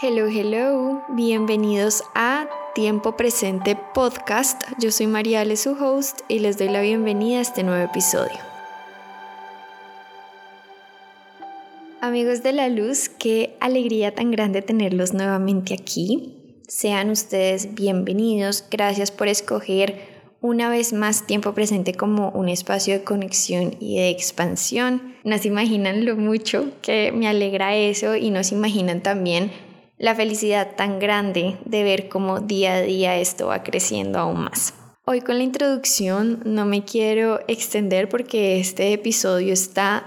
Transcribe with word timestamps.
Hello, 0.00 0.28
hello, 0.28 1.02
bienvenidos 1.08 2.04
a 2.14 2.46
Tiempo 2.72 3.16
Presente 3.16 3.76
Podcast. 3.94 4.62
Yo 4.78 4.92
soy 4.92 5.08
Mariale, 5.08 5.56
su 5.56 5.72
host, 5.72 6.20
y 6.28 6.38
les 6.38 6.56
doy 6.56 6.68
la 6.68 6.82
bienvenida 6.82 7.38
a 7.38 7.40
este 7.40 7.64
nuevo 7.64 7.82
episodio. 7.82 8.38
Amigos 12.00 12.44
de 12.44 12.52
la 12.52 12.68
luz, 12.68 13.08
qué 13.08 13.56
alegría 13.58 14.14
tan 14.14 14.30
grande 14.30 14.62
tenerlos 14.62 15.14
nuevamente 15.14 15.74
aquí. 15.74 16.60
Sean 16.68 17.10
ustedes 17.10 17.74
bienvenidos, 17.74 18.66
gracias 18.70 19.10
por 19.10 19.26
escoger 19.26 19.96
una 20.40 20.70
vez 20.70 20.92
más 20.92 21.26
tiempo 21.26 21.54
presente 21.54 21.92
como 21.92 22.30
un 22.30 22.48
espacio 22.48 22.94
de 22.94 23.02
conexión 23.02 23.74
y 23.80 23.96
de 23.96 24.10
expansión. 24.10 25.16
Nos 25.24 25.44
imaginan 25.44 26.04
lo 26.04 26.14
mucho 26.14 26.70
que 26.82 27.10
me 27.10 27.26
alegra 27.26 27.74
eso 27.74 28.14
y 28.14 28.30
nos 28.30 28.52
imaginan 28.52 29.02
también 29.02 29.50
la 29.98 30.14
felicidad 30.14 30.76
tan 30.76 30.98
grande 30.98 31.58
de 31.64 31.82
ver 31.82 32.08
cómo 32.08 32.40
día 32.40 32.74
a 32.74 32.82
día 32.82 33.16
esto 33.16 33.48
va 33.48 33.62
creciendo 33.62 34.18
aún 34.18 34.44
más. 34.44 34.74
Hoy 35.04 35.20
con 35.20 35.38
la 35.38 35.44
introducción 35.44 36.40
no 36.44 36.66
me 36.66 36.84
quiero 36.84 37.40
extender 37.48 38.08
porque 38.08 38.60
este 38.60 38.92
episodio 38.92 39.52
está 39.52 40.06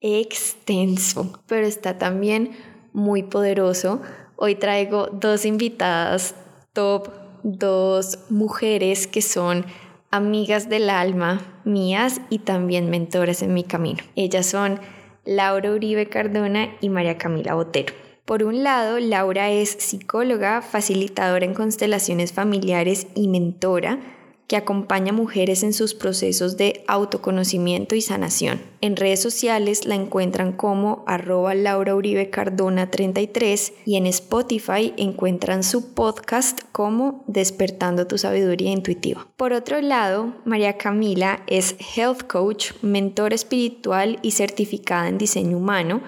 extenso, 0.00 1.40
pero 1.46 1.66
está 1.66 1.96
también 1.96 2.56
muy 2.92 3.22
poderoso. 3.22 4.02
Hoy 4.36 4.56
traigo 4.56 5.06
dos 5.06 5.44
invitadas 5.44 6.34
top, 6.72 7.08
dos 7.42 8.18
mujeres 8.28 9.06
que 9.06 9.22
son 9.22 9.64
amigas 10.10 10.68
del 10.68 10.90
alma 10.90 11.40
mías 11.64 12.20
y 12.28 12.40
también 12.40 12.90
mentoras 12.90 13.42
en 13.42 13.54
mi 13.54 13.64
camino. 13.64 14.02
Ellas 14.14 14.46
son 14.46 14.80
Laura 15.24 15.72
Uribe 15.72 16.08
Cardona 16.08 16.68
y 16.80 16.88
María 16.88 17.16
Camila 17.16 17.54
Botero. 17.54 18.05
Por 18.26 18.42
un 18.42 18.64
lado, 18.64 18.98
Laura 18.98 19.52
es 19.52 19.70
psicóloga, 19.70 20.60
facilitadora 20.60 21.44
en 21.44 21.54
constelaciones 21.54 22.32
familiares 22.32 23.06
y 23.14 23.28
mentora 23.28 24.00
que 24.48 24.56
acompaña 24.56 25.10
a 25.10 25.14
mujeres 25.14 25.62
en 25.62 25.72
sus 25.72 25.94
procesos 25.94 26.56
de 26.56 26.84
autoconocimiento 26.88 27.94
y 27.94 28.00
sanación. 28.00 28.60
En 28.80 28.96
redes 28.96 29.22
sociales 29.22 29.86
la 29.86 29.94
encuentran 29.94 30.52
como 30.52 31.04
arroba 31.06 31.54
Laura 31.54 31.94
Uribe 31.94 32.28
Cardona 32.30 32.90
33 32.90 33.72
y 33.84 33.96
en 33.96 34.06
Spotify 34.06 34.92
encuentran 34.96 35.62
su 35.62 35.94
podcast 35.94 36.62
como 36.72 37.24
Despertando 37.28 38.08
tu 38.08 38.18
Sabiduría 38.18 38.72
Intuitiva. 38.72 39.28
Por 39.36 39.52
otro 39.52 39.80
lado, 39.80 40.34
María 40.44 40.76
Camila 40.78 41.44
es 41.46 41.76
Health 41.96 42.24
Coach, 42.26 42.72
mentor 42.82 43.32
espiritual 43.32 44.18
y 44.22 44.32
certificada 44.32 45.08
en 45.08 45.18
diseño 45.18 45.58
humano 45.58 46.02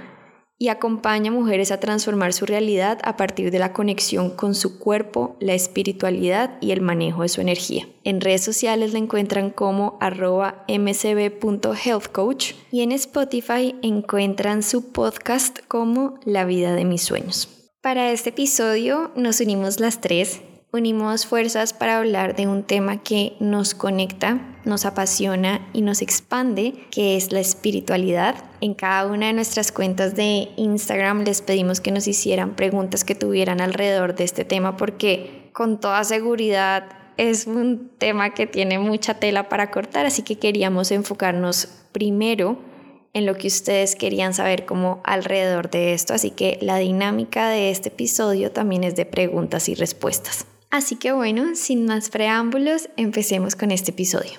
y 0.58 0.68
acompaña 0.68 1.30
a 1.30 1.34
mujeres 1.34 1.70
a 1.70 1.80
transformar 1.80 2.32
su 2.32 2.44
realidad 2.44 2.98
a 3.04 3.16
partir 3.16 3.50
de 3.50 3.60
la 3.60 3.72
conexión 3.72 4.30
con 4.30 4.54
su 4.54 4.78
cuerpo, 4.78 5.36
la 5.40 5.54
espiritualidad 5.54 6.58
y 6.60 6.72
el 6.72 6.80
manejo 6.80 7.22
de 7.22 7.28
su 7.28 7.40
energía. 7.40 7.88
En 8.02 8.20
redes 8.20 8.42
sociales 8.42 8.92
la 8.92 8.98
encuentran 8.98 9.50
como 9.50 9.96
arroba 10.00 10.64
mcb.healthcoach 10.68 12.52
y 12.72 12.82
en 12.82 12.92
Spotify 12.92 13.76
encuentran 13.82 14.62
su 14.62 14.90
podcast 14.92 15.60
como 15.68 16.18
La 16.24 16.44
vida 16.44 16.74
de 16.74 16.84
mis 16.84 17.02
sueños. 17.02 17.48
Para 17.80 18.10
este 18.10 18.30
episodio 18.30 19.12
nos 19.14 19.40
unimos 19.40 19.78
las 19.78 20.00
tres 20.00 20.40
unimos 20.70 21.26
fuerzas 21.26 21.72
para 21.72 21.98
hablar 21.98 22.36
de 22.36 22.46
un 22.46 22.62
tema 22.62 23.02
que 23.02 23.34
nos 23.40 23.74
conecta, 23.74 24.58
nos 24.64 24.84
apasiona 24.84 25.66
y 25.72 25.80
nos 25.80 26.02
expande, 26.02 26.74
que 26.90 27.16
es 27.16 27.32
la 27.32 27.40
espiritualidad. 27.40 28.44
En 28.60 28.74
cada 28.74 29.06
una 29.06 29.28
de 29.28 29.32
nuestras 29.32 29.72
cuentas 29.72 30.14
de 30.14 30.48
Instagram 30.56 31.24
les 31.24 31.40
pedimos 31.40 31.80
que 31.80 31.90
nos 31.90 32.06
hicieran 32.06 32.54
preguntas 32.54 33.04
que 33.04 33.14
tuvieran 33.14 33.60
alrededor 33.60 34.14
de 34.14 34.24
este 34.24 34.44
tema 34.44 34.76
porque 34.76 35.50
con 35.54 35.80
toda 35.80 36.04
seguridad 36.04 36.84
es 37.16 37.46
un 37.46 37.90
tema 37.98 38.34
que 38.34 38.46
tiene 38.46 38.78
mucha 38.78 39.14
tela 39.14 39.48
para 39.48 39.70
cortar, 39.70 40.06
así 40.06 40.22
que 40.22 40.38
queríamos 40.38 40.90
enfocarnos 40.90 41.68
primero 41.92 42.58
en 43.14 43.24
lo 43.24 43.36
que 43.36 43.48
ustedes 43.48 43.96
querían 43.96 44.34
saber 44.34 44.66
como 44.66 45.00
alrededor 45.02 45.70
de 45.70 45.94
esto, 45.94 46.12
así 46.12 46.30
que 46.30 46.58
la 46.60 46.76
dinámica 46.76 47.48
de 47.48 47.70
este 47.70 47.88
episodio 47.88 48.52
también 48.52 48.84
es 48.84 48.94
de 48.94 49.06
preguntas 49.06 49.68
y 49.68 49.74
respuestas. 49.74 50.46
Así 50.70 50.96
que 50.96 51.12
bueno, 51.12 51.54
sin 51.54 51.86
más 51.86 52.10
preámbulos, 52.10 52.90
empecemos 52.96 53.56
con 53.56 53.70
este 53.70 53.90
episodio. 53.90 54.32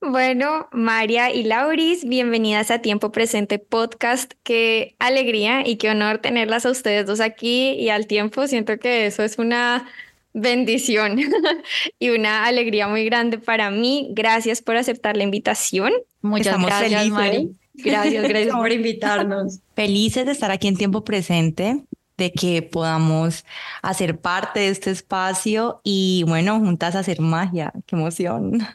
Bueno, 0.00 0.68
María 0.72 1.32
y 1.32 1.42
Lauris, 1.42 2.06
bienvenidas 2.06 2.70
a 2.70 2.80
Tiempo 2.80 3.12
Presente 3.12 3.58
Podcast. 3.58 4.32
Qué 4.42 4.94
alegría 4.98 5.66
y 5.66 5.76
qué 5.76 5.90
honor 5.90 6.18
tenerlas 6.18 6.64
a 6.64 6.70
ustedes 6.70 7.06
dos 7.06 7.20
aquí 7.20 7.72
y 7.72 7.90
al 7.90 8.06
tiempo. 8.06 8.46
Siento 8.46 8.78
que 8.78 9.06
eso 9.06 9.22
es 9.22 9.38
una 9.38 9.86
bendición 10.32 11.18
y 11.98 12.10
una 12.10 12.46
alegría 12.46 12.88
muy 12.88 13.04
grande 13.04 13.38
para 13.38 13.70
mí. 13.70 14.08
Gracias 14.12 14.62
por 14.62 14.76
aceptar 14.76 15.16
la 15.16 15.24
invitación. 15.24 15.92
Muchas 16.22 16.62
gracias, 16.62 17.08
Mari. 17.08 17.50
Gracias, 17.74 18.28
gracias 18.28 18.54
por 18.56 18.72
invitarnos. 18.72 19.60
Felices 19.74 20.24
de 20.24 20.32
estar 20.32 20.50
aquí 20.50 20.68
en 20.68 20.76
Tiempo 20.76 21.04
Presente 21.04 21.84
de 22.16 22.32
que 22.32 22.62
podamos 22.62 23.44
hacer 23.82 24.18
parte 24.18 24.60
de 24.60 24.68
este 24.68 24.90
espacio 24.90 25.80
y 25.84 26.24
bueno, 26.26 26.58
juntas 26.58 26.94
hacer 26.94 27.20
magia. 27.20 27.72
Qué 27.86 27.96
emoción. 27.96 28.66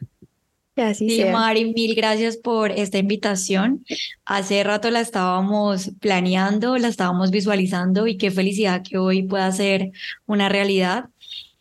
Así 0.78 1.10
sí, 1.10 1.26
Mari, 1.26 1.74
mil 1.74 1.96
gracias 1.96 2.38
por 2.38 2.72
esta 2.72 2.98
invitación. 2.98 3.86
Hace 4.26 4.64
rato 4.64 4.90
la 4.90 5.02
estábamos 5.02 5.92
planeando, 6.00 6.78
la 6.78 6.88
estábamos 6.88 7.30
visualizando 7.30 8.08
y 8.08 8.18
qué 8.18 8.32
felicidad 8.32 8.82
que 8.82 8.98
hoy 8.98 9.24
pueda 9.24 9.52
ser 9.52 9.92
una 10.26 10.50
realidad. 10.50 11.10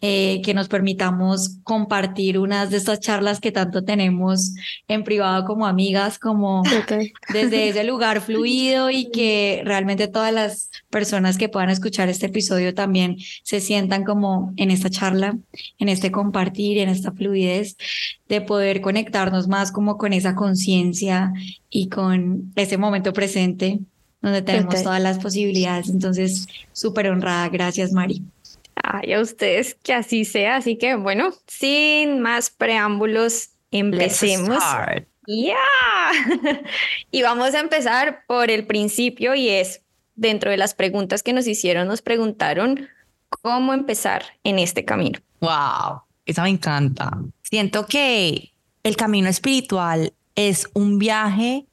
Eh, 0.02 0.40
que 0.42 0.54
nos 0.54 0.68
permitamos 0.68 1.58
compartir 1.62 2.38
unas 2.38 2.70
de 2.70 2.78
estas 2.78 3.00
charlas 3.00 3.38
que 3.38 3.52
tanto 3.52 3.84
tenemos 3.84 4.54
en 4.88 5.04
privado 5.04 5.44
como 5.44 5.66
amigas, 5.66 6.18
como 6.18 6.62
desde 7.30 7.68
ese 7.68 7.84
lugar 7.84 8.22
fluido 8.22 8.88
y 8.88 9.10
que 9.10 9.60
realmente 9.62 10.08
todas 10.08 10.32
las 10.32 10.70
personas 10.88 11.36
que 11.36 11.50
puedan 11.50 11.68
escuchar 11.68 12.08
este 12.08 12.26
episodio 12.26 12.72
también 12.72 13.18
se 13.42 13.60
sientan 13.60 14.04
como 14.04 14.54
en 14.56 14.70
esta 14.70 14.88
charla, 14.88 15.36
en 15.78 15.88
este 15.90 16.10
compartir, 16.10 16.78
en 16.78 16.88
esta 16.88 17.12
fluidez 17.12 17.76
de 18.26 18.40
poder 18.40 18.80
conectarnos 18.80 19.48
más 19.48 19.70
como 19.70 19.98
con 19.98 20.14
esa 20.14 20.34
conciencia 20.34 21.30
y 21.68 21.90
con 21.90 22.52
ese 22.56 22.78
momento 22.78 23.12
presente 23.12 23.80
donde 24.22 24.40
tenemos 24.40 24.82
todas 24.82 25.02
las 25.02 25.18
posibilidades. 25.18 25.90
Entonces, 25.90 26.46
súper 26.72 27.08
honrada. 27.08 27.48
Gracias, 27.50 27.92
Mari. 27.92 28.22
Ay, 28.82 29.12
a 29.12 29.20
ustedes 29.20 29.76
que 29.82 29.94
así 29.94 30.24
sea. 30.24 30.56
Así 30.56 30.76
que 30.76 30.94
bueno, 30.96 31.32
sin 31.46 32.20
más 32.20 32.50
preámbulos, 32.50 33.50
empecemos. 33.70 34.62
Ya. 35.26 35.56
y 37.10 37.22
vamos 37.22 37.54
a 37.54 37.60
empezar 37.60 38.24
por 38.26 38.50
el 38.50 38.66
principio 38.66 39.34
y 39.34 39.48
es 39.48 39.82
dentro 40.16 40.50
de 40.50 40.56
las 40.56 40.74
preguntas 40.74 41.22
que 41.22 41.32
nos 41.32 41.46
hicieron, 41.46 41.88
nos 41.88 42.02
preguntaron 42.02 42.88
cómo 43.28 43.72
empezar 43.72 44.24
en 44.44 44.58
este 44.58 44.84
camino. 44.84 45.18
Wow, 45.40 46.02
esa 46.26 46.42
me 46.42 46.50
encanta. 46.50 47.18
Siento 47.42 47.86
que 47.86 48.52
el 48.82 48.96
camino 48.96 49.28
espiritual 49.28 50.12
es 50.34 50.68
un 50.74 50.98
viaje 50.98 51.66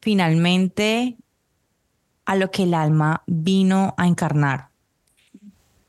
finalmente 0.00 1.16
a 2.24 2.36
lo 2.36 2.50
que 2.50 2.64
el 2.64 2.74
alma 2.74 3.22
vino 3.26 3.94
a 3.96 4.06
encarnar 4.06 4.73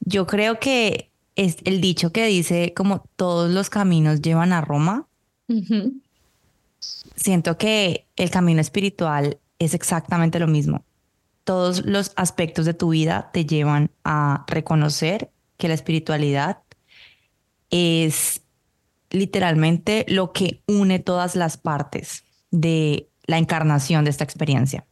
yo 0.05 0.27
creo 0.27 0.59
que 0.59 1.09
es 1.35 1.57
el 1.66 1.81
dicho 1.81 2.11
que 2.11 2.25
dice 2.27 2.73
como 2.75 3.03
todos 3.16 3.51
los 3.51 3.69
caminos 3.69 4.21
llevan 4.21 4.53
a 4.53 4.61
Roma. 4.61 5.07
Siento 7.16 7.57
que 7.57 8.06
el 8.15 8.30
camino 8.30 8.62
espiritual 8.62 9.39
es 9.59 9.74
exactamente 9.74 10.39
lo 10.39 10.47
mismo. 10.47 10.83
Todos 11.44 11.85
los 11.85 12.13
aspectos 12.15 12.65
de 12.65 12.74
tu 12.74 12.89
vida 12.89 13.30
te 13.33 13.45
llevan 13.45 13.91
a 14.03 14.45
reconocer 14.47 15.30
que 15.57 15.68
la 15.68 15.74
espiritualidad 15.74 16.59
es 17.69 18.41
literalmente 19.09 20.06
lo 20.07 20.31
que 20.31 20.62
une 20.68 21.00
todas 21.00 21.35
las 21.35 21.57
partes 21.57 22.24
de 22.51 23.07
la 23.25 23.38
encarnación 23.38 24.03
de 24.03 24.12
esta 24.12 24.24
experiencia. 24.24 24.85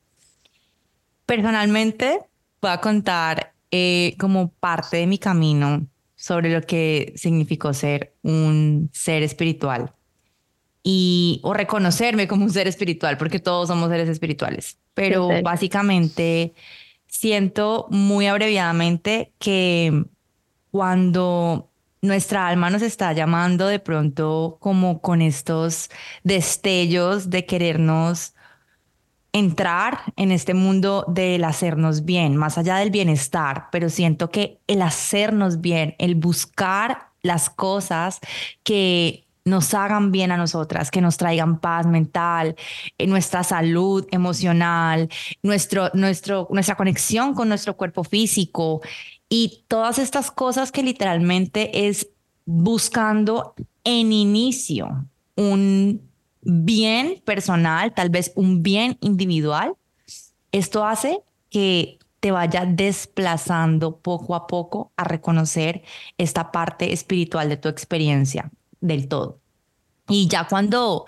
Personalmente, 1.25 2.19
voy 2.61 2.71
a 2.71 2.81
contar 2.81 3.52
eh, 3.75 4.13
como 4.19 4.51
parte 4.51 4.97
de 4.97 5.07
mi 5.07 5.17
camino 5.17 5.87
sobre 6.15 6.53
lo 6.53 6.61
que 6.61 7.11
significó 7.15 7.73
ser 7.73 8.13
un 8.21 8.91
ser 8.93 9.23
espiritual 9.23 9.91
y 10.83 11.39
o 11.41 11.55
reconocerme 11.55 12.27
como 12.27 12.43
un 12.43 12.51
ser 12.51 12.67
espiritual, 12.67 13.17
porque 13.17 13.39
todos 13.39 13.69
somos 13.69 13.89
seres 13.89 14.09
espirituales. 14.09 14.77
Pero 14.93 15.27
básicamente 15.41 16.53
siento 17.07 17.87
muy 17.89 18.27
abreviadamente 18.27 19.33
que 19.39 20.05
cuando 20.69 21.71
nuestra 22.03 22.47
alma 22.47 22.69
nos 22.69 22.83
está 22.83 23.11
llamando 23.13 23.65
de 23.65 23.79
pronto 23.79 24.57
como 24.59 25.01
con 25.01 25.23
estos 25.23 25.89
destellos 26.23 27.31
de 27.31 27.47
querernos 27.47 28.32
entrar 29.33 30.13
en 30.15 30.31
este 30.31 30.53
mundo 30.53 31.05
del 31.07 31.43
hacernos 31.43 32.05
bien, 32.05 32.37
más 32.37 32.57
allá 32.57 32.77
del 32.77 32.91
bienestar, 32.91 33.67
pero 33.71 33.89
siento 33.89 34.29
que 34.29 34.59
el 34.67 34.81
hacernos 34.81 35.59
bien, 35.59 35.95
el 35.97 36.15
buscar 36.15 37.09
las 37.23 37.49
cosas 37.49 38.19
que 38.63 39.25
nos 39.45 39.73
hagan 39.73 40.11
bien 40.11 40.31
a 40.31 40.37
nosotras, 40.37 40.91
que 40.91 41.01
nos 41.01 41.17
traigan 41.17 41.59
paz 41.59 41.85
mental, 41.85 42.55
eh, 42.97 43.07
nuestra 43.07 43.43
salud 43.43 44.07
emocional, 44.11 45.09
nuestro, 45.41 45.89
nuestro, 45.93 46.47
nuestra 46.51 46.75
conexión 46.75 47.33
con 47.33 47.49
nuestro 47.49 47.75
cuerpo 47.75 48.03
físico 48.03 48.81
y 49.27 49.65
todas 49.67 49.99
estas 49.99 50.31
cosas 50.31 50.71
que 50.71 50.83
literalmente 50.83 51.87
es 51.87 52.07
buscando 52.45 53.55
en 53.83 54.13
inicio 54.13 55.05
un 55.35 56.12
bien 56.45 57.21
personal, 57.25 57.93
tal 57.93 58.09
vez 58.09 58.31
un 58.35 58.63
bien 58.63 58.97
individual. 59.01 59.75
Esto 60.51 60.85
hace 60.85 61.21
que 61.49 61.99
te 62.19 62.31
vaya 62.31 62.65
desplazando 62.65 63.97
poco 63.97 64.35
a 64.35 64.47
poco 64.47 64.91
a 64.95 65.03
reconocer 65.03 65.83
esta 66.17 66.51
parte 66.51 66.93
espiritual 66.93 67.49
de 67.49 67.57
tu 67.57 67.67
experiencia 67.67 68.49
del 68.79 69.07
todo. 69.07 69.39
Y 70.07 70.27
ya 70.27 70.47
cuando 70.47 71.05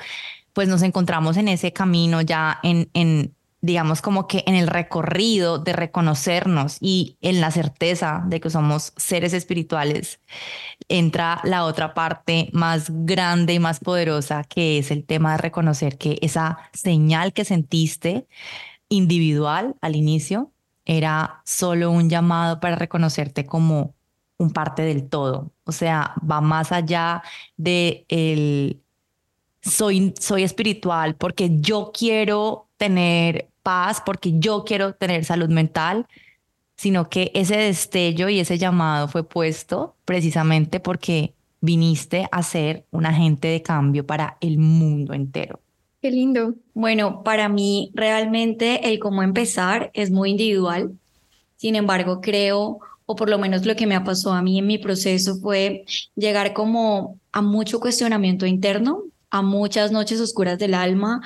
pues 0.53 0.67
nos 0.67 0.81
encontramos 0.81 1.37
en 1.37 1.49
ese 1.49 1.73
camino, 1.73 2.21
ya 2.21 2.59
en, 2.63 2.89
en 2.93 3.33
digamos 3.65 4.03
como 4.03 4.27
que 4.27 4.44
en 4.45 4.53
el 4.53 4.67
recorrido 4.67 5.57
de 5.57 5.73
reconocernos 5.73 6.77
y 6.81 7.17
en 7.21 7.41
la 7.41 7.50
certeza 7.50 8.23
de 8.27 8.39
que 8.39 8.51
somos 8.51 8.94
seres 8.95 9.33
espirituales, 9.33 10.19
entra 10.88 11.41
la 11.44 11.65
otra 11.65 11.95
parte 11.95 12.50
más 12.53 12.91
grande 12.91 13.56
y 13.56 13.59
más 13.59 13.79
poderosa, 13.79 14.44
que 14.44 14.77
es 14.77 14.91
el 14.91 15.03
tema 15.03 15.31
de 15.31 15.38
reconocer 15.39 15.97
que 15.97 16.19
esa 16.21 16.59
señal 16.73 17.33
que 17.33 17.44
sentiste 17.44 18.27
individual 18.88 19.75
al 19.81 19.95
inicio 19.95 20.51
era 20.85 21.41
solo 21.44 21.89
un 21.89 22.07
llamado 22.07 22.59
para 22.59 22.75
reconocerte 22.75 23.47
como 23.47 23.95
un 24.38 24.51
parte 24.51 24.83
del 24.83 25.09
todo. 25.09 25.51
O 25.63 25.71
sea, 25.71 26.13
va 26.29 26.39
más 26.39 26.71
allá 26.71 27.23
de 27.57 28.06
el 28.09 28.79
soy, 29.63 30.13
soy 30.19 30.44
espiritual 30.44 31.15
porque 31.15 31.50
yo 31.59 31.91
quiero 31.91 32.68
tener 32.77 33.50
paz, 33.65 34.00
porque 34.06 34.33
yo 34.38 34.63
quiero 34.63 34.94
tener 34.94 35.25
salud 35.25 35.50
mental, 35.50 36.06
sino 36.77 37.09
que 37.09 37.31
ese 37.33 37.57
destello 37.57 38.29
y 38.29 38.39
ese 38.39 38.59
llamado 38.59 39.07
fue 39.07 39.23
puesto 39.27 39.95
precisamente 40.06 40.79
porque 40.79 41.33
viniste 41.62 42.27
a 42.31 42.44
ser 42.44 42.85
un 42.91 43.07
agente 43.07 43.47
de 43.47 43.63
cambio 43.63 44.06
para 44.06 44.38
el 44.39 44.59
mundo 44.59 45.13
entero. 45.13 45.59
Qué 46.00 46.12
lindo. 46.12 46.53
Bueno, 46.75 47.23
para 47.23 47.50
mí 47.50 47.89
realmente 47.95 48.88
el 48.88 49.00
cómo 49.00 49.23
empezar 49.23 49.89
es 49.95 50.11
muy 50.11 50.29
individual. 50.29 50.91
Sin 51.56 51.75
embargo, 51.75 52.21
creo 52.21 52.79
o 53.07 53.15
por 53.15 53.29
lo 53.29 53.39
menos 53.39 53.65
lo 53.65 53.75
que 53.75 53.88
me 53.88 54.00
pasó 54.01 54.31
a 54.33 54.44
mí 54.44 54.59
en 54.59 54.68
mi 54.68 54.77
proceso 54.77 55.38
fue 55.38 55.85
llegar 56.15 56.53
como 56.53 57.19
a 57.31 57.41
mucho 57.41 57.79
cuestionamiento 57.79 58.45
interno, 58.45 59.03
a 59.35 59.41
muchas 59.41 59.91
noches 59.91 60.21
oscuras 60.21 60.57
del 60.57 60.73
alma, 60.73 61.19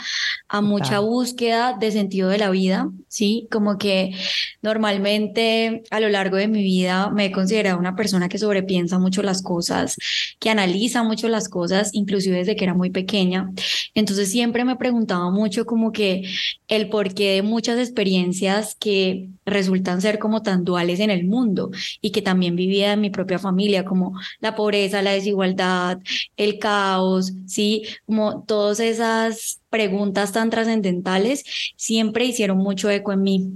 a 0.48 0.62
mucha 0.62 0.98
búsqueda 0.98 1.78
de 1.80 1.92
sentido 1.92 2.28
de 2.30 2.40
la 2.40 2.50
vida, 2.50 2.90
¿sí? 3.08 3.48
Como 3.52 3.78
que 3.78 4.16
normalmente 4.64 5.84
a 5.92 6.00
lo 6.00 6.10
largo 6.10 6.38
de 6.38 6.48
mi 6.48 6.64
vida 6.64 7.12
me 7.12 7.26
he 7.26 7.32
considerado 7.32 7.78
una 7.78 7.96
persona 7.96 8.28
que 8.28 8.40
sobrepiensa 8.40 8.98
mucho 8.98 9.22
las 9.22 9.44
cosas, 9.44 9.96
que 10.40 10.50
analiza 10.50 11.04
mucho 11.04 11.30
las 11.30 11.50
cosas, 11.50 11.92
inclusive 11.94 12.38
desde 12.38 12.56
que 12.56 12.64
era 12.64 12.74
muy 12.74 12.90
pequeña. 12.90 13.52
Entonces 13.94 14.32
siempre 14.32 14.66
me 14.66 14.76
preguntaba 14.76 15.30
mucho 15.30 15.66
como 15.66 15.92
que 15.92 16.24
el 16.68 16.90
porqué 16.90 17.36
de 17.36 17.42
muchas 17.44 17.78
experiencias 17.78 18.76
que 18.80 19.30
resultan 19.50 20.02
ser 20.02 20.20
como 20.20 20.42
tan 20.42 20.64
duales 20.64 21.00
en 21.00 21.10
el 21.10 21.26
mundo 21.26 21.72
y 22.02 22.12
que 22.12 22.22
también 22.22 22.56
vivía 22.56 22.94
en 22.94 23.02
mi 23.02 23.10
propia 23.10 23.40
familia, 23.40 23.86
como 23.86 24.14
la 24.40 24.56
pobreza, 24.56 25.02
la 25.02 25.12
desigualdad, 25.12 26.00
el 26.38 26.60
caos, 26.60 27.34
¿sí? 27.48 27.84
Como 28.06 28.44
todas 28.44 28.80
esas 28.80 29.62
preguntas 29.70 30.32
tan 30.32 30.50
trascendentales 30.50 31.44
siempre 31.76 32.26
hicieron 32.26 32.58
mucho 32.58 32.90
eco 32.90 33.14
en 33.14 33.22
mí. 33.22 33.52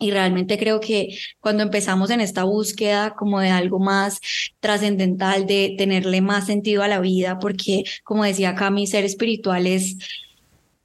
Y 0.00 0.12
realmente 0.12 0.58
creo 0.58 0.78
que 0.78 1.18
cuando 1.40 1.64
empezamos 1.64 2.10
en 2.10 2.20
esta 2.20 2.44
búsqueda 2.44 3.14
como 3.16 3.40
de 3.40 3.50
algo 3.50 3.80
más 3.80 4.20
trascendental, 4.60 5.46
de 5.46 5.74
tenerle 5.76 6.20
más 6.20 6.46
sentido 6.46 6.84
a 6.84 6.88
la 6.88 7.00
vida, 7.00 7.40
porque 7.40 7.82
como 8.04 8.22
decía 8.24 8.50
acá, 8.50 8.70
mi 8.70 8.86
ser 8.86 9.04
espiritual 9.04 9.66
es 9.66 9.96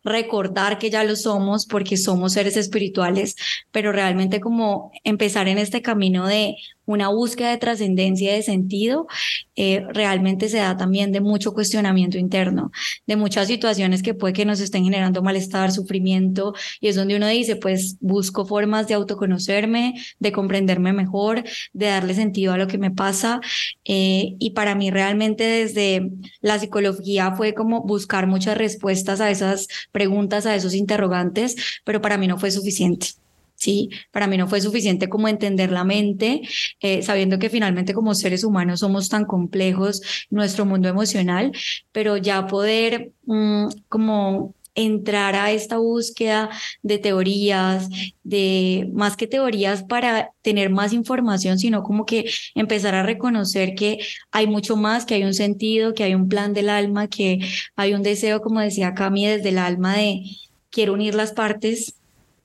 recordar 0.03 0.79
que 0.79 0.89
ya 0.89 1.03
lo 1.03 1.15
somos 1.15 1.65
porque 1.65 1.97
somos 1.97 2.33
seres 2.33 2.57
espirituales, 2.57 3.35
pero 3.71 3.91
realmente 3.91 4.39
como 4.39 4.91
empezar 5.03 5.47
en 5.47 5.57
este 5.57 5.81
camino 5.81 6.27
de 6.27 6.55
una 6.85 7.09
búsqueda 7.09 7.51
de 7.51 7.57
trascendencia 7.57 8.33
de 8.33 8.43
sentido, 8.43 9.07
eh, 9.55 9.85
realmente 9.93 10.49
se 10.49 10.57
da 10.57 10.75
también 10.77 11.11
de 11.11 11.21
mucho 11.21 11.53
cuestionamiento 11.53 12.17
interno, 12.17 12.71
de 13.07 13.15
muchas 13.15 13.47
situaciones 13.47 14.03
que 14.03 14.13
puede 14.13 14.33
que 14.33 14.45
nos 14.45 14.59
estén 14.59 14.83
generando 14.83 15.21
malestar, 15.21 15.71
sufrimiento, 15.71 16.53
y 16.79 16.87
es 16.87 16.95
donde 16.95 17.15
uno 17.15 17.27
dice, 17.27 17.55
pues 17.55 17.97
busco 17.99 18.45
formas 18.45 18.87
de 18.87 18.95
autoconocerme, 18.95 19.93
de 20.19 20.31
comprenderme 20.31 20.93
mejor, 20.93 21.43
de 21.73 21.85
darle 21.87 22.13
sentido 22.13 22.53
a 22.53 22.57
lo 22.57 22.67
que 22.67 22.77
me 22.77 22.91
pasa. 22.91 23.39
Eh, 23.85 24.35
y 24.39 24.51
para 24.51 24.75
mí 24.75 24.91
realmente 24.91 25.43
desde 25.43 26.09
la 26.41 26.59
psicología 26.59 27.33
fue 27.35 27.53
como 27.53 27.81
buscar 27.81 28.27
muchas 28.27 28.57
respuestas 28.57 29.21
a 29.21 29.29
esas 29.31 29.67
preguntas, 29.91 30.45
a 30.45 30.55
esos 30.55 30.73
interrogantes, 30.73 31.55
pero 31.83 32.01
para 32.01 32.17
mí 32.17 32.27
no 32.27 32.37
fue 32.37 32.51
suficiente. 32.51 33.22
¿Sí? 33.63 33.89
Para 34.11 34.27
mí 34.27 34.37
no 34.37 34.47
fue 34.47 34.59
suficiente 34.59 35.07
como 35.07 35.29
entender 35.29 35.71
la 35.71 35.85
mente, 35.85 36.41
eh, 36.81 37.01
sabiendo 37.01 37.39
que 37.39 37.49
finalmente 37.49 37.93
como 37.93 38.13
seres 38.13 38.43
humanos 38.43 38.81
somos 38.81 39.07
tan 39.07 39.25
complejos, 39.25 40.01
nuestro 40.29 40.65
mundo 40.65 40.89
emocional, 40.89 41.53
pero 41.93 42.17
ya 42.17 42.45
poder 42.47 43.13
mm, 43.25 43.67
como 43.87 44.53
entrar 44.75 45.35
a 45.35 45.51
esta 45.51 45.77
búsqueda 45.77 46.49
de 46.81 46.97
teorías, 46.97 47.87
de 48.23 48.89
más 48.91 49.15
que 49.15 49.27
teorías 49.27 49.83
para 49.83 50.31
tener 50.41 50.69
más 50.69 50.91
información, 50.93 51.57
sino 51.59 51.83
como 51.83 52.05
que 52.05 52.29
empezar 52.55 52.95
a 52.95 53.03
reconocer 53.03 53.75
que 53.75 53.99
hay 54.31 54.47
mucho 54.47 54.75
más, 54.75 55.05
que 55.05 55.13
hay 55.13 55.23
un 55.23 55.35
sentido, 55.35 55.93
que 55.93 56.03
hay 56.03 56.15
un 56.15 56.27
plan 56.27 56.53
del 56.53 56.69
alma, 56.69 57.07
que 57.07 57.39
hay 57.75 57.93
un 57.93 58.03
deseo, 58.03 58.41
como 58.41 58.59
decía 58.59 58.93
Cami, 58.93 59.27
desde 59.27 59.49
el 59.49 59.59
alma 59.59 59.95
de 59.97 60.23
quiero 60.71 60.93
unir 60.93 61.15
las 61.15 61.33
partes 61.33 61.95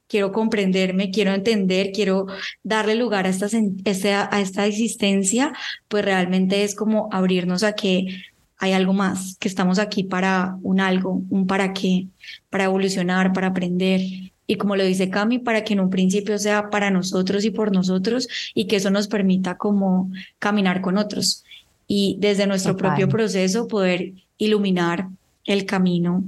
quiero 0.08 0.32
comprenderme, 0.32 1.10
quiero 1.10 1.32
entender, 1.32 1.92
quiero 1.92 2.26
darle 2.62 2.94
lugar 2.94 3.26
a 3.26 3.30
esta, 3.30 3.46
a 4.30 4.40
esta 4.40 4.66
existencia, 4.66 5.52
pues 5.88 6.04
realmente 6.04 6.64
es 6.64 6.74
como 6.74 7.08
abrirnos 7.12 7.62
a 7.62 7.74
que 7.74 8.24
hay 8.58 8.72
algo 8.72 8.92
más, 8.92 9.36
que 9.38 9.48
estamos 9.48 9.78
aquí 9.78 10.02
para 10.02 10.56
un 10.62 10.80
algo, 10.80 11.22
un 11.30 11.46
para 11.46 11.72
qué, 11.72 12.08
para 12.50 12.64
evolucionar, 12.64 13.32
para 13.32 13.48
aprender. 13.48 14.00
Y 14.46 14.56
como 14.56 14.74
lo 14.74 14.84
dice 14.84 15.10
Cami, 15.10 15.38
para 15.38 15.62
que 15.62 15.74
en 15.74 15.80
un 15.80 15.90
principio 15.90 16.38
sea 16.38 16.70
para 16.70 16.90
nosotros 16.90 17.44
y 17.44 17.50
por 17.50 17.72
nosotros 17.72 18.28
y 18.54 18.66
que 18.66 18.76
eso 18.76 18.90
nos 18.90 19.06
permita 19.06 19.56
como 19.56 20.10
caminar 20.38 20.80
con 20.80 20.98
otros 20.98 21.44
y 21.86 22.16
desde 22.18 22.46
nuestro 22.46 22.76
propio 22.76 23.08
proceso 23.08 23.68
poder 23.68 24.12
iluminar 24.36 25.08
el 25.44 25.64
camino 25.64 26.24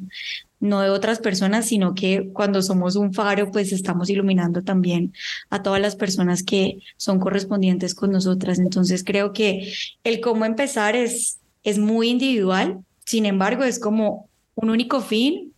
no 0.60 0.82
de 0.82 0.90
otras 0.90 1.18
personas, 1.18 1.66
sino 1.66 1.94
que 1.94 2.28
cuando 2.32 2.62
somos 2.62 2.94
un 2.94 3.14
faro, 3.14 3.50
pues 3.50 3.72
estamos 3.72 4.10
iluminando 4.10 4.62
también 4.62 5.12
a 5.48 5.62
todas 5.62 5.80
las 5.80 5.96
personas 5.96 6.42
que 6.42 6.78
son 6.98 7.18
correspondientes 7.18 7.94
con 7.94 8.12
nosotras. 8.12 8.58
Entonces 8.58 9.02
creo 9.02 9.32
que 9.32 9.72
el 10.04 10.20
cómo 10.20 10.44
empezar 10.44 10.94
es, 10.94 11.38
es 11.64 11.78
muy 11.78 12.10
individual, 12.10 12.78
sin 13.06 13.24
embargo 13.24 13.64
es 13.64 13.78
como 13.78 14.28
un 14.54 14.68
único 14.68 15.00
fin, 15.00 15.52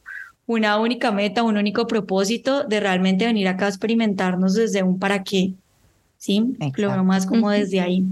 una 0.47 0.79
única 0.79 1.11
meta, 1.11 1.43
un 1.43 1.57
único 1.57 1.87
propósito 1.87 2.65
de 2.65 2.81
realmente 2.81 3.27
venir 3.27 3.49
acá 3.49 3.67
a 3.67 3.71
experimentarnos 3.71 4.55
desde 4.55 4.83
un 4.85 4.99
para 4.99 5.25
qué. 5.25 5.53
¿Sí? 6.19 6.57
Lo 6.77 6.93
veo 6.93 7.03
más 7.03 7.27
como 7.27 7.51
desde 7.51 7.81
ahí. 7.81 8.05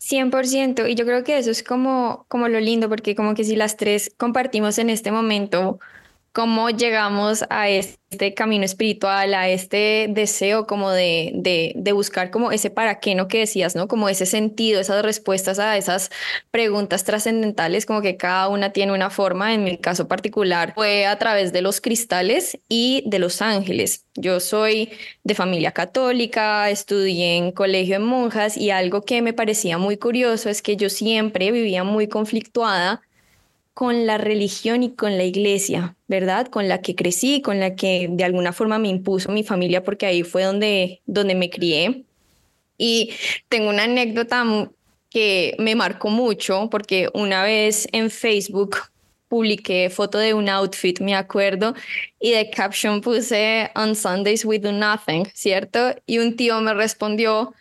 100%, 0.00 0.90
y 0.90 0.94
yo 0.94 1.04
creo 1.04 1.24
que 1.24 1.36
eso 1.36 1.50
es 1.50 1.62
como, 1.62 2.24
como 2.28 2.48
lo 2.48 2.58
lindo, 2.58 2.88
porque 2.88 3.14
como 3.14 3.34
que 3.34 3.44
si 3.44 3.54
las 3.54 3.76
tres 3.76 4.10
compartimos 4.16 4.78
en 4.78 4.88
este 4.88 5.12
momento 5.12 5.78
cómo 6.32 6.70
llegamos 6.70 7.44
a 7.50 7.68
este 7.68 8.34
camino 8.34 8.64
espiritual, 8.64 9.34
a 9.34 9.48
este 9.48 10.06
deseo 10.10 10.66
como 10.66 10.90
de, 10.90 11.32
de, 11.34 11.92
buscar 11.92 12.30
como 12.30 12.52
ese 12.52 12.70
para 12.70 13.00
qué, 13.00 13.14
¿no? 13.14 13.26
Que 13.26 13.40
decías, 13.40 13.74
¿no? 13.74 13.88
Como 13.88 14.08
ese 14.08 14.26
sentido, 14.26 14.80
esas 14.80 15.04
respuestas 15.04 15.58
a 15.58 15.76
esas 15.76 16.10
preguntas 16.50 17.04
trascendentales, 17.04 17.84
como 17.84 18.00
que 18.00 18.16
cada 18.16 18.48
una 18.48 18.72
tiene 18.72 18.92
una 18.92 19.10
forma. 19.10 19.54
En 19.54 19.64
mi 19.64 19.76
caso 19.78 20.06
particular 20.06 20.72
fue 20.74 21.06
a 21.06 21.18
través 21.18 21.52
de 21.52 21.62
los 21.62 21.80
cristales 21.80 22.58
y 22.68 23.02
de 23.06 23.18
los 23.18 23.42
ángeles. 23.42 24.06
Yo 24.14 24.38
soy 24.40 24.90
de 25.24 25.34
familia 25.34 25.72
católica, 25.72 26.70
estudié 26.70 27.36
en 27.36 27.52
colegio 27.52 27.98
de 27.98 28.04
monjas 28.04 28.56
y 28.56 28.70
algo 28.70 29.02
que 29.02 29.22
me 29.22 29.32
parecía 29.32 29.78
muy 29.78 29.96
curioso 29.96 30.48
es 30.48 30.62
que 30.62 30.76
yo 30.76 30.90
siempre 30.90 31.50
vivía 31.50 31.84
muy 31.84 32.08
conflictuada 32.08 33.02
con 33.80 34.04
la 34.04 34.18
religión 34.18 34.82
y 34.82 34.90
con 34.90 35.16
la 35.16 35.24
iglesia, 35.24 35.96
¿verdad? 36.06 36.48
Con 36.48 36.68
la 36.68 36.82
que 36.82 36.94
crecí, 36.94 37.40
con 37.40 37.60
la 37.60 37.76
que 37.76 38.08
de 38.10 38.24
alguna 38.24 38.52
forma 38.52 38.78
me 38.78 38.88
impuso 38.88 39.32
mi 39.32 39.42
familia, 39.42 39.82
porque 39.82 40.04
ahí 40.04 40.22
fue 40.22 40.42
donde, 40.42 41.00
donde 41.06 41.34
me 41.34 41.48
crié. 41.48 42.04
Y 42.76 43.14
tengo 43.48 43.70
una 43.70 43.84
anécdota 43.84 44.44
que 45.08 45.56
me 45.58 45.76
marcó 45.76 46.10
mucho, 46.10 46.68
porque 46.70 47.08
una 47.14 47.42
vez 47.42 47.88
en 47.92 48.10
Facebook 48.10 48.76
publiqué 49.28 49.88
foto 49.88 50.18
de 50.18 50.34
un 50.34 50.50
outfit, 50.50 51.00
me 51.00 51.14
acuerdo, 51.14 51.72
y 52.20 52.32
de 52.32 52.50
caption 52.50 53.00
puse 53.00 53.70
On 53.74 53.96
Sundays 53.96 54.44
we 54.44 54.58
do 54.58 54.72
nothing, 54.72 55.24
¿cierto? 55.32 55.94
Y 56.04 56.18
un 56.18 56.36
tío 56.36 56.60
me 56.60 56.74
respondió, 56.74 57.54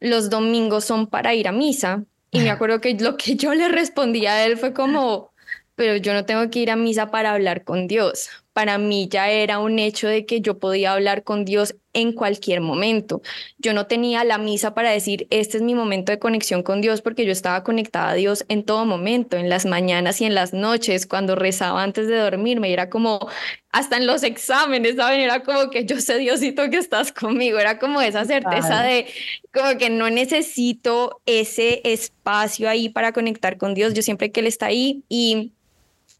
los 0.00 0.28
domingos 0.28 0.86
son 0.86 1.06
para 1.06 1.36
ir 1.36 1.46
a 1.46 1.52
misa. 1.52 2.02
Y 2.32 2.40
me 2.40 2.50
acuerdo 2.50 2.80
que 2.80 2.94
lo 2.94 3.16
que 3.16 3.36
yo 3.36 3.54
le 3.54 3.68
respondí 3.68 4.26
a 4.26 4.44
él 4.44 4.56
fue 4.56 4.72
como, 4.72 5.31
pero 5.74 5.96
yo 5.96 6.12
no 6.12 6.24
tengo 6.24 6.48
que 6.50 6.60
ir 6.60 6.70
a 6.70 6.76
misa 6.76 7.10
para 7.10 7.32
hablar 7.32 7.64
con 7.64 7.86
Dios. 7.86 8.28
Para 8.52 8.76
mí 8.76 9.08
ya 9.10 9.30
era 9.30 9.58
un 9.58 9.78
hecho 9.78 10.08
de 10.08 10.26
que 10.26 10.42
yo 10.42 10.58
podía 10.58 10.92
hablar 10.92 11.24
con 11.24 11.46
Dios 11.46 11.74
en 11.94 12.12
cualquier 12.12 12.60
momento. 12.60 13.22
Yo 13.56 13.72
no 13.72 13.86
tenía 13.86 14.24
la 14.24 14.36
misa 14.36 14.74
para 14.74 14.90
decir, 14.90 15.26
este 15.30 15.56
es 15.56 15.62
mi 15.62 15.74
momento 15.74 16.12
de 16.12 16.18
conexión 16.18 16.62
con 16.62 16.82
Dios, 16.82 17.00
porque 17.00 17.24
yo 17.24 17.32
estaba 17.32 17.64
conectada 17.64 18.10
a 18.10 18.14
Dios 18.14 18.44
en 18.48 18.64
todo 18.64 18.84
momento, 18.84 19.38
en 19.38 19.48
las 19.48 19.64
mañanas 19.64 20.20
y 20.20 20.26
en 20.26 20.34
las 20.34 20.52
noches, 20.52 21.06
cuando 21.06 21.34
rezaba 21.34 21.82
antes 21.82 22.06
de 22.08 22.16
dormirme. 22.16 22.72
era 22.72 22.90
como, 22.90 23.26
hasta 23.70 23.96
en 23.96 24.06
los 24.06 24.22
exámenes, 24.22 24.96
¿saben? 24.96 25.20
Era 25.20 25.42
como 25.42 25.70
que 25.70 25.86
yo 25.86 25.98
sé, 26.00 26.18
Diosito, 26.18 26.68
que 26.68 26.76
estás 26.78 27.12
conmigo. 27.12 27.58
Era 27.58 27.78
como 27.78 28.02
esa 28.02 28.26
certeza 28.26 28.82
de, 28.82 29.06
como 29.52 29.78
que 29.78 29.88
no 29.88 30.10
necesito 30.10 31.22
ese 31.24 31.80
espacio 31.84 32.68
ahí 32.68 32.90
para 32.90 33.12
conectar 33.12 33.56
con 33.56 33.72
Dios. 33.72 33.94
Yo 33.94 34.02
siempre 34.02 34.30
que 34.30 34.40
Él 34.40 34.46
está 34.46 34.66
ahí 34.66 35.04
y 35.08 35.52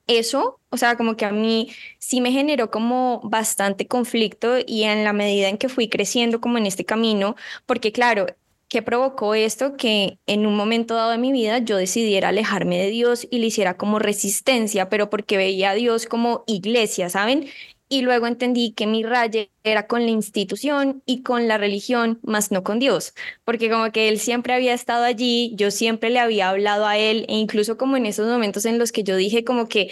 eso, 0.06 0.60
o 0.70 0.76
sea, 0.76 0.96
como 0.96 1.16
que 1.16 1.24
a 1.24 1.32
mí 1.32 1.70
sí 1.98 2.20
me 2.20 2.32
generó 2.32 2.70
como 2.70 3.20
bastante 3.24 3.86
conflicto 3.86 4.56
y 4.66 4.84
en 4.84 5.04
la 5.04 5.12
medida 5.12 5.48
en 5.48 5.58
que 5.58 5.68
fui 5.68 5.88
creciendo 5.88 6.40
como 6.40 6.58
en 6.58 6.66
este 6.66 6.84
camino, 6.84 7.36
porque 7.66 7.92
claro, 7.92 8.26
¿qué 8.68 8.82
provocó 8.82 9.34
esto? 9.34 9.76
Que 9.76 10.18
en 10.26 10.46
un 10.46 10.56
momento 10.56 10.94
dado 10.94 11.10
de 11.10 11.18
mi 11.18 11.32
vida 11.32 11.58
yo 11.58 11.76
decidiera 11.76 12.28
alejarme 12.30 12.78
de 12.78 12.90
Dios 12.90 13.26
y 13.30 13.38
le 13.38 13.46
hiciera 13.46 13.76
como 13.76 13.98
resistencia, 13.98 14.88
pero 14.88 15.10
porque 15.10 15.36
veía 15.36 15.70
a 15.70 15.74
Dios 15.74 16.06
como 16.06 16.44
iglesia, 16.46 17.08
¿saben? 17.10 17.48
Y 17.92 18.00
luego 18.00 18.26
entendí 18.26 18.72
que 18.72 18.86
mi 18.86 19.02
raye 19.02 19.50
era 19.64 19.86
con 19.86 20.04
la 20.04 20.10
institución 20.10 21.02
y 21.04 21.22
con 21.22 21.46
la 21.46 21.58
religión, 21.58 22.18
más 22.22 22.50
no 22.50 22.64
con 22.64 22.78
Dios, 22.78 23.12
porque 23.44 23.68
como 23.68 23.92
que 23.92 24.08
él 24.08 24.18
siempre 24.18 24.54
había 24.54 24.72
estado 24.72 25.04
allí, 25.04 25.52
yo 25.56 25.70
siempre 25.70 26.08
le 26.08 26.18
había 26.18 26.48
hablado 26.48 26.86
a 26.86 26.96
él 26.96 27.26
e 27.28 27.34
incluso 27.34 27.76
como 27.76 27.98
en 27.98 28.06
esos 28.06 28.26
momentos 28.26 28.64
en 28.64 28.78
los 28.78 28.92
que 28.92 29.04
yo 29.04 29.14
dije 29.16 29.44
como 29.44 29.68
que 29.68 29.90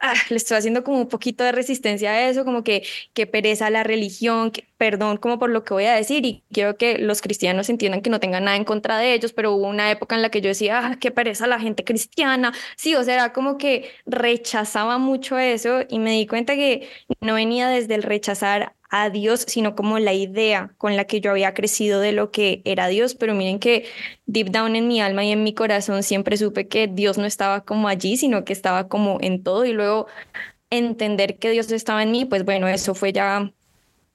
ah, 0.00 0.14
le 0.30 0.36
estoy 0.36 0.56
haciendo 0.56 0.84
como 0.84 0.98
un 0.98 1.08
poquito 1.08 1.44
de 1.44 1.52
resistencia 1.52 2.10
a 2.10 2.28
eso, 2.28 2.44
como 2.44 2.64
que, 2.64 2.84
que 3.14 3.26
pereza 3.26 3.70
la 3.70 3.82
religión, 3.84 4.52
perdón 4.76 5.16
como 5.18 5.38
por 5.38 5.50
lo 5.50 5.64
que 5.64 5.74
voy 5.74 5.84
a 5.86 5.94
decir 5.94 6.24
y 6.24 6.44
quiero 6.52 6.76
que 6.76 6.98
los 6.98 7.20
cristianos 7.20 7.68
entiendan 7.68 8.02
que 8.02 8.10
no 8.10 8.20
tengan 8.20 8.44
nada 8.44 8.56
en 8.56 8.64
contra 8.64 8.98
de 8.98 9.14
ellos, 9.14 9.32
pero 9.32 9.52
hubo 9.52 9.66
una 9.66 9.90
época 9.90 10.14
en 10.16 10.22
la 10.22 10.30
que 10.30 10.40
yo 10.40 10.48
decía, 10.48 10.80
ah, 10.84 10.96
qué 11.00 11.10
pereza 11.10 11.46
la 11.46 11.60
gente 11.60 11.84
cristiana, 11.84 12.52
sí, 12.76 12.94
o 12.94 13.02
sea, 13.04 13.14
era 13.14 13.32
como 13.32 13.58
que 13.58 13.90
rechazaba 14.06 14.98
mucho 14.98 15.38
eso 15.38 15.80
y 15.88 15.98
me 15.98 16.12
di 16.12 16.26
cuenta 16.26 16.54
que 16.54 16.88
no 17.20 17.34
venía 17.34 17.68
desde 17.68 17.94
el 17.94 18.02
rechazar 18.02 18.74
a 18.90 19.10
Dios, 19.10 19.44
sino 19.46 19.74
como 19.74 19.98
la 19.98 20.14
idea 20.14 20.74
con 20.78 20.96
la 20.96 21.04
que 21.04 21.20
yo 21.20 21.30
había 21.30 21.54
crecido 21.54 22.00
de 22.00 22.12
lo 22.12 22.30
que 22.30 22.62
era 22.64 22.88
Dios, 22.88 23.14
pero 23.14 23.34
miren 23.34 23.58
que 23.58 23.86
deep 24.26 24.50
down 24.50 24.76
en 24.76 24.88
mi 24.88 25.00
alma 25.00 25.24
y 25.24 25.32
en 25.32 25.42
mi 25.44 25.54
corazón 25.54 26.02
siempre 26.02 26.36
supe 26.36 26.68
que 26.68 26.86
Dios 26.88 27.18
no 27.18 27.26
estaba 27.26 27.64
como 27.64 27.88
allí, 27.88 28.16
sino 28.16 28.44
que 28.44 28.52
estaba 28.52 28.88
como 28.88 29.18
en 29.20 29.42
todo 29.42 29.64
y 29.64 29.72
luego 29.72 30.06
entender 30.70 31.38
que 31.38 31.50
Dios 31.50 31.70
estaba 31.72 32.02
en 32.02 32.12
mí, 32.12 32.24
pues 32.24 32.44
bueno, 32.44 32.68
eso 32.68 32.94
fue 32.94 33.12
ya 33.12 33.52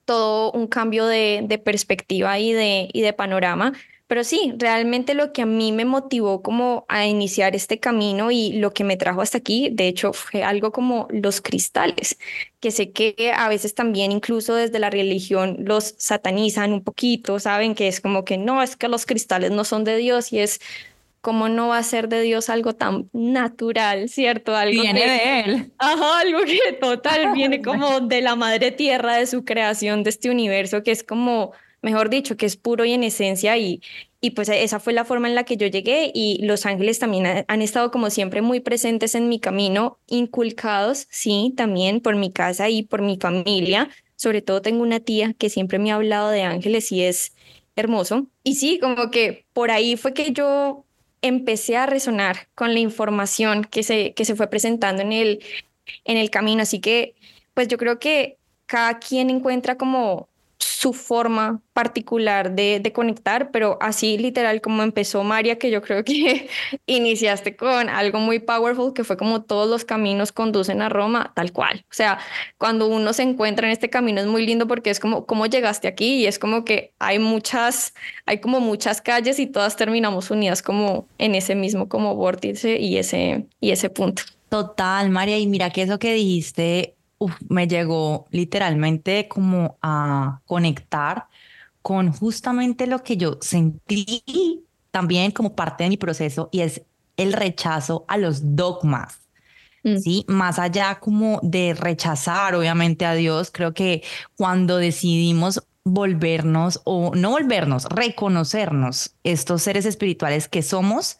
todo 0.06 0.52
un 0.52 0.68
cambio 0.68 1.06
de, 1.06 1.62
perspectiva 1.64 2.40
y 2.40 2.54
de, 2.54 2.90
y 2.92 3.02
de 3.02 3.14
panorama. 3.14 3.74
Pero 4.08 4.24
sí, 4.24 4.54
realmente 4.58 5.14
lo 5.14 5.32
que 5.32 5.44
a 5.44 5.46
mí 5.46 5.72
me 5.72 5.86
motivó 5.86 6.42
como 6.42 6.86
a 6.90 7.06
iniciar 7.06 7.56
este 7.56 7.80
camino 7.80 8.32
y 8.32 8.54
lo 8.54 8.74
que 8.74 8.84
me 8.84 8.98
trajo 8.98 9.22
hasta 9.22 9.38
aquí, 9.38 9.70
de 9.72 9.88
hecho, 9.88 10.14
fue 10.14 10.44
algo 10.44 10.72
como 10.72 11.08
los 11.10 11.42
cristales, 11.42 12.18
que 12.60 12.72
sé 12.72 12.92
que 12.92 13.32
a 13.36 13.48
veces 13.48 13.76
también 13.76 14.12
incluso 14.12 14.56
desde 14.56 14.80
la 14.80 14.90
religión 14.90 15.58
los 15.60 15.96
satanizan 15.98 16.74
un 16.74 16.84
poquito, 16.84 17.40
saben 17.40 17.76
que 17.76 17.88
es 17.88 18.02
como 18.02 18.26
que 18.26 18.38
no, 18.38 18.62
es 18.62 18.76
que 18.76 18.90
los 18.90 19.06
cristales 19.06 19.52
no 19.52 19.64
son 19.64 19.84
de 19.86 19.98
Dios 19.98 20.34
y 20.34 20.40
es 20.40 20.60
como 21.24 21.48
no 21.48 21.70
va 21.70 21.78
a 21.78 21.84
ser 21.84 22.10
de 22.10 22.22
Dios 22.22 22.50
algo 22.50 22.74
tan 22.74 23.10
natural, 23.14 24.10
¿cierto? 24.10 24.58
Algo 24.58 24.82
viene 24.82 25.08
de 25.08 25.40
Él. 25.40 25.72
Ajá, 25.78 26.20
algo 26.20 26.40
que 26.44 26.74
total 26.74 27.32
viene 27.34 27.62
como 27.64 28.02
de 28.02 28.22
la 28.22 28.36
madre 28.36 28.72
tierra, 28.72 29.16
de 29.16 29.26
su 29.26 29.46
creación, 29.46 30.04
de 30.04 30.10
este 30.10 30.30
universo, 30.30 30.84
que 30.84 30.92
es 30.92 31.02
como 31.02 31.54
mejor 31.84 32.10
dicho, 32.10 32.36
que 32.38 32.48
es 32.48 32.58
puro 32.58 32.86
y 32.86 32.94
en 32.94 33.04
esencia 33.04 33.58
y, 33.58 33.82
y 34.22 34.32
pues 34.32 34.50
esa 34.50 34.80
fue 34.80 34.94
la 34.94 35.06
forma 35.06 35.28
en 35.28 35.36
la 35.36 35.44
que 35.44 35.58
yo 35.58 35.68
llegué 35.68 36.12
y 36.14 36.40
los 36.44 36.66
ángeles 36.66 36.98
también 36.98 37.46
han 37.46 37.62
estado 37.62 37.92
como 37.92 38.10
siempre 38.10 38.42
muy 38.42 38.62
presentes 38.62 39.16
en 39.16 39.30
mi 39.30 39.40
camino, 39.40 40.00
inculcados, 40.08 41.08
sí, 41.10 41.54
también 41.56 42.00
por 42.00 42.16
mi 42.16 42.32
casa 42.32 42.70
y 42.70 42.84
por 42.84 43.02
mi 43.02 43.18
familia. 43.18 43.90
Sobre 44.16 44.42
todo 44.42 44.62
tengo 44.62 44.82
una 44.82 45.02
tía 45.02 45.34
que 45.34 45.50
siempre 45.50 45.78
me 45.78 45.92
ha 45.92 45.96
hablado 45.96 46.30
de 46.30 46.44
ángeles 46.44 46.92
y 46.94 47.04
es 47.04 47.36
hermoso. 47.76 48.28
Y 48.44 48.56
sí, 48.56 48.80
como 48.80 49.12
que 49.12 49.46
por 49.54 49.70
ahí 49.70 49.98
fue 49.98 50.14
que 50.14 50.32
yo 50.32 50.86
empecé 51.22 51.76
a 51.76 51.86
resonar 51.86 52.48
con 52.56 52.74
la 52.74 52.80
información 52.80 53.66
que 53.66 53.84
se, 53.84 54.14
que 54.14 54.26
se 54.26 54.36
fue 54.36 54.48
presentando 54.48 55.02
en 55.02 55.12
el, 55.12 55.44
en 56.06 56.18
el 56.18 56.30
camino. 56.30 56.62
Así 56.62 56.80
que, 56.80 57.16
pues 57.54 57.68
yo 57.68 57.78
creo 57.78 58.00
que 58.00 58.38
cada 58.68 59.00
quien 59.00 59.30
encuentra 59.30 59.78
como 59.78 60.30
su 60.64 60.94
forma 60.94 61.62
particular 61.74 62.56
de, 62.56 62.92
conectar, 62.94 63.52
pero 63.52 63.78
así 63.82 64.18
literal 64.18 64.62
como 64.62 64.84
empezó 64.84 65.24
María, 65.24 65.58
que 65.58 65.72
yo 65.72 65.82
creo 65.82 66.04
que 66.04 66.48
iniciaste 66.86 67.56
con 67.56 67.90
algo 67.90 68.20
muy 68.20 68.40
powerful, 68.40 68.94
que 68.94 69.04
fue 69.04 69.18
como 69.18 69.44
todos 69.44 69.70
los 69.70 69.86
caminos 69.86 70.32
conducen 70.32 70.82
a 70.82 70.90
Roma, 70.90 71.32
tal 71.36 71.52
cual. 71.52 71.86
O 71.90 71.94
sea, 71.94 72.20
cuando 72.58 72.88
uno 72.88 73.14
se 73.14 73.24
encuentra 73.24 73.68
en 73.68 73.74
este 73.74 73.90
camino 73.90 74.22
es 74.22 74.28
muy 74.28 74.46
lindo 74.46 74.68
porque 74.68 74.90
es 74.90 75.00
como, 75.00 75.26
¿cómo 75.26 75.46
llegaste 75.46 75.88
aquí? 75.88 76.16
Y 76.16 76.28
es 76.28 76.40
como 76.40 76.66
que 76.66 76.94
hay 77.00 77.20
muchas, 77.20 77.94
hay 78.26 78.40
como 78.40 78.60
muchas 78.60 79.02
calles 79.02 79.40
y 79.40 79.48
todas 79.48 79.76
terminamos 79.76 80.32
unidas 80.32 80.62
como 80.62 81.08
en 81.18 81.36
ese 81.36 81.56
mismo 81.56 81.90
como 81.90 82.16
vórtice 82.16 82.80
y 82.80 82.98
ese, 82.98 83.48
y 83.60 83.72
ese 83.72 83.90
punto. 83.90 84.24
Total, 84.50 85.10
María, 85.10 85.40
y 85.40 85.48
mira 85.48 85.72
que 85.72 85.82
eso 85.82 85.98
que 85.98 86.14
dijiste 86.14 86.93
me 87.50 87.68
llegó 87.68 88.28
literalmente 88.32 89.28
como 89.28 89.78
a 89.82 90.42
conectar 90.46 91.28
con 91.82 92.12
justamente 92.12 92.88
lo 92.88 93.04
que 93.04 93.18
yo 93.18 93.38
sentí 93.42 94.64
también 94.92 95.32
como 95.32 95.56
parte 95.56 95.84
de 95.84 95.90
mi 95.90 95.98
proceso 95.98 96.50
y 96.52 96.62
es 96.62 96.82
el 97.18 97.34
rechazo 97.34 98.06
a 98.08 98.18
los 98.18 98.56
dogmas. 98.56 99.20
Mm. 99.84 99.98
Sí, 99.98 100.26
más 100.28 100.60
allá 100.60 101.00
como 101.00 101.40
de 101.44 101.74
rechazar 101.74 102.56
obviamente 102.56 103.06
a 103.06 103.14
Dios, 103.16 103.52
creo 103.52 103.74
que 103.74 104.02
cuando 104.36 104.78
decidimos 104.78 105.62
volvernos 105.84 106.82
o 106.86 107.14
no 107.16 107.32
volvernos, 107.32 107.86
reconocernos 107.86 109.16
estos 109.24 109.62
seres 109.62 109.86
espirituales 109.86 110.48
que 110.48 110.62
somos 110.62 111.18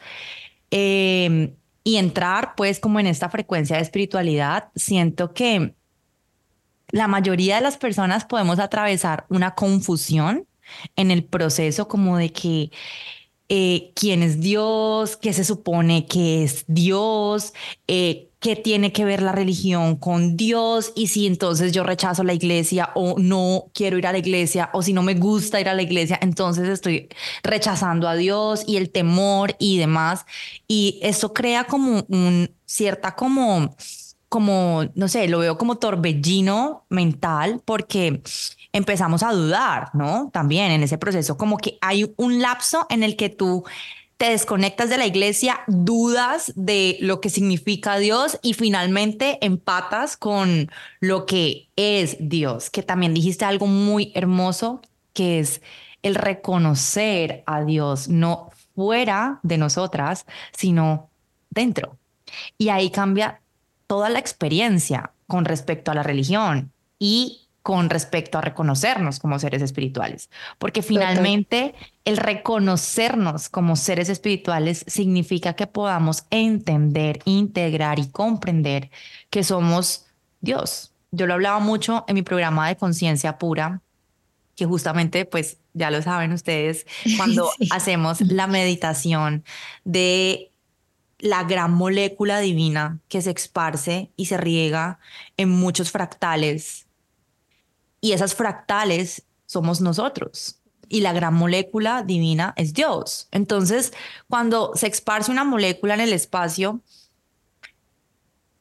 eh, 0.72 1.54
y 1.84 1.98
entrar 1.98 2.54
pues 2.56 2.80
como 2.80 3.00
en 3.00 3.08
esta 3.08 3.30
frecuencia 3.30 3.76
de 3.76 3.82
espiritualidad, 3.82 4.70
siento 4.76 5.34
que 5.34 5.76
la 6.94 7.08
mayoría 7.08 7.56
de 7.56 7.62
las 7.62 7.78
personas 7.78 8.24
podemos 8.24 8.60
atravesar 8.60 9.26
una 9.30 9.56
confusión 9.56 10.48
en 10.96 11.10
el 11.10 11.24
proceso 11.26 11.88
como 11.88 12.18
de 12.18 12.32
que 12.32 12.72
eh, 13.50 13.92
quién 13.96 14.22
es 14.22 14.40
Dios, 14.40 15.18
qué 15.18 15.34
se 15.34 15.44
supone 15.44 16.06
que 16.06 16.44
es 16.44 16.66
Dios, 16.68 17.54
eh, 17.88 18.30
qué 18.40 18.56
tiene 18.56 18.92
que 18.92 19.06
ver 19.06 19.24
la 19.24 19.32
religión 19.32 19.96
con 19.96 20.38
Dios 20.38 20.94
y 20.96 21.08
si 21.08 21.26
entonces 21.26 21.72
yo 21.72 21.84
rechazo 21.84 22.24
la 22.24 22.36
iglesia 22.36 22.92
o 22.94 23.16
no 23.18 23.72
quiero 23.74 23.98
ir 23.98 24.06
a 24.06 24.12
la 24.12 24.20
iglesia 24.20 24.70
o 24.74 24.84
si 24.84 24.94
no 24.94 25.02
me 25.02 25.16
gusta 25.16 25.60
ir 25.60 25.70
a 25.70 25.74
la 25.74 25.82
iglesia, 25.82 26.20
entonces 26.22 26.70
estoy 26.70 27.10
rechazando 27.42 28.08
a 28.08 28.16
Dios 28.16 28.64
y 28.68 28.78
el 28.78 28.92
temor 28.92 29.56
y 29.58 29.80
demás. 29.80 30.28
Y 30.68 31.00
eso 31.02 31.34
crea 31.34 31.64
como 31.64 32.06
un 32.08 32.52
cierta 32.68 33.16
como 33.16 33.76
como, 34.34 34.86
no 34.96 35.08
sé, 35.10 35.28
lo 35.28 35.38
veo 35.38 35.60
como 35.60 35.76
torbellino 35.76 36.88
mental 36.90 37.62
porque 37.64 38.24
empezamos 38.72 39.22
a 39.22 39.32
dudar, 39.32 39.92
¿no? 39.94 40.32
También 40.34 40.72
en 40.72 40.82
ese 40.82 40.98
proceso, 40.98 41.38
como 41.38 41.58
que 41.58 41.78
hay 41.82 42.12
un 42.18 42.42
lapso 42.42 42.88
en 42.90 43.04
el 43.04 43.16
que 43.16 43.30
tú 43.30 43.64
te 44.18 44.30
desconectas 44.30 44.90
de 44.90 44.98
la 44.98 45.06
iglesia, 45.06 45.60
dudas 45.68 46.52
de 46.56 46.98
lo 47.00 47.22
que 47.22 47.30
significa 47.30 47.98
Dios 47.98 48.40
y 48.42 48.56
finalmente 48.56 49.38
empatas 49.46 50.18
con 50.18 50.72
lo 51.00 51.28
que 51.28 51.70
es 51.76 52.18
Dios, 52.20 52.72
que 52.72 52.82
también 52.82 53.14
dijiste 53.14 53.46
algo 53.46 53.68
muy 53.68 54.12
hermoso, 54.16 54.82
que 55.14 55.42
es 55.42 55.62
el 56.02 56.16
reconocer 56.16 57.44
a 57.46 57.64
Dios, 57.64 58.10
no 58.10 58.50
fuera 58.74 59.40
de 59.44 59.60
nosotras, 59.60 60.26
sino 60.58 61.12
dentro. 61.52 62.00
Y 62.58 62.70
ahí 62.70 62.90
cambia 62.90 63.43
toda 63.88 64.10
la 64.10 64.20
experiencia 64.20 65.12
con 65.28 65.46
respecto 65.46 65.92
a 65.92 65.96
la 65.96 66.04
religión 66.04 66.72
y 67.00 67.44
con 67.64 67.90
respecto 67.90 68.38
a 68.38 68.42
reconocernos 68.42 69.20
como 69.20 69.40
seres 69.40 69.62
espirituales, 69.62 70.30
porque 70.60 70.82
finalmente 70.82 71.74
el 72.04 72.18
reconocernos 72.18 73.48
como 73.48 73.78
seres 73.78 74.10
espirituales 74.10 74.84
significa 74.86 75.54
que 75.54 75.66
podamos 75.66 76.26
entender, 76.30 77.20
integrar 77.24 78.00
y 78.00 78.10
comprender 78.10 78.92
que 79.30 79.46
somos 79.46 80.08
Dios. 80.42 80.92
Yo 81.12 81.26
lo 81.26 81.36
hablaba 81.36 81.60
mucho 81.60 82.04
en 82.10 82.16
mi 82.16 82.22
programa 82.22 82.68
de 82.68 82.76
conciencia 82.76 83.38
pura, 83.38 83.82
que 84.56 84.66
justamente, 84.66 85.26
pues 85.26 85.58
ya 85.74 85.90
lo 85.90 86.02
saben 86.02 86.34
ustedes, 86.34 86.86
cuando 87.16 87.50
hacemos 87.72 88.20
la 88.22 88.48
meditación 88.48 89.46
de 89.86 90.52
la 91.24 91.46
gran 91.46 91.74
molécula 91.74 92.42
divina 92.42 93.00
que 93.08 93.22
se 93.22 93.32
esparce 93.32 94.12
y 94.18 94.26
se 94.26 94.36
riega 94.36 95.00
en 95.38 95.50
muchos 95.50 95.90
fractales 95.90 96.86
y 98.02 98.12
esas 98.12 98.36
fractales 98.36 99.24
somos 99.46 99.80
nosotros. 99.80 100.60
Y 100.90 101.00
la 101.00 101.14
gran 101.14 101.34
molécula 101.34 102.04
divina 102.04 102.54
es 102.58 102.74
Dios. 102.74 103.30
Entonces, 103.32 103.94
cuando 104.28 104.74
se 104.76 104.88
esparce 104.88 105.32
una 105.32 105.46
molécula 105.46 105.94
en 105.94 106.02
el 106.02 106.12
espacio, 106.12 106.82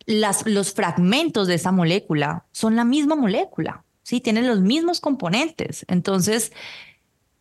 las, 0.07 0.47
los 0.47 0.73
fragmentos 0.73 1.49
de 1.49 1.57
esa 1.57 1.73
molécula 1.73 2.47
son 2.53 2.77
la 2.77 2.85
misma 2.85 3.17
molécula, 3.17 3.83
¿sí? 4.05 4.21
Tienen 4.21 4.47
los 4.47 4.61
mismos 4.61 5.01
componentes. 5.01 5.85
Entonces, 5.89 6.53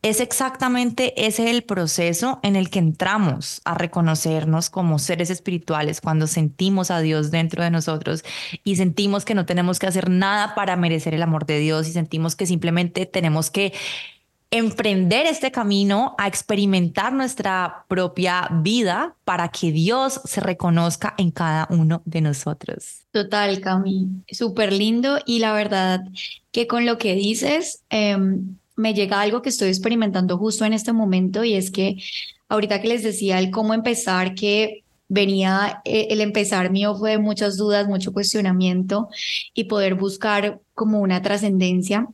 es 0.02 0.20
exactamente 0.20 1.28
ese 1.28 1.52
el 1.52 1.64
proceso 1.64 2.40
en 2.42 2.56
el 2.56 2.70
que 2.70 2.80
entramos 2.80 3.62
a 3.66 3.76
reconocernos 3.76 4.70
como 4.70 4.98
seres 4.98 5.30
espirituales 5.30 6.02
cuando 6.02 6.26
sentimos 6.26 6.90
a 6.90 7.02
Dios 7.02 7.30
dentro 7.30 7.64
de 7.64 7.70
nosotros 7.70 8.24
y 8.64 8.78
sentimos 8.78 9.26
que 9.26 9.36
no 9.36 9.46
tenemos 9.46 9.78
que 9.78 9.88
hacer 9.88 10.10
nada 10.10 10.56
para 10.56 10.76
merecer 10.76 11.14
el 11.14 11.22
amor 11.22 11.46
de 11.46 11.60
Dios 11.60 11.88
y 11.88 11.92
sentimos 11.92 12.36
que 12.36 12.48
simplemente 12.48 13.06
tenemos 13.06 13.52
que 13.52 13.74
emprender 14.50 15.28
este 15.28 15.52
camino 15.52 16.14
a 16.18 16.28
experimentar 16.28 17.14
nuestra 17.14 17.86
propia 17.88 18.50
vida 18.52 19.16
para 19.24 19.48
que 19.48 19.72
Dios 19.72 20.20
se 20.26 20.42
reconozca 20.42 21.14
en 21.18 21.32
cada 21.32 21.68
uno 21.70 22.02
de 22.06 22.20
nosotros. 22.22 23.06
Total, 23.12 23.62
Cami, 23.62 24.10
súper 24.30 24.74
lindo 24.74 25.20
y 25.26 25.40
la 25.40 25.54
verdad 25.54 26.02
que 26.52 26.68
con 26.68 26.86
lo 26.86 26.98
que 26.98 27.16
dices, 27.16 27.84
eh, 27.92 28.18
me 28.76 28.94
llega 28.94 29.22
algo 29.22 29.42
que 29.42 29.50
estoy 29.50 29.70
experimentando 29.70 30.38
justo 30.38 30.66
en 30.66 30.74
este 30.74 30.94
momento 30.94 31.44
y 31.44 31.54
es 31.54 31.72
que 31.72 31.98
ahorita 32.50 32.82
que 32.82 32.88
les 32.88 33.04
decía 33.04 33.40
el 33.40 33.52
cómo 33.52 33.74
empezar, 33.74 34.36
que 34.36 34.84
venía, 35.08 35.82
eh, 35.86 36.08
el 36.10 36.22
empezar 36.22 36.72
mío 36.72 36.96
fue 36.96 37.18
muchas 37.18 37.58
dudas, 37.58 37.88
mucho 37.88 38.14
cuestionamiento 38.14 39.10
y 39.54 39.66
poder 39.66 39.96
buscar 39.96 40.62
como 40.74 41.02
una 41.02 41.22
trascendencia. 41.22 42.08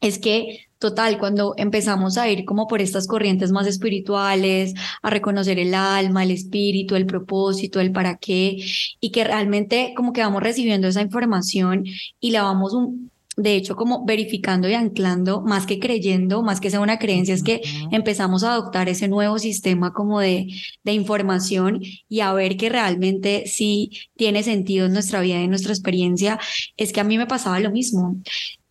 Es 0.00 0.18
que 0.18 0.66
total, 0.82 1.18
cuando 1.18 1.54
empezamos 1.56 2.18
a 2.18 2.28
ir 2.28 2.44
como 2.44 2.66
por 2.66 2.80
estas 2.82 3.06
corrientes 3.06 3.52
más 3.52 3.68
espirituales, 3.68 4.74
a 5.00 5.10
reconocer 5.10 5.60
el 5.60 5.74
alma, 5.74 6.24
el 6.24 6.32
espíritu, 6.32 6.96
el 6.96 7.06
propósito, 7.06 7.78
el 7.78 7.92
para 7.92 8.16
qué, 8.16 8.56
y 9.00 9.10
que 9.12 9.22
realmente 9.22 9.94
como 9.96 10.12
que 10.12 10.22
vamos 10.22 10.42
recibiendo 10.42 10.88
esa 10.88 11.00
información 11.00 11.84
y 12.18 12.32
la 12.32 12.42
vamos 12.42 12.74
un, 12.74 13.11
de 13.36 13.56
hecho, 13.56 13.76
como 13.76 14.04
verificando 14.04 14.68
y 14.68 14.74
anclando, 14.74 15.40
más 15.40 15.66
que 15.66 15.78
creyendo, 15.78 16.42
más 16.42 16.60
que 16.60 16.70
sea 16.70 16.80
una 16.80 16.98
creencia, 16.98 17.34
es 17.34 17.42
que 17.42 17.62
empezamos 17.90 18.44
a 18.44 18.52
adoptar 18.52 18.88
ese 18.88 19.08
nuevo 19.08 19.38
sistema 19.38 19.92
como 19.92 20.20
de, 20.20 20.48
de 20.84 20.92
información 20.92 21.80
y 22.08 22.20
a 22.20 22.32
ver 22.34 22.56
que 22.56 22.68
realmente 22.68 23.44
sí 23.46 23.90
tiene 24.16 24.42
sentido 24.42 24.86
en 24.86 24.92
nuestra 24.92 25.20
vida 25.20 25.40
y 25.40 25.44
en 25.44 25.50
nuestra 25.50 25.72
experiencia, 25.72 26.38
es 26.76 26.92
que 26.92 27.00
a 27.00 27.04
mí 27.04 27.16
me 27.16 27.26
pasaba 27.26 27.58
lo 27.60 27.70
mismo 27.70 28.16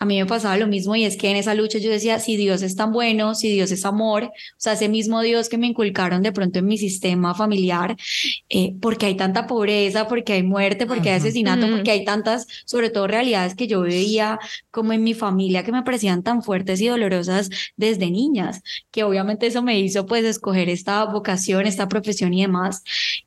a 0.01 0.05
mí 0.05 0.17
me 0.17 0.25
pasaba 0.25 0.57
lo 0.57 0.65
mismo 0.65 0.95
y 0.95 1.05
es 1.05 1.15
que 1.15 1.29
en 1.29 1.37
esa 1.37 1.53
lucha 1.53 1.77
yo 1.77 1.91
decía, 1.91 2.17
si 2.17 2.35
Dios 2.35 2.63
es 2.63 2.75
tan 2.75 2.91
bueno, 2.91 3.35
si 3.35 3.51
Dios 3.51 3.71
es 3.71 3.85
amor, 3.85 4.23
o 4.23 4.31
sea, 4.57 4.73
ese 4.73 4.89
mismo 4.89 5.21
Dios 5.21 5.47
que 5.47 5.59
me 5.59 5.67
inculcaron 5.67 6.23
de 6.23 6.31
pronto 6.31 6.57
en 6.57 6.65
mi 6.65 6.79
sistema 6.79 7.35
familiar, 7.35 7.95
eh, 8.49 8.73
porque 8.81 9.05
hay 9.05 9.15
tanta 9.15 9.45
pobreza, 9.45 10.07
porque 10.07 10.33
hay 10.33 10.41
muerte, 10.41 10.87
porque 10.87 11.11
hay 11.11 11.17
asesinato, 11.17 11.69
porque 11.69 11.91
hay 11.91 12.03
tantas, 12.03 12.47
sobre 12.65 12.89
todo 12.89 13.05
realidades 13.05 13.53
que 13.53 13.67
yo 13.67 13.81
veía 13.81 14.39
como 14.71 14.91
en 14.91 15.03
mi 15.03 15.13
familia 15.13 15.63
que 15.63 15.71
me 15.71 15.83
parecían 15.83 16.23
tan 16.23 16.41
fuertes 16.41 16.81
y 16.81 16.87
dolorosas 16.87 17.51
desde 17.77 18.09
niñas, 18.09 18.63
que 18.89 19.03
obviamente 19.03 19.45
eso 19.45 19.61
me 19.61 19.79
hizo 19.79 20.07
pues 20.07 20.25
escoger 20.25 20.67
esta 20.67 21.05
vocación, 21.05 21.67
esta 21.67 21.87
profesión 21.87 22.33
y 22.33 22.41
demás. 22.41 22.83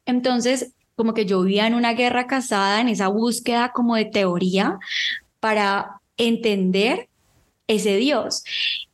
Entonces, 0.06 0.72
como 0.96 1.14
que 1.14 1.24
yo 1.24 1.40
vivía 1.42 1.68
en 1.68 1.74
una 1.74 1.92
guerra 1.92 2.26
casada, 2.26 2.80
en 2.80 2.88
esa 2.88 3.06
búsqueda 3.06 3.70
como 3.72 3.94
de 3.94 4.06
teoría 4.06 4.80
para 5.38 5.93
entender 6.16 7.08
ese 7.66 7.96
Dios. 7.96 8.44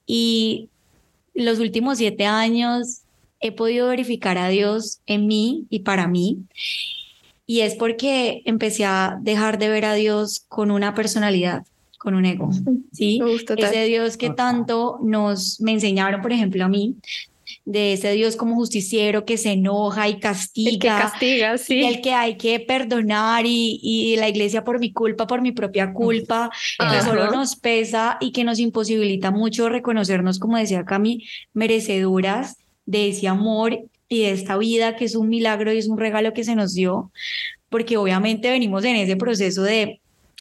Y 0.07 0.69
los 1.35 1.59
últimos 1.59 1.99
siete 1.99 2.27
años 2.27 3.03
he 3.41 3.53
podido 3.53 3.89
verificar 3.89 4.39
a 4.39 4.49
Dios 4.49 5.01
en 5.07 5.27
mí 5.27 5.67
y 5.71 5.81
para 5.81 6.07
mí. 6.07 6.39
Y 7.47 7.61
es 7.61 7.75
porque 7.75 8.43
empecé 8.45 8.85
a 8.85 9.19
dejar 9.23 9.59
de 9.59 9.69
ver 9.69 9.85
a 9.85 9.95
Dios 9.95 10.45
con 10.49 10.71
una 10.71 10.95
personalidad, 10.95 11.65
con 11.99 12.15
un 12.15 12.25
ego. 12.25 12.51
¿sí? 12.93 13.21
Ese 13.57 13.85
Dios 13.85 14.17
que 14.17 14.31
tanto 14.31 15.01
nos 15.03 15.61
me 15.61 15.73
enseñaron, 15.73 16.21
por 16.21 16.33
ejemplo, 16.33 16.65
a 16.65 16.69
mí, 16.69 16.97
de 17.71 17.93
ese 17.93 18.13
Dios 18.13 18.37
como 18.37 18.57
justiciero 18.57 19.25
que 19.25 19.37
se 19.37 19.53
enoja 19.53 20.09
y 20.09 20.19
castiga. 20.19 20.71
El 20.71 20.79
que 20.79 20.89
castiga, 20.89 21.59
sí. 21.59 21.85
El 21.85 22.01
que 22.01 22.13
hay 22.13 22.37
que 22.37 22.59
perdonar 22.61 23.47
y, 23.47 23.79
y 23.83 24.17
la 24.17 24.29
iglesia 24.29 24.65
por 24.65 24.81
mi 24.81 24.93
culpa, 24.93 25.27
por 25.27 25.41
mi 25.41 25.53
propia 25.53 25.93
culpa, 25.93 26.51
que 26.79 27.01
solo 27.03 27.31
nos 27.31 27.57
pesa 27.57 28.19
y 28.21 28.33
que 28.33 28.45
nos 28.45 28.59
imposibilita 28.59 29.31
mucho 29.31 29.69
reconocernos, 29.69 30.39
como 30.39 30.57
decía 30.57 30.85
Cami, 30.85 31.25
merecedoras 31.53 32.57
de 32.87 33.09
ese 33.11 33.29
amor 33.29 33.79
y 34.09 34.23
de 34.23 34.33
esta 34.33 34.59
vida 34.59 34.97
que 34.97 35.05
es 35.05 35.15
un 35.15 35.29
milagro 35.29 35.73
y 35.73 35.79
es 35.79 35.89
un 35.89 35.99
regalo 35.99 36.33
que 36.33 36.43
se 36.43 36.57
nos 36.57 36.75
dio, 36.75 37.13
porque 37.69 37.97
obviamente 37.97 38.51
venimos 38.51 38.85
en 38.85 38.97
ese 38.97 39.17
proceso 39.17 39.63
de 39.63 40.01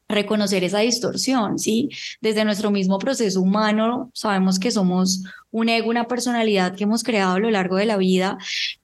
reconocer 0.10 0.64
esa 0.64 0.80
distorsión, 0.80 1.60
¿sí? 1.60 1.90
Desde 2.20 2.44
nuestro 2.44 2.72
mismo 2.72 2.98
proceso 2.98 3.40
humano 3.42 4.10
sabemos 4.14 4.58
que 4.58 4.72
somos 4.72 5.24
un 5.52 5.70
ego, 5.70 5.90
una 5.90 6.08
personalidad 6.08 6.76
que 6.76 6.84
hemos 6.84 7.04
creado 7.04 7.36
a 7.36 7.40
lo 7.40 7.52
largo 7.52 7.78
de 7.78 7.86
la 7.86 7.96
vida, 7.96 8.38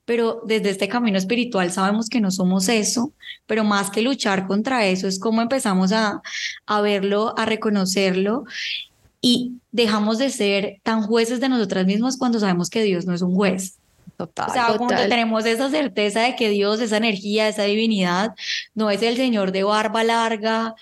pero 0.05 0.41
desde 0.45 0.69
este 0.69 0.87
camino 0.87 1.17
espiritual 1.17 1.71
sabemos 1.71 2.09
que 2.09 2.21
no 2.21 2.29
somos 2.29 2.69
eso, 2.69 3.11
pero 3.47 3.63
más 3.63 3.89
que 3.89 4.03
luchar 4.03 4.45
contra 4.45 4.85
eso 4.85 5.07
es 5.07 5.19
cómo 5.19 5.41
empezamos 5.41 5.91
a, 5.91 6.21
a 6.67 6.81
verlo, 6.81 7.33
a 7.37 7.45
reconocerlo 7.45 8.43
y 9.19 9.53
dejamos 9.71 10.19
de 10.19 10.29
ser 10.29 10.79
tan 10.83 11.01
jueces 11.01 11.39
de 11.39 11.49
nosotras 11.49 11.87
mismas 11.87 12.17
cuando 12.17 12.39
sabemos 12.39 12.69
que 12.69 12.83
Dios 12.83 13.07
no 13.07 13.15
es 13.15 13.23
un 13.23 13.33
juez. 13.33 13.79
Total, 14.17 14.49
o 14.49 14.53
sea, 14.53 14.77
cuando 14.77 14.95
tenemos 15.09 15.45
esa 15.45 15.69
certeza 15.69 16.21
de 16.21 16.35
que 16.37 16.49
Dios, 16.49 16.79
esa 16.79 16.97
energía, 16.97 17.49
esa 17.49 17.63
divinidad, 17.63 18.33
no 18.73 18.89
es 18.89 19.01
el 19.01 19.17
Señor 19.17 19.51
de 19.51 19.63
barba 19.63 20.05
larga, 20.05 20.75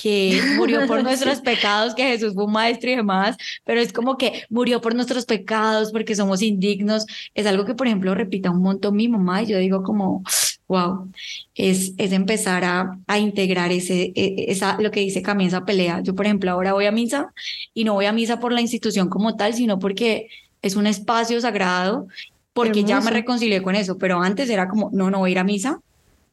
que 0.00 0.40
murió 0.56 0.86
por 0.86 1.02
nuestros 1.02 1.40
pecados, 1.40 1.94
que 1.94 2.04
Jesús 2.04 2.34
fue 2.34 2.44
un 2.44 2.52
maestro 2.52 2.90
y 2.90 2.96
demás, 2.96 3.36
pero 3.64 3.80
es 3.80 3.92
como 3.92 4.16
que 4.16 4.44
murió 4.48 4.80
por 4.80 4.94
nuestros 4.94 5.26
pecados 5.26 5.92
porque 5.92 6.14
somos 6.14 6.42
indignos. 6.42 7.06
Es 7.34 7.46
algo 7.46 7.64
que, 7.64 7.74
por 7.74 7.86
ejemplo, 7.86 8.14
repita 8.14 8.50
un 8.50 8.62
montón 8.62 8.96
mi 8.96 9.08
mamá 9.08 9.42
y 9.42 9.46
yo 9.46 9.58
digo 9.58 9.82
como, 9.82 10.22
wow, 10.68 11.10
es, 11.54 11.92
es 11.98 12.12
empezar 12.12 12.64
a, 12.64 12.98
a 13.06 13.18
integrar 13.18 13.72
ese, 13.72 14.12
e, 14.14 14.46
esa, 14.48 14.80
lo 14.80 14.90
que 14.90 15.00
dice 15.00 15.22
Camila, 15.22 15.48
esa 15.48 15.64
pelea. 15.64 16.00
Yo, 16.00 16.14
por 16.14 16.26
ejemplo, 16.26 16.50
ahora 16.50 16.72
voy 16.72 16.86
a 16.86 16.92
misa 16.92 17.32
y 17.74 17.84
no 17.84 17.94
voy 17.94 18.06
a 18.06 18.12
misa 18.12 18.40
por 18.40 18.52
la 18.52 18.60
institución 18.60 19.08
como 19.08 19.36
tal, 19.36 19.54
sino 19.54 19.78
porque 19.78 20.28
es 20.62 20.76
un 20.76 20.86
espacio 20.86 21.40
sagrado, 21.40 22.06
porque 22.52 22.84
ya 22.84 23.00
me 23.00 23.10
reconcilié 23.10 23.62
con 23.62 23.74
eso, 23.74 23.96
pero 23.98 24.20
antes 24.20 24.50
era 24.50 24.68
como, 24.68 24.90
no, 24.92 25.10
no 25.10 25.18
voy 25.18 25.30
a 25.30 25.32
ir 25.32 25.38
a 25.38 25.44
misa 25.44 25.80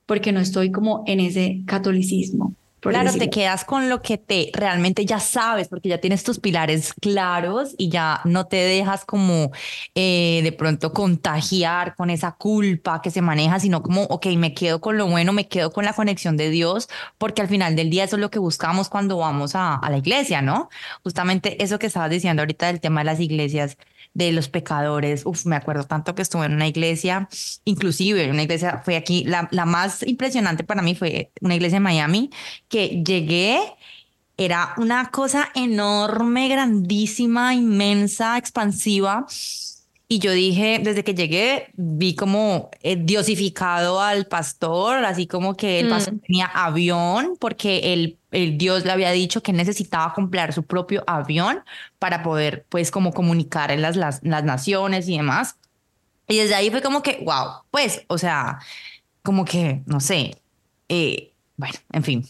porque 0.06 0.32
no 0.32 0.40
estoy 0.40 0.72
como 0.72 1.04
en 1.06 1.20
ese 1.20 1.62
catolicismo. 1.66 2.56
Claro, 2.80 3.12
te 3.12 3.30
quedas 3.30 3.66
con 3.66 3.90
lo 3.90 4.02
que 4.02 4.18
te 4.18 4.50
realmente 4.54 5.06
ya 5.06 5.20
sabes, 5.20 5.68
porque 5.68 5.90
ya 5.90 5.98
tienes 6.00 6.24
tus 6.24 6.40
pilares 6.40 6.94
claros 6.94 7.76
y 7.78 7.90
ya 7.90 8.22
no 8.24 8.48
te 8.48 8.56
dejas 8.58 9.04
como 9.04 9.52
eh, 9.94 10.40
de 10.44 10.52
pronto 10.54 10.94
contagiar 10.94 11.96
con 11.96 12.10
esa 12.10 12.34
culpa 12.34 13.02
que 13.02 13.12
se 13.12 13.22
maneja, 13.22 13.60
sino 13.60 13.84
como, 13.84 14.04
ok, 14.04 14.28
me 14.38 14.54
quedo 14.54 14.80
con 14.80 14.98
lo 14.98 15.08
bueno, 15.08 15.34
me 15.34 15.50
quedo 15.50 15.72
con 15.74 15.84
la 15.84 15.94
conexión 15.94 16.38
de 16.38 16.50
Dios, 16.50 16.88
porque 17.18 17.42
al 17.42 17.50
final 17.50 17.76
del 17.76 17.90
día 17.90 18.06
eso 18.06 18.16
es 18.16 18.22
lo 18.22 18.32
que 18.32 18.40
buscamos 18.40 18.88
cuando 18.90 19.18
vamos 19.18 19.56
a, 19.56 19.76
a 19.76 19.90
la 19.90 19.98
iglesia, 19.98 20.42
¿no? 20.42 20.70
Justamente 21.04 21.62
eso 21.64 21.80
que 21.80 21.88
estabas 21.88 22.10
diciendo 22.12 22.42
ahorita 22.44 22.68
del 22.68 22.80
tema 22.80 23.02
de 23.02 23.06
las 23.06 23.20
iglesias 23.20 23.78
de 24.18 24.32
los 24.32 24.50
pecadores. 24.50 25.28
Uf, 25.28 25.46
me 25.46 25.56
acuerdo 25.56 25.84
tanto 25.84 26.16
que 26.16 26.24
estuve 26.24 26.48
en 26.48 26.56
una 26.56 26.68
iglesia, 26.68 27.30
inclusive 27.66 28.32
una 28.32 28.42
iglesia, 28.42 28.82
fue 28.84 28.96
aquí, 28.96 29.24
la, 29.24 29.48
la 29.52 29.66
más 29.66 30.02
impresionante 30.02 30.64
para 30.64 30.82
mí 30.82 30.96
fue 30.96 31.32
una 31.40 31.54
iglesia 31.54 31.78
en 31.78 31.84
Miami, 31.84 32.32
que 32.68 33.04
llegué, 33.06 33.60
era 34.36 34.74
una 34.78 35.12
cosa 35.12 35.50
enorme, 35.54 36.48
grandísima, 36.48 37.54
inmensa, 37.54 38.40
expansiva. 38.40 39.28
Y 40.08 40.18
yo 40.18 40.32
dije, 40.32 40.80
desde 40.84 41.04
que 41.04 41.14
llegué, 41.14 41.68
vi 41.76 42.16
como 42.16 42.72
eh, 42.82 42.96
diosificado 42.96 44.02
al 44.02 44.26
pastor, 44.26 45.06
así 45.06 45.28
como 45.28 45.56
que 45.56 45.80
el 45.80 45.90
pastor 45.90 46.16
mm. 46.16 46.20
tenía 46.22 46.46
avión, 46.48 47.38
porque 47.40 47.94
el, 47.94 48.17
el 48.32 48.58
Dios 48.58 48.86
le 48.86 48.92
había 48.92 49.12
dicho 49.12 49.42
que 49.42 49.54
necesitaba 49.54 50.14
comprar 50.14 50.54
su 50.54 50.64
propio 50.64 51.04
avión 51.08 51.64
para 52.00 52.24
poder, 52.24 52.66
pues, 52.70 52.92
como 52.92 53.14
comunicar 53.14 53.72
en 53.72 53.82
las, 53.82 53.96
las, 53.96 54.22
las 54.24 54.44
naciones 54.44 55.08
y 55.08 55.18
demás. 55.18 55.58
Y 56.28 56.38
desde 56.38 56.56
ahí 56.56 56.70
fue 56.70 56.82
como 56.82 57.04
que, 57.04 57.22
wow, 57.24 57.64
pues, 57.72 58.04
o 58.08 58.18
sea, 58.18 58.60
como 59.24 59.46
que, 59.46 59.82
no 59.86 60.00
sé, 60.00 60.42
eh, 60.90 61.34
bueno, 61.56 61.76
en 61.92 62.04
fin, 62.04 62.28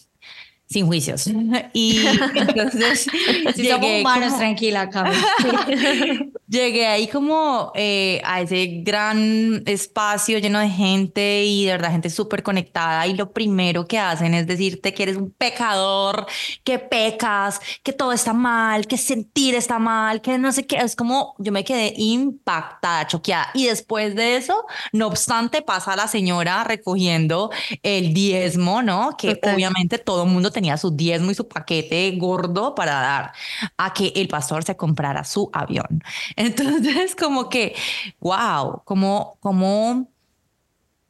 sin 0.68 0.86
juicios. 0.86 1.30
Y 1.74 2.06
entonces 2.36 3.08
llegué 3.56 4.02
humanos, 4.02 4.38
tranquila, 4.38 4.90
Llegué 6.48 6.88
ahí 6.88 7.08
como 7.08 7.74
eh, 7.76 8.22
a 8.24 8.42
ese 8.42 8.82
gran 8.84 9.64
espacio 9.66 10.40
lleno 10.40 10.60
de 10.60 10.70
gente 10.70 11.44
y 11.44 11.66
de 11.66 11.74
verdad 11.74 11.92
gente 11.92 12.10
súper 12.10 12.42
conectada 12.42 13.06
y 13.06 13.16
lo 13.16 13.34
primero 13.34 13.86
que 13.86 14.00
hacen 14.00 14.34
es 14.34 14.48
decirte 14.48 14.94
que 14.94 15.04
eres 15.04 15.18
un 15.18 15.30
pecador, 15.30 16.26
que 16.64 16.80
pecas, 16.80 17.60
que 17.84 17.92
todo 17.92 18.14
está 18.14 18.32
mal, 18.32 18.88
que 18.88 18.98
sentir 18.98 19.56
está 19.56 19.78
mal, 19.78 20.22
que 20.22 20.38
no 20.38 20.52
sé 20.54 20.66
qué. 20.66 20.78
Es 20.78 20.96
como 20.96 21.36
yo 21.38 21.52
me 21.52 21.66
quedé 21.66 21.94
impactada, 21.98 23.08
choqueada. 23.08 23.50
Y 23.54 23.66
después 23.66 24.16
de 24.16 24.38
eso, 24.38 24.66
no 24.94 25.08
obstante, 25.08 25.62
pasa 25.62 25.98
la 25.98 26.08
señora 26.08 26.64
recogiendo 26.64 27.52
el 27.84 28.14
diezmo, 28.14 28.82
¿no? 28.82 29.18
Que 29.18 29.40
obviamente 29.44 29.98
todo 29.98 30.24
el 30.24 30.30
mundo 30.30 30.52
tenía 30.58 30.76
su 30.76 30.90
diezmo 30.90 31.30
y 31.30 31.36
su 31.36 31.48
paquete 31.48 32.12
gordo 32.18 32.74
para 32.74 32.94
dar 32.94 33.32
a 33.78 33.94
que 33.94 34.12
el 34.16 34.28
pastor 34.28 34.64
se 34.64 34.76
comprara 34.76 35.24
su 35.24 35.52
avión. 35.54 36.02
Entonces, 36.36 37.16
como 37.16 37.48
que, 37.48 37.76
wow, 38.20 38.82
como, 38.84 39.38
como, 39.40 40.10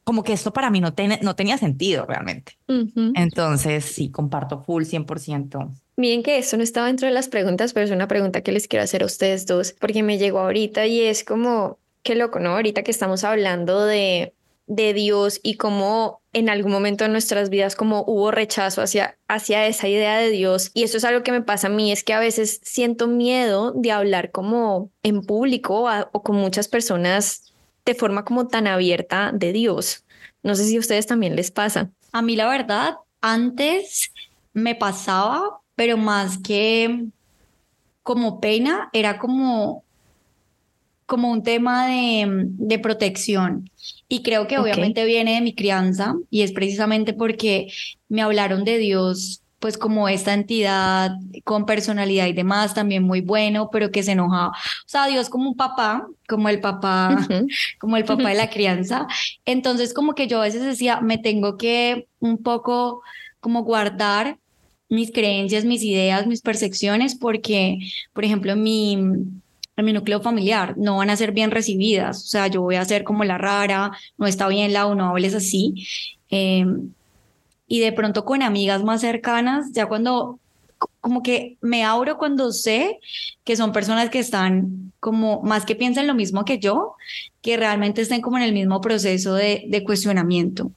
como 0.04 0.22
que 0.22 0.34
esto 0.34 0.52
para 0.52 0.68
mí 0.68 0.82
no, 0.82 0.92
no 1.22 1.34
tenía 1.34 1.56
sentido 1.56 2.04
realmente. 2.04 2.58
Entonces, 3.14 3.86
sí, 3.86 4.10
comparto 4.10 4.60
full 4.60 4.82
100%. 4.82 5.70
Miren 5.96 6.22
que 6.22 6.36
esto 6.36 6.58
no 6.58 6.62
estaba 6.62 6.88
dentro 6.88 7.08
de 7.08 7.14
las 7.14 7.28
preguntas, 7.28 7.72
pero 7.72 7.86
es 7.86 7.90
una 7.90 8.06
pregunta 8.06 8.42
que 8.42 8.52
les 8.52 8.68
quiero 8.68 8.84
hacer 8.84 9.02
a 9.02 9.06
ustedes 9.06 9.46
dos, 9.46 9.74
porque 9.80 10.02
me 10.02 10.18
llegó 10.18 10.40
ahorita 10.40 10.84
y 10.84 11.00
es 11.00 11.24
como, 11.24 11.78
qué 12.02 12.16
loco, 12.16 12.38
¿no? 12.38 12.50
Ahorita 12.50 12.82
que 12.82 12.90
estamos 12.90 13.24
hablando 13.24 13.86
de 13.86 14.34
de 14.68 14.92
Dios 14.92 15.40
y 15.42 15.54
cómo 15.54 16.20
en 16.32 16.48
algún 16.50 16.70
momento 16.70 17.04
de 17.04 17.10
nuestras 17.10 17.50
vidas 17.50 17.74
como 17.74 18.04
hubo 18.06 18.30
rechazo 18.30 18.82
hacia, 18.82 19.18
hacia 19.26 19.66
esa 19.66 19.88
idea 19.88 20.18
de 20.18 20.30
Dios. 20.30 20.70
Y 20.74 20.84
eso 20.84 20.98
es 20.98 21.04
algo 21.04 21.22
que 21.22 21.32
me 21.32 21.42
pasa 21.42 21.66
a 21.66 21.70
mí, 21.70 21.90
es 21.90 22.04
que 22.04 22.12
a 22.12 22.20
veces 22.20 22.60
siento 22.62 23.08
miedo 23.08 23.72
de 23.72 23.90
hablar 23.90 24.30
como 24.30 24.90
en 25.02 25.22
público 25.22 25.90
o, 26.12 26.22
con 26.22 26.36
muchas 26.36 26.68
personas 26.68 27.52
de 27.84 27.94
forma 27.94 28.24
como 28.24 28.46
tan 28.46 28.66
abierta 28.66 29.32
de 29.32 29.52
Dios. 29.52 30.04
No 30.42 30.54
sé 30.54 30.64
si 30.66 30.76
a 30.76 30.80
ustedes 30.80 31.06
también 31.06 31.34
les 31.34 31.50
pasa. 31.50 31.90
A 32.12 32.22
mí 32.22 32.36
la 32.36 32.48
verdad, 32.48 32.96
antes 33.22 34.12
me 34.52 34.74
pasaba, 34.74 35.60
pero 35.74 35.96
más 35.96 36.38
que 36.38 37.06
como 38.02 38.40
pena, 38.40 38.90
era 38.92 39.18
como 39.18 39.82
como 41.06 41.30
un 41.30 41.42
tema 41.42 41.86
de, 41.86 42.26
de 42.28 42.78
protección. 42.78 43.70
Y 44.08 44.22
creo 44.22 44.46
que 44.46 44.58
obviamente 44.58 45.04
viene 45.04 45.34
de 45.34 45.40
mi 45.42 45.54
crianza 45.54 46.16
y 46.30 46.42
es 46.42 46.52
precisamente 46.52 47.12
porque 47.12 47.68
me 48.08 48.22
hablaron 48.22 48.64
de 48.64 48.78
Dios 48.78 49.42
pues 49.58 49.76
como 49.76 50.08
esta 50.08 50.34
entidad 50.34 51.16
con 51.44 51.66
personalidad 51.66 52.26
y 52.26 52.32
demás, 52.32 52.74
también 52.74 53.02
muy 53.02 53.20
bueno, 53.20 53.70
pero 53.72 53.90
que 53.90 54.02
se 54.02 54.12
enojaba. 54.12 54.50
O 54.50 54.88
sea, 54.88 55.06
Dios 55.06 55.28
como 55.28 55.50
un 55.50 55.56
papá, 55.56 56.06
como 56.28 56.48
el 56.48 56.60
papá, 56.60 57.16
como 57.80 57.96
el 57.96 58.04
papá 58.04 58.28
de 58.28 58.36
la 58.36 58.50
crianza. 58.50 59.06
Entonces, 59.44 59.92
como 59.92 60.14
que 60.14 60.28
yo 60.28 60.40
a 60.40 60.44
veces 60.44 60.64
decía, 60.64 61.00
me 61.00 61.18
tengo 61.18 61.56
que 61.56 62.06
un 62.20 62.38
poco 62.38 63.02
como 63.40 63.64
guardar 63.64 64.38
mis 64.88 65.10
creencias, 65.10 65.64
mis 65.64 65.82
ideas, 65.82 66.26
mis 66.26 66.40
percepciones, 66.40 67.16
porque, 67.16 67.78
por 68.12 68.24
ejemplo, 68.24 68.54
mi 68.56 68.96
en 69.78 69.84
mi 69.84 69.92
núcleo 69.92 70.20
familiar, 70.20 70.76
no 70.76 70.96
van 70.96 71.10
a 71.10 71.16
ser 71.16 71.32
bien 71.32 71.50
recibidas, 71.50 72.24
o 72.24 72.26
sea, 72.26 72.48
yo 72.48 72.62
voy 72.62 72.76
a 72.76 72.84
ser 72.84 73.04
como 73.04 73.24
la 73.24 73.38
rara, 73.38 73.92
no 74.16 74.26
está 74.26 74.48
bien 74.48 74.72
la 74.72 74.86
o 74.86 74.94
no 74.94 75.10
hables 75.10 75.34
así. 75.34 75.86
Em, 76.30 76.90
y 77.66 77.80
de 77.80 77.92
pronto 77.92 78.24
con 78.24 78.42
amigas 78.42 78.82
más 78.82 79.00
cercanas, 79.00 79.72
ya 79.72 79.86
cuando 79.86 80.38
como 81.00 81.22
que 81.22 81.58
me 81.60 81.84
abro 81.84 82.18
cuando 82.18 82.52
sé 82.52 82.98
que 83.44 83.56
son 83.56 83.72
personas 83.72 84.10
que 84.10 84.18
están 84.18 84.92
como 85.00 85.42
más 85.42 85.64
que 85.64 85.76
piensan 85.76 86.06
lo 86.06 86.14
mismo 86.14 86.44
que 86.44 86.58
yo, 86.58 86.94
que 87.40 87.56
realmente 87.56 88.02
estén 88.02 88.20
como 88.20 88.36
en 88.36 88.44
el 88.44 88.52
mismo 88.52 88.80
proceso 88.80 89.34
de, 89.34 89.64
de 89.68 89.84
cuestionamiento. 89.84 90.72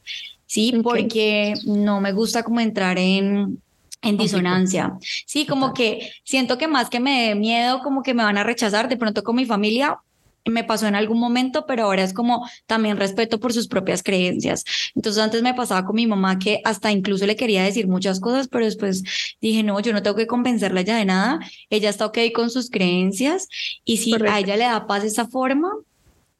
Sí, 0.45 0.73
porque 0.83 1.53
no 1.65 2.01
me 2.01 2.11
gusta 2.11 2.43
como 2.43 2.59
entrar 2.59 2.97
en, 2.97 3.61
en 4.01 4.17
disonancia. 4.17 4.97
Sí, 5.25 5.45
como 5.45 5.73
que 5.73 6.11
siento 6.23 6.57
que 6.57 6.67
más 6.67 6.89
que 6.89 6.99
me 6.99 7.27
dé 7.27 7.35
miedo, 7.35 7.81
como 7.83 8.03
que 8.03 8.13
me 8.13 8.23
van 8.23 8.37
a 8.37 8.43
rechazar 8.43 8.89
de 8.89 8.97
pronto 8.97 9.23
con 9.23 9.35
mi 9.35 9.45
familia. 9.45 9.97
Me 10.43 10.63
pasó 10.63 10.87
en 10.87 10.95
algún 10.95 11.19
momento, 11.19 11.65
pero 11.67 11.83
ahora 11.83 12.03
es 12.03 12.13
como 12.13 12.49
también 12.65 12.97
respeto 12.97 13.39
por 13.39 13.53
sus 13.53 13.67
propias 13.67 14.01
creencias. 14.01 14.65
Entonces 14.95 15.21
antes 15.21 15.43
me 15.43 15.53
pasaba 15.53 15.85
con 15.85 15.95
mi 15.95 16.07
mamá 16.07 16.39
que 16.39 16.61
hasta 16.63 16.91
incluso 16.91 17.27
le 17.27 17.35
quería 17.35 17.63
decir 17.63 17.87
muchas 17.87 18.19
cosas, 18.19 18.47
pero 18.47 18.65
después 18.65 19.03
dije, 19.39 19.61
no, 19.61 19.79
yo 19.81 19.93
no 19.93 20.01
tengo 20.01 20.17
que 20.17 20.25
convencerla 20.25 20.81
ya 20.81 20.97
de 20.97 21.05
nada. 21.05 21.39
Ella 21.69 21.91
está 21.91 22.07
ok 22.07 22.17
con 22.33 22.49
sus 22.49 22.71
creencias 22.71 23.47
y 23.85 23.97
si 23.97 24.15
a 24.15 24.39
ella 24.39 24.57
le 24.57 24.63
da 24.63 24.87
paz 24.87 25.03
esa 25.03 25.27
forma, 25.27 25.69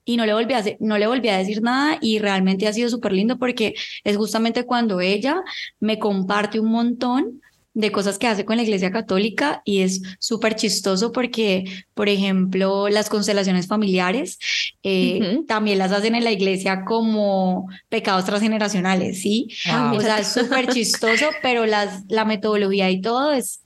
y 0.04 0.18
no 0.18 0.26
le 0.26 0.34
volví 0.34 0.54
a, 0.54 0.64
no 0.80 0.98
le 0.98 1.08
volví 1.08 1.30
a 1.30 1.38
decir 1.38 1.62
nada 1.62 1.98
y 2.02 2.20
realmente 2.20 2.68
ha 2.68 2.74
sido 2.74 2.90
súper 2.90 3.14
lindo 3.14 3.38
porque 3.38 3.76
es 4.04 4.18
justamente 4.18 4.66
cuando 4.66 5.00
ella 5.00 5.42
me 5.80 6.00
comparte 6.00 6.60
un 6.60 6.72
montón 6.72 7.42
de 7.74 7.92
cosas 7.92 8.18
que 8.18 8.28
hace 8.28 8.44
con 8.44 8.58
la 8.58 8.64
Iglesia 8.64 8.92
Católica 8.92 9.62
y 9.64 9.80
es 9.80 10.02
súper 10.20 10.56
chistoso 10.56 11.12
porque, 11.12 11.86
por 11.94 12.10
ejemplo, 12.10 12.90
las 12.90 13.10
constelaciones 13.10 13.68
familiares 13.68 14.40
eh, 14.84 15.40
también 15.48 15.78
las 15.78 15.92
hacen 15.92 16.16
en 16.16 16.24
la 16.24 16.32
Iglesia 16.32 16.84
como 16.84 17.70
pecados 17.88 18.26
transgeneracionales, 18.26 19.22
¿sí? 19.22 19.48
O 19.94 20.02
sea, 20.02 20.20
es 20.20 20.28
súper 20.28 20.68
chistoso, 20.68 21.28
pero 21.42 21.66
las, 21.66 22.04
la 22.10 22.26
metodología 22.26 22.90
y 22.90 23.02
todo 23.02 23.32
es 23.32 23.62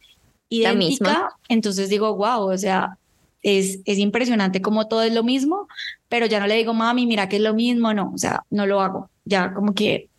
idéntica. 0.49 1.29
Entonces 1.49 1.89
digo, 1.89 2.15
wow, 2.15 2.51
o 2.51 2.57
sea, 2.57 2.99
es, 3.41 3.79
es 3.85 3.97
impresionante 3.97 4.61
como 4.61 4.87
todo 4.87 5.01
es 5.01 5.13
lo 5.13 5.23
mismo, 5.23 5.67
pero 6.09 6.27
ya 6.27 6.39
no 6.39 6.45
le 6.45 6.55
digo, 6.55 6.75
mami, 6.75 7.07
mira 7.07 7.27
que 7.27 7.37
es 7.37 7.41
lo 7.41 7.55
mismo, 7.55 7.93
no, 7.93 8.11
o 8.13 8.17
sea, 8.17 8.43
no 8.51 8.67
lo 8.67 8.81
hago, 8.81 9.09
ya 9.23 9.51
como 9.53 9.73
que 9.73 10.09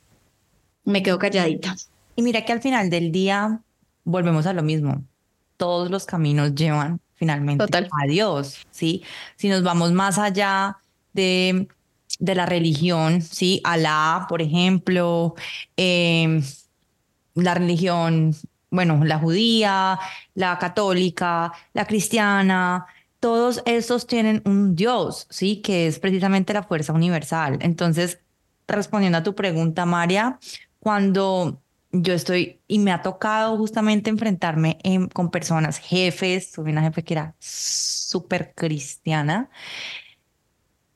me 0.84 1.02
quedo 1.04 1.18
calladita. 1.18 1.76
Y 2.16 2.22
mira 2.22 2.44
que 2.44 2.52
al 2.52 2.62
final 2.62 2.88
del 2.88 3.12
día 3.12 3.60
volvemos 4.06 4.46
a 4.46 4.54
lo 4.54 4.62
mismo. 4.62 5.04
Todos 5.58 5.90
los 5.90 6.06
caminos 6.06 6.54
llevan 6.54 7.00
finalmente 7.16 7.64
a 7.64 8.06
Dios, 8.06 8.66
¿sí? 8.70 9.02
Si 9.36 9.48
nos 9.48 9.62
vamos 9.62 9.92
más 9.92 10.18
allá 10.18 10.78
de, 11.12 11.68
de 12.18 12.34
la 12.34 12.46
religión, 12.46 13.20
¿sí? 13.20 13.60
Alá, 13.64 14.26
por 14.28 14.40
ejemplo, 14.40 15.34
em, 15.76 16.42
la 17.34 17.54
religión, 17.54 18.34
bueno, 18.70 19.04
la 19.04 19.18
judía, 19.18 19.98
la 20.34 20.58
católica, 20.58 21.52
la 21.72 21.86
cristiana, 21.86 22.86
todos 23.18 23.62
estos 23.66 24.06
tienen 24.06 24.42
un 24.44 24.76
Dios, 24.76 25.26
¿sí? 25.30 25.62
Que 25.62 25.86
es 25.88 25.98
precisamente 25.98 26.52
la 26.52 26.62
fuerza 26.62 26.92
universal. 26.92 27.58
Entonces, 27.60 28.20
respondiendo 28.68 29.18
a 29.18 29.22
tu 29.22 29.34
pregunta, 29.34 29.86
María, 29.86 30.38
cuando 30.78 31.60
yo 32.02 32.14
estoy, 32.14 32.60
y 32.68 32.78
me 32.78 32.92
ha 32.92 33.02
tocado 33.02 33.56
justamente 33.56 34.10
enfrentarme 34.10 34.78
con 35.12 35.30
personas, 35.30 35.78
jefes, 35.78 36.52
tuve 36.52 36.70
una 36.70 36.82
jefe 36.82 37.04
que 37.04 37.14
era 37.14 37.34
súper 37.38 38.52
cristiana, 38.54 39.50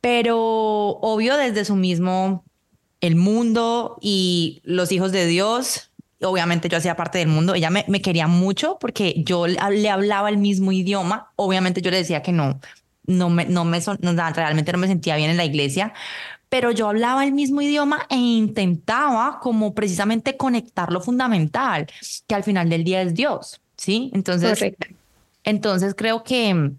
pero 0.01 0.39
obvio 0.39 1.37
desde 1.37 1.65
su 1.65 1.77
mismo, 1.77 2.45
el 3.01 3.17
mundo 3.17 3.99
y 4.01 4.61
los 4.65 4.93
hijos 4.93 5.13
de 5.13 5.27
Dios, 5.27 5.91
obviamente 6.23 6.69
yo 6.69 6.79
hacía 6.79 6.97
parte 6.97 7.19
del 7.19 7.29
mundo, 7.29 7.55
ella 7.55 7.71
me, 7.71 7.85
quería 8.03 8.27
mucho 8.27 8.79
porque 8.81 9.15
yo 9.25 9.47
le 9.47 9.91
hablaba 9.91 10.29
el 10.29 10.39
mismo 10.39 10.73
idioma, 10.73 11.33
obviamente 11.37 11.83
yo 11.83 11.91
le 11.91 11.99
decía 11.99 12.23
que 12.23 12.33
no, 12.33 12.61
no 13.05 13.31
me, 13.31 13.47
no 13.47 13.65
me, 13.65 13.81
realmente 13.81 14.73
no 14.73 14.79
me 14.79 14.87
sentía 14.87 15.17
bien 15.17 15.31
en 15.31 15.37
la 15.37 15.45
iglesia, 15.45 15.93
pero 16.51 16.73
yo 16.73 16.89
hablaba 16.89 17.25
el 17.25 17.33
mismo 17.33 17.63
idioma 17.63 18.07
e 18.11 18.17
intentaba 18.17 19.39
como 19.41 19.73
precisamente 19.73 20.37
conectar 20.37 20.93
lo 20.93 21.01
fundamental, 21.01 21.87
que 22.27 22.35
al 22.35 22.43
final 22.43 22.69
del 22.69 22.85
día 22.85 23.01
es 23.03 23.15
Dios, 23.15 23.63
¿sí? 23.77 24.11
Entonces, 24.13 24.75
entonces 25.45 25.95
creo 25.97 26.25
que 26.25 26.73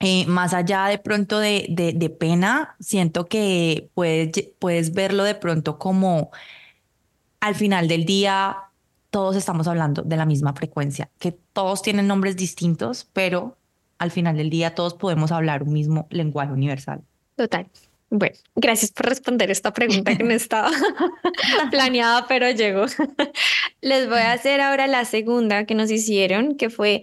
eh, 0.00 0.26
más 0.26 0.54
allá 0.54 0.86
de 0.86 0.98
pronto 0.98 1.38
de, 1.38 1.66
de, 1.94 2.10
pena, 2.10 2.76
siento 2.80 3.26
que 3.26 3.90
puedes, 3.94 4.30
puedes 4.58 4.94
verlo 4.94 5.22
de 5.22 5.34
pronto 5.34 5.78
como 5.78 6.30
al 7.40 7.54
final 7.54 7.88
del 7.88 8.06
día 8.06 8.56
todos 9.10 9.36
estamos 9.36 9.68
hablando 9.68 10.02
de 10.02 10.16
la 10.16 10.24
misma 10.24 10.54
frecuencia, 10.54 11.10
que 11.18 11.32
todos 11.52 11.82
tienen 11.82 12.06
nombres 12.06 12.36
distintos, 12.36 13.06
pero 13.12 13.58
al 13.98 14.10
final 14.10 14.36
del 14.36 14.48
día 14.48 14.74
todos 14.74 14.94
podemos 14.94 15.30
hablar 15.30 15.62
un 15.62 15.74
mismo 15.74 16.06
lenguaje 16.10 16.52
universal. 16.52 17.02
Total. 17.36 17.68
Bueno, 18.10 18.36
gracias 18.54 18.90
por 18.90 19.06
responder 19.06 19.50
esta 19.50 19.72
pregunta 19.72 20.16
que 20.16 20.24
no 20.24 20.32
estaba 20.32 20.70
planeada, 21.70 22.26
pero 22.26 22.50
llegó. 22.50 22.86
Les 23.82 24.08
voy 24.08 24.18
a 24.18 24.32
hacer 24.32 24.60
ahora 24.60 24.86
la 24.86 25.04
segunda 25.04 25.66
que 25.66 25.74
nos 25.74 25.90
hicieron, 25.90 26.56
que 26.56 26.70
fue 26.70 27.02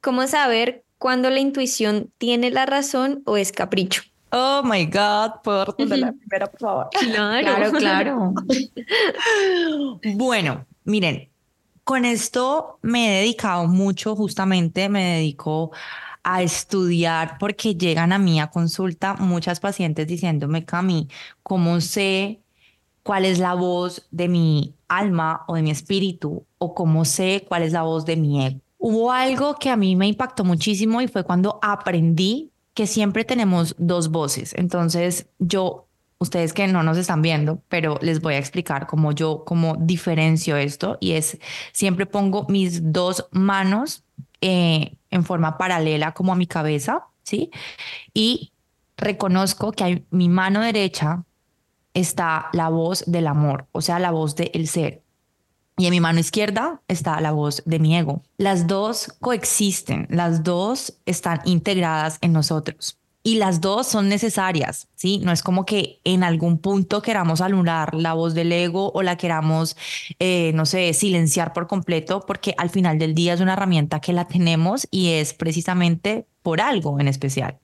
cómo 0.00 0.26
saber 0.26 0.84
cuándo 0.96 1.28
la 1.28 1.40
intuición 1.40 2.10
tiene 2.16 2.50
la 2.50 2.64
razón 2.64 3.22
o 3.26 3.36
es 3.36 3.52
capricho. 3.52 4.02
Oh 4.30 4.62
my 4.62 4.86
God, 4.86 5.40
¿puedo 5.42 5.64
responder 5.66 5.98
la 5.98 6.12
primera, 6.12 6.46
por 6.46 6.60
favor? 6.60 6.88
Claro, 6.98 7.70
claro. 7.72 7.72
claro. 7.72 8.34
bueno, 10.14 10.66
miren, 10.84 11.28
con 11.84 12.04
esto 12.04 12.78
me 12.82 13.08
he 13.08 13.20
dedicado 13.20 13.66
mucho, 13.66 14.14
justamente 14.14 14.88
me 14.88 15.16
dedico 15.16 15.72
a 16.22 16.42
estudiar 16.42 17.38
porque 17.38 17.74
llegan 17.74 18.12
a 18.12 18.18
mí 18.18 18.40
a 18.40 18.50
consulta 18.50 19.14
muchas 19.14 19.60
pacientes 19.60 20.06
diciéndome, 20.06 20.64
Cami, 20.64 21.08
¿cómo 21.42 21.80
sé 21.80 22.40
cuál 23.02 23.24
es 23.24 23.38
la 23.38 23.54
voz 23.54 24.06
de 24.10 24.28
mi 24.28 24.74
alma 24.88 25.44
o 25.48 25.54
de 25.54 25.62
mi 25.62 25.70
espíritu? 25.70 26.44
¿O 26.58 26.74
cómo 26.74 27.04
sé 27.04 27.44
cuál 27.48 27.62
es 27.62 27.72
la 27.72 27.82
voz 27.82 28.04
de 28.04 28.16
mi 28.16 28.44
ego? 28.44 28.60
Hubo 28.78 29.12
algo 29.12 29.56
que 29.56 29.70
a 29.70 29.76
mí 29.76 29.96
me 29.96 30.06
impactó 30.06 30.44
muchísimo 30.44 31.00
y 31.00 31.08
fue 31.08 31.24
cuando 31.24 31.58
aprendí 31.62 32.52
que 32.74 32.86
siempre 32.86 33.24
tenemos 33.24 33.74
dos 33.78 34.10
voces. 34.10 34.54
Entonces 34.56 35.26
yo 35.38 35.88
ustedes 36.18 36.52
que 36.52 36.66
no 36.66 36.82
nos 36.82 36.98
están 36.98 37.22
viendo, 37.22 37.62
pero 37.68 37.98
les 38.02 38.20
voy 38.20 38.34
a 38.34 38.38
explicar 38.38 38.86
cómo 38.86 39.12
yo, 39.12 39.44
cómo 39.46 39.76
diferencio 39.78 40.56
esto 40.56 40.98
y 41.00 41.12
es, 41.12 41.38
siempre 41.72 42.06
pongo 42.06 42.46
mis 42.48 42.92
dos 42.92 43.26
manos 43.30 44.04
eh, 44.40 44.97
en 45.10 45.24
forma 45.24 45.58
paralela 45.58 46.12
como 46.12 46.32
a 46.32 46.36
mi 46.36 46.46
cabeza, 46.46 47.06
¿sí? 47.22 47.50
Y 48.14 48.52
reconozco 48.96 49.72
que 49.72 49.84
hay 49.84 50.06
mi 50.10 50.28
mano 50.28 50.60
derecha 50.60 51.24
está 51.94 52.48
la 52.52 52.68
voz 52.68 53.04
del 53.06 53.26
amor, 53.26 53.66
o 53.72 53.80
sea, 53.80 53.98
la 53.98 54.10
voz 54.10 54.36
del 54.36 54.68
ser. 54.68 55.02
Y 55.76 55.86
en 55.86 55.92
mi 55.92 56.00
mano 56.00 56.18
izquierda 56.18 56.82
está 56.88 57.20
la 57.20 57.30
voz 57.30 57.62
de 57.64 57.78
mi 57.78 57.96
ego. 57.96 58.22
Las 58.36 58.66
dos 58.66 59.14
coexisten, 59.20 60.08
las 60.10 60.42
dos 60.42 60.98
están 61.06 61.40
integradas 61.44 62.18
en 62.20 62.32
nosotros 62.32 62.98
y 63.28 63.34
las 63.34 63.60
dos 63.60 63.86
son 63.86 64.08
necesarias, 64.08 64.88
¿sí? 64.94 65.18
No 65.18 65.32
es 65.32 65.42
como 65.42 65.66
que 65.66 66.00
en 66.04 66.24
algún 66.24 66.56
punto 66.56 67.02
queramos 67.02 67.42
anular 67.42 67.92
la 67.92 68.14
voz 68.14 68.32
del 68.32 68.50
ego 68.50 68.90
o 68.94 69.02
la 69.02 69.18
queramos, 69.18 69.76
eh, 70.18 70.52
no 70.54 70.64
sé, 70.64 70.94
silenciar 70.94 71.52
por 71.52 71.66
completo, 71.66 72.24
porque 72.26 72.54
al 72.56 72.70
final 72.70 72.98
del 72.98 73.14
día 73.14 73.34
es 73.34 73.42
una 73.42 73.52
herramienta 73.52 74.00
que 74.00 74.14
la 74.14 74.26
tenemos 74.26 74.88
y 74.90 75.10
es 75.10 75.34
precisamente 75.34 76.26
por 76.42 76.62
algo 76.62 77.00
en 77.00 77.06
especial. 77.06 77.58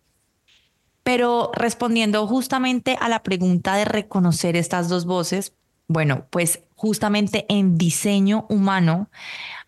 Pero 1.02 1.50
respondiendo 1.54 2.26
justamente 2.26 2.98
a 3.00 3.08
la 3.08 3.22
pregunta 3.22 3.74
de 3.76 3.86
reconocer 3.86 4.56
estas 4.56 4.90
dos 4.90 5.06
voces, 5.06 5.54
bueno, 5.88 6.26
pues 6.28 6.60
justamente 6.74 7.46
en 7.48 7.78
diseño 7.78 8.44
humano 8.50 9.08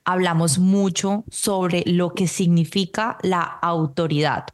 hablamos 0.05 0.59
mucho 0.59 1.25
sobre 1.31 1.85
lo 1.87 2.13
que 2.13 2.29
significa 2.29 3.17
la 3.23 3.41
autoridad. 3.41 4.45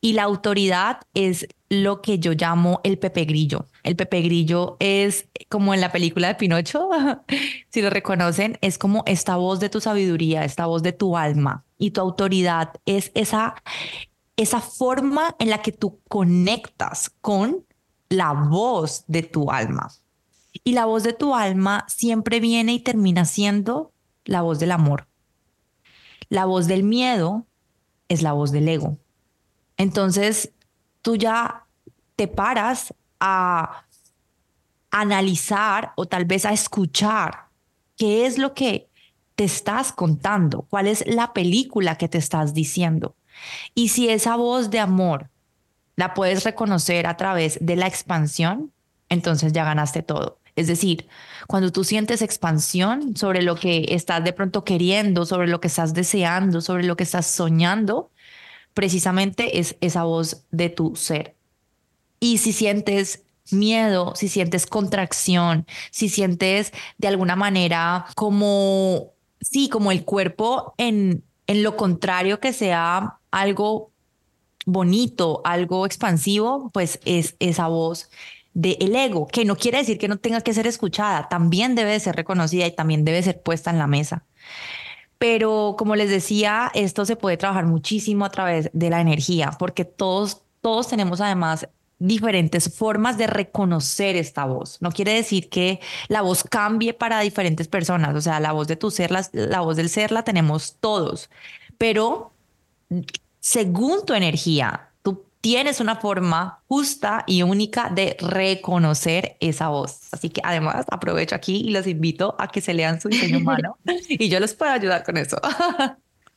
Y 0.00 0.12
la 0.12 0.24
autoridad 0.24 1.00
es 1.14 1.48
lo 1.68 2.00
que 2.00 2.18
yo 2.18 2.32
llamo 2.32 2.80
el 2.84 2.98
Pepe 2.98 3.24
Grillo. 3.24 3.66
El 3.82 3.96
Pepe 3.96 4.22
Grillo 4.22 4.76
es 4.78 5.28
como 5.48 5.74
en 5.74 5.80
la 5.80 5.92
película 5.92 6.28
de 6.28 6.34
Pinocho, 6.36 6.88
si 7.70 7.82
lo 7.82 7.90
reconocen, 7.90 8.58
es 8.60 8.78
como 8.78 9.02
esta 9.06 9.36
voz 9.36 9.60
de 9.60 9.68
tu 9.68 9.80
sabiduría, 9.80 10.44
esta 10.44 10.66
voz 10.66 10.82
de 10.82 10.92
tu 10.92 11.16
alma. 11.16 11.64
Y 11.78 11.90
tu 11.90 12.00
autoridad 12.00 12.72
es 12.86 13.10
esa, 13.14 13.54
esa 14.36 14.60
forma 14.60 15.34
en 15.38 15.50
la 15.50 15.62
que 15.62 15.72
tú 15.72 16.00
conectas 16.08 17.10
con 17.20 17.64
la 18.08 18.32
voz 18.32 19.04
de 19.08 19.22
tu 19.22 19.50
alma. 19.50 19.90
Y 20.64 20.72
la 20.72 20.86
voz 20.86 21.02
de 21.02 21.12
tu 21.12 21.34
alma 21.34 21.84
siempre 21.88 22.40
viene 22.40 22.72
y 22.72 22.80
termina 22.80 23.24
siendo 23.24 23.92
la 24.24 24.42
voz 24.42 24.58
del 24.58 24.72
amor. 24.72 25.06
La 26.28 26.44
voz 26.44 26.66
del 26.66 26.82
miedo 26.82 27.46
es 28.08 28.22
la 28.22 28.32
voz 28.32 28.52
del 28.52 28.68
ego. 28.68 28.98
Entonces, 29.76 30.52
tú 31.02 31.16
ya 31.16 31.66
te 32.16 32.28
paras 32.28 32.94
a 33.20 33.84
analizar 34.90 35.92
o 35.96 36.06
tal 36.06 36.24
vez 36.24 36.44
a 36.44 36.52
escuchar 36.52 37.46
qué 37.96 38.26
es 38.26 38.38
lo 38.38 38.54
que 38.54 38.88
te 39.34 39.44
estás 39.44 39.92
contando, 39.92 40.62
cuál 40.70 40.86
es 40.86 41.06
la 41.06 41.32
película 41.32 41.96
que 41.96 42.08
te 42.08 42.18
estás 42.18 42.54
diciendo. 42.54 43.14
Y 43.74 43.88
si 43.88 44.08
esa 44.08 44.36
voz 44.36 44.70
de 44.70 44.80
amor 44.80 45.28
la 45.94 46.14
puedes 46.14 46.44
reconocer 46.44 47.06
a 47.06 47.16
través 47.16 47.58
de 47.60 47.76
la 47.76 47.86
expansión, 47.86 48.72
entonces 49.08 49.52
ya 49.52 49.64
ganaste 49.64 50.02
todo. 50.02 50.38
Es 50.56 50.68
decir, 50.68 51.06
cuando 51.46 51.70
tú 51.70 51.84
sientes 51.84 52.22
expansión 52.22 53.14
sobre 53.14 53.42
lo 53.42 53.56
que 53.56 53.86
estás 53.90 54.24
de 54.24 54.32
pronto 54.32 54.64
queriendo, 54.64 55.26
sobre 55.26 55.48
lo 55.48 55.60
que 55.60 55.68
estás 55.68 55.92
deseando, 55.92 56.62
sobre 56.62 56.84
lo 56.84 56.96
que 56.96 57.04
estás 57.04 57.26
soñando, 57.26 58.10
precisamente 58.76 59.58
es 59.58 59.74
esa 59.80 60.04
voz 60.04 60.44
de 60.50 60.68
tu 60.68 60.96
ser. 60.96 61.34
Y 62.20 62.36
si 62.36 62.52
sientes 62.52 63.22
miedo, 63.50 64.14
si 64.14 64.28
sientes 64.28 64.66
contracción, 64.66 65.66
si 65.90 66.10
sientes 66.10 66.74
de 66.98 67.08
alguna 67.08 67.36
manera 67.36 68.04
como, 68.14 69.14
sí, 69.40 69.70
como 69.70 69.92
el 69.92 70.04
cuerpo 70.04 70.74
en, 70.76 71.24
en 71.46 71.62
lo 71.62 71.78
contrario 71.78 72.38
que 72.38 72.52
sea 72.52 73.18
algo 73.30 73.92
bonito, 74.66 75.40
algo 75.44 75.86
expansivo, 75.86 76.70
pues 76.74 77.00
es 77.06 77.34
esa 77.38 77.68
voz 77.68 78.10
del 78.52 78.94
ego, 78.94 79.26
que 79.26 79.46
no 79.46 79.56
quiere 79.56 79.78
decir 79.78 79.96
que 79.96 80.08
no 80.08 80.18
tenga 80.18 80.42
que 80.42 80.52
ser 80.52 80.66
escuchada, 80.66 81.28
también 81.30 81.74
debe 81.74 81.98
ser 81.98 82.14
reconocida 82.14 82.66
y 82.66 82.74
también 82.74 83.06
debe 83.06 83.22
ser 83.22 83.40
puesta 83.40 83.70
en 83.70 83.78
la 83.78 83.86
mesa. 83.86 84.26
Pero 85.18 85.76
como 85.78 85.96
les 85.96 86.10
decía, 86.10 86.70
esto 86.74 87.04
se 87.04 87.16
puede 87.16 87.36
trabajar 87.36 87.66
muchísimo 87.66 88.24
a 88.24 88.30
través 88.30 88.70
de 88.72 88.90
la 88.90 89.00
energía, 89.00 89.52
porque 89.58 89.84
todos, 89.84 90.42
todos 90.60 90.88
tenemos 90.88 91.20
además 91.20 91.68
diferentes 91.98 92.74
formas 92.76 93.16
de 93.16 93.26
reconocer 93.26 94.16
esta 94.16 94.44
voz. 94.44 94.76
No 94.82 94.92
quiere 94.92 95.14
decir 95.14 95.48
que 95.48 95.80
la 96.08 96.20
voz 96.20 96.44
cambie 96.44 96.92
para 96.92 97.20
diferentes 97.20 97.68
personas, 97.68 98.14
o 98.14 98.20
sea, 98.20 98.40
la 98.40 98.52
voz 98.52 98.68
de 98.68 98.76
tu 98.76 98.90
ser, 98.90 99.10
la, 99.10 99.26
la 99.32 99.60
voz 99.60 99.76
del 99.76 99.88
ser 99.88 100.12
la 100.12 100.22
tenemos 100.22 100.76
todos, 100.80 101.30
pero 101.78 102.32
según 103.40 104.04
tu 104.04 104.12
energía, 104.12 104.90
tienes 105.46 105.78
una 105.78 105.94
forma 105.94 106.64
justa 106.66 107.22
y 107.24 107.42
única 107.42 107.88
de 107.88 108.16
reconocer 108.18 109.36
esa 109.38 109.68
voz. 109.68 110.08
Así 110.10 110.28
que 110.28 110.40
además 110.42 110.84
aprovecho 110.90 111.36
aquí 111.36 111.62
y 111.64 111.70
los 111.70 111.86
invito 111.86 112.34
a 112.40 112.48
que 112.48 112.60
se 112.60 112.74
lean 112.74 113.00
su 113.00 113.08
diseño 113.08 113.38
humano 113.38 113.78
y 114.08 114.28
yo 114.28 114.40
les 114.40 114.54
puedo 114.54 114.72
ayudar 114.72 115.04
con 115.04 115.16
eso. 115.16 115.36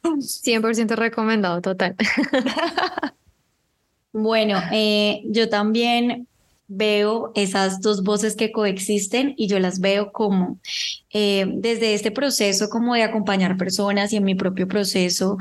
100% 0.04 0.96
recomendado, 0.96 1.60
total. 1.60 1.96
Bueno, 4.12 4.60
eh, 4.72 5.22
yo 5.26 5.50
también 5.50 6.28
veo 6.70 7.32
esas 7.36 7.82
dos 7.82 8.04
voces 8.04 8.36
que 8.36 8.52
coexisten 8.52 9.34
y 9.36 9.48
yo 9.48 9.60
las 9.60 9.80
veo 9.80 10.12
como 10.12 10.60
eh, 11.12 11.46
desde 11.56 11.96
este 11.96 12.12
proceso 12.12 12.70
como 12.70 12.94
de 12.94 13.02
acompañar 13.04 13.58
personas 13.58 14.14
y 14.14 14.18
en 14.18 14.24
mi 14.24 14.36
propio 14.36 14.68
proceso 14.68 15.38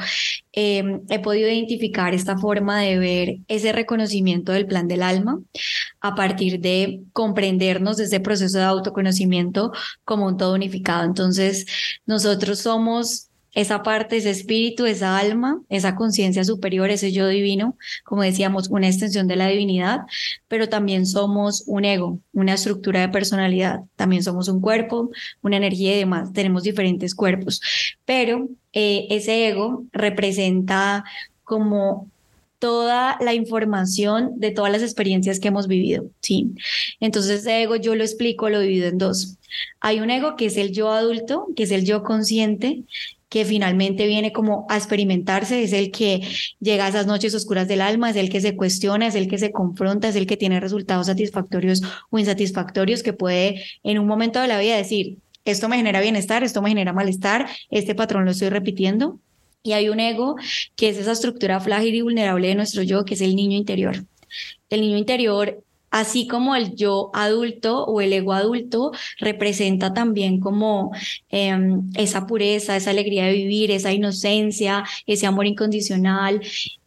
eh, 0.53 1.01
he 1.11 1.19
podido 1.21 1.49
identificar 1.49 2.15
esta 2.15 2.39
forma 2.39 2.81
de 2.81 2.99
ver 2.99 3.37
ese 3.47 3.73
reconocimiento 3.73 4.53
del 4.53 4.67
plan 4.67 4.89
del 4.89 5.03
alma 5.03 5.39
a 6.01 6.15
partir 6.15 6.61
de 6.61 7.03
comprendernos 7.13 7.99
desde 7.99 8.21
proceso 8.21 8.59
de 8.59 8.65
autoconocimiento 8.65 9.73
como 10.05 10.27
un 10.27 10.37
todo 10.37 10.55
unificado. 10.55 11.05
Entonces, 11.05 11.67
nosotros 12.07 12.61
somos 12.61 13.28
esa 13.55 13.83
parte, 13.83 14.17
ese 14.17 14.31
espíritu, 14.31 14.87
esa 14.87 15.19
alma, 15.19 15.63
esa 15.69 15.95
conciencia 15.95 16.45
superior, 16.45 16.91
ese 16.91 17.13
yo 17.13 17.27
divino, 17.29 17.77
como 18.05 18.23
decíamos, 18.23 18.69
una 18.69 18.89
extensión 18.89 19.27
de 19.27 19.37
la 19.37 19.49
divinidad, 19.49 20.01
pero 20.49 20.69
también 20.69 21.07
somos 21.07 21.65
un 21.67 21.85
ego, 21.85 22.21
una 22.33 22.55
estructura 22.55 23.01
de 23.01 23.09
personalidad, 23.09 23.81
también 23.97 24.23
somos 24.23 24.49
un 24.49 24.61
cuerpo, 24.61 25.11
una 25.43 25.57
energía 25.57 25.95
y 25.95 25.99
demás, 25.99 26.33
tenemos 26.33 26.63
diferentes 26.63 27.15
cuerpos, 27.15 27.61
pero 28.05 28.49
eh, 28.73 29.07
ese 29.11 29.49
ego 29.49 29.85
representa 29.93 31.05
como 31.45 32.11
toda 32.59 33.17
la 33.21 33.35
información 33.35 34.33
de 34.37 34.51
todas 34.51 34.73
las 34.73 34.83
experiencias 34.83 35.39
que 35.39 35.49
hemos 35.49 35.69
vivido, 35.69 36.11
¿sí? 36.21 36.55
Entonces, 37.01 37.41
ese 37.41 37.63
ego 37.63 37.77
yo 37.77 37.95
lo 37.95 38.03
explico, 38.03 38.51
lo 38.51 38.61
divido 38.61 38.89
en 38.89 38.99
dos. 38.99 39.39
Hay 39.81 40.01
un 40.01 40.11
ego 40.11 40.37
que 40.37 40.47
es 40.47 40.57
el 40.57 40.73
yo 40.73 40.91
adulto, 40.91 41.47
que 41.55 41.63
es 41.63 41.71
el 41.71 41.85
yo 41.85 42.03
consciente, 42.03 42.83
que 43.29 43.45
finalmente 43.45 44.07
viene 44.07 44.33
como 44.33 44.67
a 44.69 44.77
experimentarse, 44.77 45.63
es 45.63 45.73
el 45.73 45.91
que 45.91 46.27
llega 46.61 46.87
a 46.87 46.89
esas 46.89 47.07
noches 47.07 47.35
oscuras 47.35 47.69
del 47.69 47.81
alma, 47.81 48.11
es 48.11 48.17
el 48.17 48.31
que 48.31 48.41
se 48.41 48.57
cuestiona, 48.57 49.07
es 49.07 49.15
el 49.15 49.29
que 49.29 49.39
se 49.39 49.53
confronta, 49.53 50.09
es 50.09 50.17
el 50.17 50.27
que 50.27 50.37
tiene 50.37 50.61
resultados 50.61 51.07
satisfactorios 51.07 51.83
o 52.11 52.19
insatisfactorios, 52.19 53.03
que 53.03 53.13
puede 53.13 53.65
en 53.83 53.99
un 53.99 54.07
momento 54.07 54.41
de 54.41 54.49
la 54.49 54.59
vida 54.59 54.77
decir, 54.77 55.19
esto 55.45 55.69
me 55.69 55.77
genera 55.77 56.01
bienestar, 56.01 56.43
esto 56.43 56.63
me 56.63 56.71
genera 56.71 56.93
malestar, 56.93 57.49
este 57.71 57.95
patrón 57.95 58.25
lo 58.25 58.31
estoy 58.31 58.49
repitiendo. 58.49 59.19
Y 59.63 59.73
hay 59.73 59.89
un 59.89 60.01
ego 60.01 60.37
que 60.77 60.89
es 60.89 60.97
esa 60.99 61.13
estructura 61.13 61.61
frágil 61.61 61.95
y 61.95 62.03
vulnerable 62.03 62.49
de 62.49 62.55
nuestro 62.55 62.83
yo, 62.83 63.05
que 63.05 63.15
es 63.15 63.21
el 63.21 63.35
niño 63.35 63.57
interior. 63.57 64.05
El 64.71 64.81
niño 64.83 64.97
interior 64.97 65.63
así 65.91 66.27
como 66.29 66.55
el 66.57 66.75
yo 66.75 67.11
adulto 67.15 67.85
o 67.85 68.01
el 68.01 68.13
ego 68.13 68.33
adulto 68.33 68.93
representa 69.19 69.93
también 69.93 70.41
como 70.41 70.93
em, 71.31 71.91
esa 71.95 72.27
pureza, 72.27 72.77
esa 72.77 72.91
alegría 72.91 73.27
de 73.27 73.33
vivir, 73.33 73.71
esa 73.71 73.93
inocencia, 73.93 74.85
ese 75.07 75.27
amor 75.27 75.47
incondicional, 75.47 76.41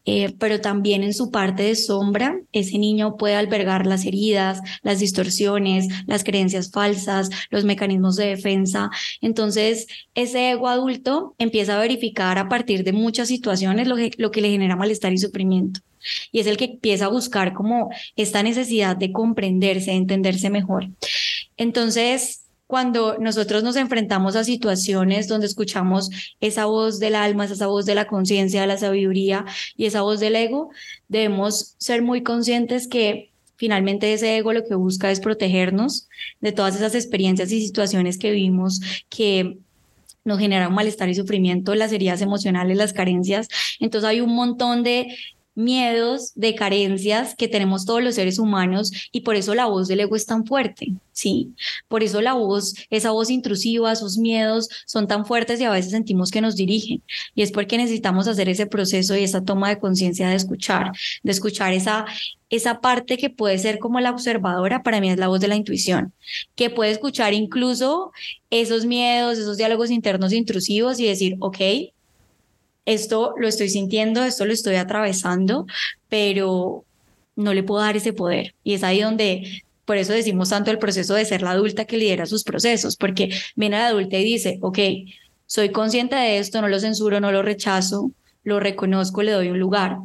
eh, 0.05 0.33
pero 0.39 0.61
también 0.61 1.03
en 1.03 1.13
su 1.13 1.29
parte 1.31 1.63
de 1.63 1.75
sombra, 1.75 2.39
ese 2.51 2.77
niño 2.77 3.17
puede 3.17 3.35
albergar 3.35 3.85
las 3.85 4.05
heridas, 4.05 4.61
las 4.81 4.99
distorsiones, 4.99 5.87
las 6.07 6.23
creencias 6.23 6.71
falsas, 6.71 7.29
los 7.49 7.65
mecanismos 7.65 8.15
de 8.15 8.27
defensa. 8.27 8.89
Entonces, 9.21 9.87
ese 10.15 10.51
ego 10.51 10.67
adulto 10.67 11.35
empieza 11.37 11.75
a 11.77 11.81
verificar 11.81 12.37
a 12.37 12.49
partir 12.49 12.83
de 12.83 12.93
muchas 12.93 13.27
situaciones 13.27 13.87
lo 13.87 13.95
que, 13.95 14.11
lo 14.17 14.31
que 14.31 14.41
le 14.41 14.49
genera 14.49 14.75
malestar 14.75 15.13
y 15.13 15.17
sufrimiento. 15.17 15.81
Y 16.31 16.39
es 16.39 16.47
el 16.47 16.57
que 16.57 16.65
empieza 16.65 17.05
a 17.05 17.09
buscar 17.09 17.53
como 17.53 17.89
esta 18.15 18.41
necesidad 18.41 18.97
de 18.97 19.11
comprenderse, 19.11 19.91
de 19.91 19.97
entenderse 19.97 20.49
mejor. 20.49 20.89
Entonces, 21.57 22.40
cuando 22.71 23.17
nosotros 23.19 23.63
nos 23.63 23.75
enfrentamos 23.75 24.37
a 24.37 24.45
situaciones 24.45 25.27
donde 25.27 25.45
escuchamos 25.45 26.09
esa 26.39 26.67
voz 26.67 27.01
del 27.01 27.15
alma, 27.15 27.43
esa 27.43 27.67
voz 27.67 27.85
de 27.85 27.95
la 27.95 28.07
conciencia, 28.07 28.61
de 28.61 28.67
la 28.67 28.77
sabiduría 28.77 29.43
y 29.75 29.87
esa 29.87 30.03
voz 30.03 30.21
del 30.21 30.37
ego, 30.37 30.69
debemos 31.09 31.75
ser 31.79 32.01
muy 32.01 32.23
conscientes 32.23 32.87
que 32.87 33.33
finalmente 33.57 34.13
ese 34.13 34.37
ego 34.37 34.53
lo 34.53 34.63
que 34.63 34.75
busca 34.75 35.11
es 35.11 35.19
protegernos 35.19 36.07
de 36.39 36.53
todas 36.53 36.77
esas 36.77 36.95
experiencias 36.95 37.51
y 37.51 37.59
situaciones 37.59 38.17
que 38.17 38.31
vivimos 38.31 38.79
que 39.09 39.57
nos 40.23 40.39
generan 40.39 40.73
malestar 40.73 41.09
y 41.09 41.15
sufrimiento, 41.15 41.75
las 41.75 41.91
heridas 41.91 42.21
emocionales, 42.21 42.77
las 42.77 42.93
carencias. 42.93 43.49
Entonces 43.81 44.09
hay 44.09 44.21
un 44.21 44.33
montón 44.33 44.83
de 44.83 45.07
miedos, 45.55 46.31
de 46.35 46.55
carencias 46.55 47.35
que 47.35 47.47
tenemos 47.47 47.85
todos 47.85 48.01
los 48.01 48.15
seres 48.15 48.39
humanos 48.39 48.91
y 49.11 49.21
por 49.21 49.35
eso 49.35 49.53
la 49.53 49.65
voz 49.65 49.87
del 49.87 49.99
ego 49.99 50.15
es 50.15 50.25
tan 50.25 50.45
fuerte, 50.45 50.93
¿sí? 51.11 51.53
Por 51.87 52.03
eso 52.03 52.21
la 52.21 52.33
voz, 52.33 52.73
esa 52.89 53.11
voz 53.11 53.29
intrusiva, 53.29 53.91
esos 53.91 54.17
miedos 54.17 54.69
son 54.85 55.07
tan 55.07 55.25
fuertes 55.25 55.59
y 55.59 55.65
a 55.65 55.69
veces 55.71 55.91
sentimos 55.91 56.31
que 56.31 56.41
nos 56.41 56.55
dirigen. 56.55 57.03
Y 57.35 57.41
es 57.41 57.51
porque 57.51 57.77
necesitamos 57.77 58.27
hacer 58.27 58.49
ese 58.49 58.65
proceso 58.65 59.15
y 59.17 59.23
esa 59.23 59.43
toma 59.43 59.69
de 59.69 59.79
conciencia 59.79 60.29
de 60.29 60.35
escuchar, 60.35 60.91
de 61.23 61.31
escuchar 61.31 61.73
esa, 61.73 62.05
esa 62.49 62.79
parte 62.79 63.17
que 63.17 63.29
puede 63.29 63.57
ser 63.57 63.79
como 63.79 63.99
la 63.99 64.11
observadora, 64.11 64.83
para 64.83 65.01
mí 65.01 65.09
es 65.09 65.17
la 65.17 65.27
voz 65.27 65.41
de 65.41 65.47
la 65.47 65.55
intuición, 65.55 66.13
que 66.55 66.69
puede 66.69 66.91
escuchar 66.91 67.33
incluso 67.33 68.11
esos 68.49 68.85
miedos, 68.85 69.37
esos 69.37 69.57
diálogos 69.57 69.91
internos 69.91 70.33
intrusivos 70.33 70.99
y 70.99 71.07
decir, 71.07 71.35
ok, 71.39 71.57
esto 72.85 73.33
lo 73.37 73.47
estoy 73.47 73.69
sintiendo, 73.69 74.23
esto 74.23 74.45
lo 74.45 74.53
estoy 74.53 74.75
atravesando, 74.75 75.65
pero 76.09 76.83
no 77.35 77.53
le 77.53 77.63
puedo 77.63 77.81
dar 77.81 77.97
ese 77.97 78.13
poder. 78.13 78.55
Y 78.63 78.73
es 78.73 78.83
ahí 78.83 79.01
donde, 79.01 79.63
por 79.85 79.97
eso 79.97 80.13
decimos 80.13 80.49
tanto 80.49 80.71
el 80.71 80.79
proceso 80.79 81.13
de 81.13 81.25
ser 81.25 81.41
la 81.41 81.51
adulta 81.51 81.85
que 81.85 81.97
lidera 81.97 82.25
sus 82.25 82.43
procesos, 82.43 82.95
porque 82.95 83.29
viene 83.55 83.77
la 83.77 83.87
adulta 83.87 84.17
y 84.17 84.23
dice, 84.23 84.57
ok, 84.61 84.79
soy 85.45 85.69
consciente 85.69 86.15
de 86.15 86.37
esto, 86.37 86.61
no 86.61 86.67
lo 86.67 86.79
censuro, 86.79 87.19
no 87.19 87.31
lo 87.31 87.41
rechazo, 87.41 88.11
lo 88.43 88.59
reconozco, 88.59 89.21
le 89.21 89.31
doy 89.31 89.49
un 89.49 89.59
lugar. 89.59 89.97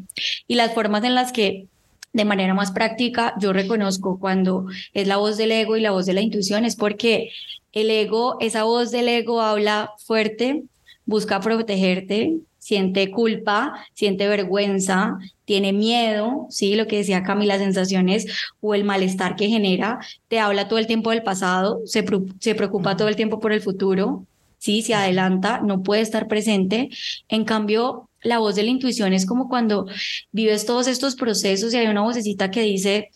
Y 0.46 0.56
las 0.56 0.74
formas 0.74 1.04
en 1.04 1.14
las 1.14 1.32
que 1.32 1.66
de 2.12 2.24
manera 2.24 2.54
más 2.54 2.72
práctica 2.72 3.34
yo 3.38 3.52
reconozco 3.52 4.18
cuando 4.18 4.66
es 4.94 5.06
la 5.06 5.18
voz 5.18 5.36
del 5.36 5.52
ego 5.52 5.76
y 5.76 5.82
la 5.82 5.90
voz 5.90 6.06
de 6.06 6.14
la 6.14 6.22
intuición 6.22 6.64
es 6.64 6.74
porque 6.74 7.30
el 7.72 7.90
ego, 7.90 8.38
esa 8.40 8.64
voz 8.64 8.90
del 8.90 9.08
ego 9.08 9.42
habla 9.42 9.92
fuerte, 9.98 10.62
busca 11.04 11.40
protegerte, 11.40 12.38
siente 12.66 13.12
culpa, 13.12 13.86
siente 13.94 14.26
vergüenza, 14.26 15.18
tiene 15.44 15.72
miedo, 15.72 16.48
sí, 16.50 16.74
lo 16.74 16.88
que 16.88 16.96
decía 16.96 17.22
Camila, 17.22 17.58
sensaciones 17.58 18.26
o 18.60 18.74
el 18.74 18.82
malestar 18.82 19.36
que 19.36 19.46
genera, 19.46 20.00
te 20.26 20.40
habla 20.40 20.66
todo 20.66 20.80
el 20.80 20.88
tiempo 20.88 21.10
del 21.10 21.22
pasado, 21.22 21.80
se, 21.84 22.04
se 22.40 22.54
preocupa 22.56 22.96
todo 22.96 23.06
el 23.06 23.14
tiempo 23.14 23.38
por 23.38 23.52
el 23.52 23.60
futuro, 23.60 24.26
sí, 24.58 24.82
se 24.82 24.94
adelanta, 24.94 25.60
no 25.60 25.84
puede 25.84 26.02
estar 26.02 26.26
presente. 26.26 26.88
En 27.28 27.44
cambio, 27.44 28.10
la 28.20 28.40
voz 28.40 28.56
de 28.56 28.64
la 28.64 28.70
intuición 28.70 29.12
es 29.12 29.26
como 29.26 29.48
cuando 29.48 29.86
vives 30.32 30.66
todos 30.66 30.88
estos 30.88 31.14
procesos 31.14 31.72
y 31.72 31.76
hay 31.76 31.86
una 31.86 32.02
vocecita 32.02 32.50
que 32.50 32.62
dice, 32.62 33.10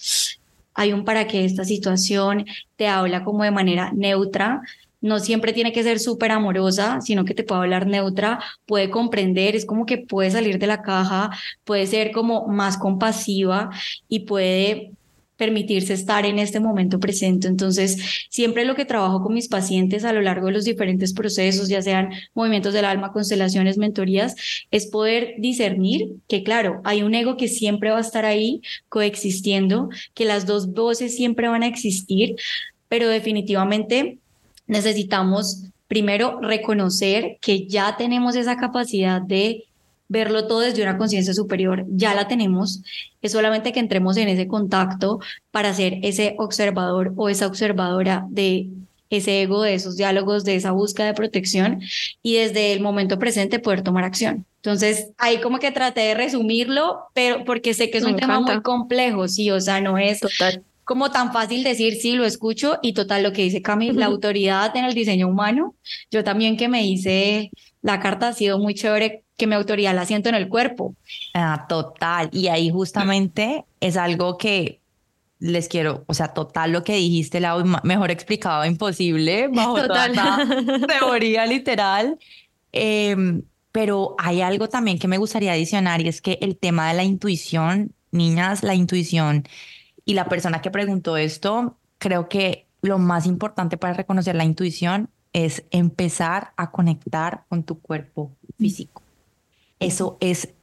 hay 0.75 0.93
un 0.93 1.05
para 1.05 1.27
qué 1.27 1.45
esta 1.45 1.65
situación, 1.65 2.47
te 2.77 2.87
habla 2.87 3.25
como 3.25 3.43
de 3.43 3.51
manera 3.51 3.91
neutra, 3.93 4.63
no 5.01 5.19
siempre 5.19 5.53
tiene 5.53 5.73
que 5.73 5.83
ser 5.83 5.99
súper 5.99 6.33
amorosa, 6.33 7.01
sino 7.01 7.25
que 7.25 7.35
te 7.35 7.45
puede 7.45 7.63
hablar 7.63 7.87
neutra, 7.87 8.43
puede 8.67 8.91
comprender, 8.91 9.57
es 9.57 9.67
como 9.67 9.87
que 9.87 9.99
puede 9.99 10.31
salir 10.31 10.59
de 10.59 10.67
la 10.67 10.83
caja, 10.83 11.31
puede 11.65 11.87
ser 11.87 12.13
como 12.13 12.47
más 12.49 12.77
compasiva 12.77 13.71
y 14.09 14.21
puede 14.21 14.93
permitirse 15.41 15.95
estar 15.95 16.27
en 16.27 16.39
este 16.39 16.61
momento 16.61 17.01
presente. 17.01 17.49
Entonces, 17.49 17.97
siempre 18.29 18.67
lo 18.67 18.75
que 18.75 18.85
trabajo 18.85 19.23
con 19.23 19.33
mis 19.33 19.49
pacientes 19.49 20.05
a 20.05 20.13
lo 20.13 20.21
largo 20.21 20.49
de 20.49 20.53
los 20.53 20.67
diferentes 20.67 21.15
procesos, 21.15 21.71
ya 21.71 21.81
sean 21.81 22.11
movimientos 22.35 22.75
del 22.75 22.85
alma, 22.85 23.11
constelaciones, 23.11 23.79
mentorías, 23.79 24.37
es 24.71 24.87
poder 24.89 25.37
discernir 25.39 26.17
que, 26.29 26.43
claro, 26.43 26.83
hay 26.85 27.03
un 27.03 27.15
ego 27.15 27.39
que 27.39 27.49
siempre 27.49 27.91
va 27.91 27.97
a 27.97 28.03
estar 28.03 28.27
ahí 28.27 28.61
coexistiendo, 28.91 29.89
que 30.13 30.27
las 30.27 30.45
dos 30.45 30.75
voces 30.75 31.17
siempre 31.17 31.49
van 31.49 31.63
a 31.63 31.69
existir, 31.69 32.37
pero 32.89 33.09
definitivamente 33.09 34.19
necesitamos 34.71 35.65
primero 35.89 36.39
reconocer 36.41 37.39
que 37.41 37.67
ya 37.67 37.97
tenemos 37.97 38.37
esa 38.37 38.57
capacidad 38.57 39.21
de 39.21 39.65
verlo 40.09 40.47
todo 40.47 40.61
desde 40.61 40.83
una 40.83 40.97
conciencia 40.97 41.35
superior, 41.35 41.85
ya 41.89 42.15
la 42.15 42.29
tenemos, 42.29 42.83
es 43.21 43.33
solamente 43.33 43.73
que 43.73 43.81
entremos 43.81 44.17
en 44.17 44.29
ese 44.29 44.47
contacto 44.47 45.19
para 45.51 45.75
ser 45.75 45.99
ese 46.03 46.37
observador 46.39 47.13
o 47.17 47.29
esa 47.29 47.47
observadora 47.47 48.25
de 48.29 48.69
ese 49.09 49.43
ego, 49.43 49.63
de 49.63 49.75
esos 49.75 49.97
diálogos, 49.97 50.45
de 50.45 50.55
esa 50.55 50.71
búsqueda 50.71 51.07
de 51.07 51.15
protección 51.15 51.81
y 52.23 52.37
desde 52.37 52.73
el 52.73 52.81
momento 52.81 53.19
presente 53.19 53.59
poder 53.59 53.83
tomar 53.83 54.05
acción. 54.05 54.47
Entonces, 54.57 55.09
ahí 55.19 55.41
como 55.41 55.59
que 55.59 55.73
traté 55.73 56.03
de 56.03 56.15
resumirlo, 56.15 57.01
pero 57.13 57.45
porque 57.45 57.75
sé 57.75 57.91
que 57.91 57.99
es 57.99 58.05
un 58.05 58.17
tema 58.17 58.39
muy 58.39 58.63
complejo, 58.63 59.27
sí, 59.27 59.51
o 59.51 59.61
sea, 59.61 59.81
no 59.81 59.99
es 59.99 60.21
Total 60.21 60.63
como 60.91 61.13
tan 61.13 61.33
fácil 61.33 61.63
decir, 61.63 61.95
sí, 61.95 62.15
lo 62.15 62.25
escucho 62.25 62.81
y 62.83 62.95
total 62.95 63.23
lo 63.23 63.33
que 63.33 63.43
dice 63.43 63.63
Cami, 63.63 63.93
la 63.93 64.07
autoridad 64.07 64.77
en 64.77 64.85
el 64.85 64.93
diseño 64.93 65.29
humano. 65.29 65.77
Yo 66.11 66.25
también 66.25 66.57
que 66.57 66.67
me 66.67 66.85
hice 66.85 67.53
la 67.81 68.01
carta 68.01 68.27
ha 68.27 68.33
sido 68.33 68.59
muy 68.59 68.75
chévere 68.75 69.23
que 69.37 69.47
mi 69.47 69.55
autoridad 69.55 69.95
la 69.95 70.05
siento 70.05 70.31
en 70.31 70.35
el 70.35 70.49
cuerpo. 70.49 70.97
Ah, 71.33 71.67
total. 71.69 72.29
Y 72.33 72.49
ahí 72.49 72.71
justamente 72.71 73.67
es 73.79 73.97
algo 73.97 74.37
que 74.37 74.81
les 75.39 75.69
quiero, 75.69 76.03
o 76.09 76.15
sea, 76.15 76.35
total 76.35 76.73
lo 76.73 76.83
que 76.83 76.97
dijiste, 76.97 77.39
la 77.39 77.63
mejor 77.85 78.11
explicado 78.11 78.65
imposible, 78.65 79.47
bajo 79.47 79.77
total. 79.87 80.89
teoría 80.89 81.47
literal. 81.47 82.19
Em, 82.73 83.43
pero 83.71 84.17
hay 84.19 84.41
algo 84.41 84.69
también 84.69 84.99
que 84.99 85.07
me 85.07 85.19
gustaría 85.19 85.53
adicionar 85.53 86.01
y 86.01 86.09
es 86.09 86.21
que 86.21 86.39
el 86.41 86.59
tema 86.59 86.89
de 86.89 86.95
la 86.95 87.05
intuición, 87.05 87.95
niñas, 88.11 88.65
la 88.65 88.75
intuición 88.75 89.45
y 90.05 90.15
la 90.15 90.29
persona 90.29 90.63
que 90.63 90.71
preguntó 90.71 91.17
esto, 91.17 91.77
creo 91.99 92.29
que 92.29 92.67
lo 92.83 92.99
más 92.99 93.27
importante 93.27 93.77
para 93.77 93.95
reconocer 93.95 94.35
la 94.35 94.45
intuición 94.45 95.11
es 95.33 95.65
empezar 95.71 96.53
a 96.57 96.71
conectar 96.71 97.45
con 97.49 97.63
tu 97.63 97.79
cuerpo 97.81 98.33
físico. 98.59 99.03
Eso 99.79 100.17
es 100.21 100.55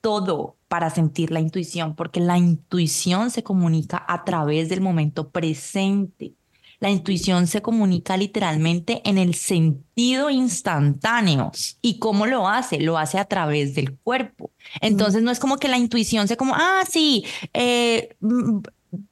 todo 0.00 0.56
para 0.68 0.90
sentir 0.90 1.30
la 1.30 1.40
intuición, 1.40 1.94
porque 1.94 2.20
la 2.20 2.36
intuición 2.36 3.30
se 3.30 3.42
comunica 3.42 4.04
a 4.06 4.24
través 4.24 4.68
del 4.68 4.80
momento 4.80 5.30
presente. 5.30 6.34
La 6.80 6.90
intuición 6.90 7.46
se 7.46 7.62
comunica 7.62 8.16
literalmente 8.16 9.00
en 9.08 9.16
el 9.16 9.34
sentido 9.34 10.28
instantáneo. 10.28 11.52
¿Y 11.80 11.98
cómo 11.98 12.26
lo 12.26 12.48
hace? 12.48 12.80
Lo 12.80 12.98
hace 12.98 13.18
a 13.18 13.24
través 13.24 13.74
del 13.74 13.96
cuerpo. 13.96 14.50
Entonces 14.80 15.22
no 15.22 15.30
es 15.30 15.38
como 15.38 15.56
que 15.56 15.68
la 15.68 15.78
intuición 15.78 16.28
se 16.28 16.36
como, 16.36 16.54
ah, 16.54 16.82
sí, 16.90 17.24
eh, 17.54 18.16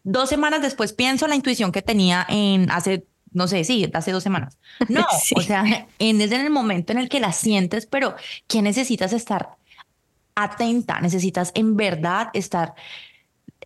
dos 0.03 0.29
semanas 0.29 0.63
después 0.63 0.93
pienso 0.93 1.27
la 1.27 1.35
intuición 1.35 1.73
que 1.73 1.83
tenía 1.83 2.27
en 2.29 2.71
hace, 2.71 3.07
no 3.33 3.49
sé, 3.49 3.65
sí, 3.65 3.91
hace 3.93 4.13
dos 4.13 4.23
semanas. 4.23 4.59
No, 4.89 5.07
o 5.37 5.41
sea, 5.41 5.87
en, 5.99 6.21
es 6.21 6.33
en 6.33 6.41
el 6.41 6.51
momento 6.51 6.93
en 6.93 6.99
el 6.99 7.09
que 7.09 7.21
la 7.21 7.33
sientes, 7.33 7.87
pero 7.87 8.15
que 8.47 8.63
necesitas 8.63 9.13
estar 9.13 9.57
atenta, 10.35 11.01
necesitas 11.01 11.53
en 11.55 11.77
verdad 11.77 12.29
estar 12.33 12.75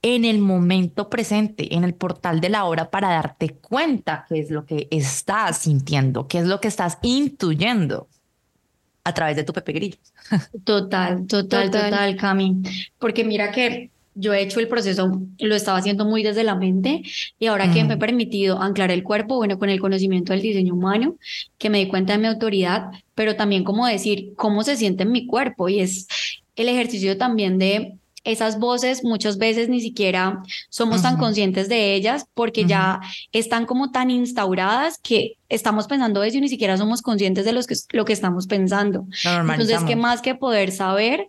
en 0.02 0.24
el 0.24 0.38
momento 0.38 1.08
presente, 1.08 1.74
en 1.74 1.84
el 1.84 1.94
portal 1.94 2.40
de 2.40 2.48
la 2.48 2.64
hora 2.64 2.90
para 2.90 3.08
darte 3.08 3.54
cuenta 3.54 4.26
qué 4.28 4.40
es 4.40 4.50
lo 4.50 4.64
que 4.66 4.88
estás 4.90 5.58
sintiendo, 5.58 6.28
qué 6.28 6.38
es 6.38 6.46
lo 6.46 6.60
que 6.60 6.68
estás 6.68 6.98
intuyendo 7.02 8.08
a 9.04 9.14
través 9.14 9.36
de 9.36 9.44
tu 9.44 9.52
Pepe 9.52 9.72
Grillo. 9.72 9.98
Total, 10.64 11.26
total, 11.26 11.70
total, 11.70 11.70
total, 11.70 12.16
Cami. 12.16 12.62
Porque 12.98 13.24
mira 13.24 13.52
que 13.52 13.90
yo 14.16 14.32
he 14.32 14.42
hecho 14.42 14.60
el 14.60 14.68
proceso, 14.68 15.20
lo 15.38 15.54
estaba 15.54 15.78
haciendo 15.78 16.04
muy 16.06 16.22
desde 16.22 16.42
la 16.42 16.54
mente 16.54 17.02
y 17.38 17.46
ahora 17.46 17.70
que 17.72 17.84
me 17.84 17.94
he 17.94 17.98
permitido 17.98 18.60
anclar 18.60 18.90
el 18.90 19.02
cuerpo, 19.02 19.36
bueno, 19.36 19.58
con 19.58 19.68
el 19.68 19.78
conocimiento 19.78 20.32
del 20.32 20.42
diseño 20.42 20.74
humano, 20.74 21.16
que 21.58 21.70
me 21.70 21.78
di 21.78 21.86
cuenta 21.86 22.14
de 22.14 22.18
mi 22.18 22.26
autoridad, 22.26 22.90
pero 23.14 23.36
también 23.36 23.62
como 23.62 23.86
decir 23.86 24.32
cómo 24.34 24.64
se 24.64 24.76
siente 24.76 25.04
en 25.04 25.12
mi 25.12 25.26
cuerpo 25.26 25.68
y 25.68 25.80
es 25.80 26.08
el 26.56 26.68
ejercicio 26.68 27.18
también 27.18 27.58
de 27.58 27.98
esas 28.24 28.58
voces 28.58 29.04
muchas 29.04 29.38
veces 29.38 29.68
ni 29.68 29.80
siquiera 29.80 30.42
somos 30.68 31.00
tan 31.00 31.16
conscientes 31.16 31.68
de 31.68 31.94
ellas 31.94 32.26
porque 32.34 32.64
ya 32.64 33.00
están 33.30 33.66
como 33.66 33.92
tan 33.92 34.10
instauradas 34.10 34.98
que 34.98 35.36
estamos 35.48 35.86
pensando 35.86 36.24
eso 36.24 36.38
y 36.38 36.40
ni 36.40 36.48
siquiera 36.48 36.76
somos 36.76 37.02
conscientes 37.02 37.44
de 37.44 37.52
los 37.52 37.68
que, 37.68 37.76
lo 37.92 38.04
que 38.04 38.12
estamos 38.12 38.48
pensando. 38.48 39.06
Entonces, 39.24 39.84
¿qué 39.84 39.94
más 39.94 40.22
que 40.22 40.34
poder 40.34 40.72
saber 40.72 41.28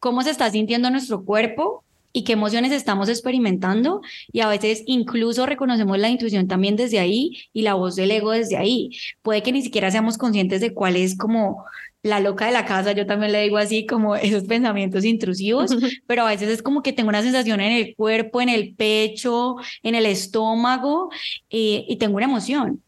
cómo 0.00 0.22
se 0.22 0.30
está 0.30 0.50
sintiendo 0.50 0.90
nuestro 0.90 1.24
cuerpo? 1.24 1.84
Y 2.12 2.24
qué 2.24 2.32
emociones 2.32 2.72
estamos 2.72 3.08
experimentando 3.08 4.00
y 4.32 4.40
a 4.40 4.48
veces 4.48 4.82
incluso 4.86 5.46
reconocemos 5.46 5.98
la 5.98 6.08
intuición 6.08 6.48
también 6.48 6.76
desde 6.76 6.98
ahí 6.98 7.38
y 7.52 7.62
la 7.62 7.74
voz 7.74 7.96
del 7.96 8.10
ego 8.10 8.32
desde 8.32 8.56
ahí. 8.56 8.90
Puede 9.22 9.42
que 9.42 9.52
ni 9.52 9.62
siquiera 9.62 9.90
seamos 9.90 10.18
conscientes 10.18 10.60
de 10.60 10.74
cuál 10.74 10.96
es 10.96 11.16
como 11.16 11.64
la 12.02 12.20
loca 12.20 12.46
de 12.46 12.52
la 12.52 12.64
casa, 12.64 12.92
yo 12.92 13.06
también 13.06 13.32
le 13.32 13.42
digo 13.42 13.58
así 13.58 13.84
como 13.84 14.14
esos 14.16 14.44
pensamientos 14.44 15.04
intrusivos, 15.04 15.70
pero 16.06 16.22
a 16.22 16.30
veces 16.30 16.48
es 16.48 16.62
como 16.62 16.82
que 16.82 16.92
tengo 16.92 17.08
una 17.08 17.22
sensación 17.22 17.60
en 17.60 17.72
el 17.72 17.94
cuerpo, 17.96 18.40
en 18.40 18.48
el 18.48 18.74
pecho, 18.74 19.56
en 19.82 19.94
el 19.94 20.06
estómago 20.06 21.10
eh, 21.50 21.84
y 21.88 21.96
tengo 21.96 22.16
una 22.16 22.26
emoción. 22.26 22.82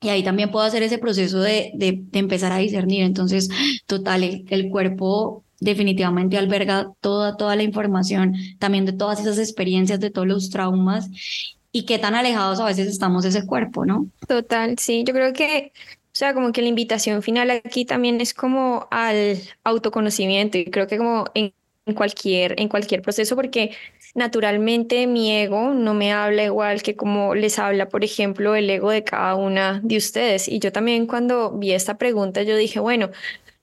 Y 0.00 0.10
ahí 0.10 0.22
también 0.22 0.50
puedo 0.50 0.64
hacer 0.64 0.82
ese 0.82 0.98
proceso 0.98 1.40
de, 1.40 1.72
de, 1.74 2.06
empezar 2.12 2.52
a 2.52 2.58
discernir. 2.58 3.02
Entonces, 3.02 3.48
total, 3.86 4.44
el, 4.48 4.70
cuerpo 4.70 5.44
definitivamente 5.60 6.38
alberga 6.38 6.90
toda, 7.00 7.36
toda 7.36 7.56
la 7.56 7.62
información, 7.62 8.34
también 8.58 8.84
de 8.84 8.92
todas 8.92 9.20
esas 9.20 9.38
experiencias, 9.38 10.00
de 10.00 10.10
todos 10.10 10.26
los 10.26 10.50
traumas 10.50 11.08
y 11.72 11.84
qué 11.84 11.98
tan 11.98 12.14
alejados 12.14 12.60
a 12.60 12.64
veces 12.64 12.86
estamos 12.86 13.24
de 13.24 13.30
ese 13.30 13.46
cuerpo, 13.46 13.84
¿no? 13.84 14.08
Total, 14.26 14.78
sí, 14.78 15.04
yo 15.06 15.12
creo 15.12 15.32
que 15.32 15.72
o 16.08 16.18
sea, 16.18 16.34
como 16.34 16.50
que 16.50 16.62
la 16.62 16.68
invitación 16.68 17.22
final 17.22 17.48
aquí 17.50 17.84
también 17.84 18.20
es 18.20 18.34
como 18.34 18.88
al 18.90 19.38
autoconocimiento 19.62 20.58
y 20.58 20.64
creo 20.64 20.88
que 20.88 20.98
como 20.98 21.26
en 21.34 21.52
cualquier, 21.94 22.60
en 22.60 22.68
cualquier 22.68 23.02
proceso, 23.02 23.36
porque 23.36 23.70
naturalmente 24.16 25.06
mi 25.06 25.32
ego 25.32 25.74
no 25.74 25.94
me 25.94 26.12
habla 26.12 26.42
igual 26.42 26.82
que 26.82 26.96
como 26.96 27.36
les 27.36 27.60
habla, 27.60 27.88
por 27.88 28.02
ejemplo, 28.02 28.56
el 28.56 28.68
ego 28.68 28.90
de 28.90 29.04
cada 29.04 29.36
una 29.36 29.80
de 29.84 29.96
ustedes. 29.96 30.48
Y 30.48 30.58
yo 30.58 30.72
también 30.72 31.06
cuando 31.06 31.52
vi 31.52 31.70
esta 31.72 31.98
pregunta, 31.98 32.42
yo 32.42 32.56
dije, 32.56 32.80
bueno, 32.80 33.10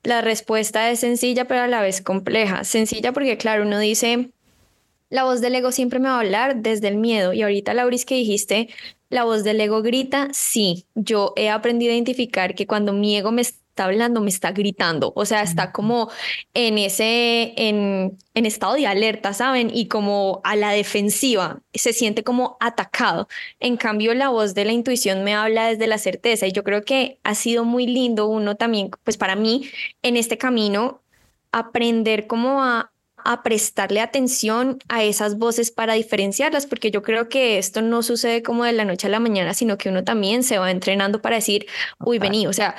la 0.06 0.22
respuesta 0.22 0.89
es 0.91 0.99
sencilla, 0.99 1.45
pero 1.45 1.62
a 1.62 1.68
la 1.68 1.82
vez 1.82 2.01
compleja. 2.01 2.64
Sencilla 2.64 3.12
porque, 3.12 3.38
claro, 3.38 3.64
uno 3.64 3.80
dice, 3.80 4.30
la 5.10 5.24
voz 5.24 5.41
del 5.41 5.56
ego 5.56 5.72
siempre 5.72 5.99
me 5.99 6.10
va 6.10 6.16
a 6.16 6.20
hablar 6.20 6.58
desde 6.58 6.88
el 6.88 6.97
miedo. 6.97 7.34
Y 7.34 7.41
ahorita, 7.41 7.74
Lauris, 7.74 8.06
que 8.06 8.16
dijiste, 8.16 8.70
la 9.10 9.24
voz 9.24 9.43
del 9.43 9.60
ego 9.62 9.82
grita, 9.82 10.30
sí, 10.34 10.86
yo 10.95 11.34
he 11.36 11.49
aprendido 11.49 11.91
a 11.91 11.95
identificar 11.95 12.56
que 12.56 12.68
cuando 12.68 12.93
mi 12.93 13.16
ego 13.18 13.32
me 13.32 13.41
está 13.41 13.64
hablando, 13.84 14.21
me 14.21 14.30
está 14.30 14.51
gritando, 14.51 15.11
o 15.15 15.26
sea, 15.26 15.41
está 15.41 15.71
como 15.71 16.09
en 16.53 16.78
ese, 16.78 17.53
en, 17.57 18.17
en 18.34 18.45
estado 18.45 18.76
de 18.76 18.88
alerta, 18.88 19.34
¿saben? 19.34 19.69
Y 19.73 19.88
como 19.88 20.41
a 20.43 20.55
la 20.55 20.71
defensiva, 20.71 21.61
se 21.73 21.93
siente 21.93 22.23
como 22.23 22.57
atacado. 22.59 23.28
En 23.59 23.78
cambio, 23.78 24.13
la 24.13 24.30
voz 24.30 24.53
de 24.53 24.65
la 24.65 24.71
intuición 24.71 25.23
me 25.23 25.36
habla 25.36 25.67
desde 25.67 25.88
la 25.88 25.97
certeza 25.97 26.47
y 26.47 26.51
yo 26.53 26.63
creo 26.63 26.84
que 26.84 27.19
ha 27.23 27.36
sido 27.36 27.65
muy 27.65 27.88
lindo 27.88 28.28
uno 28.28 28.55
también, 28.55 28.89
pues 29.03 29.17
para 29.17 29.36
mí, 29.36 29.69
en 30.01 30.17
este 30.17 30.38
camino, 30.38 31.01
aprender 31.51 32.28
cómo 32.28 32.63
a, 32.63 32.91
a 33.26 33.41
prestarle 33.41 33.99
atención 34.01 34.78
a 34.88 35.03
esas 35.03 35.38
voces 35.38 35.71
para 35.71 35.95
diferenciarlas, 35.95 36.67
porque 36.67 36.91
yo 36.91 37.01
creo 37.01 37.28
que 37.28 37.57
esto 37.57 37.82
no 37.82 38.03
sucede 38.03 38.43
como 38.43 38.63
de 38.65 38.71
la 38.71 38.86
noche 38.86 39.07
a 39.07 39.09
la 39.09 39.19
mañana, 39.19 39.53
sino 39.53 39.78
que 39.78 39.89
uno 39.89 40.03
también 40.03 40.43
se 40.43 40.59
va 40.59 40.69
entrenando 40.69 41.21
para 41.21 41.38
decir, 41.38 41.65
uy, 41.99 42.19
vení, 42.19 42.45
o 42.45 42.53
sea, 42.53 42.76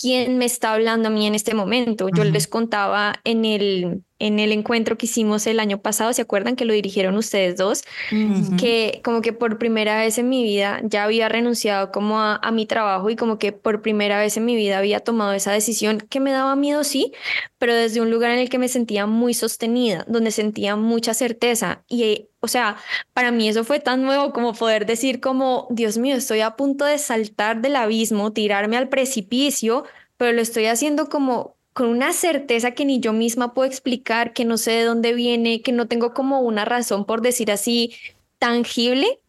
¿quién 0.00 0.38
me 0.38 0.46
está 0.46 0.72
hablando 0.72 1.08
a 1.08 1.10
mí 1.10 1.26
en 1.26 1.34
este 1.34 1.54
momento? 1.54 2.08
Yo 2.08 2.24
les 2.24 2.48
contaba 2.48 3.14
en 3.24 3.44
el 3.44 4.02
en 4.20 4.38
el 4.38 4.52
encuentro 4.52 4.96
que 4.96 5.06
hicimos 5.06 5.46
el 5.46 5.58
año 5.58 5.78
pasado, 5.78 6.12
¿se 6.12 6.22
acuerdan 6.22 6.54
que 6.54 6.64
lo 6.64 6.72
dirigieron 6.72 7.16
ustedes 7.16 7.56
dos? 7.56 7.82
Que 8.58 9.00
como 9.02 9.22
que 9.22 9.32
por 9.32 9.58
primera 9.58 9.98
vez 9.98 10.18
en 10.18 10.28
mi 10.28 10.44
vida 10.44 10.80
ya 10.84 11.04
había 11.04 11.28
renunciado 11.28 11.90
como 11.90 12.20
a, 12.20 12.38
mi 12.52 12.66
trabajo 12.66 13.10
y 13.10 13.16
como 13.16 13.38
que 13.38 13.52
por 13.52 13.80
primera 13.80 14.18
vez 14.18 14.36
en 14.36 14.44
mi 14.44 14.56
vida 14.56 14.78
había 14.78 15.00
tomado 15.00 15.32
esa 15.32 15.52
decisión 15.52 15.98
que 15.98 16.20
me 16.20 16.32
daba 16.32 16.54
miedo, 16.54 16.84
sí, 16.84 17.12
pero 17.58 17.74
desde 17.74 18.00
un 18.00 18.10
lugar 18.10 18.32
en 18.32 18.40
el 18.40 18.50
que 18.50 18.58
me 18.58 18.68
sentía 18.68 19.06
muy 19.06 19.34
sostenida, 19.34 20.04
donde 20.06 20.30
sentía 20.30 20.76
mucha 20.76 21.14
certeza 21.14 21.82
y 21.88 22.26
o 22.40 22.48
sea, 22.48 22.76
para 23.12 23.30
mí 23.32 23.48
eso 23.48 23.64
fue 23.64 23.80
tan 23.80 24.02
nuevo 24.02 24.32
como 24.32 24.54
poder 24.54 24.86
decir 24.86 25.20
como, 25.20 25.66
Dios 25.70 25.98
mío, 25.98 26.16
estoy 26.16 26.40
a 26.40 26.56
punto 26.56 26.86
de 26.86 26.96
saltar 26.98 27.60
del 27.60 27.76
abismo, 27.76 28.32
tirarme 28.32 28.78
al 28.78 28.88
precipicio, 28.88 29.84
pero 30.16 30.32
lo 30.32 30.40
estoy 30.40 30.66
haciendo 30.66 31.10
como 31.10 31.59
con 31.72 31.88
una 31.88 32.12
certeza 32.12 32.72
que 32.72 32.84
ni 32.84 33.00
yo 33.00 33.12
misma 33.12 33.54
puedo 33.54 33.68
explicar, 33.68 34.32
que 34.32 34.44
no 34.44 34.56
sé 34.56 34.72
de 34.72 34.84
dónde 34.84 35.14
viene, 35.14 35.62
que 35.62 35.72
no 35.72 35.88
tengo 35.88 36.14
como 36.14 36.40
una 36.40 36.64
razón 36.64 37.04
por 37.04 37.22
decir 37.22 37.50
así 37.50 37.94
tangible. 38.38 39.20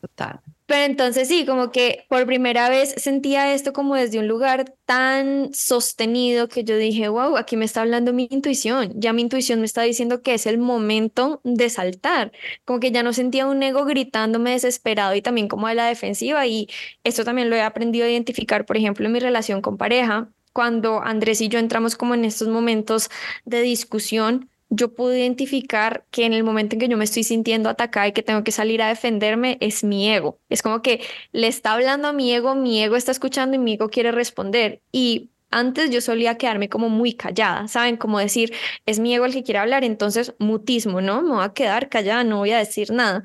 Total. 0.00 0.40
Pero 0.68 0.84
entonces 0.84 1.28
sí, 1.28 1.46
como 1.46 1.72
que 1.72 2.04
por 2.10 2.26
primera 2.26 2.68
vez 2.68 2.94
sentía 2.98 3.54
esto 3.54 3.72
como 3.72 3.94
desde 3.94 4.18
un 4.18 4.28
lugar 4.28 4.74
tan 4.84 5.48
sostenido 5.54 6.48
que 6.48 6.62
yo 6.62 6.76
dije, 6.76 7.08
wow, 7.08 7.38
aquí 7.38 7.56
me 7.56 7.64
está 7.64 7.80
hablando 7.80 8.12
mi 8.12 8.28
intuición, 8.30 8.92
ya 8.94 9.14
mi 9.14 9.22
intuición 9.22 9.60
me 9.60 9.64
está 9.64 9.80
diciendo 9.80 10.20
que 10.20 10.34
es 10.34 10.44
el 10.44 10.58
momento 10.58 11.40
de 11.42 11.70
saltar, 11.70 12.32
como 12.66 12.80
que 12.80 12.92
ya 12.92 13.02
no 13.02 13.14
sentía 13.14 13.46
un 13.46 13.62
ego 13.62 13.86
gritándome 13.86 14.50
desesperado 14.50 15.14
y 15.14 15.22
también 15.22 15.48
como 15.48 15.68
de 15.68 15.74
la 15.74 15.86
defensiva 15.86 16.46
y 16.46 16.68
esto 17.02 17.24
también 17.24 17.48
lo 17.48 17.56
he 17.56 17.62
aprendido 17.62 18.04
a 18.04 18.10
identificar, 18.10 18.66
por 18.66 18.76
ejemplo, 18.76 19.06
en 19.06 19.12
mi 19.12 19.20
relación 19.20 19.62
con 19.62 19.78
pareja, 19.78 20.28
cuando 20.52 21.00
Andrés 21.02 21.40
y 21.40 21.48
yo 21.48 21.58
entramos 21.58 21.96
como 21.96 22.14
en 22.14 22.24
estos 22.24 22.48
momentos 22.48 23.10
de 23.44 23.62
discusión, 23.62 24.48
yo 24.70 24.94
pude 24.94 25.20
identificar 25.20 26.04
que 26.10 26.26
en 26.26 26.32
el 26.32 26.44
momento 26.44 26.74
en 26.74 26.80
que 26.80 26.88
yo 26.88 26.96
me 26.96 27.04
estoy 27.04 27.24
sintiendo 27.24 27.70
atacada 27.70 28.08
y 28.08 28.12
que 28.12 28.22
tengo 28.22 28.44
que 28.44 28.52
salir 28.52 28.82
a 28.82 28.88
defenderme, 28.88 29.56
es 29.60 29.82
mi 29.82 30.10
ego. 30.10 30.38
Es 30.50 30.62
como 30.62 30.82
que 30.82 31.00
le 31.32 31.46
está 31.48 31.72
hablando 31.72 32.08
a 32.08 32.12
mi 32.12 32.32
ego, 32.32 32.54
mi 32.54 32.82
ego 32.82 32.96
está 32.96 33.12
escuchando 33.12 33.56
y 33.56 33.58
mi 33.58 33.74
ego 33.74 33.88
quiere 33.88 34.12
responder. 34.12 34.82
Y 34.92 35.30
antes 35.50 35.90
yo 35.90 36.00
solía 36.00 36.36
quedarme 36.36 36.68
como 36.68 36.90
muy 36.90 37.14
callada, 37.14 37.68
¿saben? 37.68 37.96
Como 37.96 38.18
decir, 38.18 38.52
es 38.84 38.98
mi 38.98 39.14
ego 39.14 39.24
el 39.24 39.32
que 39.32 39.42
quiere 39.42 39.60
hablar, 39.60 39.84
entonces 39.84 40.34
mutismo, 40.38 41.00
¿no? 41.00 41.22
Me 41.22 41.30
voy 41.30 41.44
a 41.44 41.54
quedar 41.54 41.88
callada, 41.88 42.24
no 42.24 42.38
voy 42.38 42.50
a 42.52 42.58
decir 42.58 42.90
nada. 42.92 43.22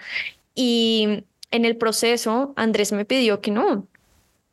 Y 0.56 1.26
en 1.52 1.66
el 1.66 1.78
proceso, 1.78 2.54
Andrés 2.56 2.92
me 2.94 3.06
pidió 3.06 3.42
que 3.42 3.52
no, 3.52 3.88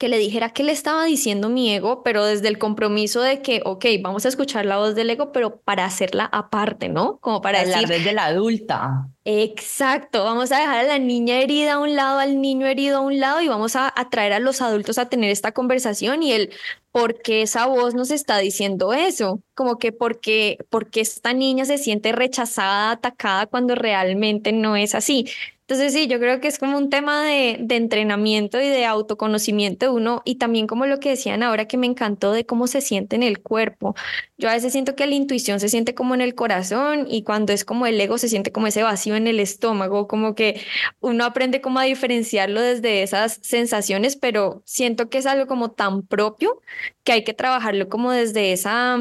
que 0.00 0.08
le 0.08 0.16
dijera 0.16 0.48
qué 0.54 0.64
le 0.64 0.72
estaba 0.72 1.04
diciendo 1.04 1.50
mi 1.50 1.70
ego, 1.74 2.02
pero 2.02 2.24
desde 2.24 2.48
el 2.48 2.56
compromiso 2.56 3.20
de 3.20 3.42
que, 3.42 3.60
ok, 3.66 3.84
vamos 4.00 4.24
a 4.24 4.28
escuchar 4.28 4.64
la 4.64 4.78
voz 4.78 4.94
del 4.94 5.10
ego, 5.10 5.30
pero 5.30 5.60
para 5.60 5.84
hacerla 5.84 6.24
aparte, 6.32 6.88
¿no? 6.88 7.18
Como 7.18 7.42
para 7.42 7.62
decir... 7.62 7.86
desde 7.86 8.14
la 8.14 8.24
adulta. 8.24 9.08
Exacto, 9.26 10.24
vamos 10.24 10.52
a 10.52 10.58
dejar 10.58 10.78
a 10.78 10.82
la 10.84 10.98
niña 10.98 11.38
herida 11.40 11.74
a 11.74 11.78
un 11.78 11.96
lado, 11.96 12.18
al 12.18 12.40
niño 12.40 12.66
herido 12.66 12.96
a 12.96 13.00
un 13.00 13.20
lado 13.20 13.42
y 13.42 13.48
vamos 13.48 13.76
a 13.76 13.92
atraer 13.94 14.32
a 14.32 14.40
los 14.40 14.62
adultos 14.62 14.96
a 14.96 15.10
tener 15.10 15.28
esta 15.28 15.52
conversación 15.52 16.22
y 16.22 16.32
el 16.32 16.50
por 16.92 17.20
qué 17.20 17.42
esa 17.42 17.66
voz 17.66 17.94
nos 17.94 18.10
está 18.10 18.38
diciendo 18.38 18.94
eso, 18.94 19.42
como 19.52 19.76
que 19.76 19.92
porque, 19.92 20.64
porque 20.70 21.02
esta 21.02 21.34
niña 21.34 21.66
se 21.66 21.76
siente 21.76 22.12
rechazada, 22.12 22.92
atacada 22.92 23.44
cuando 23.44 23.74
realmente 23.74 24.52
no 24.52 24.76
es 24.76 24.94
así. 24.94 25.26
Entonces 25.70 25.92
sí, 25.92 26.08
yo 26.08 26.18
creo 26.18 26.40
que 26.40 26.48
es 26.48 26.58
como 26.58 26.76
un 26.76 26.90
tema 26.90 27.22
de, 27.22 27.58
de, 27.60 27.76
entrenamiento 27.76 28.60
y 28.60 28.66
de 28.66 28.86
autoconocimiento 28.86 29.86
de 29.86 29.92
uno 29.92 30.20
y 30.24 30.34
también 30.34 30.66
como 30.66 30.84
lo 30.84 30.98
que 30.98 31.10
decían 31.10 31.44
ahora 31.44 31.68
que 31.68 31.76
me 31.76 31.86
encantó 31.86 32.32
de 32.32 32.44
cómo 32.44 32.66
se 32.66 32.80
siente 32.80 33.14
en 33.14 33.22
el 33.22 33.38
cuerpo. 33.38 33.94
Yo 34.36 34.48
a 34.48 34.54
veces 34.54 34.72
siento 34.72 34.96
que 34.96 35.06
la 35.06 35.14
intuición 35.14 35.60
se 35.60 35.68
siente 35.68 35.94
como 35.94 36.16
en 36.16 36.22
el 36.22 36.34
corazón 36.34 37.06
y 37.08 37.22
cuando 37.22 37.52
es 37.52 37.64
como 37.64 37.86
el 37.86 38.00
ego 38.00 38.18
se 38.18 38.28
siente 38.28 38.50
como 38.50 38.66
ese 38.66 38.82
vacío 38.82 39.14
en 39.14 39.28
el 39.28 39.38
estómago, 39.38 40.08
como 40.08 40.34
que 40.34 40.60
uno 40.98 41.24
aprende 41.24 41.60
como 41.60 41.78
a 41.78 41.84
diferenciarlo 41.84 42.60
desde 42.60 43.04
esas 43.04 43.38
sensaciones, 43.40 44.16
pero 44.16 44.62
siento 44.64 45.08
que 45.08 45.18
es 45.18 45.26
algo 45.26 45.46
como 45.46 45.70
tan 45.70 46.02
propio 46.02 46.60
que 47.04 47.12
hay 47.12 47.22
que 47.22 47.32
trabajarlo 47.32 47.88
como 47.88 48.10
desde 48.10 48.50
esa, 48.50 48.98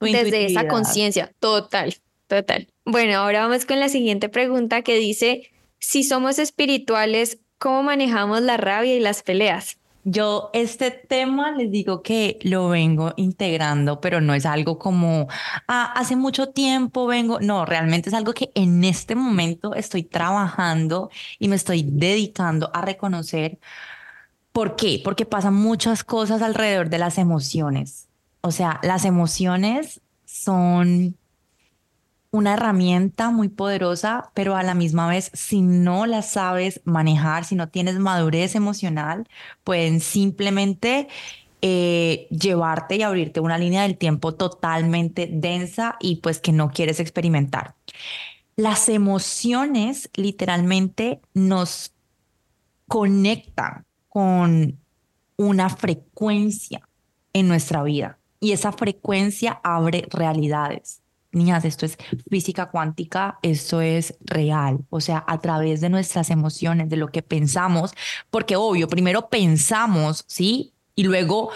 desde 0.00 0.44
esa 0.44 0.68
conciencia. 0.68 1.32
Total, 1.40 1.94
total. 2.26 2.68
Bueno, 2.84 3.16
ahora 3.16 3.48
vamos 3.48 3.64
con 3.64 3.80
la 3.80 3.88
siguiente 3.88 4.28
pregunta 4.28 4.82
que 4.82 4.98
dice 4.98 5.50
si 5.78 6.04
somos 6.04 6.38
espirituales, 6.38 7.38
¿cómo 7.58 7.82
manejamos 7.82 8.42
la 8.42 8.56
rabia 8.56 8.94
y 8.94 9.00
las 9.00 9.22
peleas? 9.22 9.78
Yo 10.04 10.48
este 10.54 10.90
tema 10.90 11.50
les 11.52 11.70
digo 11.70 12.02
que 12.02 12.38
lo 12.42 12.68
vengo 12.70 13.12
integrando, 13.16 14.00
pero 14.00 14.20
no 14.20 14.32
es 14.32 14.46
algo 14.46 14.78
como 14.78 15.28
ah, 15.66 15.92
hace 15.94 16.16
mucho 16.16 16.48
tiempo 16.48 17.06
vengo, 17.06 17.40
no, 17.40 17.66
realmente 17.66 18.08
es 18.08 18.14
algo 18.14 18.32
que 18.32 18.50
en 18.54 18.84
este 18.84 19.14
momento 19.14 19.74
estoy 19.74 20.04
trabajando 20.04 21.10
y 21.38 21.48
me 21.48 21.56
estoy 21.56 21.82
dedicando 21.86 22.70
a 22.72 22.80
reconocer. 22.80 23.58
¿Por 24.52 24.76
qué? 24.76 25.02
Porque 25.04 25.26
pasan 25.26 25.54
muchas 25.54 26.04
cosas 26.04 26.40
alrededor 26.42 26.88
de 26.88 26.98
las 26.98 27.18
emociones. 27.18 28.08
O 28.40 28.50
sea, 28.50 28.80
las 28.82 29.04
emociones 29.04 30.00
son 30.24 31.16
una 32.30 32.54
herramienta 32.54 33.30
muy 33.30 33.48
poderosa, 33.48 34.30
pero 34.34 34.56
a 34.56 34.62
la 34.62 34.74
misma 34.74 35.08
vez, 35.08 35.30
si 35.32 35.62
no 35.62 36.06
la 36.06 36.22
sabes 36.22 36.80
manejar, 36.84 37.44
si 37.44 37.54
no 37.54 37.68
tienes 37.68 37.98
madurez 37.98 38.54
emocional, 38.54 39.26
pueden 39.64 40.00
simplemente 40.00 41.08
eh, 41.62 42.28
llevarte 42.30 42.96
y 42.96 43.02
abrirte 43.02 43.40
una 43.40 43.58
línea 43.58 43.82
del 43.82 43.96
tiempo 43.96 44.34
totalmente 44.34 45.28
densa 45.30 45.96
y 46.00 46.16
pues 46.16 46.38
que 46.40 46.52
no 46.52 46.70
quieres 46.70 47.00
experimentar. 47.00 47.74
Las 48.56 48.88
emociones 48.88 50.10
literalmente 50.14 51.20
nos 51.32 51.92
conectan 52.86 53.86
con 54.08 54.78
una 55.36 55.70
frecuencia 55.70 56.88
en 57.32 57.48
nuestra 57.48 57.82
vida 57.82 58.18
y 58.40 58.52
esa 58.52 58.72
frecuencia 58.72 59.60
abre 59.62 60.06
realidades. 60.10 61.02
Niñas, 61.30 61.64
esto 61.64 61.84
es 61.84 61.98
física 62.30 62.70
cuántica, 62.70 63.38
esto 63.42 63.82
es 63.82 64.16
real, 64.20 64.78
o 64.88 65.00
sea, 65.00 65.24
a 65.26 65.38
través 65.40 65.80
de 65.82 65.90
nuestras 65.90 66.30
emociones, 66.30 66.88
de 66.88 66.96
lo 66.96 67.08
que 67.08 67.22
pensamos, 67.22 67.92
porque 68.30 68.56
obvio, 68.56 68.88
primero 68.88 69.28
pensamos, 69.28 70.24
¿sí? 70.26 70.72
Y 70.94 71.04
luego 71.04 71.50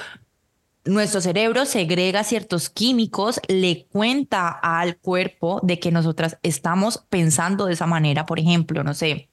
nuestro 0.85 1.21
cerebro 1.21 1.65
segrega 1.65 2.25
ciertos 2.25 2.69
químicos, 2.69 3.41
le 3.49 3.87
cuenta 3.87 4.49
al 4.49 4.99
cuerpo 4.99 5.61
de 5.63 5.79
que 5.79 5.91
nosotras 5.91 6.39
estamos 6.43 7.05
pensando 7.09 7.67
de 7.67 7.75
esa 7.75 7.87
manera, 7.87 8.27
por 8.27 8.39
ejemplo, 8.39 8.85
no 8.85 8.93
sé, 8.93 9.31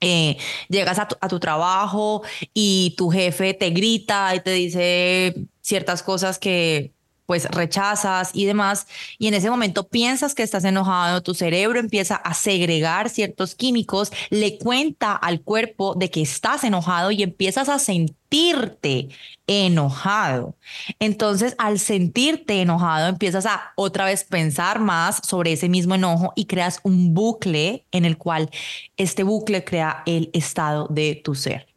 eh, 0.00 0.36
llegas 0.68 0.98
a 0.98 1.28
tu, 1.28 1.40
trabajo 1.40 2.22
y 2.52 2.94
tu 2.96 3.10
jefe 3.10 3.54
te 3.54 3.70
grita 3.70 4.34
y 4.34 4.40
te 4.40 4.50
dice 4.52 5.34
ciertas 5.62 6.02
cosas 6.02 6.38
que 6.38 6.93
pues 7.26 7.46
rechazas 7.50 8.30
y 8.34 8.44
demás, 8.44 8.86
y 9.18 9.28
en 9.28 9.34
ese 9.34 9.50
momento 9.50 9.88
piensas 9.88 10.34
que 10.34 10.42
estás 10.42 10.64
enojado, 10.64 11.22
tu 11.22 11.34
cerebro 11.34 11.78
empieza 11.78 12.16
a 12.16 12.34
segregar 12.34 13.08
ciertos 13.08 13.54
químicos, 13.54 14.12
le 14.30 14.58
cuenta 14.58 15.14
al 15.14 15.40
cuerpo 15.40 15.94
de 15.94 16.10
que 16.10 16.22
estás 16.22 16.64
enojado 16.64 17.10
y 17.10 17.22
empiezas 17.22 17.68
a 17.68 17.78
sentirte 17.78 19.08
enojado. 19.46 20.56
Entonces, 20.98 21.54
al 21.58 21.78
sentirte 21.78 22.60
enojado, 22.60 23.08
empiezas 23.08 23.46
a 23.46 23.72
otra 23.76 24.04
vez 24.04 24.24
pensar 24.24 24.80
más 24.80 25.20
sobre 25.24 25.52
ese 25.52 25.68
mismo 25.68 25.94
enojo 25.94 26.32
y 26.36 26.46
creas 26.46 26.80
un 26.82 27.14
bucle 27.14 27.86
en 27.92 28.04
el 28.04 28.18
cual 28.18 28.50
este 28.96 29.22
bucle 29.22 29.64
crea 29.64 30.02
el 30.06 30.30
estado 30.32 30.88
de 30.88 31.20
tu 31.22 31.34
ser. 31.34 31.68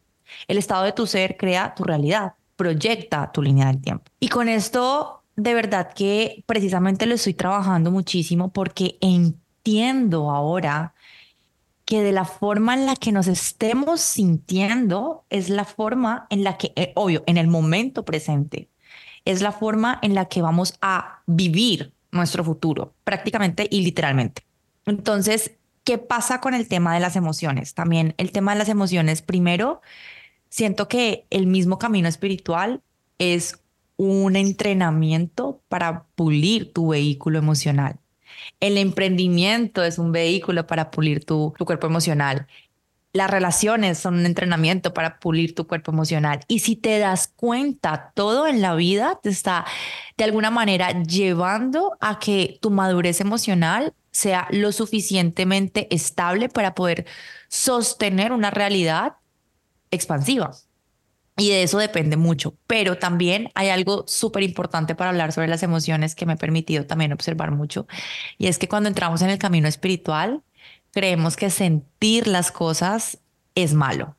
El 0.46 0.58
estado 0.58 0.84
de 0.84 0.92
tu 0.92 1.06
ser 1.06 1.36
crea 1.36 1.74
tu 1.74 1.84
realidad 1.84 2.34
proyecta 2.56 3.30
tu 3.32 3.40
línea 3.40 3.68
del 3.68 3.80
tiempo. 3.80 4.04
Y 4.18 4.28
con 4.28 4.48
esto 4.48 5.17
de 5.38 5.54
verdad 5.54 5.92
que 5.94 6.42
precisamente 6.46 7.06
lo 7.06 7.14
estoy 7.14 7.32
trabajando 7.32 7.92
muchísimo 7.92 8.52
porque 8.52 8.98
entiendo 9.00 10.32
ahora 10.32 10.94
que 11.84 12.02
de 12.02 12.10
la 12.10 12.24
forma 12.24 12.74
en 12.74 12.86
la 12.86 12.96
que 12.96 13.12
nos 13.12 13.28
estemos 13.28 14.00
sintiendo 14.00 15.24
es 15.30 15.48
la 15.48 15.64
forma 15.64 16.26
en 16.30 16.42
la 16.42 16.58
que, 16.58 16.72
eh, 16.74 16.92
obvio, 16.96 17.22
en 17.28 17.36
el 17.36 17.46
momento 17.46 18.04
presente, 18.04 18.68
es 19.24 19.40
la 19.40 19.52
forma 19.52 20.00
en 20.02 20.16
la 20.16 20.24
que 20.24 20.42
vamos 20.42 20.74
a 20.82 21.22
vivir 21.26 21.92
nuestro 22.10 22.42
futuro, 22.42 22.92
prácticamente 23.04 23.68
y 23.70 23.82
literalmente. 23.82 24.42
Entonces, 24.86 25.52
¿qué 25.84 25.98
pasa 25.98 26.40
con 26.40 26.52
el 26.52 26.66
tema 26.66 26.94
de 26.94 27.00
las 27.00 27.14
emociones? 27.14 27.74
También 27.74 28.12
el 28.18 28.32
tema 28.32 28.54
de 28.54 28.58
las 28.58 28.68
emociones, 28.68 29.22
primero, 29.22 29.82
siento 30.48 30.88
que 30.88 31.26
el 31.30 31.46
mismo 31.46 31.78
camino 31.78 32.08
espiritual 32.08 32.82
es 33.20 33.60
un 33.98 34.36
entrenamiento 34.36 35.60
para 35.68 36.04
pulir 36.14 36.72
tu 36.72 36.88
vehículo 36.88 37.38
emocional. 37.38 37.98
El 38.60 38.78
emprendimiento 38.78 39.82
es 39.82 39.98
un 39.98 40.12
vehículo 40.12 40.66
para 40.66 40.90
pulir 40.90 41.24
tu, 41.24 41.52
cuerpo 41.58 41.88
emocional. 41.88 42.46
Las 43.12 43.28
relaciones 43.28 43.98
son 43.98 44.14
un 44.14 44.26
entrenamiento 44.26 44.94
para 44.94 45.18
pulir 45.18 45.54
tu 45.54 45.66
cuerpo 45.66 45.90
emocional. 45.90 46.40
Y 46.46 46.60
si 46.60 46.76
te 46.76 47.00
das 47.00 47.32
cuenta, 47.34 48.12
todo 48.14 48.46
en 48.46 48.60
la 48.60 48.76
vida 48.76 49.18
te 49.20 49.30
está 49.30 49.64
de 50.16 50.24
alguna 50.24 50.50
manera 50.50 51.02
llevando 51.02 51.96
a 52.00 52.20
que 52.20 52.58
tu 52.62 52.70
madurez 52.70 53.20
emocional 53.20 53.94
sea 54.12 54.46
lo 54.50 54.70
suficientemente 54.70 55.92
estable 55.92 56.48
para 56.48 56.76
poder 56.76 57.04
sostener 57.48 58.30
una 58.30 58.50
realidad 58.50 59.14
expansiva. 59.90 60.52
Y 61.38 61.50
de 61.50 61.62
eso 61.62 61.78
depende 61.78 62.16
mucho. 62.16 62.54
Pero 62.66 62.98
también 62.98 63.50
hay 63.54 63.68
algo 63.70 64.04
súper 64.06 64.42
importante 64.42 64.94
para 64.94 65.10
hablar 65.10 65.32
sobre 65.32 65.48
las 65.48 65.62
emociones 65.62 66.14
que 66.14 66.26
me 66.26 66.34
ha 66.34 66.36
permitido 66.36 66.84
también 66.84 67.12
observar 67.12 67.52
mucho. 67.52 67.86
Y 68.36 68.48
es 68.48 68.58
que 68.58 68.68
cuando 68.68 68.88
entramos 68.88 69.22
en 69.22 69.30
el 69.30 69.38
camino 69.38 69.68
espiritual, 69.68 70.42
creemos 70.92 71.36
que 71.36 71.48
sentir 71.50 72.26
las 72.26 72.50
cosas 72.50 73.18
es 73.54 73.72
malo. 73.72 74.16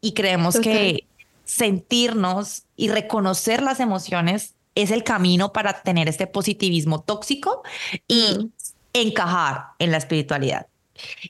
Y 0.00 0.14
creemos 0.14 0.58
que 0.58 1.06
sentirnos 1.44 2.64
y 2.74 2.88
reconocer 2.88 3.62
las 3.62 3.78
emociones 3.78 4.54
es 4.74 4.90
el 4.90 5.04
camino 5.04 5.52
para 5.52 5.82
tener 5.82 6.08
este 6.08 6.26
positivismo 6.26 7.02
tóxico 7.02 7.62
y 8.08 8.38
mm. 8.38 8.52
encajar 8.94 9.66
en 9.78 9.90
la 9.90 9.98
espiritualidad. 9.98 10.66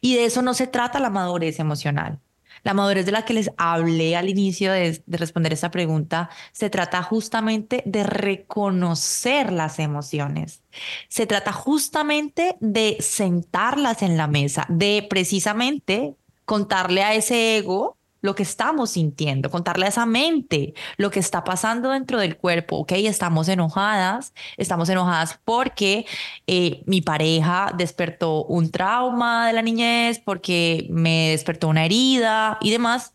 Y 0.01 0.15
de 0.15 0.25
eso 0.25 0.43
no 0.43 0.55
se 0.55 0.67
trata 0.67 1.01
la 1.01 1.11
madurez 1.11 1.59
emocional. 1.59 2.21
La 2.63 2.75
madurez 2.75 3.05
de 3.07 3.13
la 3.13 3.25
que 3.25 3.35
les 3.35 3.51
hablé 3.57 4.17
al 4.17 4.29
inicio 4.29 4.73
de, 4.73 5.03
responder 5.07 5.53
esta 5.53 5.71
pregunta 5.71 6.31
se 6.53 6.71
trata 6.71 7.03
justamente 7.03 7.83
de 7.87 8.05
reconocer 8.05 9.53
las 9.53 9.79
emociones. 9.79 10.63
Se 11.09 11.27
trata 11.27 11.53
justamente 11.53 12.57
de 12.61 12.97
sentarlas 13.01 14.03
en 14.03 14.17
la 14.17 14.27
mesa, 14.27 14.67
de 14.69 15.07
precisamente 15.09 16.15
contarle 16.45 17.03
a 17.03 17.15
ese 17.15 17.57
ego 17.57 17.97
lo 18.23 18.35
que 18.35 18.45
estamos 18.45 18.93
sintiendo, 18.93 19.51
contarle 19.51 19.87
a 19.87 19.89
esa 19.91 20.07
mente 20.07 20.75
lo 20.97 21.11
que 21.11 21.21
está 21.21 21.45
pasando 21.45 21.91
dentro 21.91 22.19
del 22.19 22.37
cuerpo, 22.37 22.79
¿ok? 22.79 22.93
Estamos 22.93 23.49
enojadas, 23.49 24.33
estamos 24.57 24.89
enojadas 24.89 25.39
porque 25.45 26.07
eh, 26.47 26.83
mi 26.87 27.03
pareja 27.03 27.73
despertó 27.77 28.45
un 28.45 28.71
trauma 28.71 29.49
de 29.49 29.53
la 29.53 29.63
niñez, 29.63 30.21
porque 30.21 30.87
me 30.91 31.31
despertó 31.31 31.69
una 31.69 31.85
herida 31.85 32.59
y 32.61 32.71
demás, 32.71 33.15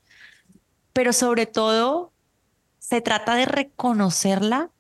pero 0.94 1.14
sobre 1.14 1.46
todo 1.46 2.12
se 2.80 3.02
trata 3.02 3.36
de 3.36 3.46
reconocerla 3.46 4.72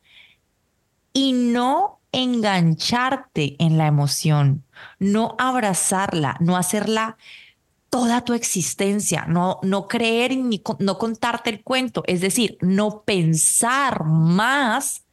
y 1.13 1.33
no 1.33 1.99
engancharte 2.11 3.55
en 3.59 3.77
la 3.77 3.87
emoción, 3.87 4.63
no 4.99 5.35
abrazarla, 5.39 6.37
no 6.39 6.57
hacerla 6.57 7.17
toda 7.97 8.23
tu 8.23 8.33
existencia, 8.33 9.25
no, 9.27 9.59
no 9.63 9.87
creer 9.87 10.37
ni 10.37 10.61
no 10.77 10.99
contarte 10.99 11.49
el 11.49 11.63
cuento, 11.63 12.03
es 12.05 12.21
decir, 12.21 12.55
no 12.61 13.01
pensar 13.01 14.03
más 14.03 15.03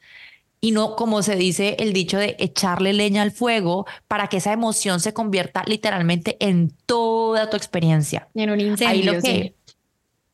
y 0.60 0.72
no, 0.72 0.94
como 0.94 1.22
se 1.22 1.36
dice 1.36 1.76
el 1.78 1.94
dicho 1.94 2.18
de 2.18 2.36
echarle 2.38 2.92
leña 2.92 3.22
al 3.22 3.30
fuego 3.30 3.86
para 4.06 4.26
que 4.26 4.36
esa 4.36 4.52
emoción 4.52 5.00
se 5.00 5.14
convierta 5.14 5.62
literalmente 5.66 6.36
en 6.40 6.76
toda 6.84 7.48
tu 7.48 7.56
experiencia. 7.56 8.28
En 8.34 8.50
un 8.50 8.60
incendio. 8.60 8.88
Ahí 8.88 9.02
lo 9.02 9.22
que, 9.22 9.54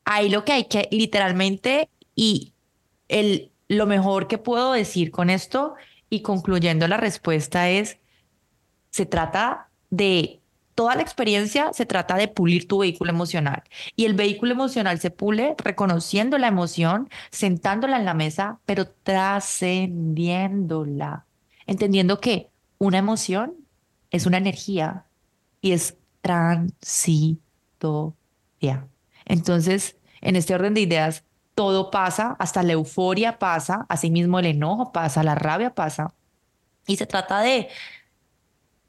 ahí 0.03 0.29
lo 0.29 0.43
que 0.43 0.51
hay 0.51 0.65
que 0.65 0.89
literalmente 0.91 1.87
y 2.13 2.51
el, 3.07 3.49
lo 3.69 3.85
mejor 3.85 4.27
que 4.27 4.37
puedo 4.37 4.73
decir 4.73 5.11
con 5.11 5.29
esto 5.29 5.75
y 6.09 6.21
concluyendo 6.21 6.89
la 6.89 6.97
respuesta 6.97 7.69
es, 7.69 7.97
se 8.89 9.05
trata 9.05 9.69
de 9.89 10.40
toda 10.75 10.95
la 10.95 11.01
experiencia 11.01 11.71
se 11.73 11.85
trata 11.85 12.15
de 12.15 12.27
pulir 12.27 12.67
tu 12.67 12.79
vehículo 12.79 13.11
emocional. 13.11 13.63
Y 13.95 14.05
el 14.05 14.13
vehículo 14.13 14.53
emocional 14.53 14.99
se 14.99 15.11
pule 15.11 15.55
reconociendo 15.57 16.37
la 16.37 16.47
emoción, 16.47 17.09
sentándola 17.29 17.97
en 17.97 18.05
la 18.05 18.13
mesa, 18.13 18.59
pero 18.65 18.87
trascendiéndola. 18.87 21.25
Entendiendo 21.67 22.19
que 22.19 22.49
una 22.77 22.97
emoción 22.97 23.55
es 24.09 24.25
una 24.25 24.37
energía 24.37 25.05
y 25.61 25.73
es 25.73 25.97
transitoria. 26.21 28.87
Entonces, 29.25 29.97
en 30.21 30.35
este 30.35 30.55
orden 30.55 30.73
de 30.73 30.81
ideas, 30.81 31.23
todo 31.55 31.91
pasa, 31.91 32.35
hasta 32.39 32.63
la 32.63 32.73
euforia 32.73 33.39
pasa, 33.39 33.85
asimismo 33.89 34.39
el 34.39 34.47
enojo 34.47 34.91
pasa, 34.91 35.23
la 35.23 35.35
rabia 35.35 35.73
pasa. 35.73 36.13
Y 36.87 36.97
se 36.97 37.05
trata 37.05 37.41
de 37.41 37.69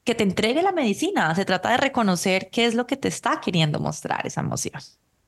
que 0.05 0.15
te 0.15 0.23
entregue 0.23 0.63
la 0.63 0.73
medicina. 0.73 1.35
Se 1.35 1.45
trata 1.45 1.71
de 1.71 1.77
reconocer 1.77 2.49
qué 2.51 2.65
es 2.65 2.75
lo 2.75 2.87
que 2.87 2.97
te 2.97 3.09
está 3.09 3.41
queriendo 3.41 3.79
mostrar 3.79 4.27
esa 4.27 4.41
emoción. 4.41 4.81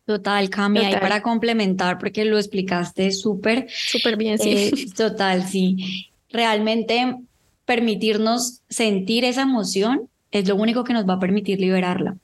Total, 0.06 0.50
Cami, 0.50 0.80
ahí 0.80 0.96
para 1.00 1.22
complementar, 1.22 1.98
porque 1.98 2.24
lo 2.24 2.36
explicaste 2.36 3.10
súper. 3.10 3.66
Súper 3.70 4.16
bien, 4.16 4.38
sí. 4.38 4.50
Eh, 4.50 4.72
total, 4.94 5.46
sí. 5.46 6.10
Realmente 6.30 7.16
permitirnos 7.64 8.60
sentir 8.68 9.24
esa 9.24 9.42
emoción 9.42 10.10
es 10.30 10.46
lo 10.46 10.56
único 10.56 10.84
que 10.84 10.92
nos 10.92 11.08
va 11.08 11.14
a 11.14 11.20
permitir 11.20 11.58
liberarla. 11.58 12.16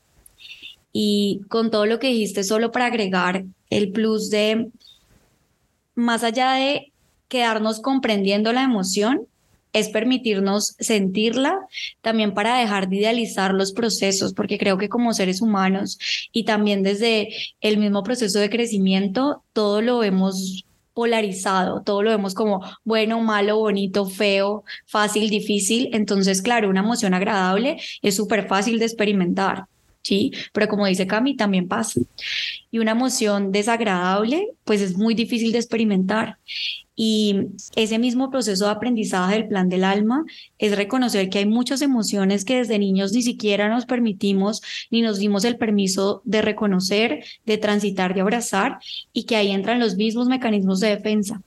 Y 0.93 1.43
con 1.49 1.71
todo 1.71 1.87
lo 1.87 1.99
que 1.99 2.09
dijiste, 2.09 2.45
solo 2.45 2.73
para 2.73 2.87
agregar 2.87 3.45
el 3.71 3.93
plus 3.93 4.29
de, 4.29 4.69
más 5.95 6.25
allá 6.25 6.53
de 6.53 6.93
quedarnos 7.29 7.81
comprendiendo 7.81 8.53
la 8.53 8.65
emoción, 8.65 9.27
es 9.73 9.89
permitirnos 9.89 10.75
sentirla, 10.79 11.59
también 12.01 12.35
para 12.35 12.59
dejar 12.59 12.89
de 12.89 12.97
idealizar 12.97 13.55
los 13.55 13.73
procesos, 13.73 14.35
porque 14.35 14.59
creo 14.59 14.79
que 14.79 14.89
como 14.89 15.13
seres 15.13 15.41
humanos 15.41 15.99
y 16.33 16.45
también 16.45 16.83
desde 16.83 17.29
el 17.61 17.79
mismo 17.79 18.03
proceso 18.03 18.39
de 18.39 18.51
crecimiento, 18.51 19.43
todo 19.53 19.81
lo 19.81 20.03
hemos 20.03 20.65
polarizado, 20.95 21.83
todo 21.83 22.03
lo 22.03 22.11
vemos 22.11 22.35
como 22.35 22.63
bueno, 22.85 23.21
malo, 23.21 23.59
bonito, 23.59 24.07
feo, 24.07 24.65
fácil, 24.87 25.31
difícil. 25.31 25.89
Entonces, 25.93 26.43
claro, 26.43 26.69
una 26.69 26.81
emoción 26.81 27.15
agradable 27.15 27.79
es 28.03 28.17
súper 28.17 28.47
fácil 28.49 28.79
de 28.79 28.87
experimentar. 28.87 29.67
¿sí? 30.03 30.33
Pero 30.53 30.69
como 30.69 30.87
dice 30.87 31.07
Cami, 31.07 31.37
también 31.37 31.69
pasa. 31.69 32.01
Y 32.71 32.79
una 32.79 32.93
emoción 32.93 33.53
desagradable, 33.53 34.49
pues 34.65 34.81
es 34.81 34.97
muy 34.97 35.15
difícil 35.15 35.53
de 35.53 35.59
experimentar. 35.59 36.39
Y 37.03 37.47
ese 37.77 37.99
mismo 37.99 38.31
proceso 38.31 38.67
de 38.67 38.73
aprendizaje 38.73 39.37
del 39.37 39.49
plan 39.49 39.71
del 39.71 39.85
alma 39.85 40.27
es 40.59 40.77
reconocer 40.77 41.31
que 41.31 41.39
hay 41.39 41.47
muchas 41.47 41.81
emociones 41.81 42.45
que 42.45 42.57
desde 42.57 42.79
niños 42.79 43.13
ni 43.15 43.23
siquiera 43.23 43.71
nos 43.71 43.87
permitimos 43.87 44.61
ni 44.91 45.01
nos 45.01 45.19
dimos 45.19 45.47
el 45.47 45.57
permiso 45.57 46.21
de 46.27 46.43
reconocer, 46.43 47.25
de 47.47 47.57
transitar, 47.57 48.13
de 48.13 48.21
abrazar 48.21 48.81
y 49.15 49.25
que 49.25 49.37
ahí 49.37 49.51
entran 49.51 49.81
los 49.81 49.97
mismos 49.97 50.29
mecanismos 50.29 50.79
de 50.81 50.89
defensa. 50.89 51.41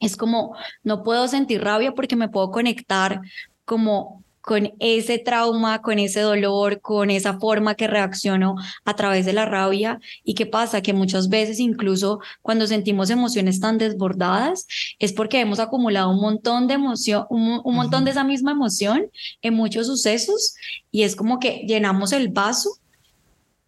Es 0.00 0.16
como, 0.16 0.56
no 0.82 1.02
puedo 1.02 1.28
sentir 1.28 1.62
rabia 1.62 1.92
porque 1.92 2.16
me 2.16 2.30
puedo 2.30 2.50
conectar 2.50 3.20
como 3.66 4.24
con 4.46 4.74
ese 4.78 5.18
trauma, 5.18 5.82
con 5.82 5.98
ese 5.98 6.20
dolor, 6.20 6.80
con 6.80 7.10
esa 7.10 7.36
forma 7.40 7.74
que 7.74 7.88
reacciono 7.88 8.54
a 8.84 8.94
través 8.94 9.26
de 9.26 9.32
la 9.32 9.44
rabia. 9.44 9.98
¿Y 10.22 10.34
qué 10.34 10.46
pasa? 10.46 10.82
Que 10.82 10.92
muchas 10.92 11.28
veces 11.28 11.58
incluso 11.58 12.20
cuando 12.42 12.68
sentimos 12.68 13.10
emociones 13.10 13.58
tan 13.58 13.76
desbordadas 13.76 14.68
es 15.00 15.12
porque 15.12 15.40
hemos 15.40 15.58
acumulado 15.58 16.10
un 16.10 16.20
montón 16.20 16.68
de 16.68 16.74
emoción, 16.74 17.26
un, 17.28 17.60
montón 17.64 18.04
de 18.04 18.12
esa 18.12 18.22
misma 18.22 18.52
emoción 18.52 19.10
en 19.42 19.54
muchos 19.54 19.88
sucesos 19.88 20.54
y 20.92 21.02
es 21.02 21.16
como 21.16 21.40
que 21.40 21.64
llenamos 21.66 22.12
el 22.12 22.28
vaso 22.28 22.70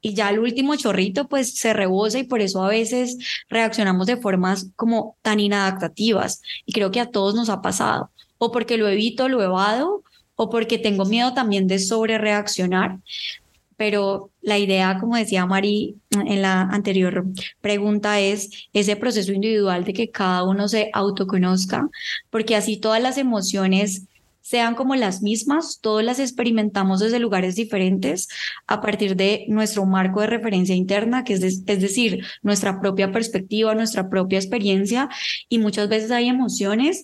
y 0.00 0.14
ya 0.14 0.30
el 0.30 0.38
último 0.38 0.76
chorrito 0.76 1.26
pues 1.26 1.56
se 1.56 1.72
rebosa 1.72 2.20
y 2.20 2.22
por 2.22 2.40
eso 2.40 2.62
a 2.62 2.68
veces 2.68 3.18
reaccionamos 3.48 4.06
de 4.06 4.16
formas 4.16 4.68
como 4.76 5.16
tan 5.22 5.40
inadaptativas 5.40 6.40
y 6.66 6.72
creo 6.72 6.92
que 6.92 7.00
a 7.00 7.10
todos 7.10 7.34
nos 7.34 7.48
ha 7.48 7.62
pasado 7.62 8.12
o 8.38 8.52
porque 8.52 8.76
lo 8.76 8.86
evito, 8.86 9.28
lo 9.28 9.42
evado 9.42 10.04
o 10.40 10.48
porque 10.50 10.78
tengo 10.78 11.04
miedo 11.04 11.34
también 11.34 11.66
de 11.66 11.80
sobre 11.80 12.16
reaccionar. 12.16 12.98
Pero 13.76 14.30
la 14.40 14.56
idea, 14.56 14.98
como 14.98 15.16
decía 15.16 15.46
Mari 15.46 15.96
en 16.10 16.42
la 16.42 16.62
anterior 16.62 17.24
pregunta, 17.60 18.20
es 18.20 18.68
ese 18.72 18.94
proceso 18.94 19.32
individual 19.32 19.84
de 19.84 19.92
que 19.92 20.10
cada 20.10 20.44
uno 20.44 20.68
se 20.68 20.90
autoconozca, 20.92 21.88
porque 22.30 22.54
así 22.54 22.76
todas 22.76 23.02
las 23.02 23.18
emociones 23.18 24.04
sean 24.40 24.76
como 24.76 24.94
las 24.94 25.22
mismas, 25.22 25.80
todas 25.82 26.04
las 26.04 26.20
experimentamos 26.20 27.00
desde 27.00 27.18
lugares 27.18 27.54
diferentes 27.54 28.28
a 28.66 28.80
partir 28.80 29.14
de 29.14 29.44
nuestro 29.48 29.84
marco 29.86 30.20
de 30.20 30.28
referencia 30.28 30.74
interna, 30.74 31.22
que 31.22 31.34
es, 31.34 31.42
es 31.42 31.64
decir, 31.66 32.24
nuestra 32.42 32.80
propia 32.80 33.12
perspectiva, 33.12 33.74
nuestra 33.74 34.08
propia 34.08 34.38
experiencia, 34.38 35.08
y 35.48 35.58
muchas 35.58 35.88
veces 35.88 36.10
hay 36.12 36.28
emociones 36.28 37.02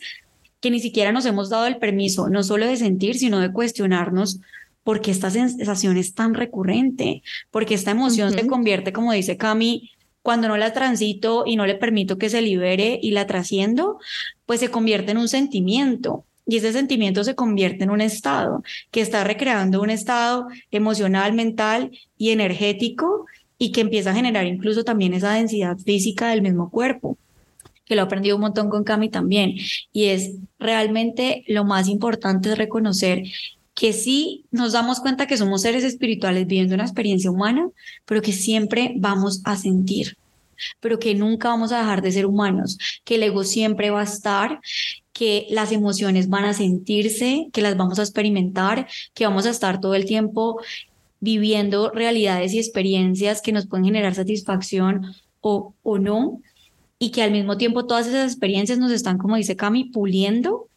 que 0.65 0.71
ni 0.71 0.81
siquiera 0.81 1.13
nos 1.13 1.27
hemos 1.27 1.51
dado 1.51 1.67
el 1.67 1.77
permiso, 1.77 2.31
no 2.31 2.43
solo 2.43 2.67
de 2.67 2.79
sentir, 2.79 3.19
sino 3.19 3.39
de 3.39 3.53
cuestionarnos 3.53 4.41
por 4.83 5.03
qué 5.03 5.11
esta 5.11 5.29
sensación 5.29 5.99
es 5.99 6.15
tan 6.15 6.33
recurrente, 6.33 7.23
porque 7.51 7.75
esta 7.75 7.91
emoción 7.91 8.33
se 8.33 8.47
convierte, 8.47 8.91
como 8.91 9.13
dice 9.13 9.37
Cami, 9.37 9.91
cuando 10.23 10.49
no 10.49 10.57
la 10.57 10.73
transito 10.73 11.45
y 11.45 11.57
no 11.57 11.67
le 11.67 11.75
permito 11.75 12.17
que 12.17 12.31
se 12.31 12.41
libere 12.41 12.99
y 13.03 13.11
la 13.11 13.27
trasciendo, 13.27 13.99
pues 14.47 14.61
se 14.61 14.71
convierte 14.71 15.13
en 15.13 15.19
un 15.19 15.29
sentimiento. 15.29 16.25
Y 16.47 16.57
ese 16.57 16.73
sentimiento 16.73 17.25
se 17.25 17.35
convierte 17.35 17.85
en 17.85 17.91
un 17.91 18.01
estado 18.01 18.63
que 18.91 19.03
está 19.03 19.23
recreando 19.23 19.83
un 19.83 19.91
estado 19.91 20.47
emocional, 20.71 21.35
mental 21.35 21.91
y 22.17 22.31
energético 22.31 23.27
y 23.59 23.71
que 23.71 23.83
empieza 23.83 24.13
a 24.13 24.15
generar 24.15 24.47
incluso 24.47 24.83
también 24.83 25.13
esa 25.13 25.35
densidad 25.35 25.77
física 25.77 26.31
del 26.31 26.41
mismo 26.41 26.71
cuerpo 26.71 27.19
que 27.85 27.95
lo 27.95 28.03
he 28.03 28.05
aprendido 28.05 28.37
un 28.37 28.43
montón 28.43 28.71
con 28.71 28.85
Cami 28.85 29.09
también, 29.11 29.55
y 29.93 30.05
es 30.05 30.33
realmente 30.59 31.45
lo 31.49 31.65
más 31.65 31.89
importante 31.89 32.51
es 32.51 32.59
reconocer 32.59 33.23
que 33.75 33.93
sí 33.93 34.47
nos 34.51 34.73
damos 34.73 35.01
cuenta 35.01 35.27
que 35.27 35.37
somos 35.37 35.63
seres 35.63 35.85
espirituales 35.85 36.47
viviendo 36.47 36.75
una 36.75 36.85
experiencia 36.85 37.31
humana, 37.31 37.69
pero 38.05 38.23
que 38.23 38.33
siempre 38.33 38.95
vamos 38.97 39.43
a 39.45 39.57
sentir, 39.57 40.17
pero 40.81 40.99
que 40.99 41.15
nunca 41.15 41.49
vamos 41.49 41.73
a 41.73 41.79
dejar 41.79 42.01
de 42.01 42.13
ser 42.13 42.27
humanos, 42.27 42.79
que 43.05 43.17
el 43.17 43.25
ego 43.25 43.43
siempre 43.43 43.91
va 43.91 44.01
a 44.01 44.05
estar, 44.05 44.61
que 45.13 45.47
las 45.51 45.73
emociones 45.73 46.29
van 46.29 46.45
a 46.45 46.55
sentirse, 46.55 47.49
que 47.53 47.63
las 47.63 47.77
vamos 47.77 47.99
a 47.99 48.03
experimentar, 48.03 48.89
que 49.13 49.27
vamos 49.27 49.47
a 49.47 49.51
estar 49.51 49.81
todo 49.81 49.95
el 49.95 50.07
tiempo 50.07 50.61
viviendo 51.21 51.91
realidades 51.91 52.53
y 52.53 52.59
experiencias 52.59 53.41
que 53.41 53.53
nos 53.53 53.67
pueden 53.67 53.87
generar 53.87 54.15
satisfacción 54.15 55.15
o, 55.41 55.75
o 55.83 55.99
no, 55.99 56.41
y 57.05 57.11
que 57.11 57.23
al 57.23 57.33
mismo 57.33 57.59
tiempo 57.59 57.85
todas 57.85 58.07
esas 58.07 58.33
experiencias 58.33 58.79
nos 58.79 58.91
están, 58.91 59.19
como 59.19 59.37
dice 59.37 59.57
Cami, 59.57 59.85
puliendo 59.85 60.69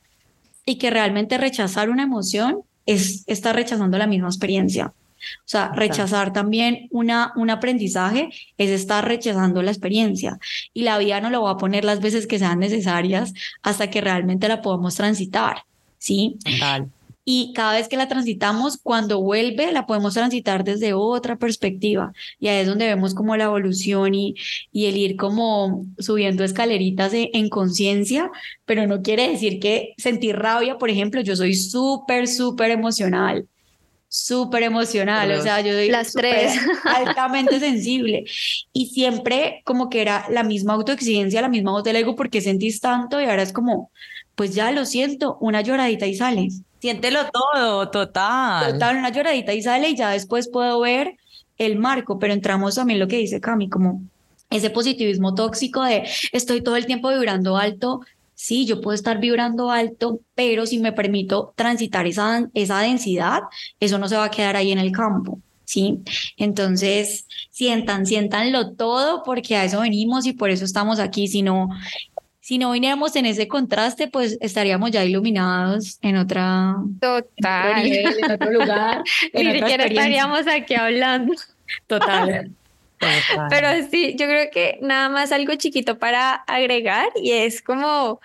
y 0.66 0.78
que 0.78 0.90
realmente 0.90 1.38
rechazar 1.38 1.90
una 1.90 2.04
emoción 2.04 2.64
es 2.86 3.24
estar 3.28 3.56
rechazando 3.56 3.98
la 3.98 4.08
misma 4.08 4.28
experiencia. 4.28 4.88
O 4.88 5.46
sea, 5.46 5.72
rechazar 5.74 6.34
también 6.34 6.90
una, 6.92 7.32
un 7.38 7.50
aprendizaje 7.50 8.28
es 8.58 8.72
estar 8.72 9.08
rechazando 9.08 9.62
la 9.62 9.72
experiencia 9.72 10.38
y 10.74 10.84
la 10.84 10.98
vida 10.98 11.22
no 11.22 11.30
lo 11.30 11.44
va 11.44 11.52
a 11.52 11.58
poner 11.58 11.86
las 11.86 12.02
veces 12.02 12.28
que 12.28 12.40
sean 12.40 12.60
necesarias 12.60 13.34
hasta 13.64 13.90
que 13.90 14.02
realmente 14.02 14.50
la 14.50 14.62
podamos 14.62 14.96
transitar, 14.96 15.64
¿sí? 15.98 16.38
Total 16.44 16.90
y 17.30 17.52
cada 17.52 17.74
vez 17.74 17.90
que 17.90 17.98
la 17.98 18.08
transitamos, 18.08 18.78
cuando 18.82 19.20
vuelve, 19.20 19.74
la 19.74 19.86
podemos 19.86 20.14
transitar 20.14 20.64
desde 20.64 20.94
otra 20.94 21.36
perspectiva. 21.36 22.14
Y 22.40 22.48
ahí 22.48 22.62
es 22.62 22.68
donde 22.68 22.86
vemos 22.86 23.14
como 23.14 23.36
la 23.36 23.44
evolución 23.44 24.16
y, 24.16 24.36
y 24.72 24.86
el 24.86 24.96
ir 24.96 25.18
como 25.18 25.86
subiendo 26.00 26.46
escaleritas 26.46 27.12
en 27.14 27.50
conciencia, 27.50 28.32
pero 28.64 28.88
no 28.88 29.02
quiere 29.02 29.30
decir 29.30 29.60
que 29.60 29.94
sentir 29.98 30.38
rabia, 30.38 30.78
por 30.78 30.90
ejemplo, 30.90 31.20
yo 31.20 31.36
soy 31.36 31.54
súper, 31.54 32.30
súper 32.30 32.72
emocional 32.72 33.46
súper 34.10 34.64
emocional, 34.64 35.30
o 35.34 35.44
sea, 35.44 35.60
yo 35.60 35.74
soy 35.74 35.90
las 35.90 36.14
tres 36.14 36.54
altamente 36.86 37.60
sensible 37.60 38.24
y 38.72 38.88
siempre 38.88 39.62
como 39.66 39.90
que 39.90 40.02
era 40.02 40.26
la 40.30 40.44
misma 40.44 40.76
autoexigencia, 40.76 41.42
la 41.42 41.50
misma 41.50 41.72
voz 41.72 41.84
del 41.84 41.98
ego, 41.98 42.16
porque 42.16 42.40
sentís 42.40 42.80
tanto 42.80 43.20
y 43.20 43.26
ahora 43.26 43.44
es 43.44 43.52
como, 43.52 43.92
pues 44.34 44.56
ya 44.56 44.72
lo 44.72 44.86
siento, 44.86 45.38
una 45.42 45.60
lloradita 45.60 46.08
y 46.08 46.16
sale. 46.16 46.48
Siéntelo 46.80 47.20
todo, 47.32 47.90
total. 47.90 48.74
Total, 48.74 48.98
una 48.98 49.10
lloradita 49.10 49.54
y 49.54 49.62
sale 49.62 49.90
y 49.90 49.96
ya 49.96 50.12
después 50.12 50.50
puedo 50.50 50.80
ver 50.80 51.18
el 51.58 51.78
marco, 51.78 52.20
pero 52.20 52.34
entramos 52.34 52.76
también 52.76 53.00
lo 53.00 53.08
que 53.08 53.18
dice 53.18 53.42
Cami, 53.42 53.70
como 53.70 54.04
ese 54.50 54.70
positivismo 54.70 55.34
tóxico 55.36 55.84
de 55.84 56.08
estoy 56.32 56.62
todo 56.62 56.76
el 56.76 56.86
tiempo 56.86 57.10
vibrando 57.10 57.58
alto. 57.58 58.02
Sí, 58.36 58.68
yo 58.68 58.82
puedo 58.82 58.94
estar 58.94 59.20
vibrando 59.20 59.72
alto, 59.72 60.20
pero 60.36 60.68
si 60.68 60.78
me 60.78 60.94
permito 60.94 61.54
transitar 61.56 62.06
esa, 62.06 62.48
esa 62.54 62.80
densidad, 62.80 63.42
eso 63.80 63.98
no 63.98 64.08
se 64.08 64.16
va 64.16 64.26
a 64.26 64.32
quedar 64.32 64.56
ahí 64.56 64.72
en 64.72 64.78
el 64.78 64.92
campo. 64.92 65.40
¿sí? 65.68 66.00
Entonces, 66.38 67.28
sientan, 67.52 68.06
siéntanlo 68.06 68.74
todo 68.74 69.22
porque 69.24 69.58
a 69.58 69.66
eso 69.66 69.82
venimos 69.82 70.26
y 70.26 70.34
por 70.34 70.50
eso 70.50 70.66
estamos 70.66 71.00
aquí, 71.00 71.28
sino 71.28 71.70
si 72.48 72.58
no 72.58 72.72
viniéramos 72.72 73.14
en 73.18 73.26
ese 73.26 73.50
contraste, 73.50 74.08
pues 74.08 74.38
estaríamos 74.39 74.91
ya 74.91 75.04
iluminados 75.04 76.00
en 76.02 76.16
otra 76.16 76.78
total 77.02 77.86
en 77.86 78.32
otro 78.32 78.52
lugar. 78.54 79.04
Ni 79.34 79.52
siquiera 79.52 79.84
estaríamos 79.84 80.48
aquí 80.48 80.76
hablando. 80.76 81.34
Total. 81.88 82.50
Pero 83.50 83.68
sí, 83.91 84.16
yo 84.18 84.28
creo 84.28 84.50
que 84.50 84.80
nada 84.82 85.10
más 85.10 85.34
algo 85.34 85.56
chiquito 85.56 86.00
para 86.00 86.36
agregar 86.36 87.10
y 87.22 87.34
es 87.34 87.62
como, 87.62 88.22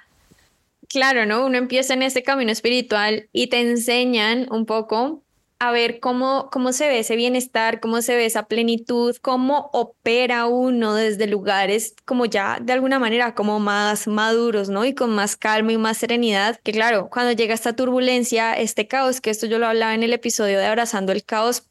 claro, 0.88 1.26
¿no? 1.26 1.44
Uno 1.44 1.58
empieza 1.58 1.94
en 1.94 2.02
ese 2.02 2.22
camino 2.22 2.52
espiritual 2.52 3.28
y 3.32 3.48
te 3.48 3.58
enseñan 3.58 4.46
un 4.52 4.66
poco 4.66 5.21
a 5.62 5.70
ver 5.70 6.00
cómo, 6.00 6.50
cómo 6.50 6.72
se 6.72 6.88
ve 6.88 6.98
ese 6.98 7.14
bienestar, 7.14 7.78
cómo 7.78 8.02
se 8.02 8.16
ve 8.16 8.26
esa 8.26 8.46
plenitud, 8.46 9.16
cómo 9.22 9.70
opera 9.72 10.46
uno 10.46 10.96
desde 10.96 11.28
lugares 11.28 11.94
como 12.04 12.26
ya 12.26 12.58
de 12.60 12.72
alguna 12.72 12.98
manera 12.98 13.36
como 13.36 13.60
más 13.60 14.08
maduros, 14.08 14.70
¿no? 14.70 14.84
Y 14.84 14.92
con 14.92 15.10
más 15.10 15.36
calma 15.36 15.70
y 15.70 15.78
más 15.78 15.98
serenidad, 15.98 16.58
que 16.64 16.72
claro, 16.72 17.08
cuando 17.10 17.30
llega 17.30 17.54
esta 17.54 17.76
turbulencia, 17.76 18.54
este 18.54 18.88
caos, 18.88 19.20
que 19.20 19.30
esto 19.30 19.46
yo 19.46 19.60
lo 19.60 19.68
hablaba 19.68 19.94
en 19.94 20.02
el 20.02 20.12
episodio 20.12 20.58
de 20.58 20.66
Abrazando 20.66 21.12
el 21.12 21.22
Caos, 21.24 21.62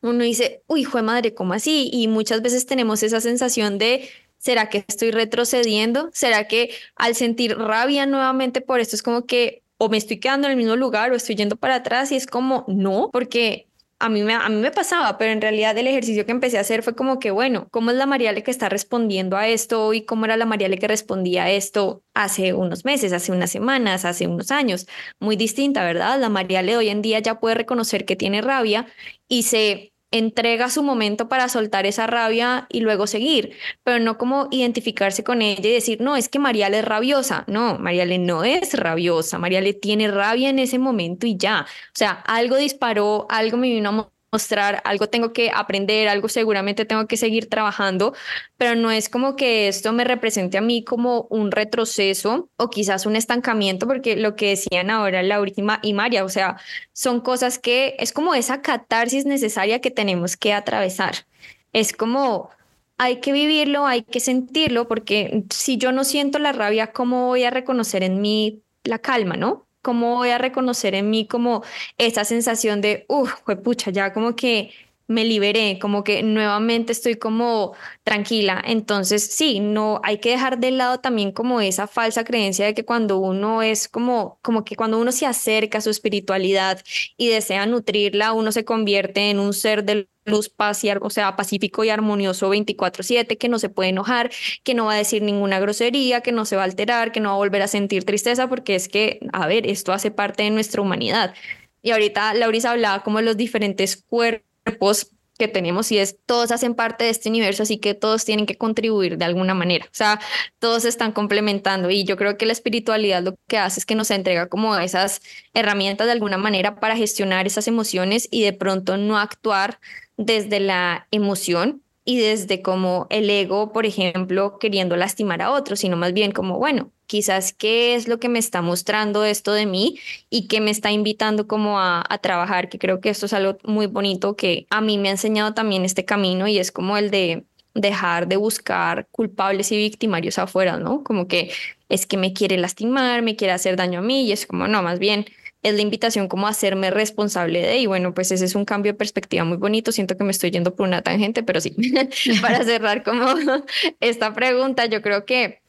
uno 0.00 0.24
dice, 0.24 0.62
uy, 0.66 0.84
fue 0.86 1.02
madre, 1.02 1.34
¿cómo 1.34 1.52
así? 1.52 1.90
Y 1.92 2.08
muchas 2.08 2.40
veces 2.40 2.64
tenemos 2.64 3.02
esa 3.02 3.20
sensación 3.20 3.76
de 3.76 4.08
¿Será 4.38 4.70
que 4.70 4.84
estoy 4.86 5.10
retrocediendo? 5.10 6.10
¿Será 6.14 6.46
que 6.46 6.70
al 6.94 7.16
sentir 7.16 7.58
rabia 7.58 8.06
nuevamente 8.06 8.60
por 8.60 8.78
esto 8.80 8.94
es 8.94 9.02
como 9.02 9.26
que 9.26 9.62
o 9.78 9.88
me 9.88 9.96
estoy 9.96 10.20
quedando 10.20 10.46
en 10.46 10.52
el 10.52 10.56
mismo 10.58 10.76
lugar 10.76 11.12
o 11.12 11.16
estoy 11.16 11.36
yendo 11.36 11.56
para 11.56 11.76
atrás 11.76 12.12
y 12.12 12.16
es 12.16 12.26
como, 12.26 12.64
no, 12.68 13.10
porque 13.12 13.68
a 14.00 14.08
mí, 14.08 14.22
me, 14.22 14.34
a 14.34 14.48
mí 14.48 14.56
me 14.56 14.70
pasaba, 14.70 15.18
pero 15.18 15.32
en 15.32 15.40
realidad 15.40 15.76
el 15.76 15.86
ejercicio 15.88 16.24
que 16.24 16.30
empecé 16.30 16.58
a 16.58 16.60
hacer 16.60 16.82
fue 16.82 16.94
como 16.94 17.18
que, 17.18 17.30
bueno, 17.32 17.68
¿cómo 17.70 17.90
es 17.90 17.96
la 17.96 18.06
Mariale 18.06 18.42
que 18.42 18.50
está 18.50 18.68
respondiendo 18.68 19.36
a 19.36 19.48
esto 19.48 19.92
y 19.92 20.04
cómo 20.04 20.24
era 20.24 20.36
la 20.36 20.46
Mariale 20.46 20.78
que 20.78 20.86
respondía 20.88 21.44
a 21.44 21.50
esto 21.50 22.02
hace 22.14 22.52
unos 22.54 22.84
meses, 22.84 23.12
hace 23.12 23.32
unas 23.32 23.50
semanas, 23.50 24.04
hace 24.04 24.26
unos 24.28 24.50
años? 24.52 24.86
Muy 25.18 25.36
distinta, 25.36 25.84
¿verdad? 25.84 26.20
La 26.20 26.28
Mariale 26.28 26.76
hoy 26.76 26.88
en 26.90 27.02
día 27.02 27.18
ya 27.20 27.40
puede 27.40 27.56
reconocer 27.56 28.04
que 28.04 28.16
tiene 28.16 28.40
rabia 28.40 28.86
y 29.26 29.44
se 29.44 29.92
entrega 30.10 30.70
su 30.70 30.82
momento 30.82 31.28
para 31.28 31.48
soltar 31.48 31.86
esa 31.86 32.06
rabia 32.06 32.66
y 32.70 32.80
luego 32.80 33.06
seguir, 33.06 33.56
pero 33.84 33.98
no 34.02 34.18
como 34.18 34.48
identificarse 34.50 35.24
con 35.24 35.42
ella 35.42 35.68
y 35.68 35.72
decir, 35.72 36.00
no, 36.00 36.16
es 36.16 36.28
que 36.28 36.38
Mariale 36.38 36.78
es 36.80 36.84
rabiosa. 36.84 37.44
No, 37.46 37.78
Mariale 37.78 38.18
no 38.18 38.44
es 38.44 38.74
rabiosa, 38.74 39.38
Mariale 39.38 39.74
tiene 39.74 40.08
rabia 40.10 40.48
en 40.50 40.58
ese 40.58 40.78
momento 40.78 41.26
y 41.26 41.36
ya. 41.36 41.66
O 41.68 41.92
sea, 41.94 42.12
algo 42.26 42.56
disparó, 42.56 43.26
algo 43.28 43.56
me 43.56 43.68
vino 43.68 43.88
a 43.90 44.17
mostrar, 44.32 44.82
algo 44.84 45.08
tengo 45.08 45.32
que 45.32 45.50
aprender, 45.54 46.08
algo 46.08 46.28
seguramente 46.28 46.84
tengo 46.84 47.06
que 47.06 47.16
seguir 47.16 47.48
trabajando, 47.48 48.14
pero 48.56 48.74
no 48.74 48.90
es 48.90 49.08
como 49.08 49.36
que 49.36 49.68
esto 49.68 49.92
me 49.92 50.04
represente 50.04 50.58
a 50.58 50.60
mí 50.60 50.84
como 50.84 51.26
un 51.30 51.50
retroceso 51.50 52.50
o 52.56 52.70
quizás 52.70 53.06
un 53.06 53.16
estancamiento, 53.16 53.86
porque 53.86 54.16
lo 54.16 54.36
que 54.36 54.50
decían 54.50 54.90
ahora 54.90 55.22
Laura 55.22 55.52
y 55.82 55.92
María, 55.92 56.24
o 56.24 56.28
sea, 56.28 56.56
son 56.92 57.20
cosas 57.20 57.58
que 57.58 57.96
es 57.98 58.12
como 58.12 58.34
esa 58.34 58.62
catarsis 58.62 59.24
necesaria 59.24 59.80
que 59.80 59.90
tenemos 59.90 60.36
que 60.36 60.52
atravesar. 60.52 61.26
Es 61.72 61.92
como 61.92 62.50
hay 62.98 63.20
que 63.20 63.32
vivirlo, 63.32 63.86
hay 63.86 64.02
que 64.02 64.20
sentirlo, 64.20 64.88
porque 64.88 65.44
si 65.50 65.78
yo 65.78 65.92
no 65.92 66.04
siento 66.04 66.38
la 66.38 66.52
rabia, 66.52 66.92
¿cómo 66.92 67.28
voy 67.28 67.44
a 67.44 67.50
reconocer 67.50 68.02
en 68.02 68.20
mí 68.20 68.62
la 68.84 68.98
calma, 68.98 69.36
no? 69.36 69.67
¿Cómo 69.88 70.16
voy 70.16 70.28
a 70.28 70.36
reconocer 70.36 70.94
en 70.94 71.08
mí 71.08 71.26
como 71.26 71.62
esa 71.96 72.22
sensación 72.26 72.82
de, 72.82 73.06
uff, 73.08 73.32
pucha, 73.64 73.90
ya 73.90 74.12
como 74.12 74.36
que 74.36 74.70
me 75.06 75.24
liberé, 75.24 75.78
como 75.80 76.04
que 76.04 76.22
nuevamente 76.22 76.92
estoy 76.92 77.16
como 77.16 77.72
tranquila. 78.04 78.62
Entonces, 78.66 79.24
sí, 79.26 79.60
no 79.60 80.00
hay 80.04 80.18
que 80.18 80.28
dejar 80.32 80.58
de 80.58 80.72
lado 80.72 81.00
también 81.00 81.32
como 81.32 81.62
esa 81.62 81.86
falsa 81.86 82.22
creencia 82.24 82.66
de 82.66 82.74
que 82.74 82.84
cuando 82.84 83.16
uno 83.18 83.62
es 83.62 83.88
como 83.88 84.38
como 84.42 84.62
que 84.64 84.76
cuando 84.76 84.98
uno 84.98 85.10
se 85.10 85.24
acerca 85.24 85.78
a 85.78 85.80
su 85.80 85.88
espiritualidad 85.88 86.82
y 87.16 87.28
desea 87.28 87.64
nutrirla, 87.64 88.34
uno 88.34 88.52
se 88.52 88.66
convierte 88.66 89.30
en 89.30 89.38
un 89.40 89.54
ser 89.54 89.84
de 89.84 90.08
luz, 90.28 90.48
paz 90.48 90.84
y, 90.84 90.90
o 90.90 91.10
sea, 91.10 91.36
pacífico 91.36 91.84
y 91.84 91.90
armonioso 91.90 92.48
24/7, 92.50 93.36
que 93.38 93.48
no 93.48 93.58
se 93.58 93.68
puede 93.68 93.90
enojar, 93.90 94.30
que 94.62 94.74
no 94.74 94.86
va 94.86 94.94
a 94.94 94.96
decir 94.96 95.22
ninguna 95.22 95.60
grosería, 95.60 96.20
que 96.20 96.32
no 96.32 96.44
se 96.44 96.56
va 96.56 96.62
a 96.62 96.64
alterar, 96.66 97.12
que 97.12 97.20
no 97.20 97.30
va 97.30 97.34
a 97.34 97.38
volver 97.38 97.62
a 97.62 97.68
sentir 97.68 98.04
tristeza, 98.04 98.48
porque 98.48 98.74
es 98.74 98.88
que, 98.88 99.20
a 99.32 99.46
ver, 99.46 99.66
esto 99.66 99.92
hace 99.92 100.10
parte 100.10 100.42
de 100.44 100.50
nuestra 100.50 100.82
humanidad. 100.82 101.34
Y 101.82 101.90
ahorita 101.92 102.34
Laurisa 102.34 102.70
hablaba 102.70 103.02
como 103.02 103.18
de 103.18 103.24
los 103.24 103.36
diferentes 103.36 103.96
cuerpos 103.96 105.10
que 105.38 105.48
tenemos 105.48 105.90
y 105.92 105.98
es 105.98 106.18
todos 106.26 106.50
hacen 106.50 106.74
parte 106.74 107.04
de 107.04 107.10
este 107.10 107.28
universo, 107.28 107.62
así 107.62 107.78
que 107.78 107.94
todos 107.94 108.24
tienen 108.24 108.44
que 108.44 108.58
contribuir 108.58 109.16
de 109.16 109.24
alguna 109.24 109.54
manera. 109.54 109.86
O 109.86 109.94
sea, 109.94 110.20
todos 110.58 110.82
se 110.82 110.88
están 110.88 111.12
complementando 111.12 111.90
y 111.90 112.04
yo 112.04 112.16
creo 112.16 112.36
que 112.36 112.44
la 112.44 112.52
espiritualidad 112.52 113.22
lo 113.22 113.36
que 113.46 113.56
hace 113.56 113.80
es 113.80 113.86
que 113.86 113.94
nos 113.94 114.10
entrega 114.10 114.48
como 114.48 114.76
esas 114.76 115.22
herramientas 115.54 116.08
de 116.08 116.12
alguna 116.12 116.38
manera 116.38 116.80
para 116.80 116.96
gestionar 116.96 117.46
esas 117.46 117.68
emociones 117.68 118.28
y 118.30 118.42
de 118.42 118.52
pronto 118.52 118.96
no 118.96 119.16
actuar 119.18 119.78
desde 120.18 120.60
la 120.60 121.06
emoción, 121.10 121.82
y 122.08 122.16
desde 122.16 122.62
como 122.62 123.06
el 123.10 123.28
ego, 123.28 123.70
por 123.70 123.84
ejemplo, 123.84 124.58
queriendo 124.58 124.96
lastimar 124.96 125.42
a 125.42 125.50
otros, 125.50 125.80
sino 125.80 125.94
más 125.98 126.14
bien 126.14 126.32
como, 126.32 126.56
bueno, 126.56 126.90
quizás 127.06 127.52
qué 127.52 127.94
es 127.94 128.08
lo 128.08 128.18
que 128.18 128.30
me 128.30 128.38
está 128.38 128.62
mostrando 128.62 129.26
esto 129.26 129.52
de 129.52 129.66
mí 129.66 129.98
y 130.30 130.48
que 130.48 130.62
me 130.62 130.70
está 130.70 130.90
invitando 130.90 131.46
como 131.46 131.78
a, 131.78 132.02
a, 132.08 132.16
trabajar, 132.16 132.70
que 132.70 132.78
creo 132.78 133.02
que 133.02 133.10
esto 133.10 133.26
es 133.26 133.34
algo 133.34 133.58
muy 133.62 133.88
bonito 133.88 134.36
que 134.36 134.66
a 134.70 134.80
mí 134.80 134.96
me 134.96 135.08
ha 135.08 135.10
enseñado 135.10 135.52
también 135.52 135.84
este 135.84 136.06
camino 136.06 136.48
y 136.48 136.58
es 136.58 136.72
como 136.72 136.96
el 136.96 137.10
de 137.10 137.44
dejar 137.74 138.26
de 138.26 138.36
buscar 138.36 139.06
culpables 139.10 139.70
y 139.70 139.76
victimarios 139.76 140.38
afuera, 140.38 140.78
¿no? 140.78 141.04
Como 141.04 141.28
que 141.28 141.50
es 141.90 142.06
que 142.06 142.16
me 142.16 142.32
quiere 142.32 142.56
lastimar, 142.56 143.20
me 143.20 143.36
quiere 143.36 143.52
hacer 143.52 143.76
daño 143.76 143.98
a 143.98 144.02
mí 144.02 144.22
y 144.22 144.32
es 144.32 144.46
como, 144.46 144.66
no, 144.66 144.82
más 144.82 144.98
bien 144.98 145.26
es 145.62 145.74
la 145.74 145.82
invitación 145.82 146.28
como 146.28 146.46
a 146.46 146.50
hacerme 146.50 146.90
responsable 146.90 147.62
de, 147.62 147.78
y 147.78 147.86
bueno, 147.86 148.14
pues 148.14 148.30
ese 148.30 148.44
es 148.44 148.54
un 148.54 148.64
cambio 148.64 148.92
de 148.92 148.98
perspectiva 148.98 149.44
muy 149.44 149.56
bonito, 149.56 149.92
siento 149.92 150.16
que 150.16 150.24
me 150.24 150.30
estoy 150.30 150.50
yendo 150.50 150.74
por 150.74 150.86
una 150.86 151.02
tangente, 151.02 151.42
pero 151.42 151.60
sí, 151.60 151.74
para 152.42 152.64
cerrar 152.64 153.02
como 153.02 153.26
esta 154.00 154.32
pregunta, 154.34 154.86
yo 154.86 155.02
creo 155.02 155.24
que 155.24 155.60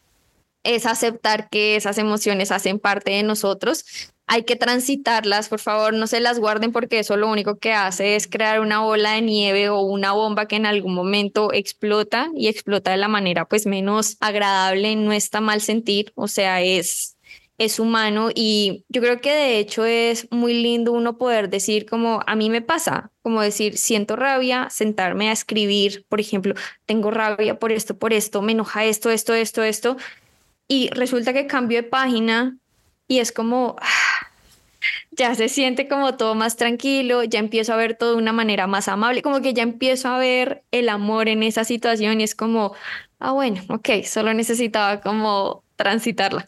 es 0.63 0.85
aceptar 0.85 1.49
que 1.49 1.75
esas 1.75 1.97
emociones 1.97 2.51
hacen 2.51 2.79
parte 2.79 3.11
de 3.11 3.23
nosotros. 3.23 4.11
Hay 4.27 4.43
que 4.43 4.55
transitarlas, 4.55 5.49
por 5.49 5.59
favor, 5.59 5.93
no 5.93 6.05
se 6.05 6.19
las 6.19 6.37
guarden 6.37 6.71
porque 6.71 6.99
eso 6.99 7.17
lo 7.17 7.29
único 7.29 7.57
que 7.57 7.73
hace 7.73 8.15
es 8.15 8.27
crear 8.27 8.59
una 8.59 8.81
bola 8.81 9.13
de 9.13 9.21
nieve 9.21 9.69
o 9.69 9.79
una 9.79 10.11
bomba 10.11 10.47
que 10.47 10.57
en 10.57 10.67
algún 10.67 10.93
momento 10.93 11.51
explota 11.51 12.29
y 12.35 12.47
explota 12.47 12.91
de 12.91 12.97
la 12.97 13.07
manera 13.07 13.45
pues 13.45 13.65
menos 13.65 14.17
agradable, 14.19 14.95
no 14.97 15.13
está 15.13 15.41
mal 15.41 15.61
sentir, 15.61 16.11
o 16.13 16.27
sea, 16.27 16.61
es 16.61 17.17
es 17.59 17.77
humano 17.77 18.29
y 18.33 18.85
yo 18.87 19.01
creo 19.01 19.21
que 19.21 19.31
de 19.31 19.59
hecho 19.59 19.85
es 19.85 20.27
muy 20.31 20.53
lindo 20.53 20.93
uno 20.93 21.17
poder 21.17 21.49
decir 21.49 21.85
como 21.85 22.21
a 22.25 22.35
mí 22.35 22.49
me 22.49 22.61
pasa, 22.61 23.11
como 23.21 23.41
decir 23.41 23.77
siento 23.77 24.15
rabia, 24.15 24.69
sentarme 24.71 25.29
a 25.29 25.33
escribir, 25.33 26.05
por 26.07 26.21
ejemplo, 26.21 26.55
tengo 26.85 27.11
rabia 27.11 27.59
por 27.59 27.73
esto, 27.73 27.97
por 27.97 28.13
esto, 28.13 28.41
me 28.41 28.53
enoja 28.53 28.85
esto, 28.85 29.11
esto, 29.11 29.33
esto, 29.33 29.61
esto 29.63 29.97
y 30.69 30.89
resulta 30.91 31.33
que 31.33 31.47
cambio 31.47 31.81
de 31.81 31.83
página 31.83 32.57
y 33.07 33.19
es 33.19 33.33
como 33.33 33.75
ya 35.11 35.35
se 35.35 35.49
siente 35.49 35.89
como 35.89 36.15
todo 36.15 36.35
más 36.35 36.55
tranquilo, 36.55 37.23
ya 37.25 37.39
empiezo 37.39 37.73
a 37.73 37.77
ver 37.77 37.95
todo 37.97 38.11
de 38.11 38.17
una 38.21 38.31
manera 38.31 38.67
más 38.67 38.87
amable, 38.87 39.21
como 39.21 39.41
que 39.41 39.53
ya 39.53 39.63
empiezo 39.63 40.07
a 40.07 40.17
ver 40.17 40.63
el 40.71 40.87
amor 40.87 41.27
en 41.27 41.43
esa 41.43 41.65
situación 41.65 42.21
y 42.21 42.23
es 42.23 42.35
como, 42.35 42.73
ah, 43.19 43.33
bueno, 43.33 43.61
ok, 43.67 44.03
solo 44.05 44.33
necesitaba 44.33 45.01
como 45.01 45.63
transitarla. 45.75 46.47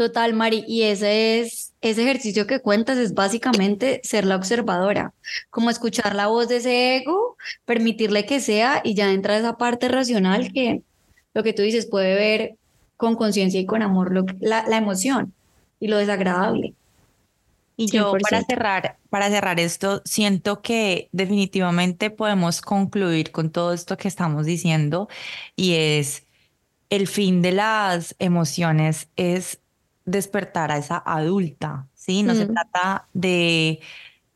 Total, 0.00 0.32
Mari, 0.32 0.64
y 0.66 0.84
ese 0.84 1.40
es 1.40 1.74
ese 1.82 2.04
ejercicio 2.04 2.46
que 2.46 2.60
cuentas 2.60 2.96
es 2.96 3.12
básicamente 3.12 4.00
ser 4.02 4.24
la 4.24 4.36
observadora, 4.36 5.12
como 5.50 5.68
escuchar 5.68 6.14
la 6.14 6.26
voz 6.26 6.48
de 6.48 6.56
ese 6.56 6.96
ego, 6.96 7.36
permitirle 7.66 8.24
que 8.24 8.40
sea 8.40 8.80
y 8.82 8.94
ya 8.94 9.12
entra 9.12 9.36
esa 9.36 9.58
parte 9.58 9.88
racional 9.88 10.54
que 10.54 10.80
lo 11.34 11.42
que 11.42 11.52
tú 11.52 11.60
dices 11.60 11.84
puede 11.84 12.14
ver 12.14 12.56
con 12.96 13.14
conciencia 13.14 13.60
y 13.60 13.66
con 13.66 13.82
amor 13.82 14.10
lo, 14.10 14.24
la, 14.40 14.64
la, 14.66 14.78
emoción 14.78 15.34
y 15.80 15.88
lo 15.88 15.98
desagradable. 15.98 16.72
Y 17.76 17.90
yo 17.90 18.14
para 18.22 18.42
cerrar, 18.42 18.96
para 19.10 19.28
cerrar 19.28 19.60
esto, 19.60 20.00
siento 20.06 20.62
que 20.62 21.10
definitivamente 21.12 22.08
podemos 22.08 22.62
concluir 22.62 23.32
con 23.32 23.50
todo 23.50 23.74
esto 23.74 23.98
que 23.98 24.08
estamos 24.08 24.46
diciendo 24.46 25.10
y 25.56 25.74
es 25.74 26.22
el 26.88 27.06
fin 27.06 27.42
de 27.42 27.52
las 27.52 28.16
emociones 28.18 29.06
es 29.16 29.60
despertar 30.10 30.72
a 30.72 30.78
esa 30.78 30.98
adulta, 30.98 31.88
¿sí? 31.94 32.22
No 32.22 32.34
se 32.34 32.46
trata 32.46 33.08
de, 33.12 33.80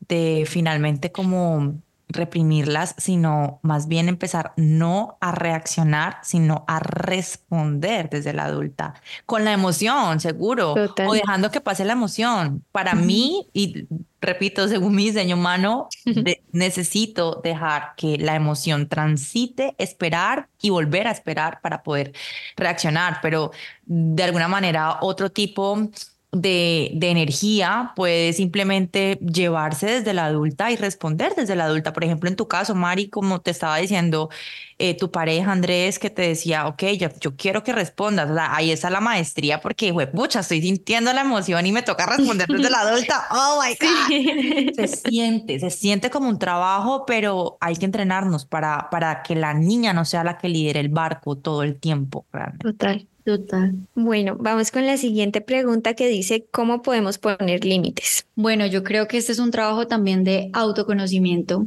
de 0.07 0.45
finalmente 0.47 1.11
como 1.11 1.81
reprimirlas, 2.07 2.95
sino 2.97 3.59
más 3.61 3.87
bien 3.87 4.09
empezar 4.09 4.53
no 4.57 5.17
a 5.21 5.31
reaccionar, 5.31 6.19
sino 6.23 6.63
a 6.67 6.79
responder 6.79 8.09
desde 8.09 8.33
la 8.33 8.45
adulta, 8.45 8.95
con 9.25 9.43
la 9.43 9.53
emoción, 9.53 10.19
seguro, 10.19 10.73
o 10.73 11.13
dejando 11.13 11.51
que 11.51 11.61
pase 11.61 11.85
la 11.85 11.93
emoción. 11.93 12.63
Para 12.71 12.93
mí, 12.93 13.47
y 13.53 13.87
repito, 14.21 14.67
según 14.67 14.95
mi 14.95 15.05
diseño 15.05 15.35
humano, 15.35 15.89
necesito 16.51 17.41
dejar 17.43 17.95
que 17.95 18.17
la 18.17 18.35
emoción 18.35 18.87
transite, 18.87 19.75
esperar 19.77 20.49
y 20.61 20.69
volver 20.69 21.07
a 21.07 21.11
esperar 21.11 21.59
para 21.61 21.83
poder 21.83 22.13
reaccionar, 22.55 23.19
pero 23.21 23.51
de 23.85 24.23
alguna 24.23 24.47
manera 24.47 24.99
otro 25.01 25.31
tipo 25.31 25.89
de, 26.31 26.91
de, 26.93 27.09
energía 27.09 27.93
puede 27.95 28.33
simplemente 28.33 29.17
llevarse 29.21 29.87
desde 29.87 30.13
la 30.13 30.25
adulta 30.25 30.71
y 30.71 30.75
responder 30.75 31.33
desde 31.35 31.55
la 31.55 31.65
adulta. 31.65 31.93
Por 31.93 32.03
ejemplo, 32.03 32.29
en 32.29 32.35
tu 32.35 32.47
caso, 32.47 32.75
Mari, 32.75 33.09
como 33.09 33.41
te 33.41 33.51
estaba 33.51 33.77
diciendo, 33.77 34.29
eh, 34.77 34.97
tu 34.97 35.09
pareja 35.09 35.53
Andrés 35.53 35.99
que 35.99 36.09
te 36.09 36.23
decía, 36.23 36.67
ok, 36.67 36.83
yo, 36.99 37.07
yo 37.21 37.37
quiero 37.37 37.63
que 37.63 37.71
respondas. 37.71 38.29
ahí 38.51 38.71
está 38.71 38.89
la 38.89 38.99
maestría 38.99 39.61
porque, 39.61 39.91
güey, 39.91 40.11
pucha, 40.11 40.41
estoy 40.41 40.61
sintiendo 40.61 41.13
la 41.13 41.21
emoción 41.21 41.65
y 41.65 41.71
me 41.71 41.81
toca 41.81 42.05
responder 42.05 42.47
desde 42.47 42.69
la 42.69 42.79
adulta. 42.81 43.25
Oh 43.31 43.61
my 43.61 43.75
God. 43.79 44.73
Se 44.75 44.87
siente, 44.87 45.59
se 45.59 45.69
siente 45.69 46.09
como 46.09 46.27
un 46.27 46.39
trabajo, 46.39 47.05
pero 47.05 47.57
hay 47.61 47.77
que 47.77 47.85
entrenarnos 47.85 48.45
para, 48.45 48.89
para 48.89 49.23
que 49.23 49.35
la 49.35 49.53
niña 49.53 49.93
no 49.93 50.03
sea 50.03 50.25
la 50.25 50.37
que 50.37 50.49
lidere 50.49 50.81
el 50.81 50.89
barco 50.89 51.37
todo 51.37 51.63
el 51.63 51.79
tiempo. 51.79 52.25
Total. 52.59 53.07
Total. 53.25 53.73
Bueno, 53.95 54.37
vamos 54.39 54.69
con 54.69 54.85
la 54.85 54.97
siguiente 54.97 55.41
pregunta 55.41 55.95
que 55.95 56.07
dice, 56.07 56.45
¿cómo 56.51 56.83
podemos 56.83 57.17
poner 57.17 57.65
límites? 57.65 58.27
Bueno, 58.35 58.67
yo 58.67 58.83
creo 58.83 59.07
que 59.07 59.17
este 59.17 59.31
es 59.31 59.39
un 59.39 59.49
trabajo 59.49 59.87
también 59.87 60.23
de 60.23 60.51
autoconocimiento, 60.53 61.65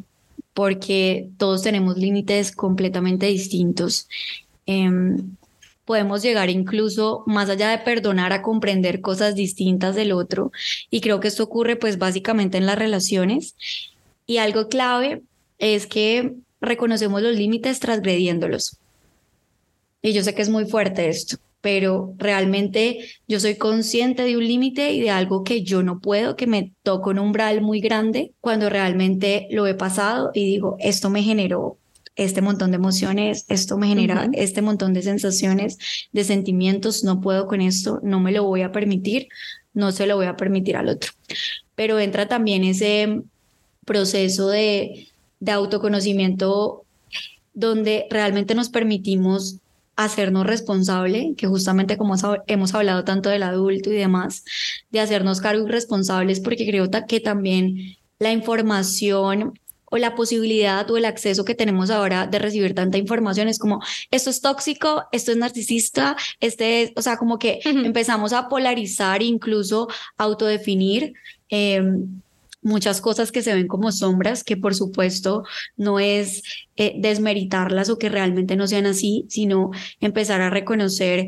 porque 0.55 1.31
todos 1.37 1.63
tenemos 1.63 1.99
límites 1.99 2.53
completamente 2.53 3.27
distintos. 3.27 4.09
Em, 4.67 5.37
podemos 5.85 6.23
llegar 6.23 6.49
incluso 6.51 7.25
más 7.27 7.51
allá 7.51 7.71
de 7.71 7.79
perdonar 7.79 8.33
a 8.33 8.43
comprender 8.43 9.01
cosas 9.01 9.35
distintas 9.35 9.97
del 9.97 10.13
otro 10.13 10.53
y 10.91 11.01
creo 11.01 11.21
que 11.21 11.29
esto 11.29 11.45
ocurre 11.45 11.77
pues 11.77 11.99
básicamente 11.99 12.59
en 12.59 12.67
las 12.67 12.79
relaciones 12.79 13.57
Y 14.27 14.39
algo 14.39 14.69
clave 14.69 15.23
es 15.59 15.87
que 15.89 16.37
reconocemos 16.61 17.23
los 17.23 17.37
límites 17.37 17.81
transgrediéndolos. 17.81 18.79
Y 20.03 20.13
yo 20.13 20.23
sé 20.23 20.35
que 20.35 20.43
es 20.43 20.49
muy 20.49 20.67
fuerte 20.67 21.09
esto, 21.09 21.39
pero 21.61 22.15
realmente 22.19 22.99
yo 23.27 23.41
soy 23.41 23.57
consciente 23.57 24.23
de 24.23 24.37
un 24.37 24.47
límite 24.47 24.93
y 24.93 25.01
de 25.01 25.11
algo 25.11 25.43
que 25.43 25.63
yo 25.63 25.83
no 25.83 26.01
puedo, 26.01 26.37
que 26.37 26.47
me 26.47 26.73
toco 26.83 27.11
un 27.11 27.19
umbral 27.19 27.61
muy 27.61 27.81
grande 27.81 28.33
cuando 28.41 28.69
realmente 28.69 29.49
lo 29.51 29.67
he 29.67 29.75
pasado 29.75 30.31
y 30.35 30.45
digo, 30.45 30.77
esto 30.79 31.11
me 31.11 31.23
generó 31.23 31.79
este 32.15 32.43
montón 32.43 32.73
de 32.73 32.77
emociones, 32.77 33.45
esto 33.49 33.79
me 33.79 33.87
genera 33.87 34.29
este 34.33 34.61
montón 34.61 34.93
de 34.93 35.03
sensaciones, 35.03 35.79
de 36.13 36.25
sentimientos, 36.25 37.05
no 37.05 37.21
puedo 37.21 37.47
con 37.47 37.61
esto, 37.61 38.01
no 38.03 38.19
me 38.19 38.33
lo 38.33 38.43
voy 38.45 38.63
a 38.63 38.73
permitir, 38.73 39.29
no 39.73 39.93
se 39.93 40.07
lo 40.07 40.17
voy 40.17 40.27
a 40.27 40.37
permitir 40.37 40.77
al 40.77 40.89
otro. 40.89 41.13
Pero 41.77 42.01
entra 42.01 42.27
también 42.27 42.65
ese 42.65 43.23
proceso 43.85 44.49
de, 44.49 45.09
de 45.39 45.53
autoconocimiento 45.53 46.85
donde 47.55 48.07
realmente 48.11 48.57
nos 48.57 48.69
permitimos 48.69 49.61
hacernos 49.99 50.47
responsable, 50.47 51.35
que 51.37 51.49
justamente 51.49 51.99
como 51.99 52.15
hemos 52.47 52.75
hablado 52.75 53.03
tanto 53.03 53.31
del 53.31 53.43
adulto 53.43 53.91
y 53.91 53.97
demás, 53.97 54.45
de 54.91 55.01
hacernos 55.01 55.41
cargos 55.41 55.69
responsables, 55.69 56.39
porque 56.39 56.65
creo 56.69 56.89
que 57.09 57.19
también 57.19 57.97
la 58.21 58.31
información 58.31 59.59
o 59.87 59.97
la 59.97 60.15
posibilidad 60.15 60.89
o 60.89 60.97
el 60.99 61.05
acceso 61.05 61.45
que 61.45 61.57
tenemos 61.57 61.91
ahora 61.91 62.29
de 62.29 62.39
recibir 62.39 62.77
tanta 62.77 62.97
información 62.97 63.49
es 63.49 63.59
como, 63.59 63.81
esto 64.13 64.31
es 64.31 64.41
tóxico, 64.41 65.07
esto 65.11 65.33
es 65.33 65.37
narcisista, 65.37 66.17
este 66.39 66.83
es, 66.83 66.93
o 66.95 67.03
sea, 67.03 67.17
como 67.17 67.41
que 67.41 67.59
empezamos 67.65 68.33
a 68.33 68.49
polarizar, 68.49 69.21
incluso 69.21 69.89
autodefinir. 70.17 71.15
Eh, 71.51 71.83
muchas 72.63 73.01
cosas 73.01 73.33
que 73.33 73.43
se 73.43 73.55
ven 73.55 73.69
como 73.69 73.93
sombras, 73.93 74.45
que 74.45 74.57
por 74.57 74.75
supuesto 74.75 75.45
no 75.77 76.01
es 76.01 76.43
eh, 76.77 76.95
desmeritarlas 76.99 77.89
o 77.91 77.99
que 77.99 78.09
realmente 78.09 78.57
no 78.57 78.67
sean 78.67 78.87
así, 78.87 79.27
sino 79.29 79.71
empezar 80.01 80.41
a 80.41 80.51
reconocer 80.51 81.27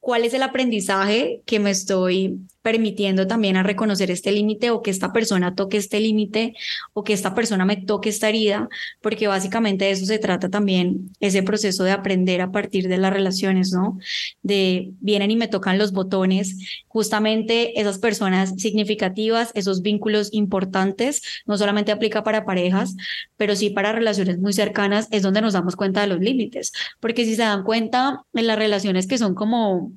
cuál 0.00 0.24
es 0.24 0.34
el 0.34 0.42
aprendizaje 0.42 1.42
que 1.46 1.60
me 1.60 1.70
estoy 1.70 2.40
permitiendo 2.62 3.26
también 3.26 3.56
a 3.56 3.62
reconocer 3.62 4.10
este 4.10 4.32
límite 4.32 4.70
o 4.70 4.82
que 4.82 4.90
esta 4.90 5.12
persona 5.12 5.54
toque 5.54 5.76
este 5.76 6.00
límite 6.00 6.54
o 6.94 7.04
que 7.04 7.12
esta 7.12 7.34
persona 7.34 7.64
me 7.64 7.76
toque 7.76 8.08
esta 8.08 8.28
herida, 8.28 8.68
porque 9.00 9.26
básicamente 9.26 9.84
de 9.86 9.90
eso 9.90 10.06
se 10.06 10.18
trata 10.18 10.48
también 10.48 11.10
ese 11.20 11.42
proceso 11.42 11.84
de 11.84 11.90
aprender 11.90 12.40
a 12.40 12.52
partir 12.52 12.88
de 12.88 12.98
las 12.98 13.12
relaciones, 13.12 13.72
¿no? 13.72 13.98
De 14.42 14.92
vienen 15.00 15.30
y 15.32 15.36
me 15.36 15.48
tocan 15.48 15.78
los 15.78 15.92
botones, 15.92 16.56
justamente 16.88 17.80
esas 17.80 17.98
personas 17.98 18.54
significativas, 18.56 19.50
esos 19.54 19.82
vínculos 19.82 20.28
importantes, 20.32 21.22
no 21.46 21.58
solamente 21.58 21.92
aplica 21.92 22.22
para 22.22 22.44
parejas, 22.44 22.96
pero 23.36 23.56
sí 23.56 23.70
para 23.70 23.92
relaciones 23.92 24.38
muy 24.38 24.52
cercanas, 24.52 25.08
es 25.10 25.22
donde 25.22 25.40
nos 25.40 25.54
damos 25.54 25.74
cuenta 25.74 26.02
de 26.02 26.06
los 26.06 26.20
límites, 26.20 26.72
porque 27.00 27.24
si 27.24 27.34
se 27.34 27.42
dan 27.42 27.64
cuenta 27.64 28.22
en 28.34 28.46
las 28.46 28.58
relaciones 28.58 29.06
que 29.06 29.18
son 29.18 29.34
como 29.34 29.92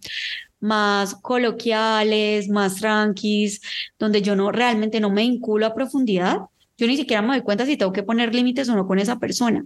más 0.66 1.16
coloquiales, 1.16 2.50
más 2.50 2.76
tranquis, 2.76 3.62
donde 4.00 4.22
yo 4.22 4.36
no 4.36 4.52
realmente 4.52 5.00
no 5.00 5.12
me 5.12 5.22
vinculo 5.22 5.66
a 5.66 5.76
profundidad, 5.76 6.40
yo 6.78 6.88
ni 6.88 6.98
siquiera 6.98 7.22
me 7.22 7.30
doy 7.30 7.42
cuenta 7.42 7.66
si 7.66 7.78
tengo 7.78 7.94
que 7.94 8.04
poner 8.04 8.34
límites 8.34 8.68
o 8.70 8.76
no 8.76 8.88
con 8.88 9.00
esa 9.00 9.18
persona. 9.20 9.66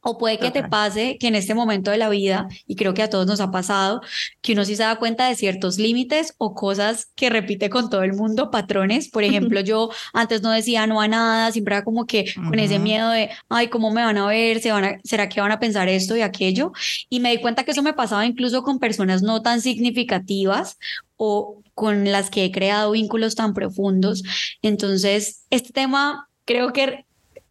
O 0.00 0.16
puede 0.16 0.38
que 0.38 0.50
te 0.50 0.62
pase 0.62 1.18
que 1.18 1.26
en 1.26 1.34
este 1.34 1.54
momento 1.54 1.90
de 1.90 1.98
la 1.98 2.08
vida, 2.08 2.48
y 2.66 2.76
creo 2.76 2.94
que 2.94 3.02
a 3.02 3.10
todos 3.10 3.26
nos 3.26 3.40
ha 3.40 3.50
pasado, 3.50 4.00
que 4.40 4.52
uno 4.52 4.64
sí 4.64 4.76
se 4.76 4.84
da 4.84 4.96
cuenta 4.96 5.28
de 5.28 5.34
ciertos 5.34 5.78
límites 5.78 6.34
o 6.38 6.54
cosas 6.54 7.10
que 7.16 7.30
repite 7.30 7.68
con 7.68 7.90
todo 7.90 8.02
el 8.02 8.14
mundo, 8.14 8.50
patrones. 8.50 9.10
Por 9.10 9.24
ejemplo, 9.24 9.60
yo 9.60 9.90
antes 10.12 10.42
no 10.42 10.50
decía 10.50 10.86
no 10.86 11.00
a 11.00 11.08
nada, 11.08 11.50
siempre 11.50 11.74
era 11.74 11.84
como 11.84 12.06
que 12.06 12.32
con 12.34 12.58
ese 12.58 12.78
miedo 12.78 13.10
de, 13.10 13.30
ay, 13.48 13.68
¿cómo 13.68 13.90
me 13.90 14.04
van 14.04 14.18
a 14.18 14.26
ver? 14.26 14.60
¿Se 14.60 14.70
van 14.70 14.84
a, 14.84 14.98
¿Será 15.04 15.28
que 15.28 15.40
van 15.40 15.52
a 15.52 15.58
pensar 15.58 15.88
esto 15.88 16.16
y 16.16 16.20
aquello? 16.20 16.72
Y 17.08 17.20
me 17.20 17.30
di 17.30 17.40
cuenta 17.40 17.64
que 17.64 17.72
eso 17.72 17.82
me 17.82 17.92
pasaba 17.92 18.24
incluso 18.24 18.62
con 18.62 18.78
personas 18.78 19.22
no 19.22 19.42
tan 19.42 19.60
significativas 19.60 20.78
o 21.16 21.60
con 21.74 22.10
las 22.10 22.30
que 22.30 22.44
he 22.44 22.52
creado 22.52 22.92
vínculos 22.92 23.34
tan 23.34 23.52
profundos. 23.54 24.22
Entonces, 24.62 25.44
este 25.50 25.72
tema 25.72 26.28
creo 26.44 26.72
que 26.72 27.04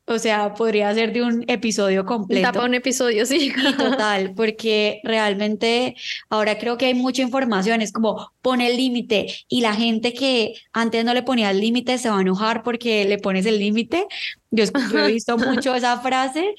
o 0.10 0.20
sea, 0.20 0.54
podría 0.54 0.94
ser 0.94 1.12
de 1.12 1.22
un 1.22 1.44
episodio 1.48 2.06
completo. 2.06 2.48
Tapa 2.48 2.66
un 2.66 2.74
episodio, 2.74 3.26
sí. 3.26 3.52
total, 3.78 4.34
porque 4.36 5.02
realmente 5.04 5.96
ahora 6.30 6.58
creo 6.58 6.78
que 6.78 6.86
hay 6.86 6.94
mucha 6.94 7.22
información, 7.22 7.82
es 7.82 7.92
como 7.92 8.32
pone 8.42 8.68
el 8.68 8.78
límite 8.78 9.28
y 9.50 9.60
la 9.60 9.74
gente 9.74 10.14
que 10.14 10.54
antes 10.72 11.04
no 11.04 11.14
le 11.14 11.24
ponía 11.24 11.52
el 11.52 11.60
límite 11.60 11.98
se 11.98 12.10
va 12.10 12.20
a 12.20 12.22
enojar 12.22 12.64
porque 12.64 13.04
le 13.04 13.18
pones 13.18 13.46
el 13.46 13.60
límite. 13.60 14.08
Yo, 14.50 14.64
he 14.64 15.12
visto 15.12 15.38
mucho 15.38 15.76
esa 15.76 16.00
frase 16.00 16.56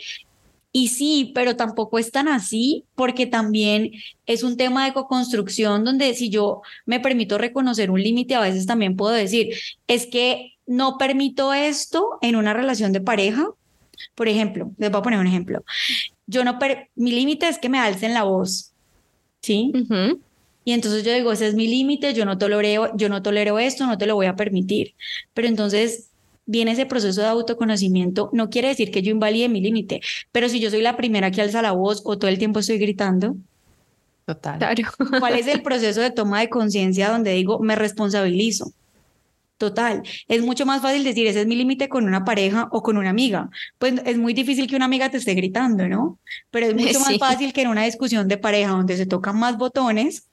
y 0.71 0.89
sí, 0.89 1.33
pero 1.35 1.57
tampoco 1.57 1.99
es 1.99 2.13
tan 2.13 2.29
así 2.29 2.85
porque 2.95 3.27
también 3.27 3.93
es 4.27 4.43
un 4.43 4.59
tema 4.59 4.85
de 4.85 4.93
co-construcción 4.93 5.85
donde 5.85 6.13
si 6.13 6.29
yo 6.29 6.61
me 6.85 7.01
permito 7.01 7.39
reconocer 7.39 7.91
un 7.91 8.03
límite, 8.03 8.35
a 8.35 8.41
veces 8.41 8.67
también 8.67 8.95
puedo 8.95 9.15
decir, 9.15 9.55
es 9.87 10.07
que 10.07 10.58
no 10.69 10.99
permito 10.99 11.53
esto 11.53 12.19
en 12.21 12.37
una 12.37 12.55
relación 12.55 12.93
de 12.93 13.01
pareja. 13.01 13.49
Por 14.15 14.29
ejemplo, 14.29 14.71
les 14.79 14.91
voy 14.91 15.01
a 15.01 15.03
poner 15.03 15.19
un 15.19 15.27
ejemplo. 15.27 15.65
Yo 16.27 16.45
no, 16.45 16.59
mi 16.95 17.11
límite 17.11 17.49
es 17.49 17.59
que 17.59 17.69
me 17.69 17.79
alcen 17.79 18.15
la 18.15 18.23
voz, 18.23 18.73
¿sí? 19.43 19.73
Y 20.65 20.73
entonces 20.73 21.03
yo 21.03 21.13
digo, 21.13 21.33
ese 21.33 21.49
es 21.49 21.55
mi 21.55 21.67
límite, 21.67 22.13
yo 22.13 22.25
no 22.25 22.37
tolero, 22.37 22.95
yo 22.97 23.09
no 23.09 23.23
tolero 23.23 23.59
esto, 23.59 23.87
no 23.87 23.99
te 23.99 24.07
lo 24.07 24.15
voy 24.15 24.27
a 24.27 24.37
permitir. 24.37 24.95
Pero 25.33 25.49
entonces 25.49 26.11
viene 26.45 26.73
ese 26.73 26.87
proceso 26.87 27.23
de 27.23 27.27
autoconocimiento, 27.27 28.31
no 28.33 28.51
quiere 28.51 28.69
decir 28.69 28.91
que 28.91 29.03
yo 29.03 29.11
invalide 29.11 29.49
mi 29.49 29.61
límite, 29.61 30.01
pero 30.33 30.49
si 30.49 30.61
yo 30.61 30.71
soy 30.71 30.81
la 30.81 30.97
primera 30.97 31.31
que 31.31 31.43
alza 31.43 31.61
la 31.61 31.73
voz 31.73 32.01
o 32.05 32.19
todo 32.19 32.31
el 32.31 32.39
tiempo 32.39 32.61
estoy 32.61 32.79
gritando, 32.79 33.37
Total. 34.29 34.59
¿Cuál 35.21 35.39
es 35.39 35.47
el 35.47 35.63
proceso 35.63 36.03
de 36.03 36.11
toma 36.11 36.41
de 36.41 36.51
conciencia 36.51 37.09
donde 37.09 37.33
digo, 37.33 37.61
me 37.61 37.77
responsabilizo? 37.77 38.73
Total, 39.59 40.03
es 40.29 40.43
mucho 40.43 40.65
más 40.67 40.81
fácil 40.81 41.03
decir, 41.03 41.27
ese 41.27 41.41
es 41.41 41.47
mi 41.49 41.57
límite 41.57 41.89
con 41.89 42.05
una 42.05 42.25
pareja 42.25 42.69
o 42.71 42.81
con 42.81 42.97
una 42.97 43.11
amiga. 43.11 43.51
Pues 43.79 43.95
es 44.07 44.17
muy 44.17 44.33
difícil 44.33 44.69
que 44.69 44.77
una 44.77 44.85
amiga 44.85 45.11
te 45.11 45.17
esté 45.17 45.35
gritando, 45.35 45.89
¿no? 45.89 46.21
Pero 46.51 46.67
es 46.67 46.75
mucho 46.77 47.01
más 47.01 47.19
fácil 47.19 47.53
que 47.53 47.63
en 47.63 47.69
una 47.69 47.83
discusión 47.83 48.29
de 48.29 48.39
pareja 48.39 48.71
donde 48.71 48.97
se 48.97 49.05
tocan 49.05 49.37
más 49.37 49.59
botones, 49.59 50.29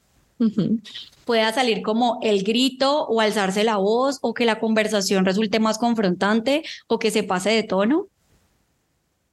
pueda 1.24 1.52
salir 1.54 1.82
como 1.82 2.20
el 2.22 2.44
grito 2.44 3.06
o 3.08 3.20
alzarse 3.20 3.64
la 3.64 3.78
voz 3.78 4.20
o 4.22 4.36
que 4.36 4.46
la 4.46 4.60
conversación 4.60 5.26
resulte 5.26 5.60
más 5.60 5.80
confrontante 5.80 6.64
o 6.88 7.00
que 7.00 7.10
se 7.10 7.24
pase 7.24 7.50
de 7.50 7.64
tono. 7.64 8.08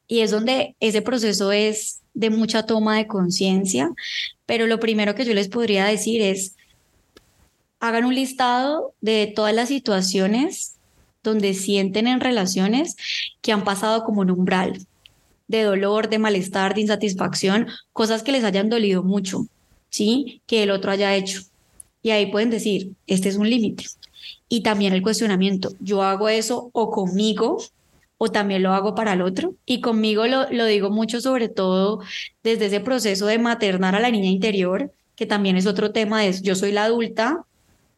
Y 0.08 0.20
es 0.20 0.30
donde 0.30 0.74
ese 0.80 1.02
proceso 1.02 1.52
es 1.52 2.00
de 2.14 2.30
mucha 2.30 2.64
toma 2.64 2.96
de 2.96 3.06
conciencia. 3.06 3.90
Pero 4.46 4.66
lo 4.66 4.80
primero 4.80 5.14
que 5.14 5.26
yo 5.26 5.34
les 5.34 5.48
podría 5.48 5.84
decir 5.84 6.22
es, 6.22 6.56
hagan 7.82 8.04
un 8.04 8.14
listado 8.14 8.94
de 9.00 9.26
todas 9.26 9.52
las 9.52 9.68
situaciones 9.68 10.76
donde 11.24 11.52
sienten 11.52 12.06
en 12.06 12.20
relaciones 12.20 12.96
que 13.40 13.50
han 13.50 13.64
pasado 13.64 14.04
como 14.04 14.20
un 14.20 14.30
umbral 14.30 14.86
de 15.48 15.64
dolor, 15.64 16.08
de 16.08 16.20
malestar, 16.20 16.74
de 16.74 16.82
insatisfacción, 16.82 17.66
cosas 17.92 18.22
que 18.22 18.30
les 18.30 18.44
hayan 18.44 18.68
dolido 18.68 19.02
mucho, 19.02 19.46
¿sí? 19.90 20.42
Que 20.46 20.62
el 20.62 20.70
otro 20.70 20.92
haya 20.92 21.16
hecho. 21.16 21.42
Y 22.02 22.10
ahí 22.10 22.26
pueden 22.30 22.50
decir, 22.50 22.92
este 23.08 23.28
es 23.28 23.36
un 23.36 23.50
límite. 23.50 23.84
Y 24.48 24.62
también 24.62 24.92
el 24.92 25.02
cuestionamiento, 25.02 25.72
yo 25.80 26.02
hago 26.04 26.28
eso 26.28 26.70
o 26.72 26.88
conmigo 26.92 27.58
o 28.16 28.30
también 28.30 28.62
lo 28.62 28.74
hago 28.74 28.94
para 28.94 29.14
el 29.14 29.22
otro. 29.22 29.56
Y 29.66 29.80
conmigo 29.80 30.24
lo, 30.28 30.66
digo 30.66 30.90
mucho, 30.90 31.20
sobre 31.20 31.48
todo 31.48 31.98
desde 32.44 32.66
ese 32.66 32.78
proceso 32.78 33.26
de 33.26 33.40
maternar 33.40 33.96
a 33.96 34.00
la 34.00 34.12
niña 34.12 34.28
interior, 34.28 34.92
que 35.16 35.26
también 35.26 35.56
es 35.56 35.66
otro 35.66 35.90
tema, 35.90 36.24
es 36.24 36.42
yo 36.42 36.54
soy 36.54 36.70
la 36.70 36.84
adulta, 36.84 37.44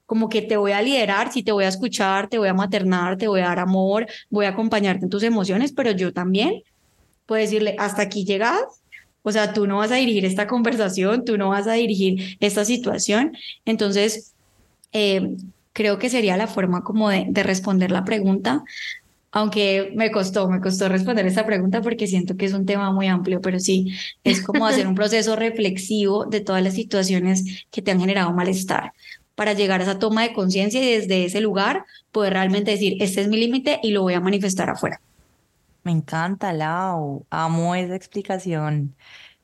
como 0.06 0.28
que 0.28 0.42
te 0.42 0.56
voy 0.56 0.72
a 0.72 0.82
liderar, 0.82 1.32
sí 1.32 1.42
te 1.42 1.52
voy 1.52 1.64
a 1.64 1.68
escuchar, 1.68 2.28
te 2.28 2.38
voy 2.38 2.48
a 2.48 2.54
maternar, 2.54 3.16
te 3.16 3.28
voy 3.28 3.40
a 3.40 3.46
dar 3.46 3.58
amor, 3.58 4.06
voy 4.30 4.46
a 4.46 4.50
acompañarte 4.50 5.04
en 5.04 5.10
tus 5.10 5.22
emociones, 5.22 5.72
pero 5.72 5.90
yo 5.92 6.12
también 6.12 6.62
puedo 7.26 7.40
decirle, 7.40 7.76
hasta 7.78 8.02
aquí 8.02 8.24
llegas, 8.24 8.60
o 9.22 9.32
sea, 9.32 9.54
tú 9.54 9.66
no 9.66 9.78
vas 9.78 9.90
a 9.90 9.96
dirigir 9.96 10.24
esta 10.26 10.46
conversación, 10.46 11.24
tú 11.24 11.38
no 11.38 11.48
vas 11.48 11.66
a 11.66 11.72
dirigir 11.72 12.36
esta 12.40 12.64
situación. 12.66 13.32
Entonces, 13.64 14.34
eh, 14.92 15.36
creo 15.72 15.98
que 15.98 16.10
sería 16.10 16.36
la 16.36 16.46
forma 16.46 16.84
como 16.84 17.08
de, 17.08 17.26
de 17.30 17.42
responder 17.42 17.90
la 17.90 18.04
pregunta, 18.04 18.64
aunque 19.32 19.92
me 19.96 20.12
costó, 20.12 20.48
me 20.48 20.60
costó 20.60 20.88
responder 20.88 21.26
esta 21.26 21.44
pregunta 21.44 21.82
porque 21.82 22.06
siento 22.06 22.36
que 22.36 22.44
es 22.44 22.52
un 22.52 22.66
tema 22.66 22.92
muy 22.92 23.08
amplio, 23.08 23.40
pero 23.40 23.58
sí, 23.58 23.92
es 24.22 24.42
como 24.42 24.66
hacer 24.66 24.86
un 24.88 24.94
proceso 24.94 25.34
reflexivo 25.34 26.26
de 26.26 26.40
todas 26.40 26.62
las 26.62 26.74
situaciones 26.74 27.64
que 27.70 27.82
te 27.82 27.90
han 27.90 28.00
generado 28.00 28.32
malestar 28.32 28.92
para 29.34 29.52
llegar 29.52 29.80
a 29.80 29.84
esa 29.84 29.98
toma 29.98 30.22
de 30.22 30.32
conciencia 30.32 30.82
y 30.82 30.98
desde 30.98 31.24
ese 31.24 31.40
lugar 31.40 31.84
poder 32.12 32.34
realmente 32.34 32.70
decir, 32.70 32.96
este 33.00 33.20
es 33.20 33.28
mi 33.28 33.36
límite 33.36 33.80
y 33.82 33.90
lo 33.90 34.02
voy 34.02 34.14
a 34.14 34.20
manifestar 34.20 34.70
afuera. 34.70 35.00
Me 35.82 35.92
encanta, 35.92 36.52
Lau. 36.52 37.26
Amo 37.30 37.74
esa 37.74 37.94
explicación 37.94 38.94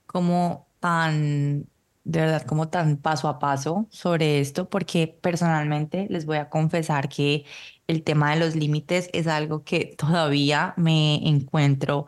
como 0.07 0.67
tan 0.81 1.67
de 2.05 2.21
verdad 2.21 2.43
como 2.43 2.69
tan 2.69 2.97
paso 2.97 3.29
a 3.29 3.39
paso 3.39 3.87
sobre 3.91 4.41
esto, 4.41 4.69
porque 4.69 5.07
personalmente 5.21 6.07
les 6.11 6.27
voy 6.27 6.39
a 6.39 6.49
confesar 6.49 7.09
que 7.09 7.45
el 7.87 8.03
tema 8.03 8.33
de 8.33 8.41
los 8.41 8.57
límites 8.57 9.11
es 9.13 9.27
algo 9.27 9.65
que 9.65 9.95
todavía 9.99 10.75
me 10.77 11.17
encuentro 11.29 12.07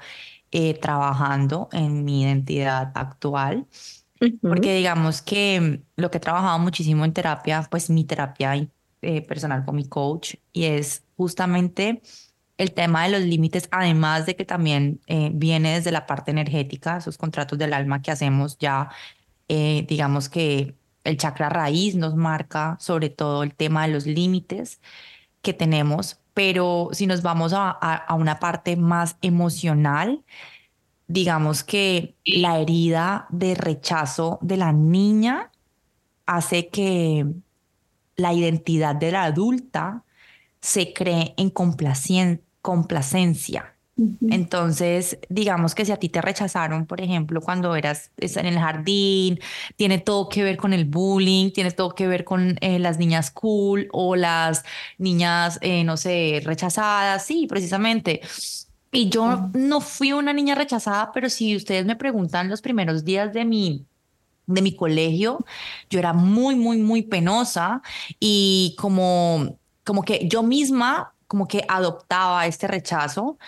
eh, 0.51 0.75
trabajando 0.75 1.69
en 1.73 2.05
mi 2.05 2.23
identidad 2.23 2.93
actual. 2.95 3.67
Porque 4.41 4.77
digamos 4.77 5.23
que 5.23 5.83
lo 5.97 6.11
que 6.11 6.19
he 6.19 6.21
trabajado 6.21 6.59
muchísimo 6.59 7.05
en 7.05 7.13
terapia, 7.13 7.67
pues 7.71 7.91
mi 7.91 8.05
terapia 8.05 8.69
eh, 9.03 9.23
personal 9.23 9.65
con 9.65 9.77
mi 9.77 9.87
coach, 9.87 10.37
y 10.53 10.65
es 10.65 11.05
justamente 11.17 12.03
el 12.59 12.73
tema 12.73 13.05
de 13.05 13.11
los 13.11 13.23
límites, 13.23 13.69
además 13.71 14.27
de 14.27 14.37
que 14.37 14.45
también 14.45 15.01
eh, 15.07 15.31
viene 15.35 15.75
desde 15.75 15.91
la 15.91 16.07
parte 16.07 16.31
energética, 16.31 16.99
esos 16.99 17.19
contratos 17.19 17.59
del 17.59 17.73
alma 17.73 18.03
que 18.03 18.11
hacemos 18.11 18.59
ya, 18.59 18.91
digamos 19.49 20.31
que 20.31 20.75
el 21.05 21.17
chakra 21.17 21.49
raíz 21.49 21.95
nos 21.95 22.15
marca 22.15 22.77
sobre 22.81 23.11
todo 23.11 23.43
el 23.43 23.55
tema 23.55 23.87
de 23.87 23.93
los 23.93 24.07
límites 24.07 24.81
que 25.43 25.53
tenemos, 25.53 26.21
pero 26.35 26.89
si 26.93 27.07
nos 27.07 27.23
vamos 27.23 27.53
a, 27.55 28.07
una 28.17 28.39
parte 28.39 28.77
más 28.77 29.17
emocional, 29.21 30.25
digamos 31.13 31.63
que 31.63 32.17
la 32.25 32.59
herida 32.59 33.27
de 33.29 33.55
rechazo 33.55 34.39
de 34.41 34.57
la 34.57 34.73
niña 34.73 35.51
hace 36.25 36.69
que 36.69 37.27
la 38.17 38.33
identidad 38.33 38.95
de 38.95 39.13
la 39.13 39.25
adulta 39.25 40.05
se 40.61 40.95
cree 40.95 41.35
en 41.37 41.51
complacencia. 41.51 43.69
Entonces, 44.31 45.19
digamos 45.29 45.75
que 45.75 45.85
si 45.85 45.93
a 45.93 45.99
ti 45.99 46.09
te 46.09 46.23
rechazaron, 46.23 46.87
por 46.87 47.01
ejemplo, 47.01 47.43
cuando 47.43 47.77
eras 47.77 48.11
en 48.17 48.47
el 48.47 48.59
jardín, 48.59 49.39
tiene 49.77 49.99
todo 49.99 50.31
que 50.31 50.43
ver 50.43 50.57
con 50.57 50.73
el 50.73 50.87
bullying, 50.87 51.51
tiene 51.51 51.73
todo 51.73 51.95
que 51.95 52.09
ver 52.09 52.25
con 52.25 52.57
eh, 52.63 52.79
las 52.79 52.99
niñas 52.99 53.31
cool 53.31 53.89
o 53.93 54.17
las 54.17 54.65
niñas, 54.99 55.59
eh, 55.61 55.85
no 55.85 55.99
sé, 55.99 56.41
rechazadas, 56.43 57.27
sí, 57.27 57.47
precisamente. 57.47 58.23
Y 58.93 59.09
yo 59.09 59.49
no 59.55 59.81
fui 59.81 60.13
una 60.13 60.33
niña 60.33 60.55
rechazada, 60.55 61.13
pero 61.13 61.31
si 61.31 61.57
ustedes 61.57 61.87
me 61.87 61.97
preguntan 61.97 62.51
los 62.51 62.61
primeros 62.61 63.05
días 63.05 63.33
de 63.33 63.45
mi 63.45 63.87
de 64.47 64.63
mi 64.63 64.77
colegio, 64.77 65.45
yo 65.89 65.99
era 65.99 66.13
muy, 66.13 66.57
muy, 66.57 66.79
muy 66.79 67.03
penosa 67.03 67.83
y 68.21 68.75
como, 68.79 69.59
como 69.85 70.03
que 70.03 70.29
yo 70.29 70.43
misma 70.43 71.15
como 71.27 71.49
que 71.49 71.65
adoptaba 71.69 72.47
este 72.47 72.67
rechazo 72.67 73.39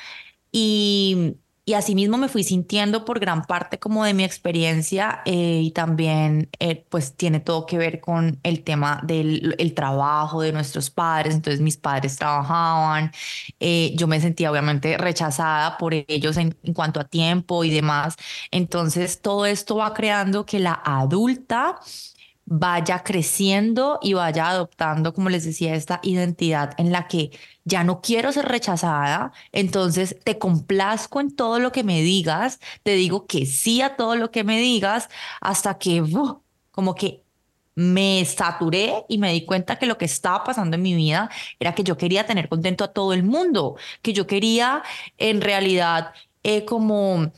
y, 0.53 1.36
y 1.66 1.74
asimismo 1.74 2.18
me 2.18 2.28
fui 2.28 2.44
sintiendo 2.44 3.04
por 3.04 3.20
gran 3.20 3.44
parte 3.44 3.78
como 3.78 4.04
de 4.04 4.12
mi 4.12 4.22
experiencia 4.24 5.22
eh, 5.24 5.60
y 5.62 5.70
también 5.70 6.50
eh, 6.60 6.84
pues 6.90 7.14
tiene 7.16 7.40
todo 7.40 7.64
que 7.64 7.78
ver 7.78 8.00
con 8.00 8.38
el 8.42 8.62
tema 8.62 9.00
del 9.04 9.54
el 9.58 9.74
trabajo 9.74 10.42
de 10.42 10.52
nuestros 10.52 10.90
padres. 10.90 11.34
Entonces 11.34 11.60
mis 11.62 11.76
padres 11.78 12.16
trabajaban, 12.16 13.12
eh, 13.60 13.92
yo 13.96 14.06
me 14.06 14.20
sentía 14.20 14.50
obviamente 14.50 14.98
rechazada 14.98 15.78
por 15.78 15.94
ellos 15.94 16.36
en, 16.36 16.56
en 16.62 16.74
cuanto 16.74 17.00
a 17.00 17.04
tiempo 17.04 17.64
y 17.64 17.70
demás. 17.70 18.16
Entonces 18.50 19.22
todo 19.22 19.46
esto 19.46 19.76
va 19.76 19.94
creando 19.94 20.44
que 20.46 20.58
la 20.60 20.80
adulta 20.84 21.80
vaya 22.47 23.03
creciendo 23.03 23.99
y 24.03 24.14
vaya 24.14 24.49
adoptando, 24.49 25.14
como 25.14 25.30
les 25.30 25.45
decía, 25.45 25.74
esta 25.74 26.01
identidad 26.03 26.74
en 26.78 26.92
la 26.92 27.09
que 27.09 27.30
ya 27.64 27.84
no 27.84 28.01
quiero 28.03 28.32
ser 28.32 28.47
rechazada, 28.47 29.32
entonces 29.53 30.16
te 30.24 30.38
complazco 30.38 31.20
en 31.20 31.34
todo 31.34 31.59
lo 31.59 31.72
que 31.72 31.84
me 31.84 32.03
digas, 32.03 32.61
te 32.82 32.92
digo 32.92 33.26
que 33.26 33.47
sí 33.47 33.80
a 33.82 33.97
todo 33.97 34.16
lo 34.16 34.30
que 34.30 34.45
me 34.45 34.59
digas, 34.61 35.09
hasta 35.40 35.78
que 35.78 36.03
como 36.70 36.95
que 36.95 37.22
me 37.74 38.24
saturé 38.24 39.05
y 39.09 39.18
me 39.18 39.32
di 39.32 39.45
cuenta 39.45 39.78
que 39.78 39.86
lo 39.86 39.99
que 39.99 40.05
estaba 40.05 40.45
pasando 40.45 40.76
en 40.76 40.82
mi 40.82 40.95
vida 40.95 41.30
era 41.59 41.74
que 41.74 41.82
yo 41.82 41.97
quería 41.97 42.26
tener 42.26 42.49
contento 42.49 42.84
a 42.84 42.92
todo 42.92 43.12
el 43.12 43.24
mundo, 43.24 43.76
que 44.03 44.12
yo 44.12 44.26
quería 44.26 44.82
en 45.18 45.40
realidad 45.40 46.12
eh, 46.42 46.64
como 46.64 47.32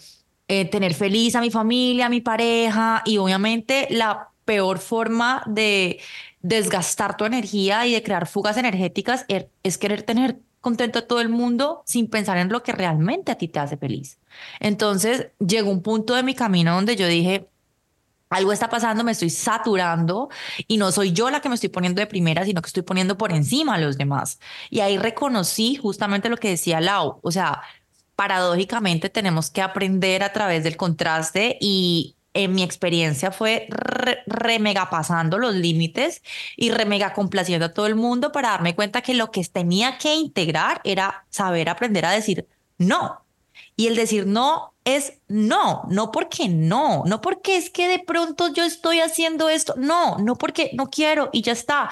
eh, 0.49 0.65
tener 0.67 0.95
feliz 0.95 1.35
a 1.37 1.41
mi 1.41 1.51
familia, 1.51 2.07
a 2.07 2.09
mi 2.11 2.21
pareja 2.21 3.03
y 3.07 3.19
obviamente 3.19 3.87
la 3.91 4.31
peor 4.47 4.79
forma 4.79 5.43
de 5.47 6.01
desgastar 6.41 7.19
tu 7.19 7.27
energía 7.27 7.87
y 7.87 7.93
de 7.93 8.03
crear 8.03 8.27
fugas 8.27 8.57
energéticas 8.57 9.27
er, 9.29 9.51
es 9.63 9.77
querer 9.77 10.03
tener 10.03 10.39
contento 10.63 11.01
a 11.01 11.03
todo 11.03 11.21
el 11.21 11.29
mundo 11.29 11.83
sin 11.85 12.09
pensar 12.09 12.39
en 12.39 12.49
lo 12.49 12.63
que 12.63 12.73
realmente 12.73 13.31
a 13.31 13.35
ti 13.37 13.49
te 13.49 13.59
hace 13.59 13.77
feliz. 13.77 14.19
Entonces 14.59 15.29
llegó 15.39 15.71
un 15.71 15.83
punto 15.83 16.15
de 16.15 16.23
mi 16.23 16.35
camino 16.35 16.75
donde 16.75 16.97
yo 16.97 17.07
dije, 17.07 17.49
algo 18.31 18.53
está 18.53 18.69
pasando, 18.69 19.05
me 19.05 19.13
estoy 19.13 19.31
saturando 19.31 20.29
y 20.67 20.79
no 20.79 20.91
soy 20.91 21.13
yo 21.13 21.31
la 21.31 21.41
que 21.41 21.49
me 21.49 21.55
estoy 21.55 21.69
poniendo 21.69 22.01
de 22.01 22.07
primera, 22.07 22.45
sino 22.45 22.63
que 22.63 22.69
estoy 22.69 22.83
poniendo 22.83 23.17
por 23.17 23.33
encima 23.33 23.75
a 23.75 23.79
los 23.79 23.99
demás. 23.99 24.41
Y 24.71 24.81
ahí 24.81 24.99
reconocí 24.99 25.77
justamente 25.77 26.29
lo 26.29 26.37
que 26.37 26.51
decía 26.51 26.81
Lau, 26.81 27.21
o 27.23 27.31
sea, 27.31 27.63
paradójicamente 28.17 29.11
tenemos 29.11 29.51
que 29.51 29.63
aprender 29.63 30.23
a 30.23 30.33
través 30.33 30.65
del 30.65 30.77
contraste 30.77 31.59
y 31.61 32.16
en 32.37 32.55
mi 32.55 32.63
experiencia 32.63 33.31
fue 33.31 33.69
re, 33.69 34.59
mega 34.59 34.91
pasando 34.91 35.39
los 35.39 35.55
límites 35.55 36.23
y 36.57 36.71
re 36.71 36.85
mega 36.85 37.13
complaciendo 37.13 37.67
a 37.67 37.75
todo 37.75 37.87
el 37.87 37.95
mundo 37.95 38.33
para 38.33 38.51
darme 38.51 38.75
cuenta 38.75 39.03
que 39.03 39.15
lo 39.15 39.31
que 39.31 39.45
tenía 39.45 39.99
que 39.99 40.15
integrar 40.15 40.81
era 40.85 41.27
saber 41.31 41.69
aprender 41.69 42.05
a 42.05 42.11
decir 42.11 42.47
no. 42.79 43.23
Y 43.75 43.89
el 43.89 43.97
decir 43.97 44.27
no 44.27 44.75
es 44.85 45.15
no, 45.29 45.85
no 45.91 46.13
porque 46.13 46.49
no, 46.49 47.03
no 47.07 47.21
porque 47.21 47.57
es 47.57 47.71
que 47.71 47.89
de 47.89 47.99
pronto 47.99 48.53
yo 48.53 48.65
estoy 48.65 49.01
haciendo 49.01 49.49
esto, 49.49 49.75
no, 49.77 50.19
no 50.19 50.37
porque 50.37 50.71
no 50.75 50.89
quiero 50.89 51.29
y 51.33 51.43
ya 51.43 51.53
está 51.53 51.91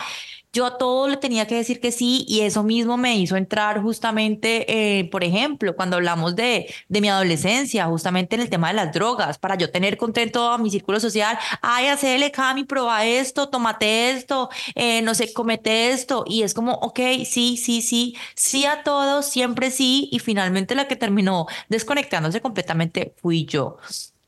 yo 0.55 0.65
a 0.67 0.79
todo 0.79 1.09
le 1.09 1.17
tenía 1.19 1.47
que 1.47 1.57
decir 1.57 1.81
que 1.81 1.93
sí 1.93 2.25
y 2.29 2.41
eso 2.43 2.63
mismo 2.63 2.97
me 2.97 3.17
hizo 3.17 3.37
entrar 3.37 3.83
justamente, 3.83 5.01
eh, 5.01 5.05
por 5.11 5.25
ejemplo, 5.25 5.75
cuando 5.77 5.97
hablamos 5.97 6.37
de, 6.37 6.73
de 6.89 7.01
mi 7.01 7.09
adolescencia, 7.09 7.87
justamente 7.87 8.37
en 8.37 8.43
el 8.43 8.49
tema 8.51 8.69
de 8.69 8.75
las 8.75 8.93
drogas, 8.93 9.37
para 9.39 9.57
yo 9.57 9.71
tener 9.71 9.97
contento 9.97 10.51
a 10.51 10.59
mi 10.59 10.71
círculo 10.71 11.01
social, 11.01 11.37
ay, 11.61 11.89
hacele 11.89 12.31
Cami, 12.31 12.65
prueba 12.65 13.05
esto, 13.05 13.49
tomate 13.49 14.11
esto, 14.13 14.49
eh, 14.77 15.03
no 15.03 15.15
sé, 15.15 15.33
comete 15.33 15.91
esto, 15.91 16.25
y 16.27 16.43
es 16.43 16.55
como, 16.55 16.75
ok, 16.75 17.01
sí, 17.27 17.57
sí, 17.57 17.83
sí, 17.83 18.17
sí 18.37 18.65
a 18.65 18.83
todo, 18.85 19.23
siempre 19.23 19.71
sí, 19.71 20.09
y 20.13 20.21
finalmente 20.21 20.75
la 20.75 20.87
que 20.89 20.97
terminó 20.97 21.47
desconectándose 21.69 22.41
completamente 22.41 23.15
fui 23.21 23.45
yo. 23.45 23.77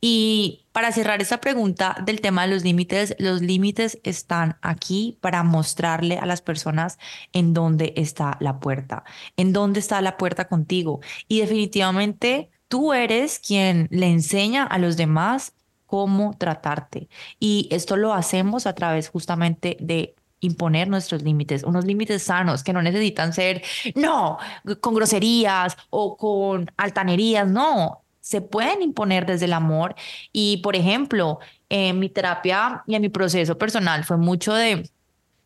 Y 0.01 0.67
para 0.73 0.93
cerrar 0.93 1.23
esta 1.23 1.41
pregunta 1.41 1.97
del 2.05 2.21
tema 2.21 2.43
de 2.47 2.55
los 2.55 2.65
límites, 2.65 3.17
los 3.19 3.41
límites 3.41 3.99
están 4.05 4.59
aquí 4.63 5.19
para 5.21 5.43
mostrarle 5.43 6.19
a 6.19 6.27
las 6.27 6.43
personas 6.43 6.99
en 7.33 7.55
dónde 7.55 7.95
está 7.97 8.37
la 8.41 8.61
puerta, 8.61 9.05
en 9.37 9.53
dónde 9.53 9.81
está 9.81 10.01
la 10.03 10.17
puerta 10.17 10.49
contigo. 10.49 11.01
Y 11.29 11.41
definitivamente 11.41 12.51
tú 12.69 12.93
eres 12.93 13.39
quien 13.39 13.89
le 13.91 14.07
enseña 14.09 14.65
a 14.65 14.79
los 14.79 14.97
demás 14.97 15.55
cómo 15.87 16.37
tratarte. 16.37 17.09
Y 17.41 17.69
esto 17.71 17.97
lo 17.97 18.13
hacemos 18.13 18.67
a 18.67 18.75
través 18.75 19.09
justamente 19.09 19.77
de 19.81 20.15
imponer 20.41 20.89
nuestros 20.89 21.23
límites, 21.23 21.63
unos 21.65 21.85
límites 21.85 22.23
sanos 22.23 22.63
que 22.63 22.73
no 22.73 22.83
necesitan 22.83 23.33
ser, 23.33 23.63
no, 23.95 24.39
con 24.81 24.95
groserías 24.95 25.77
o 25.91 26.17
con 26.17 26.71
altanerías, 26.77 27.49
no, 27.49 28.05
se 28.27 28.41
pueden 28.41 28.83
imponer 28.83 29.25
desde 29.25 29.45
el 29.45 29.53
amor. 29.53 29.95
Y, 30.33 30.57
por 30.57 30.75
ejemplo, 30.75 31.39
en 31.69 32.01
mi 32.01 32.09
terapia 32.09 32.83
y 32.85 32.97
en 32.97 33.03
mi 33.03 33.09
proceso 33.09 33.57
personal 33.57 34.03
fue 34.05 34.17
mucho 34.17 34.53
de 34.53 34.91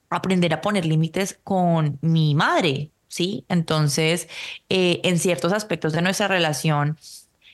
aprender 0.09 0.55
a 0.55 0.63
poner 0.63 0.87
límites 0.87 1.39
con 1.45 1.99
mi 2.01 2.35
madre, 2.35 2.91
¿sí? 3.07 3.45
Entonces, 3.51 4.29
eh, 4.71 5.03
en 5.05 5.19
ciertos 5.19 5.53
aspectos 5.53 5.93
de 5.93 6.01
nuestra 6.01 6.27
relación, 6.29 6.97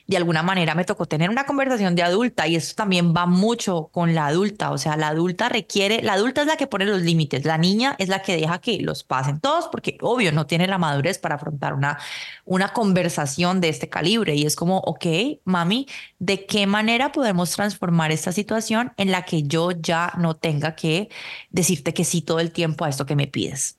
de 0.07 0.17
alguna 0.17 0.41
manera 0.41 0.73
me 0.73 0.85
tocó 0.85 1.05
tener 1.05 1.29
una 1.29 1.45
conversación 1.45 1.95
de 1.95 2.03
adulta 2.03 2.47
y 2.47 2.55
eso 2.55 2.73
también 2.75 3.13
va 3.15 3.25
mucho 3.25 3.89
con 3.91 4.15
la 4.15 4.27
adulta, 4.27 4.71
o 4.71 4.77
sea, 4.77 4.95
la 4.95 5.09
adulta 5.09 5.49
requiere, 5.49 6.01
la 6.01 6.13
adulta 6.13 6.41
es 6.41 6.47
la 6.47 6.55
que 6.57 6.65
pone 6.65 6.85
los 6.85 7.01
límites, 7.01 7.45
la 7.45 7.57
niña 7.57 7.95
es 7.99 8.07
la 8.07 8.21
que 8.21 8.37
deja 8.37 8.59
que 8.59 8.79
los 8.81 9.03
pasen 9.03 9.41
todos 9.41 9.67
porque 9.67 9.97
obvio 10.01 10.31
no 10.31 10.47
tiene 10.47 10.67
la 10.67 10.77
madurez 10.77 11.19
para 11.19 11.35
afrontar 11.35 11.73
una, 11.73 11.99
una 12.45 12.69
conversación 12.69 13.59
de 13.61 13.69
este 13.69 13.89
calibre 13.89 14.35
y 14.35 14.45
es 14.45 14.55
como, 14.55 14.77
ok, 14.79 15.05
mami, 15.43 15.87
¿de 16.19 16.45
qué 16.45 16.67
manera 16.67 17.11
podemos 17.11 17.51
transformar 17.51 18.11
esta 18.11 18.31
situación 18.31 18.93
en 18.97 19.11
la 19.11 19.23
que 19.23 19.43
yo 19.43 19.71
ya 19.71 20.13
no 20.17 20.35
tenga 20.35 20.75
que 20.75 21.09
decirte 21.49 21.93
que 21.93 22.05
sí 22.05 22.21
todo 22.21 22.39
el 22.39 22.51
tiempo 22.51 22.85
a 22.85 22.89
esto 22.89 23.05
que 23.05 23.15
me 23.15 23.27
pides? 23.27 23.76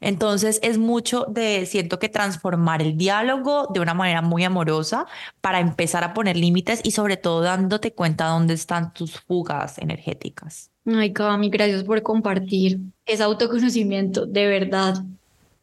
Entonces 0.00 0.60
es 0.62 0.78
mucho 0.78 1.26
de, 1.28 1.66
siento 1.66 1.98
que 1.98 2.08
transformar 2.08 2.82
el 2.82 2.96
diálogo 2.96 3.68
de 3.72 3.80
una 3.80 3.94
manera 3.94 4.22
muy 4.22 4.44
amorosa 4.44 5.06
para 5.40 5.60
empezar 5.60 6.04
a 6.04 6.14
poner 6.14 6.36
límites 6.36 6.80
y 6.84 6.90
sobre 6.92 7.16
todo 7.16 7.40
dándote 7.40 7.92
cuenta 7.92 8.26
dónde 8.26 8.54
están 8.54 8.92
tus 8.92 9.20
fugas 9.20 9.78
energéticas. 9.78 10.70
Ay, 10.86 11.12
Cami, 11.12 11.48
gracias 11.50 11.82
por 11.82 12.02
compartir. 12.02 12.78
Es 13.06 13.20
autoconocimiento, 13.20 14.26
de 14.26 14.46
verdad. 14.46 15.02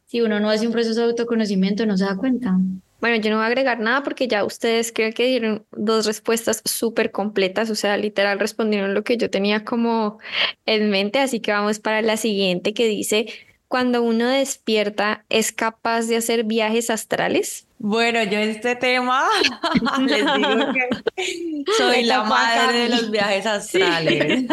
Si 0.07 0.21
uno 0.21 0.39
no 0.39 0.49
hace 0.49 0.67
un 0.67 0.73
proceso 0.73 1.01
de 1.01 1.05
autoconocimiento, 1.07 1.85
no 1.85 1.95
se 1.95 2.05
da 2.05 2.17
cuenta. 2.17 2.57
Bueno, 3.01 3.15
yo 3.15 3.31
no 3.31 3.37
voy 3.37 3.45
a 3.45 3.47
agregar 3.47 3.79
nada 3.79 4.03
porque 4.03 4.27
ya 4.27 4.45
ustedes 4.45 4.91
creo 4.91 5.11
que 5.11 5.25
dieron 5.25 5.65
dos 5.71 6.05
respuestas 6.05 6.61
súper 6.65 7.11
completas, 7.11 7.71
o 7.71 7.75
sea, 7.75 7.97
literal 7.97 8.39
respondieron 8.39 8.93
lo 8.93 9.03
que 9.03 9.17
yo 9.17 9.31
tenía 9.31 9.65
como 9.65 10.19
en 10.67 10.91
mente, 10.91 11.17
así 11.17 11.39
que 11.39 11.51
vamos 11.51 11.79
para 11.79 12.03
la 12.03 12.15
siguiente 12.15 12.75
que 12.75 12.87
dice, 12.87 13.25
cuando 13.71 14.03
uno 14.03 14.27
despierta, 14.27 15.23
¿es 15.29 15.53
capaz 15.53 16.01
de 16.07 16.17
hacer 16.17 16.43
viajes 16.43 16.89
astrales? 16.89 17.67
Bueno, 17.79 18.21
yo 18.23 18.37
este 18.37 18.75
tema 18.75 19.23
les 20.01 20.25
digo 20.35 20.73
que 20.73 21.63
soy 21.77 22.03
la 22.03 22.23
madre 22.23 22.79
de 22.79 22.89
los 22.89 23.09
viajes 23.09 23.45
astrales. 23.45 24.43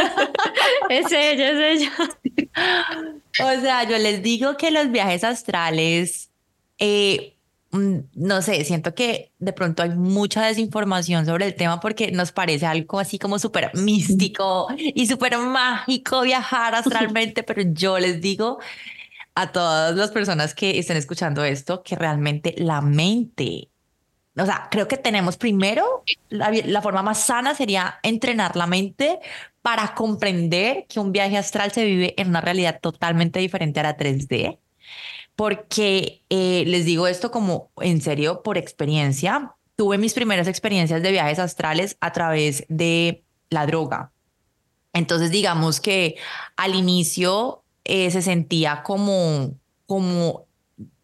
es 0.89 1.11
ella, 1.11 1.51
es 1.51 1.81
ella. 1.81 1.93
o 3.41 3.61
sea, 3.61 3.83
yo 3.89 3.99
les 3.99 4.23
digo 4.23 4.57
que 4.57 4.71
los 4.71 4.89
viajes 4.93 5.25
astrales, 5.25 6.31
eh, 6.79 7.35
mm, 7.73 7.97
no 8.14 8.41
sé, 8.41 8.64
siento 8.64 8.95
que 8.95 9.33
de 9.41 9.53
pronto 9.53 9.83
hay 9.83 9.91
mucha 9.91 10.47
desinformación 10.47 11.27
sobre 11.27 11.47
el 11.47 11.57
tema 11.57 11.81
porque 11.81 12.12
nos 12.12 12.31
parece 12.31 12.66
algo 12.66 13.01
así 13.01 13.19
como 13.19 13.41
súper 13.41 13.73
místico 13.75 14.69
y 14.79 15.09
súper 15.09 15.39
mágico 15.39 16.23
viajar 16.23 16.77
astralmente, 16.77 17.43
pero 17.43 17.62
yo 17.62 17.99
les 17.99 18.21
digo 18.21 18.61
a 19.39 19.53
todas 19.53 19.95
las 19.95 20.11
personas 20.11 20.53
que 20.53 20.80
estén 20.80 20.97
escuchando 20.97 21.45
esto 21.45 21.84
que 21.84 21.95
realmente 21.95 22.57
la 22.59 22.80
mente, 22.80 23.70
o 24.36 24.45
sea, 24.45 24.66
creo 24.68 24.89
que 24.89 24.97
tenemos 24.97 25.36
primero, 25.36 26.03
la, 26.28 26.82
forma 26.82 27.05
más 27.05 27.24
sana 27.24 27.55
sería 27.55 28.01
entrenar 28.03 28.57
la 28.57 28.66
mente 28.66 29.20
para 29.62 29.95
comprender 29.95 30.86
que 30.89 30.99
un 30.99 31.12
viaje 31.12 31.36
astral 31.36 31.70
se 31.70 31.84
vive 31.84 32.14
en 32.16 32.30
una 32.30 32.41
realidad 32.41 32.80
totalmente 32.80 33.39
diferente 33.39 33.78
a 33.78 33.84
la 33.84 33.97
3D. 33.97 34.59
Porque 35.36 36.24
eh, 36.30 36.64
les 36.66 36.84
digo 36.84 37.07
esto 37.07 37.30
como 37.30 37.70
en 37.80 38.01
serio 38.01 38.43
por 38.43 38.59
experiencia. 38.59 39.55
Tuve 39.76 39.99
mis 39.99 40.14
primeras 40.14 40.49
experiencias 40.49 41.01
de 41.01 41.12
viajes 41.12 41.39
astrales 41.39 41.97
a 42.01 42.12
través 42.12 42.64
de 42.68 43.22
la 43.51 43.66
droga. 43.66 44.11
Entonces, 44.93 45.30
digamos 45.30 45.80
que 45.80 46.16
al 46.57 46.74
inicio 46.74 47.62
eh, 47.89 48.11
se 48.11 48.22
sentía 48.22 48.82
como, 48.82 49.55
como 49.86 50.47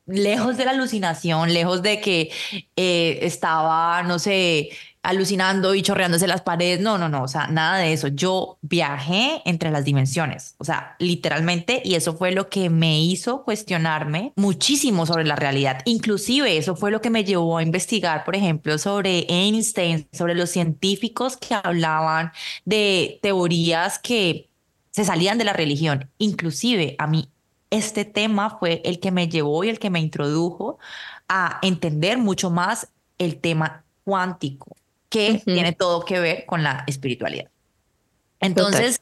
lejos 0.06 0.56
de 0.56 0.64
la 0.64 0.72
alucinación, 0.72 1.52
lejos 1.52 1.82
de 1.82 2.00
que 2.00 2.30
eh, 2.76 3.18
estaba, 3.22 4.02
no 4.02 4.18
sé, 4.18 4.70
alucinando 5.02 5.74
y 5.74 5.82
chorreándose 5.82 6.26
las 6.26 6.42
paredes. 6.42 6.80
No, 6.80 6.98
no, 6.98 7.08
no, 7.08 7.22
o 7.22 7.28
sea, 7.28 7.46
nada 7.46 7.78
de 7.78 7.92
eso. 7.92 8.08
Yo 8.08 8.58
viajé 8.62 9.42
entre 9.44 9.70
las 9.70 9.84
dimensiones, 9.84 10.56
o 10.58 10.64
sea, 10.64 10.96
literalmente, 10.98 11.82
y 11.84 11.94
eso 11.94 12.16
fue 12.16 12.32
lo 12.32 12.48
que 12.48 12.70
me 12.70 13.00
hizo 13.00 13.44
cuestionarme 13.44 14.32
muchísimo 14.36 15.06
sobre 15.06 15.24
la 15.24 15.36
realidad. 15.36 15.80
Inclusive 15.84 16.56
eso 16.56 16.76
fue 16.76 16.90
lo 16.90 17.00
que 17.00 17.10
me 17.10 17.24
llevó 17.24 17.58
a 17.58 17.62
investigar, 17.62 18.24
por 18.24 18.34
ejemplo, 18.34 18.78
sobre 18.78 19.26
Einstein, 19.28 20.08
sobre 20.12 20.34
los 20.34 20.50
científicos 20.50 21.36
que 21.36 21.54
hablaban 21.54 22.32
de 22.64 23.18
teorías 23.22 23.98
que 23.98 24.50
se 24.94 25.04
salían 25.04 25.38
de 25.38 25.44
la 25.44 25.52
religión. 25.52 26.08
Inclusive 26.18 26.94
a 26.98 27.08
mí 27.08 27.28
este 27.70 28.04
tema 28.04 28.58
fue 28.58 28.80
el 28.84 29.00
que 29.00 29.10
me 29.10 29.28
llevó 29.28 29.64
y 29.64 29.68
el 29.68 29.80
que 29.80 29.90
me 29.90 29.98
introdujo 29.98 30.78
a 31.28 31.58
entender 31.62 32.18
mucho 32.18 32.48
más 32.48 32.88
el 33.18 33.40
tema 33.40 33.84
cuántico, 34.04 34.76
que 35.08 35.42
tiene 35.44 35.72
todo 35.72 36.04
que 36.04 36.20
ver 36.20 36.46
con 36.46 36.62
la 36.62 36.84
espiritualidad. 36.86 37.50
Entonces, 38.38 39.00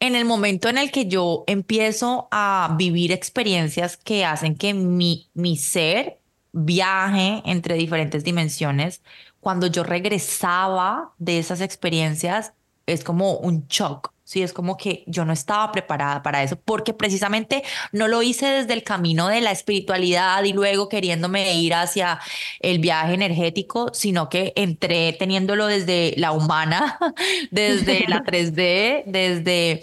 en 0.00 0.16
el 0.16 0.24
momento 0.24 0.68
en 0.68 0.78
el 0.78 0.90
que 0.90 1.06
yo 1.06 1.44
empiezo 1.46 2.26
a 2.32 2.74
vivir 2.76 3.12
experiencias 3.12 3.96
que 3.96 4.24
hacen 4.24 4.56
que 4.56 4.74
mi, 4.74 5.28
mi 5.34 5.56
ser 5.56 6.18
viaje 6.50 7.42
entre 7.44 7.76
diferentes 7.76 8.24
dimensiones, 8.24 9.02
cuando 9.40 9.68
yo 9.68 9.84
regresaba 9.84 11.12
de 11.18 11.38
esas 11.38 11.60
experiencias, 11.60 12.54
es 12.86 13.04
como 13.04 13.36
un 13.36 13.66
shock, 13.68 14.11
Sí, 14.32 14.42
es 14.42 14.54
como 14.54 14.78
que 14.78 15.04
yo 15.06 15.26
no 15.26 15.34
estaba 15.34 15.70
preparada 15.72 16.22
para 16.22 16.42
eso, 16.42 16.56
porque 16.56 16.94
precisamente 16.94 17.62
no 17.92 18.08
lo 18.08 18.22
hice 18.22 18.46
desde 18.46 18.72
el 18.72 18.82
camino 18.82 19.28
de 19.28 19.42
la 19.42 19.50
espiritualidad 19.50 20.42
y 20.44 20.54
luego 20.54 20.88
queriéndome 20.88 21.52
ir 21.56 21.74
hacia 21.74 22.18
el 22.60 22.78
viaje 22.78 23.12
energético, 23.12 23.90
sino 23.92 24.30
que 24.30 24.54
entré 24.56 25.12
teniéndolo 25.12 25.66
desde 25.66 26.14
la 26.16 26.32
humana, 26.32 26.98
desde 27.50 28.06
la 28.08 28.22
3D, 28.24 29.02
desde 29.04 29.82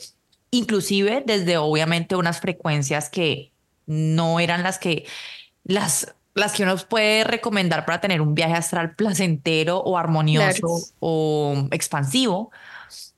inclusive 0.49 1.21
desde 1.23 1.57
obviamente 1.57 2.15
unas 2.15 2.39
frecuencias 2.39 3.11
que 3.11 3.51
no 3.85 4.39
eran 4.39 4.63
las 4.63 4.79
que 4.79 5.05
las 5.63 6.15
las 6.33 6.53
que 6.53 6.63
uno 6.63 6.75
puede 6.89 7.23
recomendar 7.23 7.85
para 7.85 8.01
tener 8.01 8.19
un 8.19 8.33
viaje 8.33 8.55
astral 8.55 8.95
placentero 8.95 9.77
o 9.77 9.95
armonioso 9.95 10.87
o 10.99 11.67
expansivo. 11.69 12.49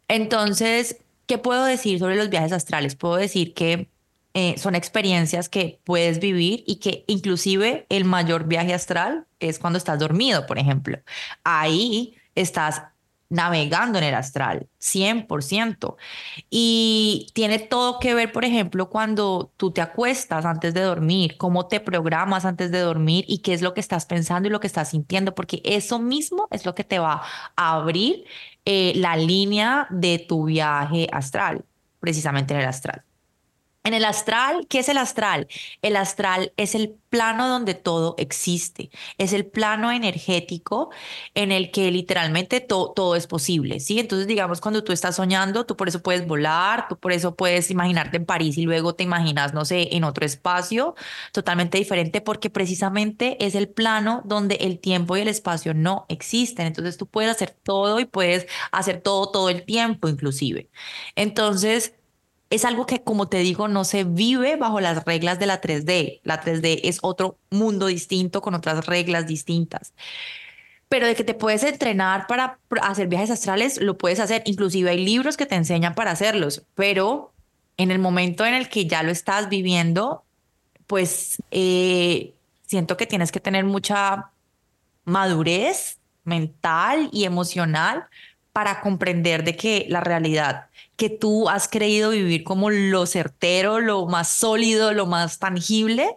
Entonces, 0.09 0.97
¿Qué 1.31 1.37
puedo 1.37 1.63
decir 1.63 1.97
sobre 1.97 2.17
los 2.17 2.29
viajes 2.29 2.51
astrales? 2.51 2.97
Puedo 2.97 3.15
decir 3.15 3.53
que 3.53 3.89
eh, 4.33 4.55
son 4.57 4.75
experiencias 4.75 5.47
que 5.47 5.79
puedes 5.85 6.19
vivir 6.19 6.61
y 6.67 6.81
que 6.81 7.05
inclusive 7.07 7.85
el 7.87 8.03
mayor 8.03 8.49
viaje 8.49 8.73
astral 8.73 9.27
es 9.39 9.57
cuando 9.57 9.77
estás 9.77 9.97
dormido, 9.97 10.45
por 10.45 10.59
ejemplo. 10.59 10.99
Ahí 11.45 12.15
estás 12.35 12.83
navegando 13.31 13.97
en 13.97 14.03
el 14.03 14.13
astral, 14.13 14.67
100%. 14.79 15.95
Y 16.49 17.31
tiene 17.33 17.59
todo 17.59 17.97
que 17.99 18.13
ver, 18.13 18.31
por 18.31 18.45
ejemplo, 18.45 18.89
cuando 18.89 19.51
tú 19.57 19.71
te 19.71 19.81
acuestas 19.81 20.45
antes 20.45 20.73
de 20.73 20.81
dormir, 20.81 21.37
cómo 21.37 21.67
te 21.67 21.79
programas 21.79 22.45
antes 22.45 22.71
de 22.71 22.79
dormir 22.79 23.25
y 23.27 23.39
qué 23.39 23.53
es 23.53 23.61
lo 23.61 23.73
que 23.73 23.79
estás 23.79 24.05
pensando 24.05 24.47
y 24.47 24.51
lo 24.51 24.59
que 24.59 24.67
estás 24.67 24.89
sintiendo, 24.89 25.33
porque 25.33 25.61
eso 25.63 25.97
mismo 25.97 26.47
es 26.51 26.65
lo 26.65 26.75
que 26.75 26.83
te 26.83 26.99
va 26.99 27.23
a 27.55 27.75
abrir 27.75 28.25
eh, 28.65 28.93
la 28.97 29.15
línea 29.15 29.87
de 29.89 30.19
tu 30.19 30.45
viaje 30.45 31.07
astral, 31.11 31.63
precisamente 31.99 32.53
en 32.53 32.59
el 32.59 32.67
astral. 32.67 33.03
En 33.83 33.95
el 33.95 34.05
astral, 34.05 34.67
¿qué 34.69 34.79
es 34.79 34.89
el 34.89 34.97
astral? 34.99 35.47
El 35.81 35.95
astral 35.95 36.53
es 36.55 36.75
el 36.75 36.95
plano 37.09 37.49
donde 37.49 37.73
todo 37.73 38.13
existe, 38.19 38.91
es 39.17 39.33
el 39.33 39.45
plano 39.47 39.91
energético 39.91 40.91
en 41.33 41.51
el 41.51 41.71
que 41.71 41.89
literalmente 41.91 42.59
todo 42.61 43.15
es 43.15 43.25
posible, 43.25 43.79
¿sí? 43.79 43.99
Entonces, 43.99 44.27
digamos, 44.27 44.61
cuando 44.61 44.83
tú 44.83 44.93
estás 44.93 45.15
soñando, 45.15 45.65
tú 45.65 45.75
por 45.75 45.87
eso 45.87 46.03
puedes 46.03 46.27
volar, 46.27 46.87
tú 46.89 46.97
por 46.99 47.11
eso 47.11 47.35
puedes 47.35 47.71
imaginarte 47.71 48.17
en 48.17 48.25
París 48.27 48.55
y 48.59 48.63
luego 48.63 48.93
te 48.93 49.03
imaginas, 49.03 49.53
no 49.55 49.65
sé, 49.65 49.95
en 49.95 50.03
otro 50.03 50.25
espacio 50.27 50.93
totalmente 51.33 51.79
diferente, 51.79 52.21
porque 52.21 52.51
precisamente 52.51 53.43
es 53.43 53.55
el 53.55 53.67
plano 53.67 54.21
donde 54.25 54.55
el 54.57 54.79
tiempo 54.79 55.17
y 55.17 55.21
el 55.21 55.27
espacio 55.27 55.73
no 55.73 56.05
existen. 56.07 56.67
Entonces, 56.67 56.97
tú 56.97 57.07
puedes 57.07 57.31
hacer 57.31 57.49
todo 57.63 57.99
y 57.99 58.05
puedes 58.05 58.45
hacer 58.71 59.01
todo 59.01 59.31
todo 59.31 59.49
el 59.49 59.65
tiempo, 59.65 60.07
inclusive. 60.07 60.69
Entonces, 61.15 61.95
es 62.51 62.65
algo 62.65 62.85
que, 62.85 63.01
como 63.01 63.29
te 63.29 63.39
digo, 63.39 63.69
no 63.69 63.85
se 63.85 64.03
vive 64.03 64.57
bajo 64.57 64.81
las 64.81 65.05
reglas 65.05 65.39
de 65.39 65.45
la 65.45 65.61
3D. 65.61 66.19
La 66.23 66.43
3D 66.43 66.81
es 66.83 66.99
otro 67.01 67.37
mundo 67.49 67.87
distinto 67.87 68.41
con 68.41 68.53
otras 68.53 68.85
reglas 68.85 69.25
distintas. 69.25 69.93
Pero 70.89 71.07
de 71.07 71.15
que 71.15 71.23
te 71.23 71.33
puedes 71.33 71.63
entrenar 71.63 72.27
para 72.27 72.59
hacer 72.81 73.07
viajes 73.07 73.31
astrales, 73.31 73.79
lo 73.79 73.97
puedes 73.97 74.19
hacer. 74.19 74.43
Inclusive 74.45 74.89
hay 74.89 75.03
libros 75.03 75.37
que 75.37 75.45
te 75.45 75.55
enseñan 75.55 75.95
para 75.95 76.11
hacerlos, 76.11 76.63
pero 76.75 77.31
en 77.77 77.89
el 77.89 77.99
momento 77.99 78.45
en 78.45 78.53
el 78.53 78.67
que 78.67 78.85
ya 78.85 79.01
lo 79.01 79.11
estás 79.11 79.47
viviendo, 79.47 80.25
pues 80.87 81.41
eh, 81.51 82.33
siento 82.67 82.97
que 82.97 83.07
tienes 83.07 83.31
que 83.31 83.39
tener 83.39 83.63
mucha 83.63 84.31
madurez 85.05 85.99
mental 86.25 87.09
y 87.13 87.23
emocional 87.23 88.07
para 88.53 88.81
comprender 88.81 89.43
de 89.43 89.55
que 89.55 89.85
la 89.89 90.01
realidad 90.01 90.67
que 90.95 91.09
tú 91.09 91.49
has 91.49 91.67
creído 91.67 92.11
vivir 92.11 92.43
como 92.43 92.69
lo 92.69 93.05
certero, 93.05 93.79
lo 93.79 94.05
más 94.05 94.29
sólido, 94.29 94.93
lo 94.93 95.05
más 95.05 95.39
tangible, 95.39 96.15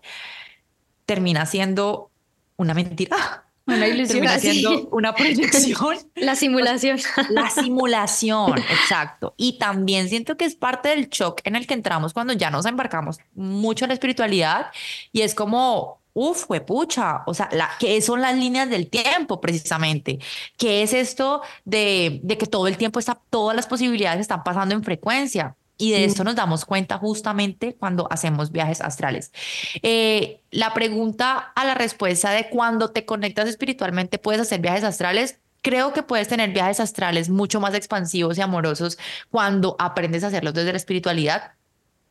termina 1.07 1.47
siendo 1.47 2.11
una 2.57 2.75
mentira. 2.75 3.45
Una 3.67 3.87
ilusión. 3.87 4.21
Termina 4.21 4.39
siendo 4.39 4.89
una 4.91 5.15
proyección. 5.17 5.97
La 6.17 6.35
simulación. 6.37 7.01
La 7.31 7.49
simulación, 7.49 8.59
exacto. 8.59 9.35
Y 9.37 9.59
también 9.59 10.09
siento 10.09 10.37
que 10.37 10.45
es 10.45 10.55
parte 10.55 10.91
del 10.91 11.09
shock 11.09 11.41
en 11.45 11.57
el 11.57 11.67
que 11.67 11.75
entramos 11.75 12.13
cuando 12.13 12.35
ya 12.35 12.51
nos 12.51 12.67
embarcamos 12.67 13.19
mucho 13.35 13.87
en 13.87 13.89
la 13.89 13.95
espiritualidad 13.95 14.67
y 15.13 15.23
es 15.23 15.35
como, 15.35 16.01
uf, 16.15 16.47
fue 16.47 16.61
pucha, 16.61 17.23
o 17.27 17.35
sea, 17.35 17.49
la, 17.53 17.71
¿qué 17.79 18.01
son 18.01 18.21
las 18.21 18.37
líneas 18.37 18.71
del 18.71 18.89
tiempo 18.89 19.41
precisamente? 19.41 20.19
¿Qué 20.57 20.83
es 20.83 20.95
esto 20.95 21.43
de, 21.65 22.21
de 22.23 22.39
que 22.39 22.47
todo 22.47 22.67
el 22.69 22.79
tiempo 22.79 22.99
está, 22.99 23.21
todas 23.31 23.55
las 23.55 23.67
posibilidades 23.67 24.21
están 24.21 24.43
pasando 24.45 24.75
en 24.75 24.83
frecuencia? 24.83 25.57
Y 25.77 25.91
de 25.91 26.05
esto 26.05 26.23
nos 26.23 26.37
damos 26.37 26.65
cuenta 26.65 26.99
justamente 26.99 27.75
cuando 27.75 28.07
hacemos 28.11 28.53
viajes 28.53 28.81
astrales. 28.81 29.33
Eh, 29.83 30.41
la 30.53 30.73
pregunta 30.73 31.53
a 31.55 31.65
la 31.65 31.75
respuesta 31.75 32.31
de 32.31 32.49
cuando 32.49 32.91
te 32.91 33.05
conectas 33.05 33.49
espiritualmente 33.49 34.19
puedes 34.19 34.41
hacer 34.41 34.61
viajes 34.61 34.85
astrales. 34.85 35.41
Creo 35.63 35.93
que 35.93 36.05
puedes 36.05 36.29
tener 36.29 36.51
viajes 36.51 36.79
astrales 36.79 37.29
mucho 37.29 37.61
más 37.61 37.75
expansivos 37.75 38.39
y 38.39 38.43
amorosos 38.43 38.99
cuando 39.31 39.75
aprendes 39.81 40.23
a 40.23 40.29
hacerlos 40.29 40.55
desde 40.55 40.73
la 40.73 40.77
espiritualidad, 40.77 41.53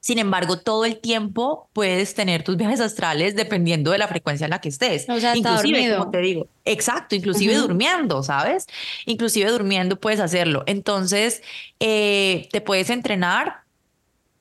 Sin 0.04 0.20
embargo, 0.20 0.60
todo 0.60 0.84
el 0.84 1.00
tiempo 1.00 1.70
puedes 1.72 2.14
tener 2.14 2.44
tus 2.44 2.58
viajes 2.58 2.82
astrales 2.82 3.38
dependiendo 3.38 3.92
de 3.92 3.98
la 3.98 4.10
frecuencia 4.10 4.44
en 4.44 4.50
la 4.50 4.60
que 4.60 4.68
estés. 4.68 5.08
O 5.08 5.18
sea, 5.18 5.34
inclusive, 5.34 5.96
como 5.96 6.12
te 6.12 6.18
digo, 6.18 6.48
exacto, 6.66 7.16
inclusive 7.16 7.56
durmiendo, 7.56 8.22
¿sabes? 8.22 8.68
Inclusive 9.06 9.50
durmiendo 9.50 9.98
puedes 9.98 10.20
hacerlo. 10.20 10.64
Entonces, 10.66 11.42
eh, 11.80 12.50
te 12.52 12.60
puedes 12.60 12.90
entrenar, 12.90 13.62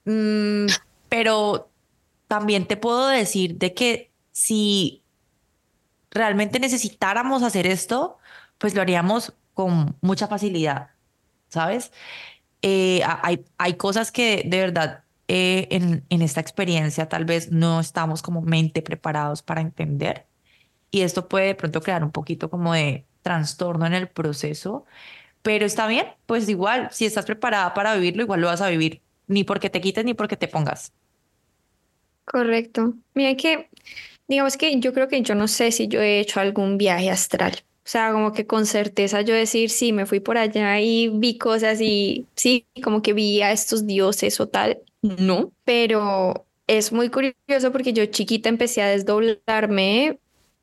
mm, 0.05 0.67
pero 1.09 1.71
también 2.27 2.67
te 2.67 2.77
puedo 2.77 3.07
decir 3.07 3.57
de 3.59 3.73
que 3.73 4.11
si 4.33 5.01
realmente 6.11 6.59
necesitáramos 6.59 7.45
hacer 7.45 7.69
esto, 7.69 8.19
pues 8.59 8.75
lo 8.75 8.83
haríamos 8.83 9.33
con 9.55 9.95
mucha 10.01 10.27
facilidad, 10.27 10.91
¿sabes? 11.51 11.93
Eh, 12.63 13.01
hay, 13.23 13.45
hay 13.59 13.75
cosas 13.75 14.11
que 14.11 14.43
de 14.45 14.59
verdad 14.59 15.05
eh, 15.29 15.69
en, 15.71 16.23
esta 16.23 16.41
experiencia 16.41 17.09
tal 17.09 17.25
vez 17.25 17.51
no 17.51 17.81
estamos 17.81 18.23
como 18.23 18.43
mente 18.43 18.83
preparados 18.83 19.43
para 19.43 19.61
entender. 19.61 20.27
Y 20.91 21.03
esto 21.03 21.29
puede 21.29 21.47
de 21.47 21.55
pronto 21.55 21.81
crear 21.81 22.05
un 22.05 22.13
poquito 22.13 22.51
como 22.51 22.75
de 22.75 23.07
trastorno 23.23 23.87
en 23.87 23.95
el 23.95 24.09
proceso, 24.09 24.85
pero 25.43 25.65
está 25.65 25.87
bien, 25.87 26.07
pues 26.27 26.49
igual, 26.49 26.89
si 26.93 27.07
estás 27.07 27.25
preparada 27.25 27.75
para 27.75 27.95
vivirlo, 27.95 28.23
igual 28.23 28.41
lo 28.41 28.49
vas 28.49 28.61
a 28.61 28.69
vivir, 28.69 29.01
ni 29.27 29.45
porque 29.45 29.71
te 29.71 29.81
quites 29.81 30.05
ni 30.05 30.15
porque 30.15 30.37
te 30.37 30.49
pongas. 30.49 30.93
Correcto. 32.25 32.95
Mira 33.15 33.35
que, 33.37 33.71
digamos 34.29 34.57
que 34.57 34.79
yo 34.81 34.93
creo 34.93 35.09
que 35.09 35.23
yo 35.23 35.35
no 35.35 35.49
sé 35.49 35.73
si 35.73 35.89
yo 35.89 36.01
he 36.01 36.21
hecho 36.21 36.41
algún 36.41 36.79
viaje 36.79 37.11
astral. 37.11 37.55
O 37.85 37.89
sea, 37.89 38.13
como 38.13 38.33
que 38.33 38.47
con 38.47 38.67
certeza 38.67 39.23
yo 39.23 39.35
decir, 39.35 39.71
sí, 39.71 39.93
me 39.93 40.07
fui 40.07 40.21
por 40.21 40.39
allá 40.39 40.79
y 40.81 41.09
vi 41.09 41.39
cosas 41.39 41.81
y 41.81 42.29
sí, 42.37 42.67
como 42.85 43.03
que 43.03 43.13
vi 43.13 43.43
a 43.43 43.51
estos 43.51 43.87
dioses 43.87 44.39
o 44.41 44.49
tal 44.49 44.83
no, 45.03 45.53
pero 45.65 46.47
es 46.67 46.93
muy 46.93 47.11
curioso 47.11 47.73
porque 47.73 47.93
yo 47.93 48.07
chiquita 48.07 48.49
empecé 48.49 48.83
a 48.83 48.89
desdoblarme 48.89 50.19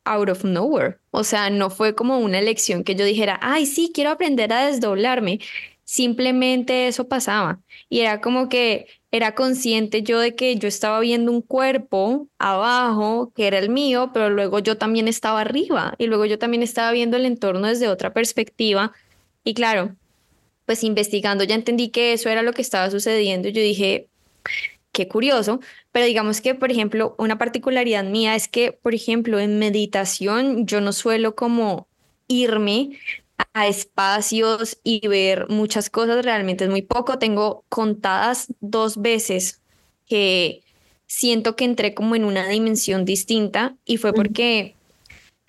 out 0.05 0.29
of 0.29 0.43
nowhere. 0.43 0.97
O 1.11 1.23
sea, 1.23 1.49
no 1.49 1.69
fue 1.69 1.95
como 1.95 2.19
una 2.19 2.39
elección 2.39 2.83
que 2.83 2.95
yo 2.95 3.05
dijera, 3.05 3.39
ay, 3.41 3.65
sí, 3.65 3.91
quiero 3.93 4.11
aprender 4.11 4.51
a 4.53 4.65
desdoblarme. 4.67 5.39
Simplemente 5.83 6.87
eso 6.87 7.07
pasaba. 7.07 7.61
Y 7.89 8.01
era 8.01 8.21
como 8.21 8.47
que 8.49 8.87
era 9.11 9.35
consciente 9.35 10.03
yo 10.03 10.19
de 10.19 10.35
que 10.35 10.55
yo 10.57 10.67
estaba 10.67 10.99
viendo 10.99 11.31
un 11.31 11.41
cuerpo 11.41 12.27
abajo, 12.37 13.31
que 13.35 13.47
era 13.47 13.57
el 13.59 13.69
mío, 13.69 14.11
pero 14.13 14.29
luego 14.29 14.59
yo 14.59 14.77
también 14.77 15.07
estaba 15.07 15.41
arriba 15.41 15.95
y 15.97 16.05
luego 16.07 16.25
yo 16.25 16.37
también 16.39 16.63
estaba 16.63 16.91
viendo 16.91 17.17
el 17.17 17.25
entorno 17.25 17.67
desde 17.67 17.87
otra 17.87 18.13
perspectiva. 18.13 18.93
Y 19.43 19.53
claro, 19.55 19.95
pues 20.65 20.83
investigando 20.83 21.43
ya 21.43 21.55
entendí 21.55 21.89
que 21.89 22.13
eso 22.13 22.29
era 22.29 22.43
lo 22.43 22.53
que 22.53 22.61
estaba 22.61 22.89
sucediendo. 22.91 23.49
Yo 23.49 23.61
dije, 23.61 24.09
qué 24.91 25.07
curioso, 25.07 25.59
pero 25.91 26.05
digamos 26.05 26.41
que, 26.41 26.55
por 26.55 26.71
ejemplo, 26.71 27.15
una 27.17 27.37
particularidad 27.37 28.03
mía 28.03 28.35
es 28.35 28.47
que, 28.47 28.71
por 28.71 28.93
ejemplo, 28.93 29.39
en 29.39 29.59
meditación 29.59 30.65
yo 30.65 30.81
no 30.81 30.93
suelo 30.93 31.35
como 31.35 31.87
irme 32.27 32.99
a 33.53 33.67
espacios 33.67 34.77
y 34.83 35.07
ver 35.07 35.47
muchas 35.49 35.89
cosas, 35.89 36.23
realmente 36.25 36.65
es 36.65 36.69
muy 36.69 36.81
poco. 36.81 37.19
Tengo 37.19 37.63
contadas 37.69 38.47
dos 38.59 39.01
veces 39.01 39.61
que 40.05 40.63
siento 41.07 41.55
que 41.55 41.65
entré 41.65 41.93
como 41.93 42.15
en 42.15 42.25
una 42.25 42.47
dimensión 42.47 43.05
distinta 43.05 43.75
y 43.85 43.97
fue 43.97 44.13
porque 44.13 44.75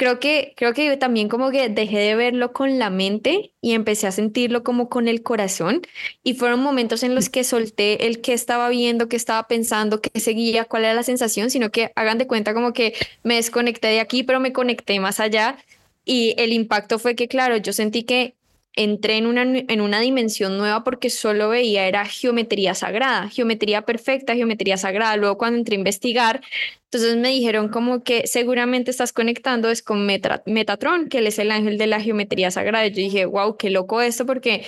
creo 0.01 0.19
que, 0.19 0.55
creo 0.57 0.73
que 0.73 0.87
yo 0.87 0.99
también 0.99 1.29
como 1.29 1.51
que 1.51 1.69
dejé 1.69 1.99
de 1.99 2.15
verlo 2.17 2.55
con 2.55 2.79
la 2.79 2.89
mente 2.89 3.53
y 3.61 3.75
empecé 3.75 4.07
a 4.07 4.13
sentirlo 4.13 4.65
como 4.65 4.89
con 4.89 5.09
el 5.09 5.23
corazón. 5.23 5.83
Y 6.23 6.33
fueron 6.33 6.63
momentos 6.63 7.03
en 7.03 7.15
los 7.15 7.29
que 7.29 7.45
solté 7.45 8.07
el 8.07 8.23
que 8.23 8.33
estaba 8.33 8.71
viendo, 8.71 9.11
que 9.11 9.17
estaba 9.17 9.47
pensando, 9.47 10.01
que 10.01 10.19
seguía, 10.19 10.65
cuál 10.65 10.85
era 10.85 10.95
la 10.95 11.03
sensación, 11.03 11.51
sino 11.51 11.71
que 11.71 11.93
hagan 11.97 12.17
de 12.17 12.27
cuenta 12.27 12.55
como 12.55 12.73
que 12.73 12.95
me 13.25 13.35
desconecté 13.35 13.89
de 13.89 14.01
aquí, 14.01 14.23
pero 14.23 14.41
me 14.41 14.55
conecté 14.55 14.99
más 15.01 15.21
allá. 15.21 15.59
Y 16.07 16.35
el 16.39 16.55
impacto 16.55 16.99
fue 16.99 17.15
que, 17.15 17.29
claro, 17.29 17.59
yo 17.59 17.75
sentí 17.75 18.05
que 18.05 18.37
entré 18.75 19.17
en 19.17 19.27
una, 19.27 19.43
en 19.43 19.81
una 19.81 20.01
dimensión 20.01 20.57
nueva 20.57 20.85
porque 20.85 21.11
solo 21.11 21.49
veía 21.49 21.87
era 21.87 22.07
geometría 22.07 22.75
sagrada, 22.75 23.29
geometría 23.29 23.83
perfecta, 23.83 24.35
geometría 24.35 24.77
sagrada. 24.77 25.17
Luego 25.17 25.39
cuando 25.39 25.59
entré 25.59 25.77
a 25.77 25.79
investigar, 25.79 26.41
entonces 26.85 27.17
me 27.17 27.31
dijeron 27.31 27.69
como 27.69 28.03
que 28.03 28.27
seguramente 28.27 28.91
estás 28.91 29.13
conectando 29.13 29.71
es 29.71 29.83
con 29.83 30.07
Metatron, 30.07 31.09
que 31.09 31.19
él 31.19 31.27
es 31.27 31.39
el 31.39 31.51
ángel 31.51 31.79
de 31.79 31.87
la 31.87 32.01
geometría 32.01 32.51
sagrada. 32.51 32.87
yo 32.87 32.97
dije, 32.97 33.27
wow, 33.27 33.57
qué 33.57 33.71
loco 33.71 34.01
esto 34.01 34.27
porque 34.27 34.67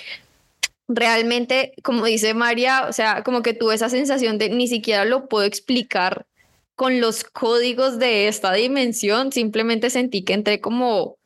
realmente, 0.89 1.73
como 1.83 2.05
dice 2.05 2.35
María, 2.35 2.87
o 2.89 2.93
sea, 2.93 3.23
como 3.23 3.43
que 3.43 3.55
tuve 3.55 3.75
esa 3.75 3.89
sensación 3.89 4.39
de 4.39 4.51
ni 4.51 4.69
siquiera 4.69 5.05
lo 5.05 5.29
puedo 5.29 5.47
explicar 5.47 6.27
con 6.75 7.01
los 7.01 7.25
códigos 7.25 7.99
de 7.99 8.29
esta 8.29 8.53
dimensión, 8.53 9.33
simplemente 9.33 9.91
sentí 9.91 10.25
que 10.25 10.33
entré 10.33 10.61
como 10.61 11.19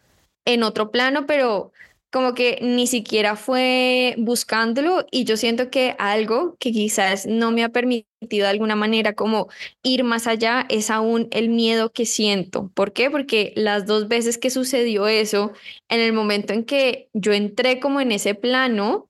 en 0.45 0.63
otro 0.63 0.91
plano, 0.91 1.27
pero 1.27 1.73
como 2.11 2.35
que 2.35 2.59
ni 2.63 2.87
siquiera 2.87 3.37
fue 3.37 4.15
buscándolo 4.19 5.07
y 5.11 5.25
yo 5.25 5.37
siento 5.37 5.71
que 5.71 5.95
algo 5.99 6.57
que 6.59 6.73
quizás 6.73 7.27
no 7.27 7.51
me 7.51 7.65
ha 7.65 7.69
permitido 7.69 8.07
de 8.29 8.47
alguna 8.47 8.77
manera 8.77 9.15
como 9.15 9.49
ir 9.83 10.05
más 10.05 10.27
allá 10.27 10.67
es 10.69 10.91
aún 10.91 11.29
el 11.31 11.49
miedo 11.51 11.93
que 11.93 12.07
siento. 12.07 12.71
¿Por 12.75 12.93
qué? 12.93 13.11
Porque 13.11 13.53
las 13.57 13.87
dos 13.87 14.09
veces 14.09 14.39
que 14.39 14.51
sucedió 14.51 15.09
eso, 15.09 15.53
en 15.89 16.01
el 16.01 16.13
momento 16.13 16.53
en 16.53 16.65
que 16.65 17.09
yo 17.13 17.33
entré 17.33 17.81
como 17.81 18.01
en 18.01 18.13
ese 18.13 18.35
plano, 18.35 19.09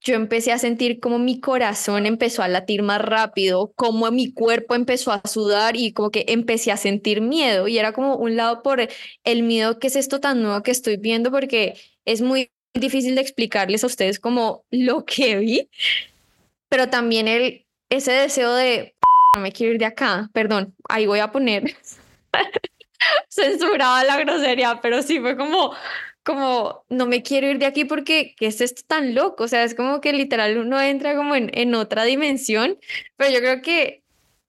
yo 0.00 0.14
empecé 0.14 0.52
a 0.52 0.58
sentir 0.58 1.00
como 1.00 1.18
mi 1.18 1.40
corazón 1.40 2.04
empezó 2.06 2.42
a 2.42 2.48
latir 2.48 2.82
más 2.82 3.00
rápido, 3.00 3.72
como 3.74 4.10
mi 4.10 4.32
cuerpo 4.32 4.74
empezó 4.74 5.12
a 5.12 5.22
sudar 5.26 5.76
y 5.76 5.92
como 5.94 6.10
que 6.10 6.26
empecé 6.28 6.70
a 6.72 6.76
sentir 6.76 7.22
miedo 7.22 7.68
y 7.68 7.78
era 7.78 7.92
como 7.92 8.16
un 8.16 8.36
lado 8.36 8.62
por 8.62 8.86
el 9.24 9.42
miedo 9.42 9.78
que 9.78 9.86
es 9.86 9.96
esto 9.96 10.20
tan 10.20 10.42
nuevo 10.42 10.62
que 10.62 10.70
estoy 10.72 10.98
viendo 10.98 11.30
porque 11.30 11.74
es 12.04 12.20
muy 12.20 12.50
difícil 12.74 13.14
de 13.14 13.20
explicarles 13.20 13.84
a 13.84 13.86
ustedes 13.86 14.18
como 14.18 14.64
lo 14.70 15.04
que 15.04 15.36
vi, 15.36 15.70
pero 16.68 16.88
también 16.90 17.28
el, 17.28 17.66
ese 17.88 18.12
deseo 18.12 18.54
de 18.54 18.94
no 19.34 19.42
me 19.42 19.52
quiero 19.52 19.72
ir 19.72 19.78
de 19.78 19.86
acá, 19.86 20.30
perdón, 20.32 20.74
ahí 20.88 21.06
voy 21.06 21.18
a 21.18 21.32
poner 21.32 21.76
censurada 23.28 24.04
la 24.04 24.18
grosería, 24.18 24.80
pero 24.80 25.02
sí 25.02 25.20
fue 25.20 25.36
como, 25.36 25.74
como, 26.22 26.84
no 26.88 27.06
me 27.06 27.22
quiero 27.22 27.48
ir 27.48 27.58
de 27.58 27.66
aquí 27.66 27.84
porque, 27.84 28.34
¿qué 28.36 28.46
es 28.46 28.60
esto 28.60 28.82
tan 28.86 29.14
loco? 29.14 29.44
O 29.44 29.48
sea, 29.48 29.64
es 29.64 29.74
como 29.74 30.00
que 30.00 30.12
literal 30.12 30.58
uno 30.58 30.80
entra 30.80 31.16
como 31.16 31.34
en, 31.34 31.50
en 31.54 31.74
otra 31.74 32.04
dimensión, 32.04 32.78
pero 33.16 33.30
yo 33.30 33.40
creo 33.40 33.62
que, 33.62 34.02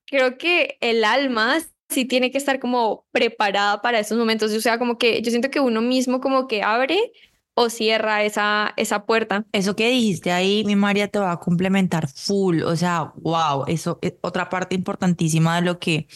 creo 0.05 0.37
que 0.37 0.77
el 0.81 1.03
alma 1.03 1.57
sí 1.89 2.05
tiene 2.05 2.31
que 2.31 2.37
estar 2.37 2.59
como 2.59 3.05
preparada 3.11 3.81
para 3.81 3.99
esos 3.99 4.17
momentos, 4.17 4.51
o 4.53 4.61
sea, 4.61 4.77
como 4.77 4.97
que 4.97 5.21
yo 5.21 5.31
siento 5.31 5.51
que 5.51 5.59
uno 5.59 5.81
mismo 5.81 6.21
como 6.21 6.47
que 6.47 6.63
abre 6.63 7.11
o 7.55 7.69
cierra 7.69 8.23
esa, 8.23 8.73
esa 8.77 9.05
puerta. 9.05 9.45
Eso 9.53 9.75
que 9.75 9.89
dijiste 9.89 10.31
ahí, 10.31 10.63
mi 10.65 10.75
María, 10.75 11.07
te 11.07 11.19
va 11.19 11.31
a 11.31 11.39
complementar 11.39 12.07
full. 12.07 12.61
O 12.61 12.75
sea, 12.75 13.13
wow, 13.15 13.63
eso 13.67 13.97
es 14.01 14.13
otra 14.21 14.49
parte 14.49 14.75
importantísima 14.75 15.55
de 15.55 15.61
lo 15.61 15.79
que 15.79 16.07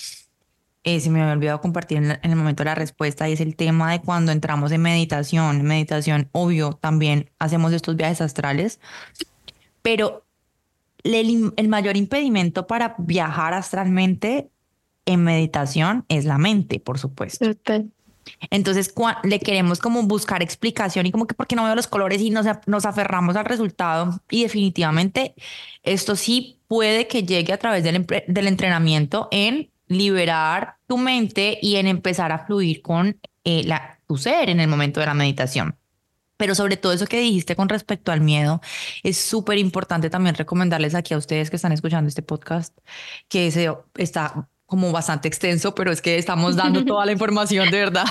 eh, 0.83 0.99
se 0.99 1.09
me 1.09 1.21
había 1.21 1.33
olvidado 1.33 1.61
compartir 1.61 1.97
en, 1.97 2.19
el 2.21 2.35
momento 2.35 2.63
de 2.63 2.69
la 2.69 2.75
respuesta 2.75 3.29
y 3.29 3.33
es 3.33 3.41
el 3.41 3.55
tema 3.55 3.91
de 3.91 4.01
cuando 4.01 4.33
entramos 4.33 4.71
en 4.73 4.81
meditación. 4.81 5.61
En 5.61 5.65
meditación, 5.65 6.29
obvio, 6.33 6.73
también 6.73 7.31
hacemos 7.39 7.71
estos 7.71 7.95
viajes 7.95 8.19
astrales, 8.19 8.81
pero 9.81 10.25
el, 11.03 11.53
el 11.55 11.67
mayor 11.69 11.95
impedimento 11.95 12.67
para 12.67 12.95
viajar 12.97 13.53
astralmente 13.53 14.49
en 15.05 15.23
meditación 15.23 16.05
es 16.09 16.25
la 16.25 16.37
mente, 16.37 16.81
por 16.81 16.99
supuesto. 16.99 17.45
Total. 17.45 17.89
Entonces 18.49 18.93
le 19.23 19.39
queremos 19.39 19.79
como 19.79 20.03
buscar 20.03 20.41
explicación 20.41 21.05
y 21.05 21.11
como 21.11 21.27
que 21.27 21.35
porque 21.35 21.55
no 21.55 21.63
veo 21.63 21.75
los 21.75 21.87
colores 21.87 22.21
y 22.21 22.29
nos, 22.29 22.45
nos 22.67 22.85
aferramos 22.85 23.35
al 23.35 23.45
resultado 23.45 24.21
y 24.29 24.43
definitivamente 24.43 25.35
esto 25.83 26.15
sí 26.15 26.61
puede 26.67 27.07
que 27.07 27.23
llegue 27.23 27.53
a 27.53 27.57
través 27.57 27.83
del, 27.83 28.05
del 28.27 28.47
entrenamiento 28.47 29.27
en 29.31 29.71
liberar 29.87 30.77
tu 30.87 30.97
mente 30.97 31.57
y 31.61 31.75
en 31.75 31.87
empezar 31.87 32.31
a 32.31 32.45
fluir 32.45 32.81
con 32.81 33.19
eh, 33.43 33.63
la, 33.65 33.99
tu 34.07 34.17
ser 34.17 34.49
en 34.49 34.59
el 34.59 34.67
momento 34.67 34.99
de 34.99 35.07
la 35.07 35.13
meditación. 35.13 35.77
Pero 36.37 36.55
sobre 36.55 36.77
todo 36.77 36.93
eso 36.93 37.05
que 37.05 37.19
dijiste 37.19 37.55
con 37.55 37.67
respecto 37.67 38.11
al 38.13 38.21
miedo, 38.21 38.61
es 39.03 39.17
súper 39.17 39.57
importante 39.57 40.09
también 40.09 40.35
recomendarles 40.35 40.95
aquí 40.95 41.13
a 41.13 41.17
ustedes 41.17 41.49
que 41.49 41.57
están 41.57 41.73
escuchando 41.73 42.07
este 42.07 42.21
podcast 42.21 42.77
que 43.27 43.47
ese 43.47 43.69
está 43.95 44.47
como 44.69 44.91
bastante 44.91 45.27
extenso, 45.27 45.73
pero 45.75 45.91
es 45.91 46.01
que 46.01 46.17
estamos 46.17 46.55
dando 46.55 46.85
toda 46.85 47.05
la 47.05 47.11
información 47.11 47.71
de 47.71 47.79
verdad. 47.79 48.05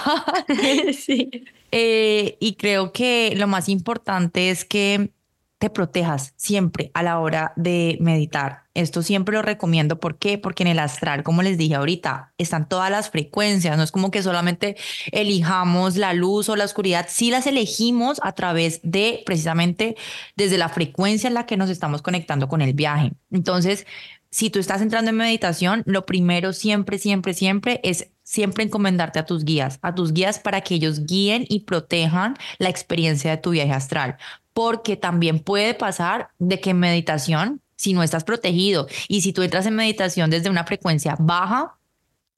sí. 0.92 1.44
Eh, 1.70 2.36
y 2.40 2.54
creo 2.54 2.92
que 2.92 3.32
lo 3.36 3.46
más 3.46 3.68
importante 3.68 4.50
es 4.50 4.64
que 4.64 5.12
te 5.58 5.70
protejas 5.70 6.34
siempre 6.36 6.90
a 6.94 7.02
la 7.02 7.18
hora 7.18 7.52
de 7.56 7.98
meditar. 8.00 8.62
Esto 8.74 9.02
siempre 9.02 9.34
lo 9.34 9.42
recomiendo. 9.42 9.98
¿Por 9.98 10.16
qué? 10.16 10.38
Porque 10.38 10.62
en 10.62 10.68
el 10.68 10.78
astral, 10.78 11.24
como 11.24 11.42
les 11.42 11.58
dije 11.58 11.74
ahorita, 11.74 12.32
están 12.38 12.68
todas 12.68 12.92
las 12.92 13.10
frecuencias. 13.10 13.76
No 13.76 13.82
es 13.82 13.90
como 13.90 14.12
que 14.12 14.22
solamente 14.22 14.76
elijamos 15.10 15.96
la 15.96 16.12
luz 16.12 16.48
o 16.48 16.54
la 16.54 16.64
oscuridad. 16.64 17.06
Sí 17.08 17.30
las 17.30 17.48
elegimos 17.48 18.20
a 18.22 18.32
través 18.32 18.80
de 18.84 19.22
precisamente 19.26 19.96
desde 20.36 20.58
la 20.58 20.68
frecuencia 20.68 21.26
en 21.26 21.34
la 21.34 21.44
que 21.44 21.56
nos 21.56 21.70
estamos 21.70 22.02
conectando 22.02 22.46
con 22.46 22.62
el 22.62 22.72
viaje. 22.72 23.12
Entonces, 23.32 23.84
si 24.30 24.50
tú 24.50 24.58
estás 24.58 24.82
entrando 24.82 25.10
en 25.10 25.16
meditación, 25.16 25.82
lo 25.86 26.06
primero 26.06 26.52
siempre, 26.52 26.98
siempre, 26.98 27.34
siempre 27.34 27.80
es 27.82 28.10
siempre 28.22 28.64
encomendarte 28.64 29.18
a 29.18 29.24
tus 29.24 29.44
guías, 29.44 29.78
a 29.80 29.94
tus 29.94 30.12
guías 30.12 30.38
para 30.38 30.60
que 30.60 30.74
ellos 30.74 31.06
guíen 31.06 31.46
y 31.48 31.60
protejan 31.60 32.36
la 32.58 32.68
experiencia 32.68 33.30
de 33.30 33.38
tu 33.38 33.50
viaje 33.50 33.72
astral 33.72 34.18
porque 34.58 34.96
también 34.96 35.38
puede 35.38 35.72
pasar 35.72 36.30
de 36.40 36.58
que 36.58 36.70
en 36.70 36.80
meditación, 36.80 37.62
si 37.76 37.92
no 37.92 38.02
estás 38.02 38.24
protegido 38.24 38.88
y 39.06 39.20
si 39.20 39.32
tú 39.32 39.42
entras 39.42 39.66
en 39.66 39.76
meditación 39.76 40.30
desde 40.30 40.50
una 40.50 40.64
frecuencia 40.64 41.14
baja, 41.16 41.78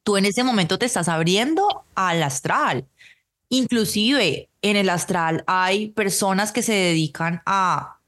tú 0.02 0.18
en 0.18 0.26
ese 0.26 0.44
momento 0.44 0.78
te 0.78 0.84
estás 0.84 1.08
abriendo 1.08 1.86
al 1.94 2.22
astral. 2.22 2.86
Inclusive 3.48 4.50
en 4.60 4.76
el 4.76 4.90
astral 4.90 5.44
hay 5.46 5.92
personas 5.92 6.52
que 6.52 6.60
se 6.60 6.74
dedican 6.74 7.40
a 7.46 7.99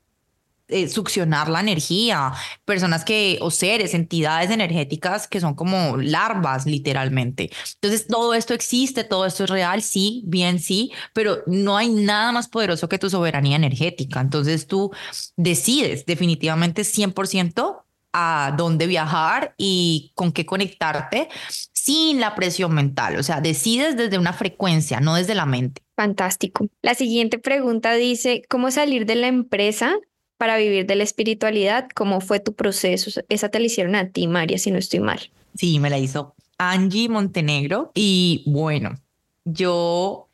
eh, 0.72 0.88
succionar 0.88 1.48
la 1.48 1.60
energía, 1.60 2.32
personas 2.64 3.04
que, 3.04 3.38
o 3.40 3.50
seres, 3.50 3.94
entidades 3.94 4.50
energéticas 4.50 5.28
que 5.28 5.40
son 5.40 5.54
como 5.54 5.96
larvas, 5.96 6.66
literalmente. 6.66 7.50
Entonces, 7.74 8.06
todo 8.06 8.34
esto 8.34 8.54
existe, 8.54 9.04
todo 9.04 9.26
esto 9.26 9.44
es 9.44 9.50
real, 9.50 9.82
sí, 9.82 10.22
bien, 10.26 10.58
sí, 10.58 10.92
pero 11.12 11.42
no 11.46 11.76
hay 11.76 11.88
nada 11.88 12.32
más 12.32 12.48
poderoso 12.48 12.88
que 12.88 12.98
tu 12.98 13.10
soberanía 13.10 13.56
energética. 13.56 14.20
Entonces, 14.20 14.66
tú 14.66 14.90
decides 15.36 16.06
definitivamente 16.06 16.82
100% 16.82 17.84
a 18.12 18.54
dónde 18.56 18.86
viajar 18.86 19.54
y 19.56 20.12
con 20.14 20.32
qué 20.32 20.44
conectarte 20.44 21.28
sin 21.72 22.20
la 22.20 22.34
presión 22.34 22.74
mental. 22.74 23.16
O 23.16 23.22
sea, 23.22 23.40
decides 23.40 23.96
desde 23.96 24.18
una 24.18 24.32
frecuencia, 24.32 25.00
no 25.00 25.14
desde 25.14 25.34
la 25.34 25.46
mente. 25.46 25.82
Fantástico. 25.96 26.68
La 26.82 26.94
siguiente 26.94 27.38
pregunta 27.38 27.94
dice, 27.94 28.42
¿cómo 28.48 28.70
salir 28.70 29.06
de 29.06 29.16
la 29.16 29.28
empresa 29.28 29.96
para 30.42 30.56
vivir 30.56 30.86
de 30.86 30.96
la 30.96 31.04
espiritualidad. 31.04 31.88
¿Cómo 31.94 32.20
fue 32.20 32.40
tu 32.40 32.52
proceso? 32.54 33.22
Esa 33.28 33.48
te 33.48 33.60
la 33.60 33.66
hicieron 33.66 33.94
a 33.94 34.08
ti, 34.08 34.26
María, 34.26 34.58
si 34.58 34.72
no 34.72 34.78
estoy 34.78 34.98
mal. 34.98 35.30
Sí, 35.54 35.78
me 35.78 35.88
la 35.88 36.00
hizo 36.00 36.34
Angie 36.58 37.08
Montenegro. 37.08 37.92
Y 37.94 38.42
bueno, 38.44 38.98
yo 39.44 40.26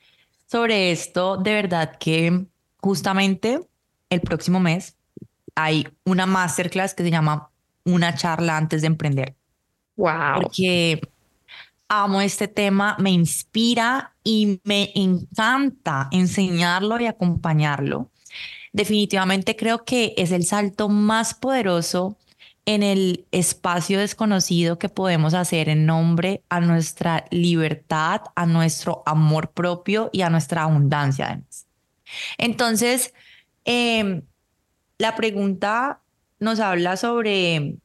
sobre 0.46 0.92
esto, 0.92 1.36
de 1.36 1.52
verdad 1.52 1.98
que 2.00 2.46
justamente 2.80 3.60
el 4.08 4.22
próximo 4.22 4.60
mes 4.60 4.96
hay 5.54 5.86
una 6.06 6.24
masterclass 6.24 6.94
que 6.94 7.02
se 7.02 7.10
llama 7.10 7.50
Una 7.84 8.14
charla 8.14 8.56
antes 8.56 8.80
de 8.80 8.86
emprender. 8.86 9.34
Wow. 9.96 10.40
Porque 10.40 11.02
amo 11.86 12.22
este 12.22 12.48
tema, 12.48 12.96
me 12.98 13.10
inspira 13.10 14.14
y 14.24 14.58
me 14.64 14.90
encanta 14.94 16.08
enseñarlo 16.12 16.98
y 16.98 17.04
acompañarlo 17.04 18.10
definitivamente 18.72 19.56
creo 19.56 19.84
que 19.84 20.14
es 20.16 20.32
el 20.32 20.44
salto 20.44 20.88
más 20.88 21.34
poderoso 21.34 22.16
en 22.66 22.82
el 22.82 23.24
espacio 23.32 23.98
desconocido 23.98 24.78
que 24.78 24.90
podemos 24.90 25.32
hacer 25.32 25.70
en 25.70 25.86
nombre 25.86 26.42
a 26.50 26.60
nuestra 26.60 27.24
libertad, 27.30 28.20
a 28.34 28.44
nuestro 28.44 29.02
amor 29.06 29.52
propio 29.52 30.10
y 30.12 30.20
a 30.20 30.28
nuestra 30.28 30.64
abundancia. 30.64 31.42
Entonces, 32.36 33.14
em, 33.64 34.20
la 34.98 35.16
pregunta 35.16 36.02
nos 36.40 36.60
habla 36.60 36.98
sobre 36.98 37.76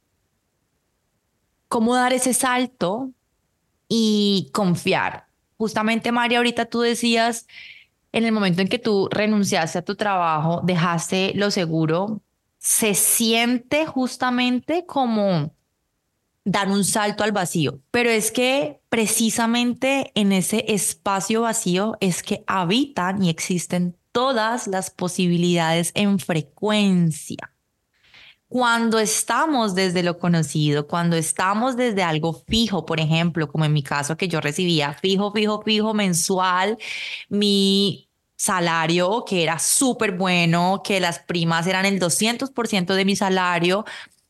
cómo 1.69 1.95
dar 1.95 2.11
ese 2.11 2.33
salto 2.33 3.09
y 3.87 4.49
confiar. 4.51 5.27
Justamente, 5.57 6.11
María, 6.11 6.39
ahorita 6.39 6.65
tú 6.65 6.81
decías 6.81 7.47
en 8.13 8.25
el 8.25 8.31
momento 8.31 8.61
en 8.61 8.69
que 8.69 8.79
tú 8.79 9.09
renunciaste 9.11 9.79
a 9.79 9.85
tu 9.85 9.95
trabajo, 9.95 10.61
dejaste 10.63 11.33
lo 11.35 11.51
seguro, 11.51 12.21
se 12.59 12.93
siente 12.93 13.85
justamente 13.85 14.85
como 14.85 15.51
dar 16.45 16.69
un 16.69 16.85
salto 16.85 17.23
al 17.23 17.31
vacío. 17.31 17.79
Pero 17.91 18.09
es 18.09 18.31
que 18.31 18.79
precisamente 18.89 20.11
en 20.15 20.31
ese 20.31 20.63
espacio 20.67 21.41
vacío 21.41 21.97
es 21.99 22.23
que 22.23 22.43
habitan 22.47 23.23
y 23.23 23.29
existen 23.29 23.97
todas 24.11 24.67
las 24.67 24.91
posibilidades 24.91 25.91
en 25.95 26.19
frecuencia. 26.19 27.52
Cuando 28.53 28.99
estamos 28.99 29.73
desde 29.73 30.03
lo 30.03 30.19
conocido, 30.19 30.87
cuando 30.87 31.15
estamos 31.15 31.75
desde 31.75 32.03
algo 32.03 32.43
fijo, 32.47 32.85
por 32.85 32.99
ejemplo, 32.99 33.51
como 33.51 33.65
en 33.65 33.73
mi 33.73 33.81
caso 33.81 34.15
que 34.15 34.27
yo 34.27 34.41
recibía 34.41 34.93
fijo, 34.93 35.31
fijo, 35.31 35.63
fijo 35.63 35.95
mensual, 35.95 36.77
mi 37.29 38.07
salario 38.35 39.25
que 39.25 39.41
era 39.41 39.57
súper 39.57 40.11
bueno, 40.11 40.83
que 40.83 40.99
las 40.99 41.17
primas 41.17 41.65
eran 41.65 41.87
el 41.87 41.99
200% 41.99 42.93
de 42.93 43.05
mi 43.05 43.15
salario. 43.15 43.85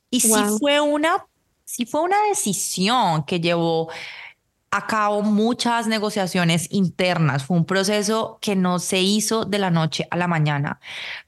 Y 0.10 0.22
sí 0.22 0.32
fue 0.58 0.80
una, 0.80 1.28
sí 1.66 1.86
fue 1.86 2.00
una 2.00 2.24
decisión 2.30 3.26
que 3.26 3.42
llevó 3.42 3.90
a 4.72 4.88
cabo 4.88 5.22
muchas 5.22 5.88
negociaciones 5.88 6.70
internas. 6.72 7.44
Fue 7.44 7.58
un 7.58 7.66
proceso 7.66 8.38
que 8.40 8.56
no 8.56 8.80
se 8.80 9.02
hizo 9.02 9.44
de 9.44 9.60
la 9.60 9.70
noche 9.70 10.08
a 10.10 10.16
la 10.16 10.28
mañana. 10.28 10.80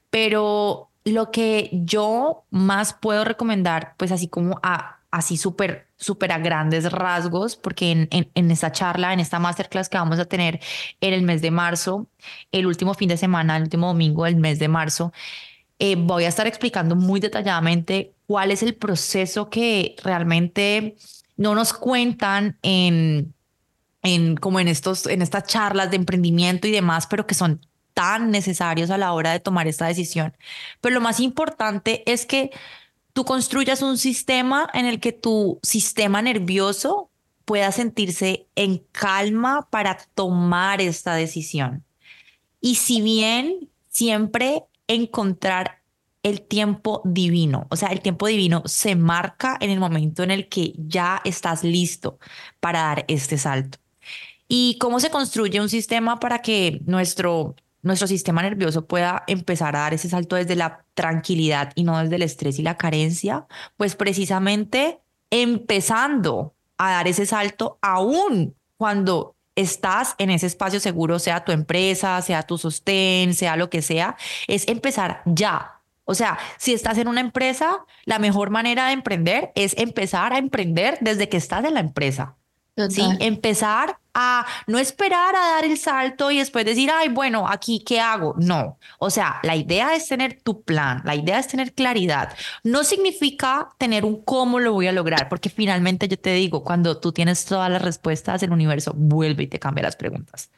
Pero 0.08 0.85
lo 1.06 1.30
que 1.30 1.70
yo 1.72 2.44
más 2.50 2.92
puedo 2.92 3.24
recomendar, 3.24 3.94
pues 3.96 4.10
así 4.10 4.28
como 4.28 4.58
a, 4.62 4.98
así 5.12 5.36
súper, 5.36 5.86
súper 5.96 6.32
a 6.32 6.38
grandes 6.38 6.90
rasgos, 6.90 7.54
porque 7.56 7.92
en, 7.92 8.08
en, 8.10 8.50
esta 8.50 8.72
charla, 8.72 9.12
en 9.12 9.20
esta 9.20 9.38
masterclass 9.38 9.88
que 9.88 9.98
vamos 9.98 10.18
a 10.18 10.24
tener 10.24 10.60
en 11.00 11.14
el 11.14 11.22
mes 11.22 11.42
de 11.42 11.52
marzo, 11.52 12.08
el 12.50 12.66
último 12.66 12.92
fin 12.94 13.08
de 13.08 13.16
semana, 13.16 13.56
el 13.56 13.62
último 13.62 13.86
domingo 13.86 14.24
del 14.24 14.36
mes 14.36 14.58
de 14.58 14.66
marzo, 14.66 15.12
eh, 15.78 15.94
voy 15.96 16.24
a 16.24 16.28
estar 16.28 16.48
explicando 16.48 16.96
muy 16.96 17.20
detalladamente 17.20 18.12
cuál 18.26 18.50
es 18.50 18.62
el 18.64 18.74
proceso 18.74 19.48
que 19.48 19.94
realmente 20.02 20.96
no 21.36 21.54
nos 21.54 21.72
cuentan 21.72 22.58
en, 22.62 23.32
en 24.02 24.36
como 24.36 24.58
en 24.58 24.66
estos, 24.66 25.06
en 25.06 25.22
estas 25.22 25.44
charlas 25.44 25.90
de 25.90 25.96
emprendimiento 25.96 26.66
y 26.66 26.72
demás, 26.72 27.06
pero 27.06 27.26
que 27.28 27.34
son 27.34 27.60
tan 27.96 28.30
necesarios 28.30 28.90
a 28.90 28.98
la 28.98 29.14
hora 29.14 29.32
de 29.32 29.40
tomar 29.40 29.66
esta 29.66 29.86
decisión. 29.86 30.36
Pero 30.82 30.96
lo 30.96 31.00
más 31.00 31.18
importante 31.18 32.02
es 32.04 32.26
que 32.26 32.50
tú 33.14 33.24
construyas 33.24 33.80
un 33.80 33.96
sistema 33.96 34.68
en 34.74 34.84
el 34.84 35.00
que 35.00 35.12
tu 35.12 35.58
sistema 35.62 36.20
nervioso 36.20 37.08
pueda 37.46 37.72
sentirse 37.72 38.48
en 38.54 38.84
calma 38.92 39.68
para 39.70 39.96
tomar 40.14 40.82
esta 40.82 41.14
decisión. 41.14 41.86
Y 42.60 42.74
si 42.74 43.00
bien 43.00 43.70
siempre 43.88 44.64
encontrar 44.88 45.80
el 46.22 46.42
tiempo 46.42 47.00
divino, 47.06 47.66
o 47.70 47.76
sea, 47.76 47.88
el 47.88 48.02
tiempo 48.02 48.26
divino 48.26 48.62
se 48.66 48.94
marca 48.94 49.56
en 49.58 49.70
el 49.70 49.80
momento 49.80 50.22
en 50.22 50.32
el 50.32 50.50
que 50.50 50.74
ya 50.76 51.22
estás 51.24 51.64
listo 51.64 52.18
para 52.60 52.82
dar 52.82 53.06
este 53.08 53.38
salto. 53.38 53.78
¿Y 54.48 54.76
cómo 54.78 55.00
se 55.00 55.08
construye 55.08 55.62
un 55.62 55.70
sistema 55.70 56.20
para 56.20 56.42
que 56.42 56.82
nuestro 56.84 57.56
nuestro 57.86 58.08
sistema 58.08 58.42
nervioso 58.42 58.86
pueda 58.86 59.24
empezar 59.26 59.76
a 59.76 59.80
dar 59.80 59.94
ese 59.94 60.08
salto 60.08 60.36
desde 60.36 60.56
la 60.56 60.84
tranquilidad 60.94 61.72
y 61.74 61.84
no 61.84 61.98
desde 61.98 62.16
el 62.16 62.22
estrés 62.22 62.58
y 62.58 62.62
la 62.62 62.76
carencia, 62.76 63.46
pues 63.76 63.96
precisamente 63.96 65.00
empezando 65.30 66.54
a 66.78 66.90
dar 66.90 67.08
ese 67.08 67.26
salto 67.26 67.78
aún 67.80 68.54
cuando 68.76 69.34
estás 69.54 70.14
en 70.18 70.30
ese 70.30 70.46
espacio 70.46 70.80
seguro, 70.80 71.18
sea 71.18 71.44
tu 71.44 71.52
empresa, 71.52 72.20
sea 72.20 72.42
tu 72.42 72.58
sostén, 72.58 73.34
sea 73.34 73.56
lo 73.56 73.70
que 73.70 73.82
sea, 73.82 74.16
es 74.46 74.68
empezar 74.68 75.22
ya. 75.24 75.80
O 76.04 76.14
sea, 76.14 76.38
si 76.58 76.72
estás 76.72 76.98
en 76.98 77.08
una 77.08 77.20
empresa, 77.20 77.84
la 78.04 78.18
mejor 78.18 78.50
manera 78.50 78.86
de 78.86 78.92
emprender 78.92 79.50
es 79.54 79.76
empezar 79.78 80.32
a 80.32 80.38
emprender 80.38 80.98
desde 81.00 81.28
que 81.28 81.36
estás 81.36 81.64
en 81.64 81.74
la 81.74 81.80
empresa. 81.80 82.36
¿sí? 82.90 83.02
Empezar 83.20 83.98
a 84.18 84.46
no 84.66 84.78
esperar 84.78 85.36
a 85.36 85.50
dar 85.50 85.64
el 85.66 85.76
salto 85.76 86.30
y 86.30 86.38
después 86.38 86.64
decir, 86.64 86.90
ay, 86.90 87.10
bueno, 87.10 87.46
aquí, 87.46 87.84
¿qué 87.84 88.00
hago? 88.00 88.34
No. 88.38 88.78
O 88.98 89.10
sea, 89.10 89.40
la 89.42 89.54
idea 89.56 89.94
es 89.94 90.08
tener 90.08 90.40
tu 90.40 90.62
plan, 90.62 91.02
la 91.04 91.14
idea 91.14 91.38
es 91.38 91.48
tener 91.48 91.74
claridad. 91.74 92.34
No 92.64 92.82
significa 92.82 93.68
tener 93.76 94.06
un 94.06 94.22
cómo 94.22 94.58
lo 94.58 94.72
voy 94.72 94.86
a 94.86 94.92
lograr, 94.92 95.28
porque 95.28 95.50
finalmente 95.50 96.08
yo 96.08 96.18
te 96.18 96.32
digo, 96.32 96.64
cuando 96.64 96.98
tú 96.98 97.12
tienes 97.12 97.44
todas 97.44 97.70
las 97.70 97.82
respuestas, 97.82 98.42
el 98.42 98.52
universo 98.52 98.94
vuelve 98.96 99.42
y 99.42 99.48
te 99.48 99.58
cambia 99.58 99.82
las 99.84 99.96
preguntas. 99.96 100.50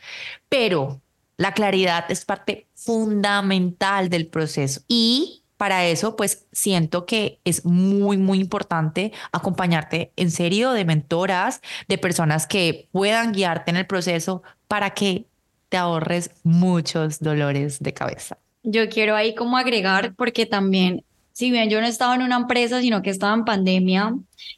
Pero 0.48 1.00
la 1.36 1.52
claridad 1.52 2.04
es 2.10 2.24
parte 2.24 2.68
fundamental 2.74 4.08
del 4.08 4.28
proceso 4.28 4.82
y 4.86 5.37
para 5.58 5.84
eso, 5.86 6.16
pues 6.16 6.46
siento 6.52 7.04
que 7.04 7.40
es 7.44 7.66
muy, 7.66 8.16
muy 8.16 8.38
importante 8.40 9.12
acompañarte 9.32 10.12
en 10.16 10.30
serio 10.30 10.72
de 10.72 10.84
mentoras, 10.84 11.60
de 11.88 11.98
personas 11.98 12.46
que 12.46 12.88
puedan 12.92 13.32
guiarte 13.32 13.70
en 13.70 13.76
el 13.76 13.86
proceso 13.86 14.42
para 14.68 14.90
que 14.90 15.26
te 15.68 15.76
ahorres 15.76 16.30
muchos 16.44 17.18
dolores 17.18 17.80
de 17.80 17.92
cabeza. 17.92 18.38
yo 18.62 18.88
quiero 18.88 19.16
ahí 19.16 19.34
como 19.34 19.56
agregar, 19.56 20.14
porque 20.14 20.46
también, 20.46 21.04
si 21.32 21.50
bien 21.50 21.70
yo 21.70 21.80
no 21.80 21.86
estaba 21.86 22.14
en 22.14 22.22
una 22.22 22.36
empresa, 22.36 22.80
sino 22.80 23.02
que 23.02 23.10
estaba 23.10 23.34
en 23.34 23.44
pandemia, 23.44 24.14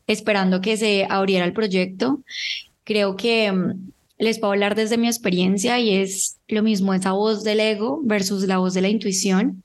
esperando 0.06 0.60
que 0.60 0.77
se 0.77 1.06
abriera 1.09 1.44
el 1.44 1.52
proyecto, 1.52 2.20
creo 2.85 3.16
que 3.16 3.51
mm, 3.51 3.90
les 4.18 4.39
puedo 4.39 4.52
hablar 4.52 4.74
desde 4.74 4.98
mi 4.98 5.06
experiencia 5.06 5.78
y 5.78 5.97
es 5.97 6.39
lo 6.48 6.62
mismo 6.62 6.93
esa 6.93 7.12
voz 7.12 7.43
del 7.43 7.60
ego 7.60 8.01
versus 8.05 8.44
la 8.44 8.59
voz 8.59 8.74
de 8.74 8.82
la 8.82 8.89
intuición, 8.89 9.62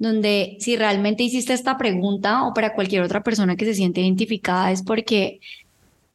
donde 0.00 0.56
si 0.60 0.76
realmente 0.76 1.22
hiciste 1.22 1.52
esta 1.52 1.76
pregunta 1.76 2.44
o 2.46 2.54
para 2.54 2.74
cualquier 2.74 3.02
otra 3.02 3.22
persona 3.22 3.54
que 3.54 3.66
se 3.66 3.74
siente 3.74 4.00
identificada 4.00 4.72
es 4.72 4.82
porque 4.82 5.40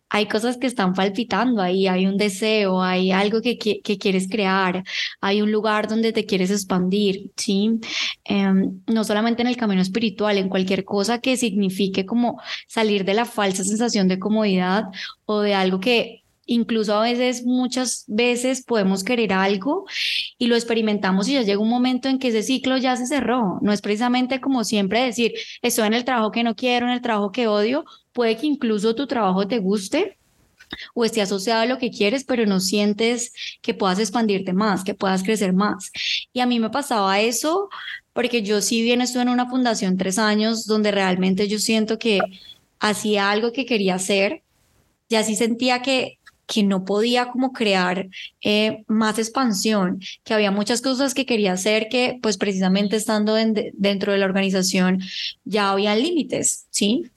hay 0.09 0.27
cosas 0.27 0.57
que 0.57 0.65
están 0.65 0.93
palpitando 0.93 1.61
ahí, 1.61 1.87
hay 1.87 2.07
un 2.07 2.17
deseo, 2.17 2.81
hay 2.81 3.11
algo 3.11 3.41
que, 3.41 3.57
que, 3.57 3.97
quieres 3.97 4.27
crear, 4.27 4.83
hay 5.21 5.41
un 5.41 5.51
lugar 5.51 5.87
donde 5.87 6.13
te 6.13 6.25
quieres 6.25 6.51
expandir, 6.51 7.31
¿sí? 7.35 7.79
Em, 8.23 8.81
no 8.87 9.03
solamente 9.03 9.41
en 9.43 9.49
el 9.49 9.57
camino 9.57 9.81
espiritual, 9.81 10.37
en 10.37 10.49
cualquier 10.49 10.83
cosa 10.83 11.19
que 11.19 11.37
signifique 11.37 12.05
como 12.05 12.41
salir 12.67 13.05
de 13.05 13.13
la 13.13 13.25
falsa 13.25 13.63
sensación 13.63 14.07
de 14.07 14.19
comodidad 14.19 14.85
o 15.25 15.41
de 15.41 15.53
algo 15.53 15.79
que 15.79 16.24
Incluso 16.45 16.93
a 16.93 17.01
veces, 17.01 17.43
muchas 17.43 18.05
veces 18.07 18.63
podemos 18.63 19.03
querer 19.03 19.33
algo 19.33 19.85
y 20.37 20.47
lo 20.47 20.55
experimentamos 20.55 21.27
y 21.27 21.33
ya 21.33 21.41
llega 21.41 21.59
un 21.59 21.69
momento 21.69 22.07
en 22.07 22.19
que 22.19 22.27
ese 22.27 22.43
ciclo 22.43 22.77
ya 22.77 22.95
se 22.95 23.07
cerró. 23.07 23.57
No 23.61 23.71
es 23.71 23.81
precisamente 23.81 24.39
como 24.41 24.63
siempre 24.63 25.03
decir, 25.03 25.33
estoy 25.61 25.87
en 25.87 25.93
el 25.93 26.05
trabajo 26.05 26.31
que 26.31 26.43
no 26.43 26.55
quiero, 26.55 26.85
en 26.87 26.93
el 26.93 27.01
trabajo 27.01 27.31
que 27.31 27.47
odio. 27.47 27.85
Puede 28.13 28.37
que 28.37 28.47
incluso 28.47 28.95
tu 28.95 29.07
trabajo 29.07 29.47
te 29.47 29.59
guste 29.59 30.17
o 30.93 31.05
esté 31.05 31.21
asociado 31.21 31.61
a 31.61 31.65
lo 31.65 31.77
que 31.77 31.91
quieres, 31.91 32.23
pero 32.23 32.45
no 32.45 32.59
sientes 32.59 33.33
que 33.61 33.73
puedas 33.73 33.99
expandirte 33.99 34.53
más, 34.53 34.83
que 34.83 34.93
puedas 34.93 35.23
crecer 35.23 35.53
más. 35.53 35.91
Y 36.33 36.39
a 36.41 36.45
mí 36.45 36.59
me 36.59 36.69
pasaba 36.69 37.19
eso 37.21 37.69
porque 38.13 38.43
yo 38.43 38.61
si 38.61 38.81
bien 38.81 39.01
estuve 39.01 39.23
en 39.23 39.29
una 39.29 39.49
fundación 39.49 39.97
tres 39.97 40.19
años 40.19 40.65
donde 40.65 40.91
realmente 40.91 41.47
yo 41.47 41.59
siento 41.59 41.99
que 41.99 42.19
hacía 42.79 43.31
algo 43.31 43.51
que 43.51 43.65
quería 43.65 43.95
hacer, 43.95 44.43
ya 45.09 45.23
sí 45.23 45.35
sentía 45.35 45.81
que 45.81 46.19
que 46.47 46.63
no 46.63 46.85
podía 46.85 47.29
como 47.29 47.51
crear 47.51 48.07
eh, 48.41 48.83
más 48.87 49.19
expansión, 49.19 49.99
que 50.23 50.33
había 50.33 50.51
muchas 50.51 50.81
cosas 50.81 51.13
que 51.13 51.25
quería 51.25 51.53
hacer 51.53 51.87
que 51.89 52.19
pues 52.21 52.37
precisamente 52.37 52.95
estando 52.95 53.35
dentro 53.35 54.11
de 54.11 54.17
la 54.17 54.25
organización 54.25 55.01
ya 55.43 55.71
había 55.71 55.95
límites, 55.95 56.67
¿sí? 56.69 57.11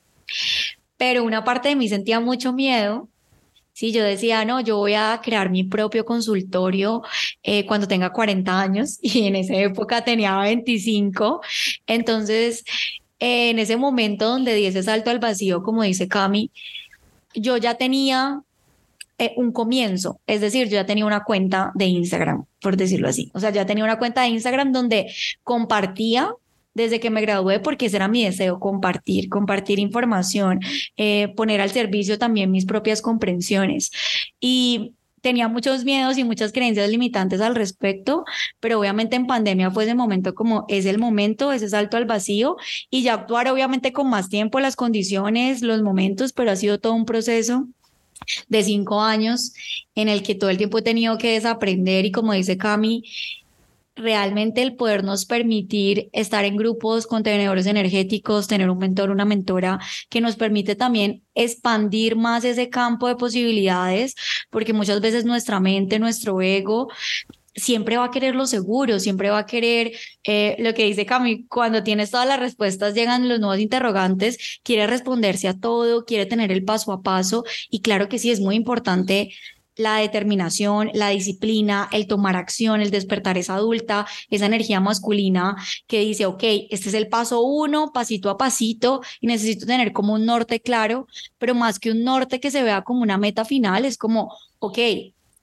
Pero 0.96 1.24
una 1.24 1.44
parte 1.44 1.68
de 1.68 1.76
mí 1.76 1.88
sentía 1.88 2.20
mucho 2.20 2.52
miedo. 2.52 3.08
Sí, 3.72 3.92
yo 3.92 4.02
decía, 4.02 4.44
no, 4.44 4.60
yo 4.60 4.76
voy 4.76 4.94
a 4.94 5.20
crear 5.22 5.50
mi 5.50 5.62
propio 5.62 6.04
consultorio 6.04 7.02
eh, 7.44 7.64
cuando 7.64 7.86
tenga 7.86 8.12
40 8.12 8.60
años 8.60 8.98
y 9.02 9.26
en 9.26 9.36
esa 9.36 9.54
época 9.54 10.04
tenía 10.04 10.36
25. 10.38 11.40
Entonces, 11.86 12.64
en 13.20 13.58
ese 13.58 13.76
momento 13.76 14.28
donde 14.28 14.54
di 14.54 14.66
ese 14.66 14.82
salto 14.82 15.10
al 15.10 15.20
vacío, 15.20 15.62
como 15.62 15.82
dice 15.84 16.08
Cami, 16.08 16.50
yo 17.34 17.56
ya 17.56 17.74
tenía 17.74 18.42
eh, 19.18 19.34
un 19.36 19.52
comienzo. 19.52 20.20
Es 20.26 20.40
decir, 20.40 20.68
yo 20.68 20.74
ya 20.74 20.86
tenía 20.86 21.04
una 21.04 21.24
cuenta 21.24 21.72
de 21.74 21.86
Instagram, 21.86 22.44
por 22.60 22.76
decirlo 22.76 23.08
así. 23.08 23.30
O 23.34 23.40
sea, 23.40 23.50
ya 23.50 23.66
tenía 23.66 23.84
una 23.84 23.98
cuenta 23.98 24.22
de 24.22 24.28
Instagram 24.28 24.72
donde 24.72 25.12
compartía 25.42 26.30
desde 26.74 27.00
que 27.00 27.10
me 27.10 27.20
gradué, 27.20 27.58
porque 27.58 27.86
ese 27.86 27.96
era 27.96 28.06
mi 28.06 28.24
deseo, 28.24 28.60
compartir, 28.60 29.28
compartir 29.28 29.80
información, 29.80 30.60
eh, 30.96 31.28
poner 31.36 31.60
al 31.60 31.70
servicio 31.70 32.18
también 32.18 32.52
mis 32.52 32.66
propias 32.66 33.02
comprensiones. 33.02 33.90
Y 34.38 34.94
tenía 35.20 35.48
muchos 35.48 35.84
miedos 35.84 36.16
y 36.18 36.24
muchas 36.24 36.52
creencias 36.52 36.88
limitantes 36.88 37.40
al 37.40 37.54
respecto, 37.54 38.24
pero 38.60 38.78
obviamente 38.78 39.16
en 39.16 39.26
pandemia 39.26 39.70
fue 39.70 39.84
ese 39.84 39.94
momento 39.94 40.34
como 40.34 40.64
es 40.68 40.86
el 40.86 40.98
momento, 40.98 41.52
ese 41.52 41.68
salto 41.68 41.96
al 41.96 42.04
vacío 42.04 42.56
y 42.90 43.02
ya 43.02 43.14
actuar 43.14 43.48
obviamente 43.48 43.92
con 43.92 44.08
más 44.08 44.28
tiempo, 44.28 44.60
las 44.60 44.76
condiciones, 44.76 45.62
los 45.62 45.82
momentos, 45.82 46.32
pero 46.32 46.50
ha 46.50 46.56
sido 46.56 46.78
todo 46.78 46.94
un 46.94 47.04
proceso 47.04 47.66
de 48.48 48.62
cinco 48.62 49.00
años 49.00 49.52
en 49.94 50.08
el 50.08 50.22
que 50.22 50.34
todo 50.34 50.50
el 50.50 50.58
tiempo 50.58 50.78
he 50.78 50.82
tenido 50.82 51.18
que 51.18 51.32
desaprender 51.32 52.04
y 52.04 52.12
como 52.12 52.32
dice 52.32 52.56
Cami, 52.56 53.02
realmente 53.98 54.62
el 54.62 54.76
podernos 54.76 55.26
permitir 55.26 56.08
estar 56.12 56.44
en 56.44 56.56
grupos 56.56 57.06
contenedores 57.06 57.66
energéticos, 57.66 58.46
tener 58.46 58.70
un 58.70 58.78
mentor, 58.78 59.10
una 59.10 59.24
mentora 59.24 59.80
que 60.08 60.20
nos 60.20 60.36
permite 60.36 60.76
también 60.76 61.24
expandir 61.34 62.16
más 62.16 62.44
ese 62.44 62.70
campo 62.70 63.08
de 63.08 63.16
posibilidades, 63.16 64.14
porque 64.50 64.72
muchas 64.72 65.00
veces 65.00 65.24
nuestra 65.24 65.60
mente, 65.60 65.98
nuestro 65.98 66.40
ego 66.40 66.88
siempre 67.58 67.96
va 67.96 68.04
a 68.04 68.10
querer 68.10 68.34
lo 68.34 68.46
seguro, 68.46 68.98
siempre 69.00 69.30
va 69.30 69.38
a 69.38 69.46
querer 69.46 69.92
eh, 70.24 70.56
lo 70.58 70.74
que 70.74 70.84
dice 70.84 71.06
Cami, 71.06 71.46
cuando 71.46 71.82
tienes 71.82 72.10
todas 72.10 72.26
las 72.26 72.40
respuestas, 72.40 72.94
llegan 72.94 73.28
los 73.28 73.40
nuevos 73.40 73.58
interrogantes, 73.58 74.60
quiere 74.62 74.86
responderse 74.86 75.48
a 75.48 75.58
todo, 75.58 76.04
quiere 76.04 76.26
tener 76.26 76.52
el 76.52 76.64
paso 76.64 76.92
a 76.92 77.02
paso 77.02 77.44
y 77.70 77.80
claro 77.80 78.08
que 78.08 78.18
sí 78.18 78.30
es 78.30 78.40
muy 78.40 78.56
importante 78.56 79.30
la 79.78 79.98
determinación, 79.98 80.90
la 80.92 81.10
disciplina, 81.10 81.88
el 81.92 82.06
tomar 82.08 82.36
acción, 82.36 82.80
el 82.80 82.90
despertar 82.90 83.38
esa 83.38 83.54
adulta, 83.54 84.06
esa 84.28 84.46
energía 84.46 84.80
masculina 84.80 85.56
que 85.86 86.00
dice, 86.00 86.26
ok, 86.26 86.42
este 86.70 86.88
es 86.88 86.94
el 86.94 87.08
paso 87.08 87.42
uno, 87.42 87.92
pasito 87.92 88.28
a 88.28 88.36
pasito, 88.36 89.00
y 89.20 89.28
necesito 89.28 89.66
tener 89.66 89.92
como 89.92 90.14
un 90.14 90.26
norte 90.26 90.60
claro, 90.60 91.06
pero 91.38 91.54
más 91.54 91.78
que 91.78 91.92
un 91.92 92.02
norte 92.02 92.40
que 92.40 92.50
se 92.50 92.62
vea 92.62 92.82
como 92.82 93.02
una 93.02 93.18
meta 93.18 93.44
final, 93.44 93.84
es 93.84 93.96
como, 93.96 94.32
ok, 94.58 94.78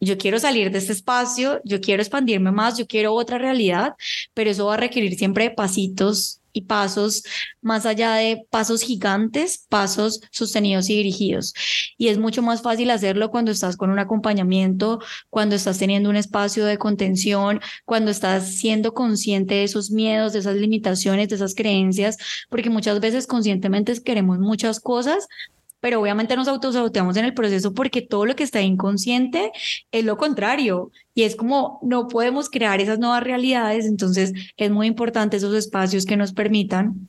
yo 0.06 0.18
quiero 0.18 0.40
salir 0.40 0.72
de 0.72 0.78
este 0.78 0.94
espacio, 0.94 1.62
yo 1.66 1.82
quiero 1.82 2.02
expandirme 2.02 2.52
más, 2.52 2.78
yo 2.78 2.88
quiero 2.88 3.14
otra 3.14 3.38
realidad, 3.38 3.94
pero 4.34 4.50
eso 4.50 4.68
va 4.68 4.76
a 4.76 4.78
requerir 4.78 5.18
siempre 5.18 5.50
pasitos 5.52 6.42
y 6.56 6.62
pasos 6.62 7.24
más 7.62 7.86
allá 7.86 8.14
de 8.14 8.48
pasos 8.50 8.82
gigantes, 8.82 9.66
pasos 9.68 10.22
sostenidos 10.32 10.90
y 10.90 10.96
dirigidos. 10.96 11.54
Y 11.98 12.08
es 12.08 12.18
mucho 12.18 12.42
más 12.42 12.62
fácil 12.62 12.90
hacerlo 12.92 13.30
cuando 13.30 13.52
estás 13.52 13.76
con 13.76 13.90
un 13.90 14.00
acompañamiento, 14.00 15.02
cuando 15.30 15.56
estás 15.56 15.78
teniendo 15.78 16.10
un 16.10 16.16
espacio 16.16 16.66
de 16.66 16.78
contención, 16.78 17.60
cuando 17.84 18.10
estás 18.10 18.56
siendo 18.56 18.94
consciente 18.94 19.56
de 19.56 19.64
esos 19.66 19.92
miedos, 19.92 20.32
de 20.32 20.40
esas 20.40 20.56
limitaciones, 20.56 21.28
de 21.28 21.36
esas 21.36 21.56
creencias, 21.56 22.18
porque 22.50 22.70
muchas 22.70 23.02
veces 23.02 23.28
conscientemente 23.28 24.02
queremos 24.02 24.40
muchas 24.40 24.80
cosas, 24.80 25.28
pero 25.86 26.02
obviamente 26.02 26.36
nos 26.36 26.48
autosaboteamos 26.48 27.16
en 27.16 27.26
el 27.26 27.36
proceso 27.36 27.72
porque 27.76 28.02
todo 28.02 28.26
lo 28.26 28.36
que 28.36 28.44
está 28.44 28.60
inconsciente 28.60 29.52
es 29.92 30.04
lo 30.04 30.18
contrario. 30.18 30.92
Y 31.14 31.22
es 31.22 31.36
como 31.36 31.78
no 31.84 32.08
podemos 32.08 32.50
crear 32.50 32.82
esas 32.82 32.98
nuevas 32.98 33.22
realidades, 33.22 33.86
entonces 33.86 34.34
es 34.58 34.72
muy 34.72 34.88
importante 34.88 35.38
esos 35.38 35.54
espacios 35.54 36.08
que 36.08 36.18
nos 36.18 36.34
permitan. 36.34 37.08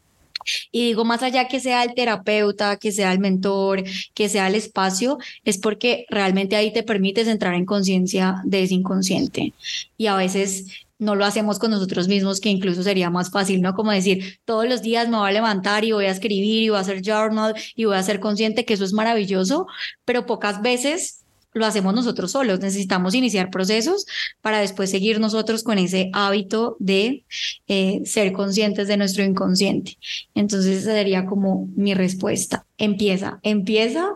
Y 0.70 0.88
digo, 0.88 1.06
más 1.06 1.22
allá 1.22 1.48
que 1.48 1.58
sea 1.58 1.84
el 1.84 1.94
terapeuta, 1.94 2.76
que 2.76 2.92
sea 2.92 3.12
el 3.12 3.18
mentor, 3.18 3.82
que 4.12 4.28
sea 4.28 4.46
el 4.46 4.54
espacio, 4.54 5.16
es 5.42 5.56
porque 5.56 6.04
realmente 6.10 6.54
ahí 6.54 6.70
te 6.70 6.82
permites 6.82 7.28
entrar 7.28 7.54
en 7.54 7.64
conciencia 7.64 8.42
de 8.44 8.62
ese 8.62 8.74
inconsciente. 8.74 9.54
Y 9.96 10.08
a 10.08 10.16
veces 10.16 10.66
no 10.98 11.14
lo 11.14 11.24
hacemos 11.24 11.58
con 11.58 11.70
nosotros 11.70 12.08
mismos, 12.08 12.40
que 12.40 12.48
incluso 12.48 12.82
sería 12.82 13.10
más 13.10 13.30
fácil, 13.30 13.60
¿no? 13.60 13.74
Como 13.74 13.92
decir, 13.92 14.38
todos 14.44 14.66
los 14.66 14.82
días 14.82 15.08
me 15.08 15.18
voy 15.18 15.28
a 15.28 15.32
levantar 15.32 15.84
y 15.84 15.92
voy 15.92 16.06
a 16.06 16.10
escribir 16.10 16.62
y 16.62 16.68
voy 16.68 16.78
a 16.78 16.80
hacer 16.80 17.02
journal 17.02 17.54
y 17.74 17.84
voy 17.84 17.96
a 17.96 18.02
ser 18.02 18.20
consciente 18.20 18.64
que 18.64 18.74
eso 18.74 18.84
es 18.84 18.92
maravilloso, 18.92 19.66
pero 20.04 20.26
pocas 20.26 20.62
veces 20.62 21.22
lo 21.56 21.64
hacemos 21.64 21.94
nosotros 21.94 22.32
solos. 22.32 22.60
Necesitamos 22.60 23.14
iniciar 23.14 23.50
procesos 23.50 24.06
para 24.42 24.58
después 24.60 24.90
seguir 24.90 25.20
nosotros 25.20 25.62
con 25.62 25.78
ese 25.78 26.10
hábito 26.12 26.76
de 26.78 27.24
eh, 27.66 28.02
ser 28.04 28.32
conscientes 28.32 28.88
de 28.88 28.98
nuestro 28.98 29.24
inconsciente. 29.24 29.96
Entonces, 30.34 30.82
esa 30.82 30.92
sería 30.92 31.24
como 31.24 31.68
mi 31.74 31.94
respuesta. 31.94 32.66
Empieza, 32.76 33.40
empieza, 33.42 34.06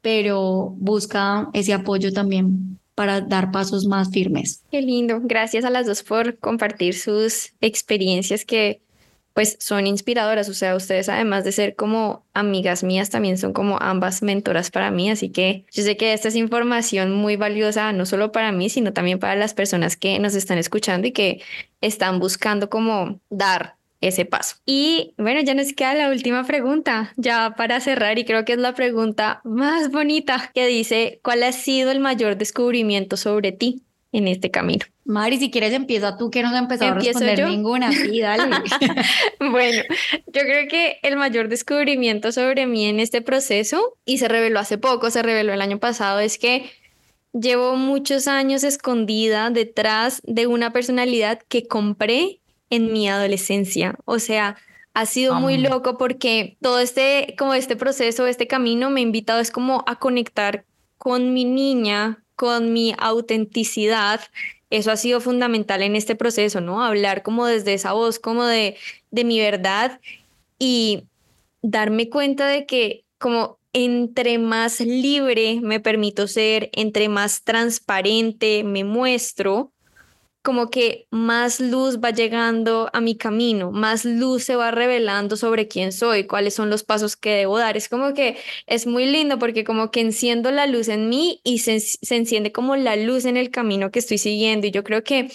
pero 0.00 0.74
busca 0.78 1.50
ese 1.52 1.72
apoyo 1.72 2.12
también 2.12 2.78
para 2.96 3.20
dar 3.20 3.52
pasos 3.52 3.86
más 3.86 4.10
firmes. 4.10 4.64
Qué 4.72 4.80
lindo. 4.82 5.20
Gracias 5.22 5.64
a 5.64 5.70
las 5.70 5.86
dos 5.86 6.02
por 6.02 6.38
compartir 6.38 6.94
sus 6.94 7.52
experiencias 7.60 8.44
que 8.44 8.80
pues 9.36 9.58
son 9.60 9.86
inspiradoras. 9.86 10.48
O 10.48 10.54
sea, 10.54 10.74
ustedes 10.74 11.10
además 11.10 11.44
de 11.44 11.52
ser 11.52 11.76
como 11.76 12.24
amigas 12.32 12.82
mías, 12.82 13.10
también 13.10 13.36
son 13.36 13.52
como 13.52 13.76
ambas 13.82 14.22
mentoras 14.22 14.70
para 14.70 14.90
mí. 14.90 15.10
Así 15.10 15.28
que 15.28 15.66
yo 15.70 15.82
sé 15.82 15.98
que 15.98 16.14
esta 16.14 16.28
es 16.28 16.36
información 16.36 17.12
muy 17.12 17.36
valiosa, 17.36 17.92
no 17.92 18.06
solo 18.06 18.32
para 18.32 18.50
mí, 18.50 18.70
sino 18.70 18.94
también 18.94 19.18
para 19.18 19.36
las 19.36 19.52
personas 19.52 19.98
que 19.98 20.18
nos 20.18 20.34
están 20.34 20.56
escuchando 20.56 21.06
y 21.06 21.12
que 21.12 21.42
están 21.82 22.18
buscando 22.18 22.70
como 22.70 23.20
dar 23.28 23.75
ese 24.00 24.24
paso. 24.24 24.56
Y 24.66 25.14
bueno, 25.16 25.40
ya 25.40 25.54
nos 25.54 25.72
queda 25.72 25.94
la 25.94 26.10
última 26.10 26.44
pregunta, 26.44 27.12
ya 27.16 27.54
para 27.56 27.80
cerrar, 27.80 28.18
y 28.18 28.24
creo 28.24 28.44
que 28.44 28.52
es 28.52 28.58
la 28.58 28.74
pregunta 28.74 29.40
más 29.44 29.90
bonita 29.90 30.50
que 30.54 30.66
dice, 30.66 31.20
¿cuál 31.22 31.42
ha 31.42 31.52
sido 31.52 31.90
el 31.90 32.00
mayor 32.00 32.36
descubrimiento 32.36 33.16
sobre 33.16 33.52
ti 33.52 33.82
en 34.12 34.28
este 34.28 34.50
camino? 34.50 34.84
Mari, 35.04 35.38
si 35.38 35.50
quieres 35.50 35.72
empieza 35.72 36.16
tú, 36.18 36.30
que 36.30 36.42
no 36.42 36.48
has 36.48 36.58
empezado 36.58 36.92
a 36.92 36.94
responder 36.94 37.38
yo? 37.38 37.48
ninguna. 37.48 37.92
Sí, 37.92 38.20
dale. 38.20 38.56
bueno, 39.40 39.82
yo 40.26 40.40
creo 40.42 40.68
que 40.68 40.98
el 41.02 41.16
mayor 41.16 41.48
descubrimiento 41.48 42.32
sobre 42.32 42.66
mí 42.66 42.86
en 42.86 42.98
este 42.98 43.22
proceso, 43.22 43.96
y 44.04 44.18
se 44.18 44.28
reveló 44.28 44.58
hace 44.58 44.78
poco, 44.78 45.10
se 45.10 45.22
reveló 45.22 45.52
el 45.52 45.62
año 45.62 45.78
pasado, 45.78 46.18
es 46.18 46.38
que 46.38 46.70
llevo 47.32 47.76
muchos 47.76 48.26
años 48.28 48.64
escondida 48.64 49.50
detrás 49.50 50.20
de 50.24 50.46
una 50.46 50.72
personalidad 50.72 51.38
que 51.48 51.66
compré 51.66 52.40
en 52.70 52.92
mi 52.92 53.08
adolescencia. 53.08 53.96
O 54.04 54.18
sea, 54.18 54.56
ha 54.94 55.06
sido 55.06 55.34
muy 55.34 55.58
loco 55.58 55.98
porque 55.98 56.56
todo 56.62 56.78
este, 56.78 57.34
como 57.38 57.54
este 57.54 57.76
proceso, 57.76 58.26
este 58.26 58.46
camino 58.46 58.88
me 58.88 59.00
ha 59.00 59.02
invitado 59.02 59.40
es 59.40 59.50
como 59.50 59.84
a 59.86 59.98
conectar 59.98 60.64
con 60.96 61.34
mi 61.34 61.44
niña, 61.44 62.24
con 62.34 62.72
mi 62.72 62.94
autenticidad. 62.98 64.20
Eso 64.70 64.90
ha 64.90 64.96
sido 64.96 65.20
fundamental 65.20 65.82
en 65.82 65.96
este 65.96 66.16
proceso, 66.16 66.60
¿no? 66.60 66.82
Hablar 66.82 67.22
como 67.22 67.46
desde 67.46 67.74
esa 67.74 67.92
voz, 67.92 68.18
como 68.18 68.44
de, 68.44 68.76
de 69.10 69.24
mi 69.24 69.38
verdad 69.38 70.00
y 70.58 71.04
darme 71.62 72.08
cuenta 72.08 72.46
de 72.46 72.66
que 72.66 73.04
como 73.18 73.58
entre 73.72 74.38
más 74.38 74.80
libre 74.80 75.60
me 75.62 75.80
permito 75.80 76.26
ser, 76.26 76.70
entre 76.72 77.10
más 77.10 77.42
transparente 77.42 78.64
me 78.64 78.84
muestro, 78.84 79.72
como 80.46 80.70
que 80.70 81.08
más 81.10 81.58
luz 81.58 81.98
va 81.98 82.12
llegando 82.12 82.88
a 82.92 83.00
mi 83.00 83.16
camino, 83.16 83.72
más 83.72 84.04
luz 84.04 84.44
se 84.44 84.54
va 84.54 84.70
revelando 84.70 85.36
sobre 85.36 85.66
quién 85.66 85.90
soy, 85.90 86.28
cuáles 86.28 86.54
son 86.54 86.70
los 86.70 86.84
pasos 86.84 87.16
que 87.16 87.30
debo 87.30 87.58
dar. 87.58 87.76
Es 87.76 87.88
como 87.88 88.14
que 88.14 88.36
es 88.68 88.86
muy 88.86 89.06
lindo 89.06 89.40
porque 89.40 89.64
como 89.64 89.90
que 89.90 90.00
enciendo 90.00 90.52
la 90.52 90.68
luz 90.68 90.86
en 90.86 91.08
mí 91.08 91.40
y 91.42 91.58
se, 91.58 91.82
enciende 92.14 92.52
como 92.52 92.76
la 92.76 92.94
luz 92.94 93.24
en 93.24 93.36
el 93.36 93.50
camino 93.50 93.90
que 93.90 93.98
estoy 93.98 94.18
siguiendo. 94.18 94.68
Y 94.68 94.70
yo 94.70 94.84
creo 94.84 95.02
que 95.02 95.32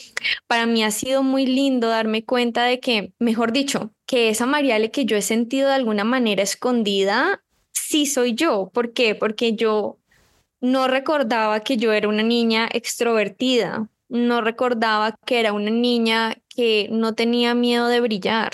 para 0.47 0.65
mí 0.65 0.81
ha 0.81 0.91
sido 0.91 1.23
muy 1.23 1.45
lindo 1.45 1.89
darme 1.89 2.23
cuenta 2.23 2.63
de 2.63 2.79
que, 2.79 3.11
mejor 3.19 3.51
dicho, 3.51 3.91
que 4.05 4.29
esa 4.29 4.45
Mariale 4.45 4.91
que 4.91 5.03
yo 5.03 5.17
he 5.17 5.21
sentido 5.21 5.67
de 5.67 5.75
alguna 5.75 6.05
manera 6.05 6.41
escondida, 6.41 7.43
sí 7.73 8.05
soy 8.05 8.33
yo. 8.33 8.71
¿Por 8.73 8.93
qué? 8.93 9.13
Porque 9.15 9.55
yo 9.55 9.97
no 10.61 10.87
recordaba 10.87 11.59
que 11.59 11.75
yo 11.75 11.91
era 11.91 12.07
una 12.07 12.23
niña 12.23 12.69
extrovertida 12.71 13.90
no 14.11 14.41
recordaba 14.41 15.15
que 15.25 15.39
era 15.39 15.53
una 15.53 15.71
niña 15.71 16.35
que 16.49 16.89
no 16.91 17.15
tenía 17.15 17.55
miedo 17.55 17.87
de 17.87 18.01
brillar. 18.01 18.51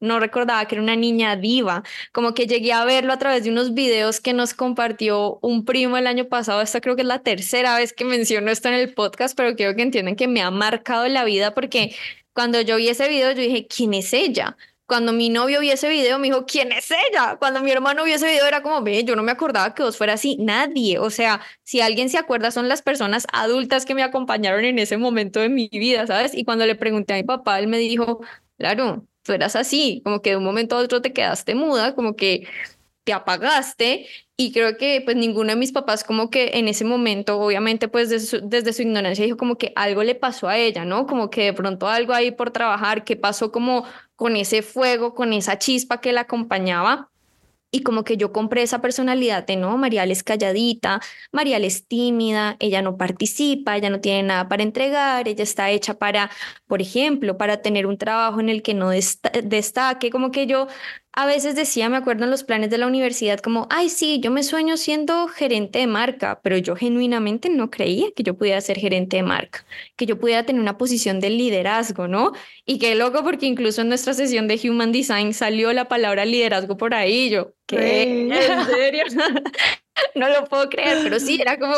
No 0.00 0.20
recordaba 0.20 0.64
que 0.66 0.76
era 0.76 0.82
una 0.82 0.94
niña 0.94 1.34
diva, 1.34 1.82
como 2.12 2.32
que 2.32 2.46
llegué 2.46 2.72
a 2.72 2.84
verlo 2.84 3.12
a 3.12 3.18
través 3.18 3.42
de 3.42 3.50
unos 3.50 3.74
videos 3.74 4.20
que 4.20 4.32
nos 4.32 4.54
compartió 4.54 5.40
un 5.42 5.64
primo 5.64 5.96
el 5.96 6.06
año 6.06 6.28
pasado. 6.28 6.62
Esta 6.62 6.80
creo 6.80 6.94
que 6.94 7.02
es 7.02 7.08
la 7.08 7.18
tercera 7.24 7.76
vez 7.76 7.92
que 7.92 8.04
menciono 8.04 8.52
esto 8.52 8.68
en 8.68 8.74
el 8.74 8.94
podcast, 8.94 9.36
pero 9.36 9.56
quiero 9.56 9.74
que 9.74 9.82
entiendan 9.82 10.14
que 10.14 10.28
me 10.28 10.42
ha 10.42 10.52
marcado 10.52 11.08
la 11.08 11.24
vida 11.24 11.54
porque 11.54 11.96
cuando 12.32 12.60
yo 12.60 12.76
vi 12.76 12.88
ese 12.88 13.08
video 13.08 13.32
yo 13.32 13.42
dije, 13.42 13.66
¿quién 13.66 13.94
es 13.94 14.12
ella? 14.12 14.56
Cuando 14.88 15.12
mi 15.12 15.28
novio 15.28 15.60
vio 15.60 15.74
ese 15.74 15.90
video, 15.90 16.18
me 16.18 16.28
dijo, 16.28 16.46
¿quién 16.46 16.72
es 16.72 16.90
ella? 16.90 17.36
Cuando 17.38 17.60
mi 17.60 17.70
hermano 17.70 18.04
vio 18.04 18.14
ese 18.14 18.26
video, 18.26 18.46
era 18.46 18.62
como, 18.62 18.82
ve, 18.82 19.04
yo 19.04 19.16
no 19.16 19.22
me 19.22 19.32
acordaba 19.32 19.74
que 19.74 19.82
vos 19.82 19.98
fuera 19.98 20.14
así. 20.14 20.38
Nadie. 20.40 20.98
O 20.98 21.10
sea, 21.10 21.42
si 21.62 21.82
alguien 21.82 22.08
se 22.08 22.16
acuerda, 22.16 22.50
son 22.50 22.68
las 22.68 22.80
personas 22.80 23.26
adultas 23.34 23.84
que 23.84 23.94
me 23.94 24.02
acompañaron 24.02 24.64
en 24.64 24.78
ese 24.78 24.96
momento 24.96 25.40
de 25.40 25.50
mi 25.50 25.68
vida, 25.70 26.06
¿sabes? 26.06 26.34
Y 26.34 26.44
cuando 26.44 26.64
le 26.64 26.74
pregunté 26.74 27.12
a 27.12 27.16
mi 27.16 27.22
papá, 27.22 27.58
él 27.58 27.68
me 27.68 27.76
dijo, 27.76 28.20
claro, 28.56 29.06
tú 29.22 29.32
eras 29.34 29.56
así, 29.56 30.00
como 30.04 30.22
que 30.22 30.30
de 30.30 30.36
un 30.38 30.44
momento 30.44 30.76
a 30.76 30.80
otro 30.80 31.02
te 31.02 31.12
quedaste 31.12 31.54
muda, 31.54 31.94
como 31.94 32.16
que 32.16 32.48
te 33.04 33.12
apagaste 33.12 34.06
y 34.40 34.52
creo 34.52 34.76
que 34.76 35.02
pues 35.04 35.16
ninguno 35.16 35.50
de 35.50 35.56
mis 35.56 35.72
papás 35.72 36.04
como 36.04 36.30
que 36.30 36.52
en 36.54 36.68
ese 36.68 36.84
momento, 36.84 37.40
obviamente 37.40 37.88
pues 37.88 38.08
desde 38.08 38.72
su, 38.72 38.82
ignorancia 38.82 39.24
dijo 39.24 39.36
como 39.36 39.58
que 39.58 39.72
algo 39.74 40.04
le 40.04 40.14
pasó 40.14 40.48
a 40.48 40.56
ella, 40.56 40.84
¿no? 40.84 41.08
Como 41.08 41.28
que 41.28 41.46
de 41.46 41.52
pronto 41.52 41.88
algo 41.88 42.12
ahí 42.12 42.30
por 42.30 42.52
trabajar, 42.52 43.02
que 43.02 43.16
pasó 43.16 43.50
como 43.50 43.84
con 44.14 44.36
ese 44.36 44.62
fuego, 44.62 45.14
con 45.16 45.32
esa 45.32 45.58
chispa 45.58 46.00
que 46.00 46.12
la 46.12 46.22
acompañaba. 46.22 47.10
Y 47.70 47.82
como 47.82 48.02
que 48.04 48.16
yo 48.16 48.32
compré 48.32 48.62
esa 48.62 48.80
personalidad 48.80 49.44
de, 49.46 49.56
no, 49.56 49.76
Marial 49.76 50.10
es 50.10 50.22
calladita, 50.22 51.00
Marial 51.32 51.64
es 51.64 51.86
tímida, 51.86 52.56
ella 52.60 52.80
no 52.80 52.96
participa, 52.96 53.76
ella 53.76 53.90
no 53.90 54.00
tiene 54.00 54.22
nada 54.22 54.48
para 54.48 54.62
entregar, 54.62 55.28
ella 55.28 55.42
está 55.42 55.70
hecha 55.70 55.98
para, 55.98 56.30
por 56.66 56.80
ejemplo, 56.80 57.36
para 57.36 57.60
tener 57.60 57.86
un 57.86 57.98
trabajo 57.98 58.40
en 58.40 58.48
el 58.48 58.62
que 58.62 58.72
no 58.72 58.90
destaque, 58.90 60.10
como 60.10 60.30
que 60.30 60.46
yo 60.46 60.68
a 61.12 61.26
veces 61.26 61.56
decía, 61.56 61.88
me 61.88 61.96
acuerdo 61.96 62.24
en 62.24 62.30
los 62.30 62.44
planes 62.44 62.70
de 62.70 62.78
la 62.78 62.86
universidad, 62.86 63.40
como, 63.40 63.66
ay, 63.70 63.88
sí, 63.88 64.20
yo 64.20 64.30
me 64.30 64.42
sueño 64.42 64.76
siendo 64.76 65.26
gerente 65.28 65.80
de 65.80 65.86
marca, 65.86 66.40
pero 66.42 66.56
yo 66.58 66.76
genuinamente 66.76 67.50
no 67.50 67.70
creía 67.70 68.08
que 68.14 68.22
yo 68.22 68.36
pudiera 68.36 68.60
ser 68.60 68.78
gerente 68.78 69.16
de 69.16 69.22
marca, 69.24 69.66
que 69.96 70.06
yo 70.06 70.18
pudiera 70.18 70.44
tener 70.44 70.62
una 70.62 70.78
posición 70.78 71.18
de 71.20 71.30
liderazgo, 71.30 72.06
¿no? 72.06 72.32
Y 72.64 72.78
qué 72.78 72.94
loco, 72.94 73.24
porque 73.24 73.46
incluso 73.46 73.80
en 73.80 73.88
nuestra 73.88 74.14
sesión 74.14 74.46
de 74.46 74.60
Human 74.62 74.92
Design 74.92 75.34
salió 75.34 75.72
la 75.72 75.88
palabra 75.88 76.24
liderazgo 76.24 76.76
por 76.76 76.94
ahí, 76.94 77.30
yo, 77.30 77.52
¿qué? 77.66 78.28
¿En 78.30 78.66
serio? 78.66 79.04
no 80.14 80.28
lo 80.28 80.44
puedo 80.44 80.68
creer, 80.68 80.98
pero 81.02 81.20
sí, 81.20 81.38
era 81.40 81.58
como 81.58 81.74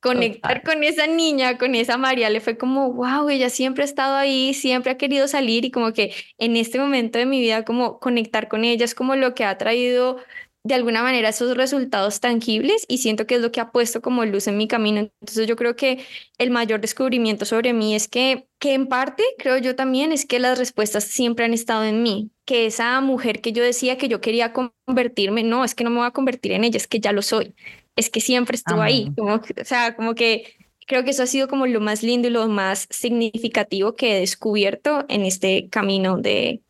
conectar 0.00 0.62
con 0.62 0.82
esa 0.82 1.06
niña, 1.06 1.58
con 1.58 1.74
esa 1.74 1.96
María, 1.96 2.30
le 2.30 2.40
fue 2.40 2.58
como, 2.58 2.92
wow, 2.92 3.28
ella 3.28 3.50
siempre 3.50 3.82
ha 3.82 3.86
estado 3.86 4.16
ahí, 4.16 4.54
siempre 4.54 4.92
ha 4.92 4.96
querido 4.96 5.28
salir 5.28 5.64
y 5.64 5.70
como 5.70 5.92
que 5.92 6.14
en 6.38 6.56
este 6.56 6.78
momento 6.78 7.18
de 7.18 7.26
mi 7.26 7.40
vida, 7.40 7.64
como 7.64 8.00
conectar 8.00 8.48
con 8.48 8.64
ella 8.64 8.84
es 8.84 8.94
como 8.94 9.16
lo 9.16 9.34
que 9.34 9.44
ha 9.44 9.58
traído 9.58 10.18
de 10.64 10.74
alguna 10.74 11.02
manera 11.02 11.30
esos 11.30 11.56
resultados 11.56 12.20
tangibles 12.20 12.84
y 12.88 12.98
siento 12.98 13.26
que 13.26 13.34
es 13.34 13.40
lo 13.40 13.50
que 13.50 13.60
ha 13.60 13.72
puesto 13.72 14.00
como 14.00 14.24
luz 14.24 14.46
en 14.46 14.56
mi 14.56 14.68
camino. 14.68 15.00
Entonces 15.20 15.46
yo 15.48 15.56
creo 15.56 15.74
que 15.74 16.04
el 16.38 16.50
mayor 16.50 16.80
descubrimiento 16.80 17.44
sobre 17.44 17.72
mí 17.72 17.94
es 17.94 18.06
que, 18.06 18.46
que 18.60 18.74
en 18.74 18.86
parte 18.86 19.24
creo 19.38 19.58
yo 19.58 19.74
también 19.74 20.12
es 20.12 20.24
que 20.24 20.38
las 20.38 20.58
respuestas 20.58 21.04
siempre 21.04 21.44
han 21.44 21.52
estado 21.52 21.84
en 21.84 22.02
mí, 22.02 22.30
que 22.44 22.66
esa 22.66 23.00
mujer 23.00 23.40
que 23.40 23.52
yo 23.52 23.62
decía 23.64 23.98
que 23.98 24.08
yo 24.08 24.20
quería 24.20 24.52
convertirme, 24.52 25.42
no, 25.42 25.64
es 25.64 25.74
que 25.74 25.84
no 25.84 25.90
me 25.90 25.98
voy 25.98 26.06
a 26.06 26.12
convertir 26.12 26.52
en 26.52 26.62
ella, 26.64 26.76
es 26.76 26.86
que 26.86 27.00
ya 27.00 27.12
lo 27.12 27.22
soy, 27.22 27.54
es 27.96 28.08
que 28.08 28.20
siempre 28.20 28.54
estuvo 28.54 28.82
ahí, 28.82 29.12
como, 29.16 29.34
o 29.34 29.64
sea, 29.64 29.96
como 29.96 30.14
que 30.14 30.54
creo 30.86 31.04
que 31.04 31.10
eso 31.10 31.24
ha 31.24 31.26
sido 31.26 31.48
como 31.48 31.66
lo 31.66 31.80
más 31.80 32.02
lindo 32.02 32.28
y 32.28 32.30
lo 32.30 32.46
más 32.48 32.86
significativo 32.90 33.96
que 33.96 34.16
he 34.16 34.20
descubierto 34.20 35.04
en 35.08 35.24
este 35.24 35.68
camino 35.70 36.18
de 36.18 36.60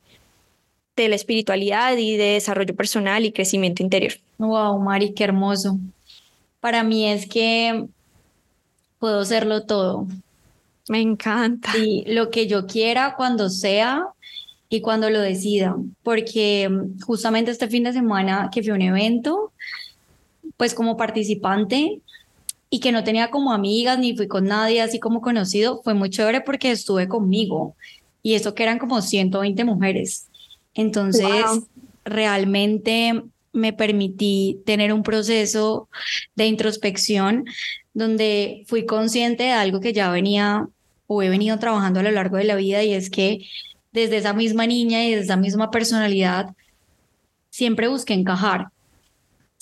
de 0.96 1.08
la 1.08 1.14
espiritualidad 1.14 1.96
y 1.96 2.16
de 2.16 2.34
desarrollo 2.34 2.74
personal 2.76 3.24
y 3.24 3.32
crecimiento 3.32 3.82
interior. 3.82 4.12
Wow, 4.38 4.78
Mari, 4.80 5.14
qué 5.14 5.24
hermoso. 5.24 5.78
Para 6.60 6.82
mí 6.82 7.08
es 7.08 7.26
que 7.26 7.86
puedo 8.98 9.24
serlo 9.24 9.64
todo. 9.64 10.06
Me 10.88 11.00
encanta. 11.00 11.76
Y 11.78 12.04
lo 12.06 12.30
que 12.30 12.46
yo 12.46 12.66
quiera 12.66 13.14
cuando 13.16 13.48
sea 13.48 14.06
y 14.68 14.80
cuando 14.80 15.10
lo 15.10 15.20
decida, 15.20 15.76
porque 16.02 16.70
justamente 17.06 17.50
este 17.50 17.68
fin 17.68 17.84
de 17.84 17.92
semana 17.92 18.48
que 18.52 18.62
fui 18.62 18.70
a 18.70 18.74
un 18.74 18.82
evento, 18.82 19.52
pues 20.56 20.74
como 20.74 20.96
participante 20.96 22.00
y 22.70 22.80
que 22.80 22.92
no 22.92 23.04
tenía 23.04 23.30
como 23.30 23.52
amigas 23.52 23.98
ni 23.98 24.16
fui 24.16 24.28
con 24.28 24.44
nadie 24.44 24.80
así 24.80 24.98
como 24.98 25.20
conocido, 25.20 25.82
fue 25.82 25.94
muy 25.94 26.08
chévere 26.08 26.40
porque 26.40 26.70
estuve 26.70 27.06
conmigo 27.06 27.76
y 28.22 28.34
eso 28.34 28.54
que 28.54 28.62
eran 28.62 28.78
como 28.78 29.02
120 29.02 29.64
mujeres. 29.64 30.28
Entonces, 30.74 31.26
realmente 32.04 33.22
me 33.52 33.72
permití 33.72 34.60
tener 34.64 34.92
un 34.92 35.02
proceso 35.02 35.88
de 36.34 36.46
introspección 36.46 37.44
donde 37.94 38.64
fui 38.66 38.86
consciente 38.86 39.44
de 39.44 39.52
algo 39.52 39.80
que 39.80 39.92
ya 39.92 40.10
venía 40.10 40.68
o 41.06 41.22
he 41.22 41.28
venido 41.28 41.58
trabajando 41.58 42.00
a 42.00 42.02
lo 42.02 42.10
largo 42.10 42.38
de 42.38 42.44
la 42.44 42.56
vida 42.56 42.82
y 42.82 42.94
es 42.94 43.10
que 43.10 43.46
desde 43.92 44.16
esa 44.16 44.32
misma 44.32 44.66
niña 44.66 45.04
y 45.04 45.10
desde 45.10 45.24
esa 45.24 45.36
misma 45.36 45.70
personalidad 45.70 46.54
siempre 47.50 47.88
busqué 47.88 48.14
encajar. 48.14 48.68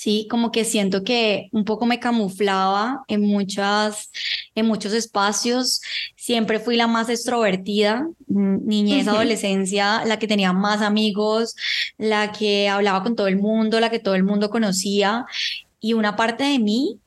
Sí, 0.00 0.26
como 0.30 0.50
que 0.50 0.64
siento 0.64 1.04
que 1.04 1.50
un 1.52 1.66
poco 1.66 1.84
me 1.84 2.00
camuflaba 2.00 3.04
en 3.06 3.20
muchas, 3.20 4.10
en 4.54 4.64
muchos 4.64 4.94
espacios. 4.94 5.82
Siempre 6.16 6.58
fui 6.58 6.76
la 6.76 6.86
más 6.86 7.10
extrovertida, 7.10 8.08
mm, 8.26 8.66
niñez, 8.66 9.08
adolescencia, 9.08 10.02
la 10.06 10.18
que 10.18 10.26
tenía 10.26 10.54
más 10.54 10.80
amigos, 10.80 11.54
la 11.98 12.32
que 12.32 12.66
hablaba 12.70 13.02
con 13.02 13.14
todo 13.14 13.26
el 13.26 13.36
mundo, 13.36 13.78
la 13.78 13.90
que 13.90 13.98
todo 13.98 14.14
el 14.14 14.24
mundo 14.24 14.48
conocía. 14.48 15.26
Y 15.80 15.92
una 15.92 16.16
parte 16.16 16.44
de 16.44 16.58
mí 16.58 16.98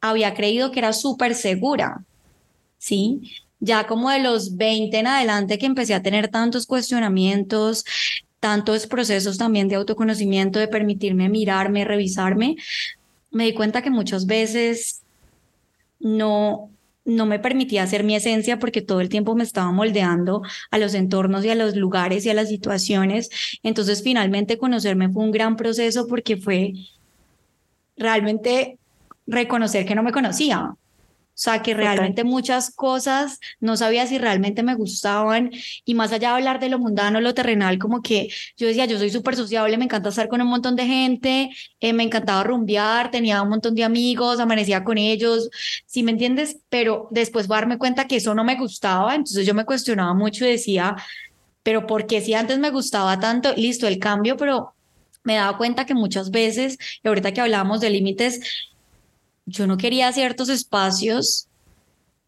había 0.00 0.34
creído 0.34 0.72
que 0.72 0.80
era 0.80 0.92
súper 0.92 1.36
segura. 1.36 2.04
Sí, 2.78 3.20
ya 3.60 3.86
como 3.86 4.10
de 4.10 4.18
los 4.18 4.56
20 4.56 4.98
en 4.98 5.06
adelante 5.06 5.56
que 5.56 5.66
empecé 5.66 5.94
a 5.94 6.02
tener 6.02 6.26
tantos 6.26 6.66
cuestionamientos, 6.66 7.84
tantos 8.40 8.86
procesos 8.86 9.38
también 9.38 9.68
de 9.68 9.76
autoconocimiento, 9.76 10.58
de 10.58 10.68
permitirme 10.68 11.28
mirarme, 11.28 11.84
revisarme, 11.84 12.56
me 13.30 13.44
di 13.44 13.54
cuenta 13.54 13.82
que 13.82 13.90
muchas 13.90 14.26
veces 14.26 15.02
no, 16.00 16.70
no 17.04 17.26
me 17.26 17.38
permitía 17.38 17.82
hacer 17.82 18.02
mi 18.02 18.16
esencia 18.16 18.58
porque 18.58 18.82
todo 18.82 19.00
el 19.00 19.08
tiempo 19.08 19.34
me 19.34 19.44
estaba 19.44 19.70
moldeando 19.70 20.42
a 20.70 20.78
los 20.78 20.94
entornos 20.94 21.44
y 21.44 21.50
a 21.50 21.54
los 21.54 21.76
lugares 21.76 22.26
y 22.26 22.30
a 22.30 22.34
las 22.34 22.48
situaciones. 22.48 23.30
Entonces 23.62 24.02
finalmente 24.02 24.58
conocerme 24.58 25.10
fue 25.10 25.22
un 25.22 25.30
gran 25.30 25.56
proceso 25.56 26.06
porque 26.06 26.36
fue 26.36 26.72
realmente 27.96 28.78
reconocer 29.26 29.86
que 29.86 29.94
no 29.94 30.02
me 30.02 30.12
conocía, 30.12 30.74
sea, 31.42 31.62
que 31.62 31.74
realmente 31.74 32.22
muchas 32.24 32.70
cosas 32.70 33.40
no 33.60 33.76
sabía 33.76 34.06
si 34.06 34.18
realmente 34.18 34.62
me 34.62 34.74
gustaban 34.74 35.50
y 35.84 35.94
más 35.94 36.12
allá 36.12 36.30
de 36.30 36.34
hablar 36.36 36.60
de 36.60 36.68
lo 36.68 36.78
mundano, 36.78 37.20
lo 37.20 37.32
terrenal, 37.34 37.78
como 37.78 38.02
que 38.02 38.28
yo 38.56 38.66
decía, 38.66 38.84
yo 38.84 38.98
soy 38.98 39.10
súper 39.10 39.36
sociable, 39.36 39.78
me 39.78 39.84
encanta 39.84 40.10
estar 40.10 40.28
con 40.28 40.42
un 40.42 40.48
montón 40.48 40.76
de 40.76 40.86
gente, 40.86 41.50
eh, 41.80 41.92
me 41.92 42.02
encantaba 42.02 42.44
rumbear, 42.44 43.10
tenía 43.10 43.42
un 43.42 43.48
montón 43.48 43.74
de 43.74 43.84
amigos, 43.84 44.38
amanecía 44.40 44.84
con 44.84 44.98
ellos, 44.98 45.48
¿sí 45.86 46.02
me 46.02 46.12
entiendes? 46.12 46.58
Pero 46.68 47.08
después 47.10 47.46
voy 47.48 47.56
a 47.56 47.60
darme 47.60 47.78
cuenta 47.78 48.06
que 48.06 48.16
eso 48.16 48.34
no 48.34 48.44
me 48.44 48.56
gustaba, 48.56 49.14
entonces 49.14 49.46
yo 49.46 49.54
me 49.54 49.64
cuestionaba 49.64 50.14
mucho 50.14 50.44
y 50.44 50.50
decía, 50.50 50.96
pero 51.62 51.86
porque 51.86 52.20
si 52.20 52.34
antes 52.34 52.58
me 52.58 52.70
gustaba 52.70 53.18
tanto, 53.18 53.54
listo, 53.56 53.86
el 53.86 53.98
cambio, 53.98 54.36
pero 54.36 54.74
me 55.22 55.34
daba 55.34 55.56
cuenta 55.58 55.86
que 55.86 55.94
muchas 55.94 56.30
veces, 56.30 56.78
y 57.02 57.08
ahorita 57.08 57.32
que 57.32 57.40
hablábamos 57.40 57.80
de 57.80 57.90
límites, 57.90 58.40
yo 59.50 59.66
no 59.66 59.76
quería 59.76 60.12
ciertos 60.12 60.48
espacios, 60.48 61.48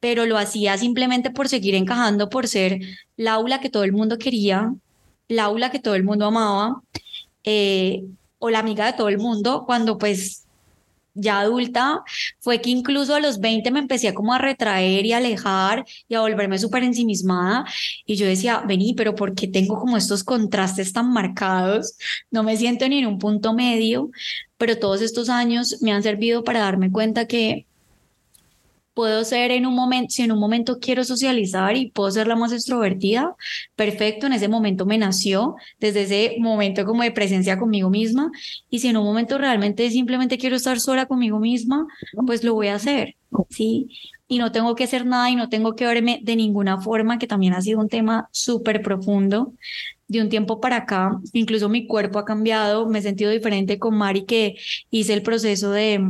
pero 0.00 0.26
lo 0.26 0.36
hacía 0.36 0.76
simplemente 0.76 1.30
por 1.30 1.48
seguir 1.48 1.74
encajando, 1.74 2.28
por 2.28 2.48
ser 2.48 2.80
la 3.16 3.34
aula 3.34 3.60
que 3.60 3.70
todo 3.70 3.84
el 3.84 3.92
mundo 3.92 4.18
quería, 4.18 4.74
la 5.28 5.44
aula 5.44 5.70
que 5.70 5.78
todo 5.78 5.94
el 5.94 6.04
mundo 6.04 6.26
amaba, 6.26 6.82
eh, 7.44 8.04
o 8.38 8.50
la 8.50 8.58
amiga 8.58 8.86
de 8.86 8.94
todo 8.94 9.08
el 9.08 9.18
mundo, 9.18 9.64
cuando 9.64 9.98
pues 9.98 10.41
ya 11.14 11.40
adulta, 11.40 12.02
fue 12.40 12.60
que 12.60 12.70
incluso 12.70 13.14
a 13.14 13.20
los 13.20 13.40
20 13.40 13.70
me 13.70 13.80
empecé 13.80 14.14
como 14.14 14.34
a 14.34 14.38
retraer 14.38 15.04
y 15.06 15.12
alejar 15.12 15.84
y 16.08 16.14
a 16.14 16.20
volverme 16.20 16.58
súper 16.58 16.82
ensimismada. 16.84 17.64
Y 18.06 18.16
yo 18.16 18.26
decía, 18.26 18.62
vení, 18.66 18.94
pero 18.94 19.14
¿por 19.14 19.34
qué 19.34 19.46
tengo 19.48 19.78
como 19.78 19.96
estos 19.96 20.24
contrastes 20.24 20.92
tan 20.92 21.12
marcados? 21.12 21.96
No 22.30 22.42
me 22.42 22.56
siento 22.56 22.88
ni 22.88 22.98
en 22.98 23.06
un 23.06 23.18
punto 23.18 23.52
medio, 23.54 24.10
pero 24.56 24.78
todos 24.78 25.02
estos 25.02 25.28
años 25.28 25.78
me 25.82 25.92
han 25.92 26.02
servido 26.02 26.44
para 26.44 26.60
darme 26.60 26.90
cuenta 26.90 27.26
que 27.26 27.66
puedo 28.94 29.24
ser 29.24 29.50
en 29.50 29.66
un 29.66 29.74
momento, 29.74 30.10
si 30.10 30.22
en 30.22 30.32
un 30.32 30.38
momento 30.38 30.78
quiero 30.78 31.04
socializar 31.04 31.76
y 31.76 31.90
puedo 31.90 32.10
ser 32.10 32.26
la 32.26 32.36
más 32.36 32.52
extrovertida, 32.52 33.34
perfecto, 33.76 34.26
en 34.26 34.34
ese 34.34 34.48
momento 34.48 34.86
me 34.86 34.98
nació, 34.98 35.56
desde 35.80 36.02
ese 36.02 36.36
momento 36.38 36.84
como 36.84 37.02
de 37.02 37.10
presencia 37.10 37.58
conmigo 37.58 37.90
misma, 37.90 38.30
y 38.68 38.80
si 38.80 38.88
en 38.88 38.96
un 38.96 39.04
momento 39.04 39.38
realmente 39.38 39.90
simplemente 39.90 40.38
quiero 40.38 40.56
estar 40.56 40.80
sola 40.80 41.06
conmigo 41.06 41.38
misma, 41.38 41.86
pues 42.26 42.44
lo 42.44 42.54
voy 42.54 42.68
a 42.68 42.74
hacer, 42.74 43.16
¿sí? 43.48 43.88
Y 44.28 44.38
no 44.38 44.52
tengo 44.52 44.74
que 44.74 44.84
hacer 44.84 45.04
nada 45.04 45.30
y 45.30 45.36
no 45.36 45.48
tengo 45.48 45.74
que 45.74 45.86
verme 45.86 46.20
de 46.22 46.36
ninguna 46.36 46.80
forma, 46.80 47.18
que 47.18 47.26
también 47.26 47.54
ha 47.54 47.60
sido 47.60 47.80
un 47.80 47.88
tema 47.88 48.28
súper 48.32 48.82
profundo. 48.82 49.52
De 50.08 50.20
un 50.20 50.28
tiempo 50.28 50.60
para 50.60 50.76
acá, 50.76 51.18
incluso 51.32 51.70
mi 51.70 51.86
cuerpo 51.86 52.18
ha 52.18 52.26
cambiado, 52.26 52.86
me 52.86 52.98
he 52.98 53.02
sentido 53.02 53.30
diferente 53.30 53.78
con 53.78 53.96
Mari, 53.96 54.24
que 54.24 54.56
hice 54.90 55.14
el 55.14 55.22
proceso 55.22 55.70
de 55.70 56.00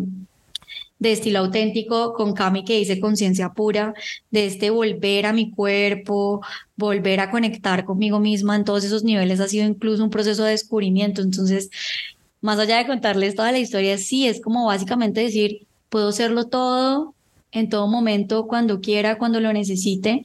de 1.02 1.10
estilo 1.10 1.40
auténtico 1.40 2.12
con 2.14 2.32
Cami 2.32 2.64
que 2.64 2.78
dice 2.78 3.00
conciencia 3.00 3.52
pura, 3.52 3.92
de 4.30 4.46
este 4.46 4.70
volver 4.70 5.26
a 5.26 5.32
mi 5.32 5.50
cuerpo, 5.50 6.40
volver 6.76 7.18
a 7.18 7.30
conectar 7.32 7.84
conmigo 7.84 8.20
misma 8.20 8.54
en 8.54 8.64
todos 8.64 8.84
esos 8.84 9.02
niveles 9.02 9.40
ha 9.40 9.48
sido 9.48 9.66
incluso 9.66 10.04
un 10.04 10.10
proceso 10.10 10.44
de 10.44 10.52
descubrimiento. 10.52 11.20
Entonces, 11.20 11.70
más 12.40 12.60
allá 12.60 12.78
de 12.78 12.86
contarles 12.86 13.34
toda 13.34 13.50
la 13.50 13.58
historia, 13.58 13.98
sí, 13.98 14.28
es 14.28 14.40
como 14.40 14.66
básicamente 14.66 15.22
decir, 15.22 15.66
puedo 15.88 16.08
hacerlo 16.08 16.46
todo 16.46 17.14
en 17.50 17.68
todo 17.68 17.88
momento, 17.88 18.46
cuando 18.46 18.80
quiera, 18.80 19.18
cuando 19.18 19.40
lo 19.40 19.52
necesite, 19.52 20.22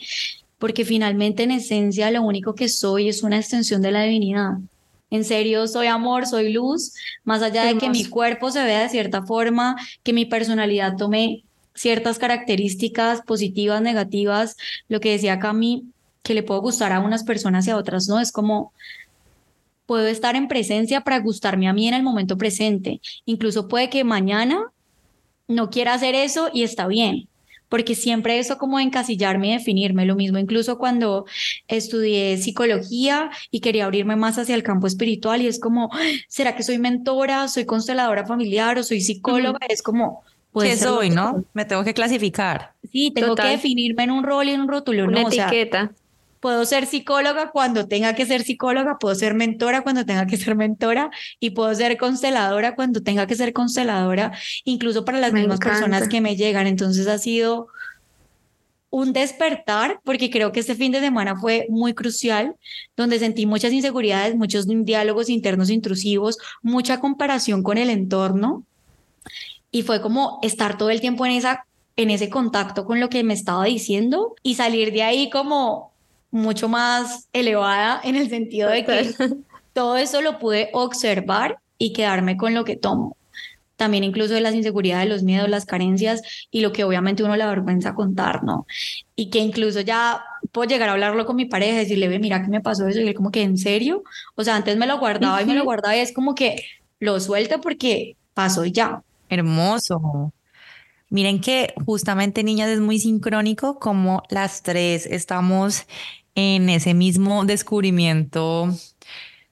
porque 0.59 0.85
finalmente 0.85 1.41
en 1.41 1.51
esencia 1.51 2.11
lo 2.11 2.21
único 2.21 2.53
que 2.53 2.69
soy 2.69 3.09
es 3.09 3.23
una 3.23 3.37
extensión 3.37 3.81
de 3.81 3.91
la 3.91 4.03
divinidad. 4.03 4.59
En 5.09 5.23
serio, 5.23 5.67
soy 5.67 5.87
amor, 5.87 6.27
soy 6.27 6.51
luz, 6.51 6.93
más 7.23 7.41
allá 7.41 7.63
de 7.63 7.77
que 7.77 7.89
mi 7.89 8.05
cuerpo 8.05 8.51
se 8.51 8.63
vea 8.63 8.81
de 8.81 8.89
cierta 8.89 9.23
forma, 9.23 9.75
que 10.03 10.13
mi 10.13 10.25
personalidad 10.25 10.97
tome 10.97 11.43
ciertas 11.73 12.19
características 12.19 13.21
positivas, 13.21 13.81
negativas, 13.81 14.57
lo 14.89 14.99
que 14.99 15.11
decía 15.11 15.39
Cami, 15.39 15.85
que 16.23 16.33
le 16.33 16.43
puedo 16.43 16.61
gustar 16.61 16.91
a 16.91 16.99
unas 16.99 17.23
personas 17.23 17.67
y 17.67 17.71
a 17.71 17.77
otras 17.77 18.07
no, 18.09 18.19
es 18.19 18.31
como 18.31 18.73
puedo 19.85 20.07
estar 20.07 20.35
en 20.35 20.49
presencia 20.49 21.01
para 21.01 21.19
gustarme 21.19 21.69
a 21.69 21.73
mí 21.73 21.87
en 21.87 21.93
el 21.93 22.03
momento 22.03 22.37
presente. 22.37 22.99
Incluso 23.25 23.69
puede 23.69 23.89
que 23.89 24.03
mañana 24.03 24.65
no 25.47 25.69
quiera 25.69 25.93
hacer 25.93 26.13
eso 26.15 26.49
y 26.53 26.63
está 26.63 26.87
bien 26.87 27.29
porque 27.69 27.95
siempre 27.95 28.39
eso 28.39 28.57
como 28.57 28.79
encasillarme 28.79 29.49
y 29.49 29.53
definirme, 29.53 30.05
lo 30.05 30.15
mismo 30.15 30.37
incluso 30.37 30.77
cuando 30.77 31.25
estudié 31.67 32.37
psicología 32.37 33.29
y 33.51 33.59
quería 33.59 33.85
abrirme 33.85 34.15
más 34.15 34.37
hacia 34.37 34.55
el 34.55 34.63
campo 34.63 34.87
espiritual 34.87 35.41
y 35.41 35.47
es 35.47 35.59
como, 35.59 35.89
¿será 36.27 36.55
que 36.55 36.63
soy 36.63 36.77
mentora, 36.77 37.47
soy 37.47 37.65
consteladora 37.65 38.25
familiar 38.25 38.77
o 38.77 38.83
soy 38.83 39.01
psicóloga? 39.01 39.59
Es 39.69 39.81
como... 39.81 40.23
¿Qué 40.59 40.75
soy, 40.75 41.11
no? 41.11 41.45
Me 41.53 41.65
tengo 41.65 41.83
que 41.83 41.93
clasificar. 41.93 42.71
Sí, 42.91 43.11
tengo 43.13 43.35
que 43.35 43.47
definirme 43.47 44.03
en 44.03 44.11
un 44.11 44.23
rol 44.23 44.47
y 44.47 44.51
en 44.53 44.61
un 44.61 44.67
rótulo. 44.67 45.05
Una 45.05 45.21
etiqueta. 45.21 45.91
Puedo 46.47 46.63
ser 46.63 46.85
psicóloga 46.85 47.51
cuando 47.51 47.89
tenga 47.89 48.15
que 48.15 48.25
ser 48.25 48.41
psicóloga, 48.41 48.99
puedo 48.99 49.13
ser 49.15 49.33
mentora 49.33 49.81
cuando 49.81 50.05
tenga 50.05 50.25
que 50.27 50.37
ser 50.37 50.55
mentora 50.55 51.11
y 51.41 51.49
puedo 51.49 51.75
ser 51.75 51.97
consteladora 51.97 52.73
cuando 52.73 53.03
tenga 53.03 53.27
que 53.27 53.35
ser 53.35 53.51
consteladora, 53.51 54.31
incluso 54.63 55.03
para 55.03 55.19
las 55.19 55.33
mismas 55.33 55.59
personas 55.59 56.07
que 56.07 56.21
me 56.21 56.37
llegan. 56.37 56.65
Entonces 56.65 57.05
ha 57.07 57.17
sido 57.17 57.67
un 58.89 59.11
despertar, 59.11 59.99
porque 60.05 60.29
creo 60.29 60.53
que 60.53 60.61
este 60.61 60.75
fin 60.75 60.93
de 60.93 61.01
semana 61.01 61.35
fue 61.35 61.65
muy 61.67 61.93
crucial, 61.93 62.55
donde 62.95 63.19
sentí 63.19 63.45
muchas 63.45 63.73
inseguridades, 63.73 64.37
muchos 64.37 64.67
diálogos 64.69 65.27
internos 65.27 65.69
intrusivos, 65.69 66.37
mucha 66.61 67.01
comparación 67.01 67.61
con 67.61 67.77
el 67.77 67.89
entorno 67.89 68.63
y 69.69 69.83
fue 69.83 70.01
como 70.01 70.39
estar 70.43 70.77
todo 70.77 70.91
el 70.91 71.01
tiempo 71.01 71.25
en 71.25 71.33
esa 71.33 71.65
en 71.97 72.09
ese 72.09 72.29
contacto 72.29 72.85
con 72.85 73.01
lo 73.01 73.09
que 73.09 73.25
me 73.25 73.33
estaba 73.33 73.65
diciendo 73.65 74.35
y 74.43 74.55
salir 74.55 74.93
de 74.93 75.03
ahí 75.03 75.29
como 75.29 75.96
mucho 76.31 76.67
más 76.67 77.27
elevada 77.33 78.01
en 78.03 78.15
el 78.15 78.29
sentido 78.29 78.69
de 78.69 78.85
que 78.85 79.13
todo 79.73 79.97
eso 79.97 80.21
lo 80.21 80.39
pude 80.39 80.69
observar 80.73 81.59
y 81.77 81.93
quedarme 81.93 82.37
con 82.37 82.53
lo 82.53 82.65
que 82.65 82.75
tomo. 82.75 83.15
También 83.75 84.03
incluso 84.03 84.33
de 84.33 84.41
las 84.41 84.55
inseguridades, 84.55 85.07
los 85.07 85.21
miedos, 85.21 85.49
las 85.49 85.65
carencias 85.65 86.21
y 86.49 86.61
lo 86.61 86.71
que 86.71 86.83
obviamente 86.83 87.23
uno 87.23 87.35
le 87.35 87.45
vergüenza 87.45 87.93
contar, 87.93 88.43
¿no? 88.43 88.65
Y 89.15 89.29
que 89.29 89.37
incluso 89.37 89.81
ya 89.81 90.23
puedo 90.51 90.67
llegar 90.67 90.89
a 90.89 90.93
hablarlo 90.93 91.27
con 91.27 91.35
mi 91.35 91.45
pareja 91.45 91.73
y 91.73 91.79
decirle, 91.79 92.07
ve, 92.07 92.17
mira 92.17 92.41
que 92.41 92.49
me 92.49 92.59
pasó 92.59 92.87
eso 92.87 92.99
y 92.99 93.07
él 93.07 93.13
como 93.13 93.29
que, 93.29 93.43
¿en 93.43 93.57
serio? 93.57 94.03
O 94.35 94.43
sea, 94.43 94.55
antes 94.55 94.77
me 94.77 94.87
lo 94.87 94.97
guardaba 94.97 95.41
y 95.43 95.45
me 95.45 95.53
lo 95.53 95.63
guardaba 95.63 95.95
y 95.95 95.99
es 95.99 96.11
como 96.11 96.33
que 96.33 96.63
lo 96.99 97.19
suelto 97.19 97.61
porque 97.61 98.15
pasó 98.33 98.65
y 98.65 98.71
ya. 98.71 99.03
Hermoso. 99.29 100.33
Miren 101.09 101.39
que 101.39 101.73
justamente, 101.85 102.43
niñas, 102.43 102.69
es 102.69 102.79
muy 102.79 102.99
sincrónico 102.99 103.79
como 103.79 104.23
las 104.29 104.61
tres 104.61 105.05
estamos 105.05 105.85
en 106.35 106.69
ese 106.69 106.93
mismo 106.93 107.45
descubrimiento 107.45 108.69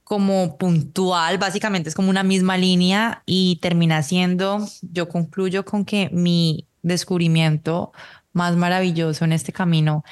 como 0.03 0.57
puntual, 0.57 1.39
básicamente 1.39 1.89
es 1.89 1.95
como 1.95 2.11
una 2.11 2.23
misma 2.23 2.57
línea 2.57 3.23
y 3.25 3.57
termina 3.61 4.03
siendo, 4.03 4.59
yo 4.81 5.09
concluyo 5.09 5.65
con 5.65 5.83
que 5.83 6.09
mi 6.11 6.67
descubrimiento 6.83 7.91
más 8.31 8.55
maravilloso 8.55 9.25
en 9.25 9.31
este 9.31 9.51
camino 9.51 10.03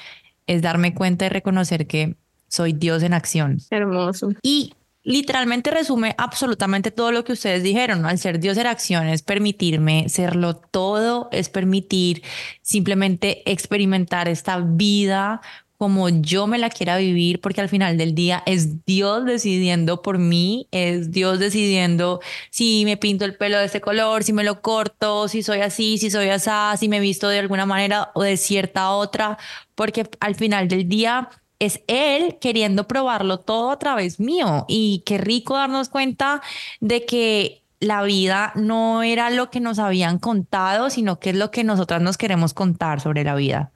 es 0.47 0.63
darme 0.63 0.95
cuenta 0.95 1.27
y 1.27 1.29
reconocer 1.29 1.85
que 1.85 2.15
soy 2.47 2.73
Dios 2.73 3.03
en 3.03 3.13
acción. 3.13 3.59
Hermoso. 3.69 4.31
Y 4.41 4.73
literalmente 5.03 5.71
resume 5.71 6.15
absolutamente 6.17 6.91
todo 6.91 7.11
lo 7.11 7.23
que 7.23 7.33
ustedes 7.33 7.63
dijeron, 7.63 8.05
Al 8.05 8.17
ser 8.17 8.39
Dios 8.39 8.57
en 8.57 8.67
acción 8.67 9.07
es 9.07 9.21
permitirme 9.21 10.09
serlo 10.09 10.55
todo, 10.55 11.29
es 11.31 11.49
permitir 11.49 12.23
simplemente 12.61 13.49
experimentar 13.51 14.27
esta 14.27 14.59
vida 14.59 15.41
como 15.83 16.07
yo 16.07 16.47
me 16.47 16.59
la 16.59 16.69
quiera 16.69 16.95
vivir, 16.95 17.41
porque 17.41 17.59
al 17.59 17.67
final 17.67 17.97
del 17.97 18.15
día 18.15 18.41
es 18.45 18.85
Dios 18.85 19.25
decidiendo 19.25 20.01
por 20.01 20.17
mí, 20.17 20.69
es 20.71 21.11
Dios 21.11 21.39
decidiendo 21.39 22.21
si 22.51 22.85
me 22.85 22.95
pinto 22.95 23.25
el 23.25 23.35
pelo 23.35 23.57
de 23.57 23.65
este 23.65 23.81
color, 23.81 24.23
si 24.23 24.31
me 24.31 24.45
lo 24.45 24.61
corto, 24.61 25.27
si 25.27 25.43
soy 25.43 25.59
así, 25.59 25.97
si 25.97 26.09
soy 26.09 26.29
así, 26.29 26.49
si 26.79 26.87
me 26.87 27.01
visto 27.01 27.27
de 27.27 27.39
alguna 27.39 27.65
manera 27.65 28.11
o 28.13 28.23
de 28.23 28.37
cierta 28.37 28.91
otra, 28.91 29.37
porque 29.75 30.09
al 30.21 30.35
final 30.35 30.69
del 30.69 30.87
día 30.87 31.29
es 31.65 31.81
Él 31.87 32.37
queriendo 32.39 32.87
probarlo 32.87 33.39
todo 33.39 33.71
a 33.71 33.79
través 33.79 34.19
mío. 34.19 34.65
Y 34.67 35.03
qué 35.05 35.17
rico 35.17 35.55
darnos 35.55 35.89
cuenta 35.89 36.41
de 36.79 37.05
que 37.05 37.63
la 37.79 38.03
vida 38.03 38.53
no 38.55 39.03
era 39.03 39.29
lo 39.29 39.49
que 39.49 39.59
nos 39.59 39.79
habían 39.79 40.19
contado, 40.19 40.89
sino 40.89 41.19
que 41.19 41.31
es 41.31 41.35
lo 41.35 41.51
que 41.51 41.63
nosotras 41.63 42.01
nos 42.01 42.17
queremos 42.17 42.53
contar 42.53 43.01
sobre 43.01 43.23
la 43.23 43.35
vida. 43.35 43.71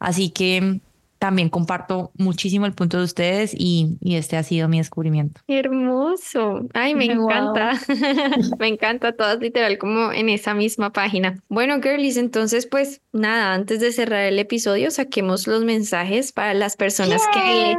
Así 0.00 0.30
que 0.30 0.80
también 1.22 1.50
comparto 1.50 2.10
muchísimo 2.18 2.66
el 2.66 2.72
punto 2.72 2.98
de 2.98 3.04
ustedes 3.04 3.54
y, 3.56 3.96
este 4.02 4.36
ha 4.36 4.42
sido 4.42 4.66
mi 4.66 4.78
descubrimiento. 4.78 5.40
Hermoso. 5.46 6.66
Ay, 6.74 6.96
me 6.96 7.04
encanta. 7.04 7.78
me 8.58 8.66
encanta 8.66 9.12
todas 9.12 9.38
literal 9.38 9.78
como 9.78 10.10
en 10.10 10.28
esa 10.28 10.52
misma 10.52 10.90
página. 10.90 11.38
Bueno, 11.48 11.80
girlies, 11.80 12.16
entonces 12.16 12.66
pues 12.66 13.02
nada, 13.12 13.54
antes 13.54 13.78
de 13.78 13.92
cerrar 13.92 14.24
el 14.24 14.36
episodio, 14.40 14.90
saquemos 14.90 15.46
los 15.46 15.62
mensajes 15.62 16.32
para 16.32 16.54
las 16.54 16.76
personas 16.76 17.22
que 17.32 17.76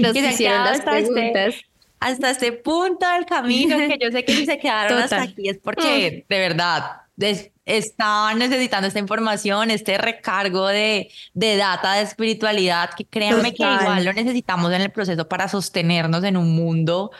nos 0.00 0.14
hicieron 0.14 0.62
las 0.62 0.78
este 0.78 0.88
preguntas. 0.88 1.54
hasta 1.98 2.30
este 2.30 2.52
punto 2.52 3.04
del 3.10 3.26
camino 3.26 3.78
que 3.78 3.98
yo 4.00 4.12
sé 4.12 4.24
que 4.24 4.32
si 4.32 4.46
se 4.46 4.58
quedaron 4.60 4.98
hasta 4.98 5.22
aquí 5.22 5.48
es 5.48 5.58
porque 5.58 6.24
mm. 6.24 6.32
de 6.32 6.38
verdad 6.38 7.05
estaban 7.64 8.38
necesitando 8.38 8.86
esta 8.86 8.98
información, 8.98 9.70
este 9.70 9.98
recargo 9.98 10.66
de, 10.68 11.10
de 11.34 11.56
data 11.56 11.94
de 11.94 12.02
espiritualidad, 12.02 12.90
que 12.96 13.04
créanme 13.04 13.54
que 13.54 13.62
igual 13.62 14.04
lo 14.04 14.12
necesitamos 14.12 14.72
en 14.72 14.82
el 14.82 14.90
proceso 14.90 15.28
para 15.28 15.48
sostenernos 15.48 16.22
en 16.24 16.36
un 16.36 16.54
mundo 16.54 17.10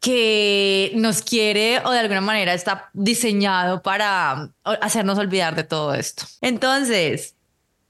que 0.00 0.90
nos 0.96 1.22
quiere 1.22 1.80
o 1.84 1.92
de 1.92 2.00
alguna 2.00 2.20
manera 2.20 2.54
está 2.54 2.90
diseñado 2.92 3.82
para 3.82 4.50
hacernos 4.64 5.16
olvidar 5.16 5.54
de 5.54 5.62
todo 5.62 5.94
esto. 5.94 6.24
Entonces, 6.40 7.36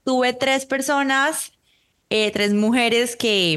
tuve 0.03 0.33
tres 0.33 0.67
personas, 0.67 1.53
eh, 2.11 2.31
tres 2.31 2.53
mujeres 2.53 3.15
que 3.15 3.55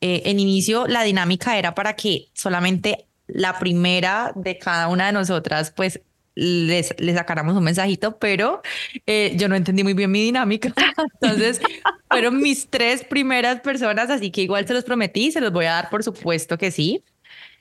eh, 0.00 0.22
en 0.24 0.40
inicio 0.40 0.86
la 0.86 1.02
dinámica 1.02 1.58
era 1.58 1.74
para 1.74 1.94
que 1.96 2.28
solamente 2.32 3.06
la 3.26 3.58
primera 3.58 4.32
de 4.34 4.56
cada 4.56 4.88
una 4.88 5.06
de 5.06 5.12
nosotras 5.12 5.70
pues 5.76 6.00
les, 6.38 6.94
les 6.98 7.16
un 7.36 7.64
mensajito, 7.64 8.16
pero 8.18 8.62
eh, 9.06 9.32
yo 9.36 9.48
no 9.48 9.56
entendí 9.56 9.82
muy 9.82 9.94
bien 9.94 10.12
mi 10.12 10.22
dinámica. 10.22 10.72
Entonces, 11.20 11.60
fueron 12.08 12.40
mis 12.40 12.68
tres 12.70 13.02
primeras 13.02 13.60
personas, 13.60 14.08
así 14.08 14.30
que 14.30 14.42
igual 14.42 14.64
se 14.66 14.72
los 14.72 14.84
prometí, 14.84 15.32
se 15.32 15.40
los 15.40 15.52
voy 15.52 15.64
a 15.64 15.72
dar 15.72 15.90
por 15.90 16.04
supuesto 16.04 16.56
que 16.56 16.70
sí. 16.70 17.02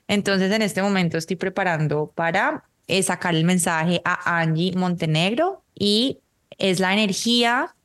Entonces, 0.07 0.51
en 0.51 0.61
este 0.61 0.83
momento 0.83 1.17
estoy 1.17 1.37
preparando 1.37 2.11
para 2.13 2.65
eh, 2.87 3.01
sacar 3.01 3.33
el 3.33 3.45
mensaje 3.45 3.99
a 4.05 4.39
Angie 4.41 4.73
Montenegro 4.75 5.63
y 5.73 6.19
es 6.59 6.79
la 6.79 6.93
energía 6.93 7.75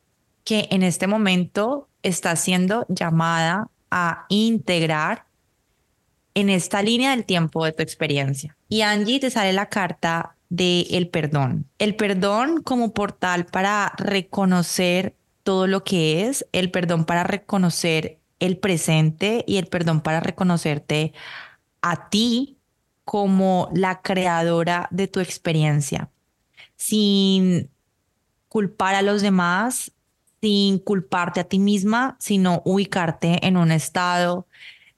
que 0.45 0.69
en 0.71 0.83
este 0.83 1.07
momento 1.07 1.89
está 2.03 2.37
siendo 2.37 2.85
llamada 2.91 3.69
a 3.91 4.27
integrar 4.29 5.25
en 6.35 6.51
esta 6.51 6.83
línea 6.83 7.13
del 7.13 7.25
tiempo 7.25 7.65
de 7.65 7.73
tu 7.73 7.83
experiencia. 7.83 8.57
Y 8.69 8.83
Angie 8.83 9.21
te 9.21 9.31
sale 9.31 9.55
la 9.55 9.71
carta 9.71 10.37
del 10.53 10.87
el 10.91 11.09
perdón. 11.09 11.67
El 11.79 11.97
perdón 11.97 12.63
como 12.63 12.93
portal 12.93 13.47
para 13.47 13.95
reconocer 13.97 15.17
todo 15.43 15.67
lo 15.67 15.83
que 15.83 16.27
es, 16.29 16.47
el 16.53 16.71
perdón 16.71 17.07
para 17.07 17.25
reconocer 17.25 18.19
el 18.39 18.59
presente 18.59 19.45
y 19.47 19.57
el 19.57 19.67
perdón 19.67 20.03
para 20.03 20.21
reconocerte 20.21 21.15
a 21.81 22.11
ti 22.11 22.59
como 23.07 23.71
la 23.75 24.03
creadora 24.03 24.89
de 24.91 25.09
tu 25.09 25.21
experiencia, 25.21 26.11
sin 26.77 27.71
culpar 28.49 28.95
a 28.95 29.03
los 29.03 29.23
demás, 29.23 29.93
sin 30.43 30.79
culparte 30.81 31.41
a 31.41 31.45
ti 31.45 31.59
misma, 31.61 32.17
sino 32.21 32.61
ubicarte 32.67 33.47
en 33.47 33.57
un 33.57 33.73
estado 33.73 34.47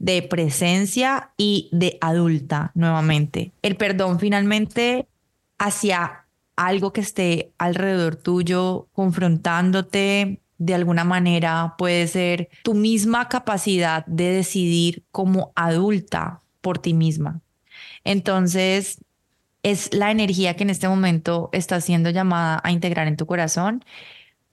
de 0.01 0.20
presencia 0.22 1.31
y 1.36 1.68
de 1.70 1.97
adulta 2.01 2.72
nuevamente. 2.74 3.52
El 3.62 3.76
perdón 3.76 4.18
finalmente 4.18 5.06
hacia 5.59 6.26
algo 6.56 6.93
que 6.93 7.01
esté 7.01 7.52
alrededor 7.59 8.16
tuyo, 8.16 8.89
confrontándote 8.93 10.40
de 10.59 10.74
alguna 10.74 11.05
manera, 11.05 11.74
puede 11.78 12.06
ser 12.06 12.48
tu 12.62 12.74
misma 12.74 13.28
capacidad 13.28 14.06
de 14.06 14.32
decidir 14.32 15.05
como 15.10 15.52
adulta 15.56 16.43
por 16.60 16.78
ti 16.78 16.94
misma. 16.94 17.40
Entonces, 18.05 18.98
es 19.62 19.93
la 19.93 20.10
energía 20.10 20.55
que 20.55 20.62
en 20.62 20.70
este 20.70 20.89
momento 20.89 21.48
está 21.52 21.81
siendo 21.81 22.10
llamada 22.10 22.60
a 22.62 22.70
integrar 22.70 23.09
en 23.09 23.16
tu 23.16 23.26
corazón, 23.26 23.85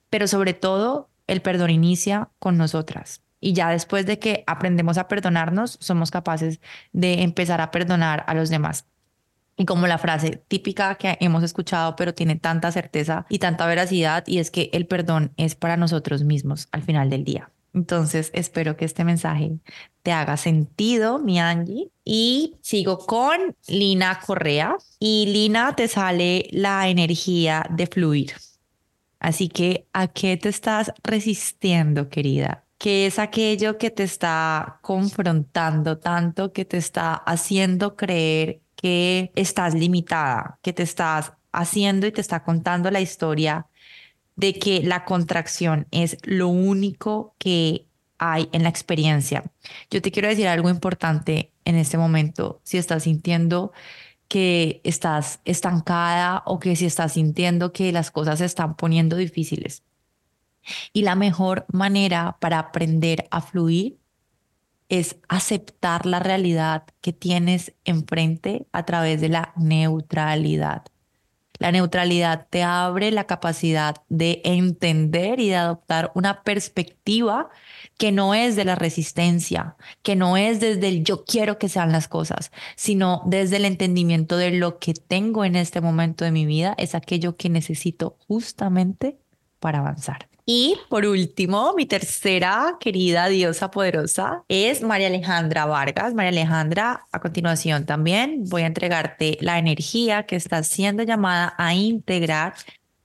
pero 0.10 0.28
sobre 0.28 0.53
todo 0.53 1.10
el 1.28 1.41
perdón 1.41 1.69
inicia 1.69 2.30
con 2.40 2.57
nosotras. 2.57 3.22
Y 3.40 3.53
ya 3.53 3.69
después 3.69 4.06
de 4.06 4.19
que 4.19 4.44
aprendemos 4.48 4.98
a 4.98 5.07
perdonarnos, 5.07 5.78
somos 5.82 6.11
capaces 6.11 6.61
de 6.94 7.23
empezar 7.23 7.60
a 7.60 7.72
perdonar 7.72 8.23
a 8.28 8.34
los 8.34 8.49
demás. 8.49 8.86
Y 9.57 9.65
como 9.65 9.88
la 9.88 9.98
frase 9.98 10.44
típica 10.48 10.95
que 10.95 11.18
hemos 11.19 11.44
escuchado, 11.44 11.95
pero 11.95 12.14
tiene 12.14 12.36
tanta 12.36 12.72
certeza 12.72 13.26
y 13.30 13.40
tanta 13.40 13.65
veracidad, 13.68 14.23
y 14.28 14.40
es 14.40 14.49
que 14.49 14.69
el 14.73 14.88
perdón 14.88 15.34
es 15.38 15.56
para 15.56 15.78
nosotros 15.78 16.23
mismos 16.23 16.68
al 16.72 16.84
final 16.84 17.10
del 17.10 17.23
día. 17.23 17.52
Entonces, 17.73 18.32
espero 18.34 18.76
que 18.76 18.86
este 18.86 19.06
mensaje 19.06 19.60
te 20.03 20.11
haga 20.11 20.36
sentido, 20.38 21.19
mi 21.19 21.40
Angie. 21.40 21.90
Y 22.03 22.57
sigo 22.61 22.98
con 22.99 23.56
Lina 23.68 24.19
Correa. 24.26 24.76
Y 24.99 25.28
Lina, 25.28 25.76
te 25.76 25.88
sale 25.88 26.48
la 26.52 26.90
energía 26.90 27.65
de 27.69 27.88
fluir. 27.88 28.34
Así 29.19 29.48
que, 29.48 29.88
¿a 29.94 30.07
qué 30.07 30.36
te 30.36 30.49
estás 30.49 30.91
resistiendo, 31.03 32.10
querida? 32.10 32.65
¿Qué 32.78 33.06
es 33.06 33.19
aquello 33.19 33.78
que 33.78 33.91
te 33.91 34.03
está 34.03 34.80
confrontando 34.82 35.99
tanto, 35.99 36.52
que 36.52 36.65
te 36.65 36.78
está 36.78 37.14
haciendo 37.14 37.95
creer 37.95 38.61
que 38.82 39.32
estás 39.36 39.74
limitada, 39.74 40.58
que 40.62 40.74
te 40.74 40.84
estás 40.84 41.34
haciendo 41.52 42.08
y 42.08 42.12
te 42.12 42.22
está 42.22 42.44
contando 42.44 42.90
la 42.91 43.02
historia 43.02 43.68
de 44.36 44.53
que 44.53 44.82
la 44.82 45.06
contracción 45.06 45.88
es 45.91 46.18
lo 46.24 46.48
único 46.48 47.36
que 47.38 47.86
hay 48.18 48.49
en 48.52 48.64
la 48.64 48.70
experiencia. 48.70 49.44
Yo 49.90 50.02
te 50.02 50.12
quiero 50.12 50.30
decir 50.30 50.48
algo 50.48 50.70
importante 50.70 51.52
en 51.66 51.76
este 51.76 51.98
momento. 51.98 52.60
Si 52.64 52.78
estás 52.78 53.03
sintiendo 53.03 53.72
que 54.28 54.80
estás 54.84 55.41
estancada 55.44 56.41
o 56.45 56.60
que 56.60 56.76
si 56.76 56.86
estás 56.86 57.14
sintiendo 57.14 57.74
que 57.74 57.91
las 57.91 58.12
cosas 58.12 58.40
se 58.40 58.45
están 58.45 58.76
poniendo 58.76 59.18
difíciles. 59.18 59.84
Y 60.94 61.02
la 61.02 61.16
mejor 61.16 61.66
manera 61.72 62.38
para 62.40 62.60
aprender 62.60 63.28
a 63.32 63.41
fluir 63.41 63.98
es 64.91 65.15
aceptar 65.30 66.05
la 66.05 66.19
realidad 66.19 66.84
que 66.99 67.13
tienes 67.13 67.73
enfrente 67.85 68.68
a 68.73 68.85
través 68.85 69.22
de 69.22 69.30
la 69.30 69.53
neutralidad. 69.55 70.84
La 71.59 71.72
neutralidad 71.72 72.47
te 72.49 72.63
abre 72.63 73.11
la 73.11 73.26
capacidad 73.26 73.95
de 74.09 74.41
entender 74.43 75.39
y 75.39 75.47
de 75.47 75.55
adoptar 75.55 76.11
una 76.13 76.43
perspectiva 76.43 77.49
que 77.97 78.11
no 78.11 78.34
es 78.34 78.57
de 78.57 78.65
la 78.65 78.76
resistencia, 78.76 79.77
que 80.01 80.18
no 80.18 80.35
es 80.35 80.59
desde 80.59 80.89
el 80.89 81.05
yo 81.05 81.23
quiero 81.23 81.57
que 81.57 81.69
sean 81.69 81.93
las 81.93 82.09
cosas, 82.09 82.51
sino 82.76 83.22
desde 83.27 83.57
el 83.57 83.65
entendimiento 83.65 84.35
de 84.35 84.51
lo 84.51 84.77
que 84.80 84.93
tengo 84.93 85.45
en 85.45 85.55
este 85.55 85.80
momento 85.80 86.26
de 86.26 86.31
mi 86.31 86.45
vida 86.45 86.76
es 86.77 86.95
aquello 86.95 87.38
que 87.38 87.47
necesito 87.49 88.18
justamente 88.27 89.19
para 89.59 89.80
avanzar. 89.80 90.31
Y 90.45 90.77
por 90.89 91.05
último, 91.05 91.73
mi 91.76 91.85
tercera 91.85 92.77
querida 92.80 93.27
diosa 93.27 93.72
poderosa 93.72 94.43
es 94.47 94.81
María 94.81 95.07
Alejandra 95.07 95.65
Vargas. 95.65 96.13
María 96.13 96.30
Alejandra, 96.30 97.05
a 97.11 97.19
continuación 97.19 97.85
también 97.85 98.43
voy 98.45 98.63
a 98.63 98.68
entregarte 98.68 99.38
la 99.41 99.59
energía 99.59 100.23
que 100.23 100.35
está 100.35 100.63
siendo 100.63 101.03
llamada 101.03 101.53
a 101.57 101.73
integrar 101.73 102.53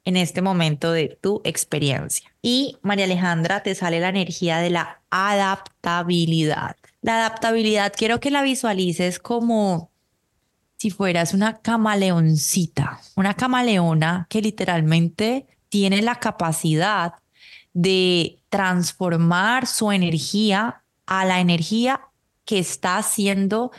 en 0.05 0.17
este 0.17 0.41
momento 0.41 0.93
de 0.93 1.19
tu 1.21 1.43
experiencia. 1.45 2.33
Y 2.41 2.79
María 2.83 3.05
Alejandra, 3.05 3.63
te 3.63 3.75
sale 3.75 4.01
la 4.01 4.09
energía 4.09 4.59
de 4.59 4.71
la 4.71 5.03
adaptabilidad. 5.11 6.77
La 7.03 7.17
adaptabilidad 7.17 7.93
quiero 7.97 8.21
que 8.21 8.31
la 8.31 8.43
visualices 8.43 9.19
como 9.19 9.91
si 10.77 10.91
fueras 10.91 11.35
una 11.35 11.59
camaleoncita, 11.59 13.01
una 13.17 13.35
camaleona 13.35 14.27
que 14.29 14.43
literalmente 14.43 15.47
tiene 15.69 16.03
la 16.03 16.17
capacidad 16.17 17.15
de 17.77 18.41
transformar 18.49 19.67
su 19.67 19.93
energía 19.93 20.83
a 21.05 21.27
la 21.27 21.41
energía 21.41 22.09
que 22.47 22.59
está 22.59 22.97
haciendo, 22.97 23.71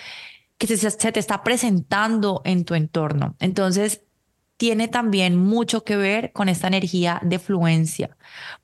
que 0.60 0.68
se, 0.68 0.91
se, 0.91 1.11
te 1.11 1.19
está 1.19 1.44
presentando 1.44 2.44
en 2.45 2.64
tu 2.64 2.76
entorno. 2.76 3.36
Entonces, 3.40 4.03
tiene 4.56 4.88
también 4.88 5.36
mucho 5.36 5.84
que 5.84 5.98
ver 5.98 6.32
con 6.32 6.48
esta 6.48 6.68
energía 6.68 7.19
de 7.24 7.40
fluencia, 7.40 8.15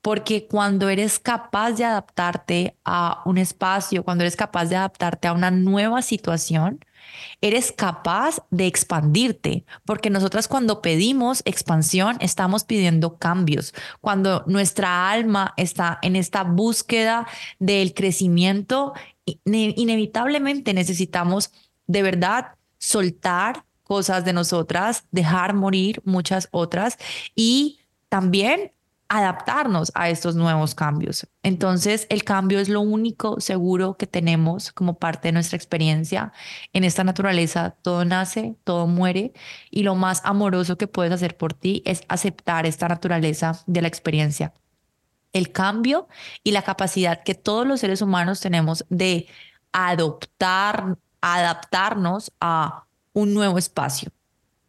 porque 0.02 0.46
cuando 0.46 0.88
eres 0.88 1.18
capaz 1.18 1.72
de 1.72 1.84
adaptarte 1.84 2.76
a 2.84 3.20
un 3.24 3.36
espacio, 3.36 4.04
cuando 4.04 4.22
eres 4.22 4.36
capaz 4.36 4.66
de 4.66 4.76
adaptarte 4.76 5.26
a 5.26 5.32
una 5.32 5.50
nueva 5.50 6.00
situación, 6.02 6.78
Eres 7.40 7.72
capaz 7.72 8.40
de 8.50 8.66
expandirte, 8.66 9.64
porque 9.84 10.10
nosotras 10.10 10.48
cuando 10.48 10.82
pedimos 10.82 11.42
expansión 11.44 12.16
estamos 12.20 12.64
pidiendo 12.64 13.16
cambios. 13.18 13.74
Cuando 14.00 14.44
nuestra 14.46 15.10
alma 15.10 15.54
está 15.56 15.98
en 16.02 16.16
esta 16.16 16.42
búsqueda 16.44 17.26
del 17.58 17.94
crecimiento, 17.94 18.94
inevitablemente 19.44 20.74
necesitamos 20.74 21.50
de 21.86 22.02
verdad 22.02 22.56
soltar 22.78 23.64
cosas 23.82 24.24
de 24.24 24.32
nosotras, 24.32 25.04
dejar 25.10 25.54
morir 25.54 26.00
muchas 26.04 26.48
otras 26.50 26.98
y 27.34 27.78
también 28.08 28.72
adaptarnos 29.16 29.92
a 29.94 30.08
estos 30.08 30.34
nuevos 30.34 30.74
cambios. 30.74 31.28
Entonces, 31.44 32.06
el 32.10 32.24
cambio 32.24 32.58
es 32.58 32.68
lo 32.68 32.80
único 32.80 33.40
seguro 33.40 33.96
que 33.96 34.08
tenemos 34.08 34.72
como 34.72 34.98
parte 34.98 35.28
de 35.28 35.32
nuestra 35.32 35.56
experiencia. 35.56 36.32
En 36.72 36.82
esta 36.82 37.04
naturaleza, 37.04 37.76
todo 37.82 38.04
nace, 38.04 38.56
todo 38.64 38.88
muere, 38.88 39.32
y 39.70 39.84
lo 39.84 39.94
más 39.94 40.20
amoroso 40.24 40.76
que 40.76 40.88
puedes 40.88 41.12
hacer 41.12 41.36
por 41.36 41.54
ti 41.54 41.82
es 41.86 42.02
aceptar 42.08 42.66
esta 42.66 42.88
naturaleza 42.88 43.62
de 43.66 43.82
la 43.82 43.88
experiencia. 43.88 44.52
El 45.32 45.52
cambio 45.52 46.08
y 46.42 46.50
la 46.50 46.62
capacidad 46.62 47.22
que 47.22 47.36
todos 47.36 47.66
los 47.66 47.80
seres 47.80 48.02
humanos 48.02 48.40
tenemos 48.40 48.84
de 48.88 49.28
adoptar, 49.70 50.98
adaptarnos 51.20 52.32
a 52.40 52.84
un 53.12 53.32
nuevo 53.32 53.58
espacio 53.58 54.10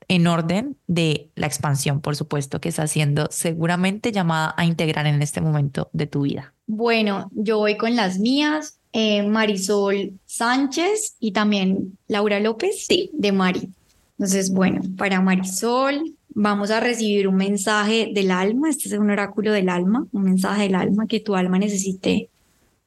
en 0.07 0.27
orden 0.27 0.77
de 0.87 1.29
la 1.35 1.47
expansión, 1.47 2.01
por 2.01 2.15
supuesto, 2.15 2.59
que 2.61 2.69
está 2.69 2.87
siendo 2.87 3.27
seguramente 3.31 4.11
llamada 4.11 4.53
a 4.57 4.65
integrar 4.65 5.07
en 5.07 5.21
este 5.21 5.41
momento 5.41 5.89
de 5.93 6.07
tu 6.07 6.21
vida. 6.21 6.53
Bueno, 6.67 7.29
yo 7.33 7.57
voy 7.59 7.77
con 7.77 7.95
las 7.95 8.19
mías, 8.19 8.79
eh, 8.93 9.23
Marisol 9.23 10.13
Sánchez 10.25 11.15
y 11.19 11.31
también 11.31 11.97
Laura 12.07 12.39
López, 12.39 12.85
sí, 12.87 13.09
de 13.13 13.31
Mari. 13.31 13.69
Entonces, 14.17 14.51
bueno, 14.51 14.81
para 14.97 15.21
Marisol 15.21 16.15
vamos 16.29 16.71
a 16.71 16.79
recibir 16.79 17.27
un 17.27 17.35
mensaje 17.35 18.11
del 18.13 18.31
alma, 18.31 18.69
este 18.69 18.87
es 18.89 18.93
un 18.93 19.09
oráculo 19.09 19.51
del 19.51 19.69
alma, 19.69 20.07
un 20.11 20.23
mensaje 20.23 20.63
del 20.63 20.75
alma 20.75 21.07
que 21.07 21.19
tu 21.19 21.35
alma 21.35 21.59
necesite 21.59 22.29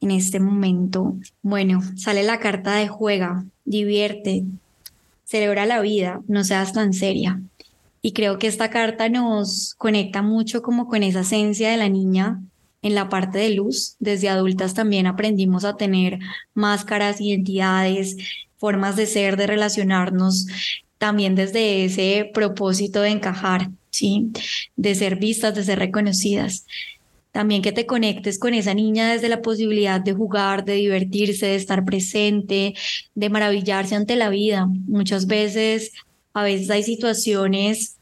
en 0.01 0.11
este 0.11 0.40
momento. 0.40 1.16
Bueno, 1.43 1.82
sale 1.97 2.23
la 2.23 2.39
carta 2.39 2.74
de 2.74 2.89
juega, 2.89 3.45
divierte, 3.65 4.45
celebra 5.29 5.67
la 5.67 5.83
vida, 5.83 6.23
no 6.27 6.43
seas 6.43 6.73
tan 6.73 6.95
seria. 6.95 7.43
Y 8.01 8.13
creo 8.13 8.39
que 8.39 8.47
esta 8.47 8.71
carta 8.71 9.11
nos 9.11 9.75
conecta 9.75 10.23
mucho 10.23 10.63
como 10.63 10.89
con 10.89 11.03
esa 11.03 11.21
esencia 11.21 11.71
de 11.71 11.77
la 11.77 11.91
niña 11.91 12.41
en 12.81 12.95
la 12.95 13.11
parte 13.11 13.39
de 13.39 13.51
luz. 13.51 13.97
Desde 13.99 14.31
adultas 14.31 14.73
también 14.73 15.07
aprendimos 15.07 15.67
a 15.67 15.77
tener 15.77 16.19
máscaras, 16.55 17.21
identidades, 17.21 18.17
formas 18.57 18.97
de 18.97 19.07
ser, 19.07 19.37
de 19.37 19.47
relacionarnos, 19.47 20.47
también 20.97 21.35
desde 21.35 21.85
ese 21.85 22.31
propósito 22.33 23.03
de 23.03 23.11
encajar, 23.11 23.69
¿sí? 23.91 24.33
De 24.77 24.95
ser 24.95 25.17
vistas, 25.17 25.55
de 25.55 25.63
ser 25.63 25.79
reconocidas. 25.79 26.65
También 27.39 27.62
que 27.62 27.70
te 27.70 27.86
conectes 27.86 28.36
con 28.36 28.52
esa 28.52 28.74
niña 28.74 29.12
desde 29.12 29.28
la 29.28 29.43
posibilidad 29.43 30.01
de 30.01 30.12
jugar, 30.12 30.65
de 30.65 30.73
divertirse, 30.73 31.47
de 31.47 31.55
estar 31.55 31.85
presente, 31.85 32.74
de 33.15 33.31
maravillarse 33.31 33.94
ante 33.94 34.16
la 34.16 34.28
vida. 34.28 34.66
Muchas 34.89 35.28
veces, 35.28 35.93
a 36.35 36.43
veces 36.43 36.69
hay 36.69 36.82
situaciones 36.82 37.97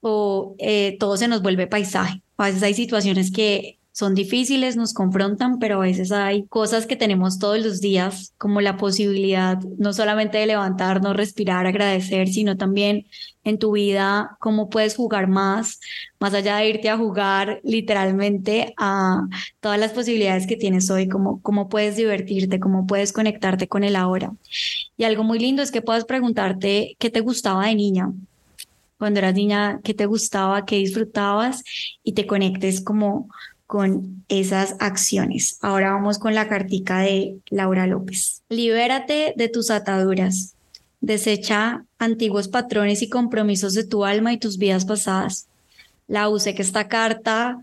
o 0.00 0.54
eh, 0.56 0.96
todo 0.98 1.18
se 1.18 1.28
nos 1.28 1.42
vuelve 1.42 1.66
paisaje. 1.66 2.22
A 2.38 2.46
veces 2.46 2.62
hay 2.62 2.72
situaciones 2.72 3.30
que 3.30 3.76
son 3.94 4.16
difíciles, 4.16 4.76
nos 4.76 4.92
confrontan, 4.92 5.60
pero 5.60 5.76
a 5.76 5.86
veces 5.86 6.10
hay 6.10 6.46
cosas 6.46 6.84
que 6.84 6.96
tenemos 6.96 7.38
todos 7.38 7.64
los 7.64 7.80
días, 7.80 8.34
como 8.38 8.60
la 8.60 8.76
posibilidad 8.76 9.56
no 9.78 9.92
solamente 9.92 10.36
de 10.36 10.46
levantarnos, 10.46 11.16
respirar, 11.16 11.64
agradecer, 11.64 12.26
sino 12.26 12.56
también 12.56 13.06
en 13.44 13.60
tu 13.60 13.70
vida 13.70 14.36
cómo 14.40 14.68
puedes 14.68 14.96
jugar 14.96 15.28
más, 15.28 15.78
más 16.18 16.34
allá 16.34 16.56
de 16.56 16.70
irte 16.70 16.90
a 16.90 16.98
jugar 16.98 17.60
literalmente 17.62 18.74
a 18.78 19.28
todas 19.60 19.78
las 19.78 19.92
posibilidades 19.92 20.48
que 20.48 20.56
tienes 20.56 20.90
hoy, 20.90 21.08
cómo, 21.08 21.40
cómo 21.40 21.68
puedes 21.68 21.94
divertirte, 21.94 22.58
cómo 22.58 22.88
puedes 22.88 23.12
conectarte 23.12 23.68
con 23.68 23.84
el 23.84 23.94
ahora. 23.94 24.32
Y 24.96 25.04
algo 25.04 25.22
muy 25.22 25.38
lindo 25.38 25.62
es 25.62 25.70
que 25.70 25.82
puedas 25.82 26.04
preguntarte 26.04 26.96
qué 26.98 27.10
te 27.10 27.20
gustaba 27.20 27.66
de 27.66 27.76
niña, 27.76 28.12
cuando 28.98 29.20
eras 29.20 29.34
niña, 29.34 29.78
qué 29.84 29.94
te 29.94 30.06
gustaba, 30.06 30.64
qué 30.64 30.78
disfrutabas 30.78 31.62
y 32.02 32.14
te 32.14 32.26
conectes 32.26 32.80
como 32.80 33.28
con 33.66 34.24
esas 34.28 34.76
acciones. 34.78 35.58
Ahora 35.62 35.92
vamos 35.92 36.18
con 36.18 36.34
la 36.34 36.48
cartica 36.48 37.00
de 37.00 37.38
Laura 37.50 37.86
López. 37.86 38.42
Libérate 38.48 39.34
de 39.36 39.48
tus 39.48 39.70
ataduras. 39.70 40.54
Desecha 41.00 41.84
antiguos 41.98 42.48
patrones 42.48 43.02
y 43.02 43.08
compromisos 43.08 43.74
de 43.74 43.84
tu 43.84 44.04
alma 44.04 44.32
y 44.32 44.38
tus 44.38 44.58
vidas 44.58 44.84
pasadas. 44.84 45.48
La 46.06 46.28
usé 46.28 46.54
que 46.54 46.62
esta 46.62 46.88
carta 46.88 47.58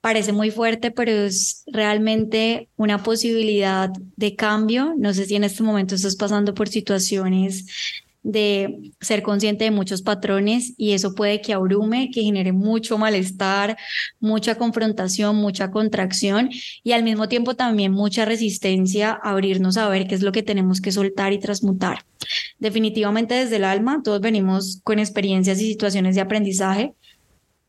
parece 0.00 0.32
muy 0.32 0.50
fuerte, 0.50 0.90
pero 0.90 1.10
es 1.12 1.62
realmente 1.66 2.68
una 2.76 3.02
posibilidad 3.02 3.90
de 4.16 4.34
cambio. 4.34 4.94
No 4.96 5.12
sé 5.12 5.26
si 5.26 5.34
en 5.34 5.44
este 5.44 5.62
momento 5.62 5.94
estás 5.94 6.16
pasando 6.16 6.54
por 6.54 6.68
situaciones 6.68 7.66
de 8.22 8.92
ser 9.00 9.22
consciente 9.22 9.64
de 9.64 9.70
muchos 9.70 10.02
patrones 10.02 10.74
y 10.76 10.92
eso 10.92 11.14
puede 11.14 11.40
que 11.40 11.54
abrume, 11.54 12.10
que 12.12 12.22
genere 12.22 12.52
mucho 12.52 12.98
malestar, 12.98 13.76
mucha 14.18 14.56
confrontación, 14.56 15.36
mucha 15.36 15.70
contracción 15.70 16.50
y 16.82 16.92
al 16.92 17.02
mismo 17.02 17.28
tiempo 17.28 17.54
también 17.54 17.92
mucha 17.92 18.24
resistencia 18.24 19.18
a 19.22 19.30
abrirnos 19.30 19.76
a 19.76 19.88
ver 19.88 20.06
qué 20.06 20.14
es 20.14 20.22
lo 20.22 20.32
que 20.32 20.42
tenemos 20.42 20.80
que 20.80 20.92
soltar 20.92 21.32
y 21.32 21.38
transmutar. 21.38 22.04
Definitivamente 22.58 23.34
desde 23.34 23.56
el 23.56 23.64
alma, 23.64 24.02
todos 24.04 24.20
venimos 24.20 24.80
con 24.84 24.98
experiencias 24.98 25.60
y 25.60 25.66
situaciones 25.66 26.14
de 26.14 26.20
aprendizaje 26.20 26.94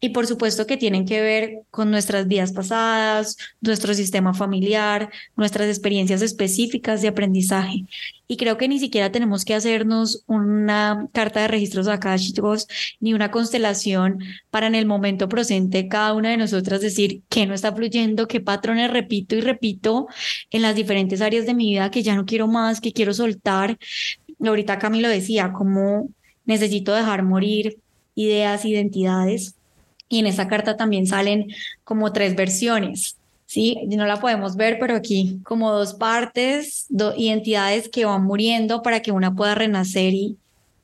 y 0.04 0.10
por 0.10 0.26
supuesto 0.26 0.66
que 0.66 0.78
tienen 0.78 1.06
que 1.06 1.22
ver 1.22 1.60
con 1.70 1.92
nuestras 1.92 2.28
vidas 2.28 2.52
pasadas, 2.52 3.38
nuestro 3.62 3.94
sistema 3.94 4.34
familiar, 4.34 5.12
nuestras 5.38 5.68
experiencias 5.68 6.24
específicas 6.24 7.04
de 7.04 7.10
aprendizaje. 7.10 7.86
Y 8.28 8.38
creo 8.38 8.58
que 8.58 8.68
ni 8.68 8.80
siquiera 8.80 9.12
tenemos 9.12 9.46
que 9.46 9.54
hacernos 9.54 10.24
una 10.26 11.08
carta 11.14 11.42
de 11.42 11.50
registros 11.50 11.88
acá, 11.88 12.18
chicos, 12.18 12.68
ni 13.00 13.14
una 13.14 13.30
constelación 13.30 14.20
para 14.50 14.66
en 14.66 14.74
el 14.74 14.88
momento 14.88 15.30
presente 15.30 15.88
cada 15.88 16.14
una 16.14 16.30
de 16.32 16.38
nosotras 16.38 16.82
decir 16.82 17.22
qué 17.30 17.46
no 17.46 17.54
está 17.54 17.72
fluyendo, 17.72 18.28
qué 18.28 18.42
patrones 18.42 18.90
repito 18.90 19.36
y 19.36 19.42
repito 19.42 20.08
en 20.50 20.64
las 20.64 20.76
diferentes 20.76 21.22
áreas 21.22 21.46
de 21.46 21.54
mi 21.54 21.70
vida 21.74 21.92
que 21.92 22.02
ya 22.02 22.16
no 22.16 22.26
quiero 22.26 22.48
más, 22.48 22.82
que 22.82 22.92
quiero 22.92 23.14
soltar. 23.14 23.78
Ahorita 24.44 24.80
Camilo 24.80 25.10
decía, 25.10 25.52
cómo 25.54 26.10
necesito 26.46 26.96
dejar 26.96 27.22
morir 27.22 27.78
ideas, 28.16 28.66
identidades 28.66 29.61
y 30.12 30.20
en 30.20 30.28
esa 30.28 30.48
carta 30.48 30.78
también 30.78 31.08
salen 31.08 31.48
como 31.84 32.14
tres 32.14 32.36
versiones. 32.36 33.18
Sí, 33.46 33.78
no 33.88 34.06
la 34.06 34.20
podemos 34.20 34.56
ver, 34.56 34.78
pero 34.80 34.96
aquí 34.96 35.40
como 35.44 35.72
dos 35.72 35.94
partes, 35.94 36.86
dos 36.90 37.16
identidades 37.18 37.90
que 37.90 38.06
van 38.06 38.24
muriendo 38.24 38.82
para 38.82 39.02
que 39.02 39.12
una 39.12 39.36
pueda 39.36 39.56
renacer 39.56 40.14
y, 40.14 40.38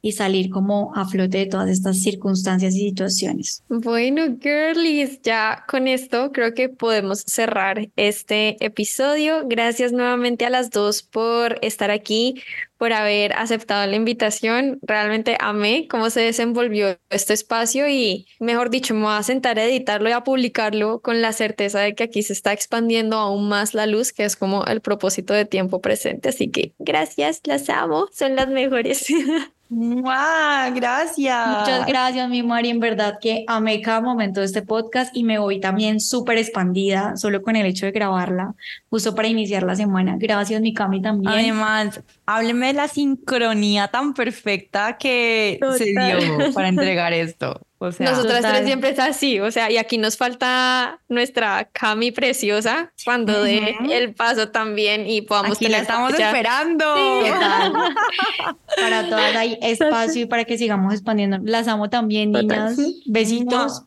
y 0.08 0.14
salir 0.14 0.50
como 0.50 0.94
a 0.96 1.06
flote 1.06 1.40
de 1.40 1.46
todas 1.48 1.70
estas 1.70 2.02
circunstancias 2.02 2.74
y 2.76 2.90
situaciones. 2.90 3.64
Bueno, 3.68 4.38
girlies, 4.42 5.22
ya 5.22 5.66
con 5.68 5.88
esto 5.88 6.32
creo 6.32 6.54
que 6.54 6.70
podemos 6.70 7.24
cerrar 7.28 7.90
este 7.98 8.64
episodio. 8.64 9.44
Gracias 9.46 9.92
nuevamente 9.92 10.46
a 10.46 10.50
las 10.50 10.70
dos 10.70 11.04
por 11.04 11.60
estar 11.62 11.92
aquí, 11.92 12.42
por 12.78 12.94
haber 12.94 13.34
aceptado 13.34 13.86
la 13.86 13.98
invitación. 13.98 14.80
Realmente 14.82 15.36
amé 15.42 15.88
cómo 15.90 16.10
se 16.10 16.22
desenvolvió 16.22 16.98
este 17.10 17.34
espacio 17.34 17.90
y, 17.90 18.28
mejor 18.40 18.70
dicho, 18.70 18.94
me 18.94 19.02
voy 19.02 19.16
a 19.18 19.24
sentar 19.24 19.60
a 19.60 19.66
editarlo 19.66 20.08
y 20.08 20.14
a 20.14 20.24
publicarlo 20.24 21.02
con 21.02 21.22
la 21.22 21.34
certeza 21.34 21.82
de 21.82 21.96
que 21.96 22.06
aquí 22.06 22.24
se 22.24 22.32
está 22.32 22.54
expandiendo 22.54 23.18
aún 23.18 23.50
más 23.50 23.74
la 23.74 23.88
luz, 23.88 24.14
que 24.14 24.24
es 24.24 24.38
como 24.38 24.64
el 24.66 24.80
propósito 24.80 25.34
de 25.34 25.44
tiempo 25.44 25.82
presente. 25.82 26.30
Así 26.30 26.50
que 26.50 26.74
gracias, 26.80 27.42
las 27.44 27.70
amo, 27.70 28.08
son 28.14 28.38
las 28.38 28.48
mejores. 28.48 29.08
¡Wow! 29.69 30.73
Gracias. 30.73 31.48
Muchas 31.48 31.85
gracias, 31.85 32.30
mi 32.30 32.41
Mari. 32.41 32.69
En 32.69 32.80
verdad 32.80 33.18
que 33.19 33.44
amé 33.48 33.81
cada 33.81 33.99
momento 33.99 34.39
de 34.39 34.45
este 34.45 34.61
podcast 34.61 35.15
y 35.15 35.23
me 35.23 35.39
voy 35.39 35.60
también 35.60 35.99
súper 35.99 36.38
expandida 36.38 37.18
solo 37.18 37.41
con 37.41 37.56
el 37.56 37.65
hecho 37.65 37.85
de 37.85 37.91
grabarla, 37.91 38.56
justo 38.89 39.14
para 39.14 39.27
iniciar 39.27 39.64
la 39.64 39.76
semana. 39.76 40.15
Gracias, 40.18 40.61
mi 40.61 40.73
Cami, 40.73 41.02
también. 41.02 41.34
Además, 41.34 42.02
hábleme 42.26 42.68
de 42.68 42.73
la 42.73 42.88
sincronía 42.88 43.89
tan 43.89 44.14
perfecta 44.14 44.98
que 44.98 45.60
se 45.77 45.85
dio 45.85 46.53
para 46.53 46.69
entregar 46.69 47.11
esto. 47.11 47.66
O 47.80 47.91
sea, 47.91 48.10
Nosotras 48.10 48.41
tres 48.41 48.66
siempre 48.66 48.90
es 48.90 48.99
así, 48.99 49.40
o 49.40 49.52
sea, 49.52 49.70
y 49.70 49.78
aquí 49.78 49.99
nos 49.99 50.18
falta 50.18 50.99
nuestra 51.10 51.70
Cami 51.72 52.12
preciosa 52.12 52.91
cuando 53.06 53.44
dé 53.44 53.76
el 53.91 54.16
paso 54.16 54.49
también 54.49 55.08
y 55.08 55.22
podamos 55.22 55.58
aquí 55.58 55.68
la 55.68 55.80
estamos 55.80 56.14
esperando. 56.14 56.86
para 58.76 59.10
todas 59.10 59.36
hay 59.36 59.60
espacio 59.62 60.24
y 60.24 60.26
para 60.26 60.45
que 60.45 60.58
sigamos 60.58 60.91
expandiendo. 60.94 61.38
Las 61.44 61.68
amo 61.68 61.90
también, 61.90 62.32
niñas. 62.32 62.78
Besitos. 63.06 63.84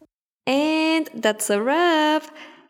And 0.46 1.08
that's 1.20 1.50
a 1.50 1.58
wrap. 1.58 2.22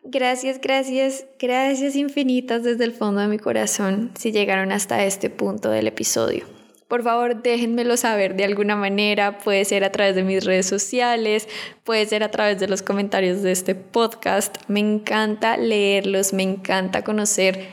Gracias, 0.02 0.58
gracias, 0.60 1.26
gracias 1.38 1.94
infinitas 1.94 2.62
desde 2.62 2.84
el 2.84 2.92
fondo 2.92 3.20
de 3.20 3.28
mi 3.28 3.38
corazón 3.38 4.10
si 4.18 4.32
llegaron 4.32 4.72
hasta 4.72 5.04
este 5.04 5.28
punto 5.28 5.68
del 5.70 5.86
episodio. 5.86 6.59
Por 6.90 7.04
favor, 7.04 7.40
déjenmelo 7.40 7.96
saber 7.96 8.34
de 8.34 8.44
alguna 8.44 8.74
manera. 8.74 9.38
Puede 9.38 9.64
ser 9.64 9.84
a 9.84 9.92
través 9.92 10.16
de 10.16 10.24
mis 10.24 10.44
redes 10.44 10.66
sociales, 10.66 11.48
puede 11.84 12.04
ser 12.04 12.24
a 12.24 12.32
través 12.32 12.58
de 12.58 12.66
los 12.66 12.82
comentarios 12.82 13.42
de 13.42 13.52
este 13.52 13.76
podcast. 13.76 14.56
Me 14.66 14.80
encanta 14.80 15.56
leerlos, 15.56 16.32
me 16.32 16.42
encanta 16.42 17.04
conocer 17.04 17.68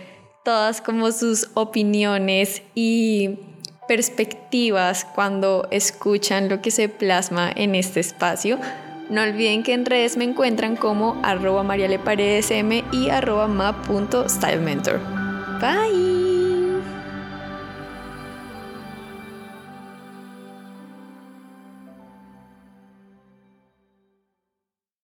todas 0.45 0.81
como 0.81 1.11
sus 1.11 1.49
opiniones 1.55 2.61
y 2.75 3.39
perspectivas 3.87 5.03
cuando 5.03 5.67
escuchan 5.71 6.47
lo 6.47 6.61
que 6.61 6.69
se 6.69 6.87
plasma 6.87 7.51
en 7.55 7.73
este 7.73 7.99
espacio. 7.99 8.59
No 9.09 9.23
olviden 9.23 9.63
que 9.63 9.73
en 9.73 9.87
redes 9.87 10.15
me 10.15 10.25
encuentran 10.25 10.75
como 10.75 11.19
arroba 11.23 11.63
marialeparedesm 11.63 12.83
y 12.91 13.09
arroba 13.09 13.47
ma.stylementor. 13.47 14.99
Bye. 15.59 16.26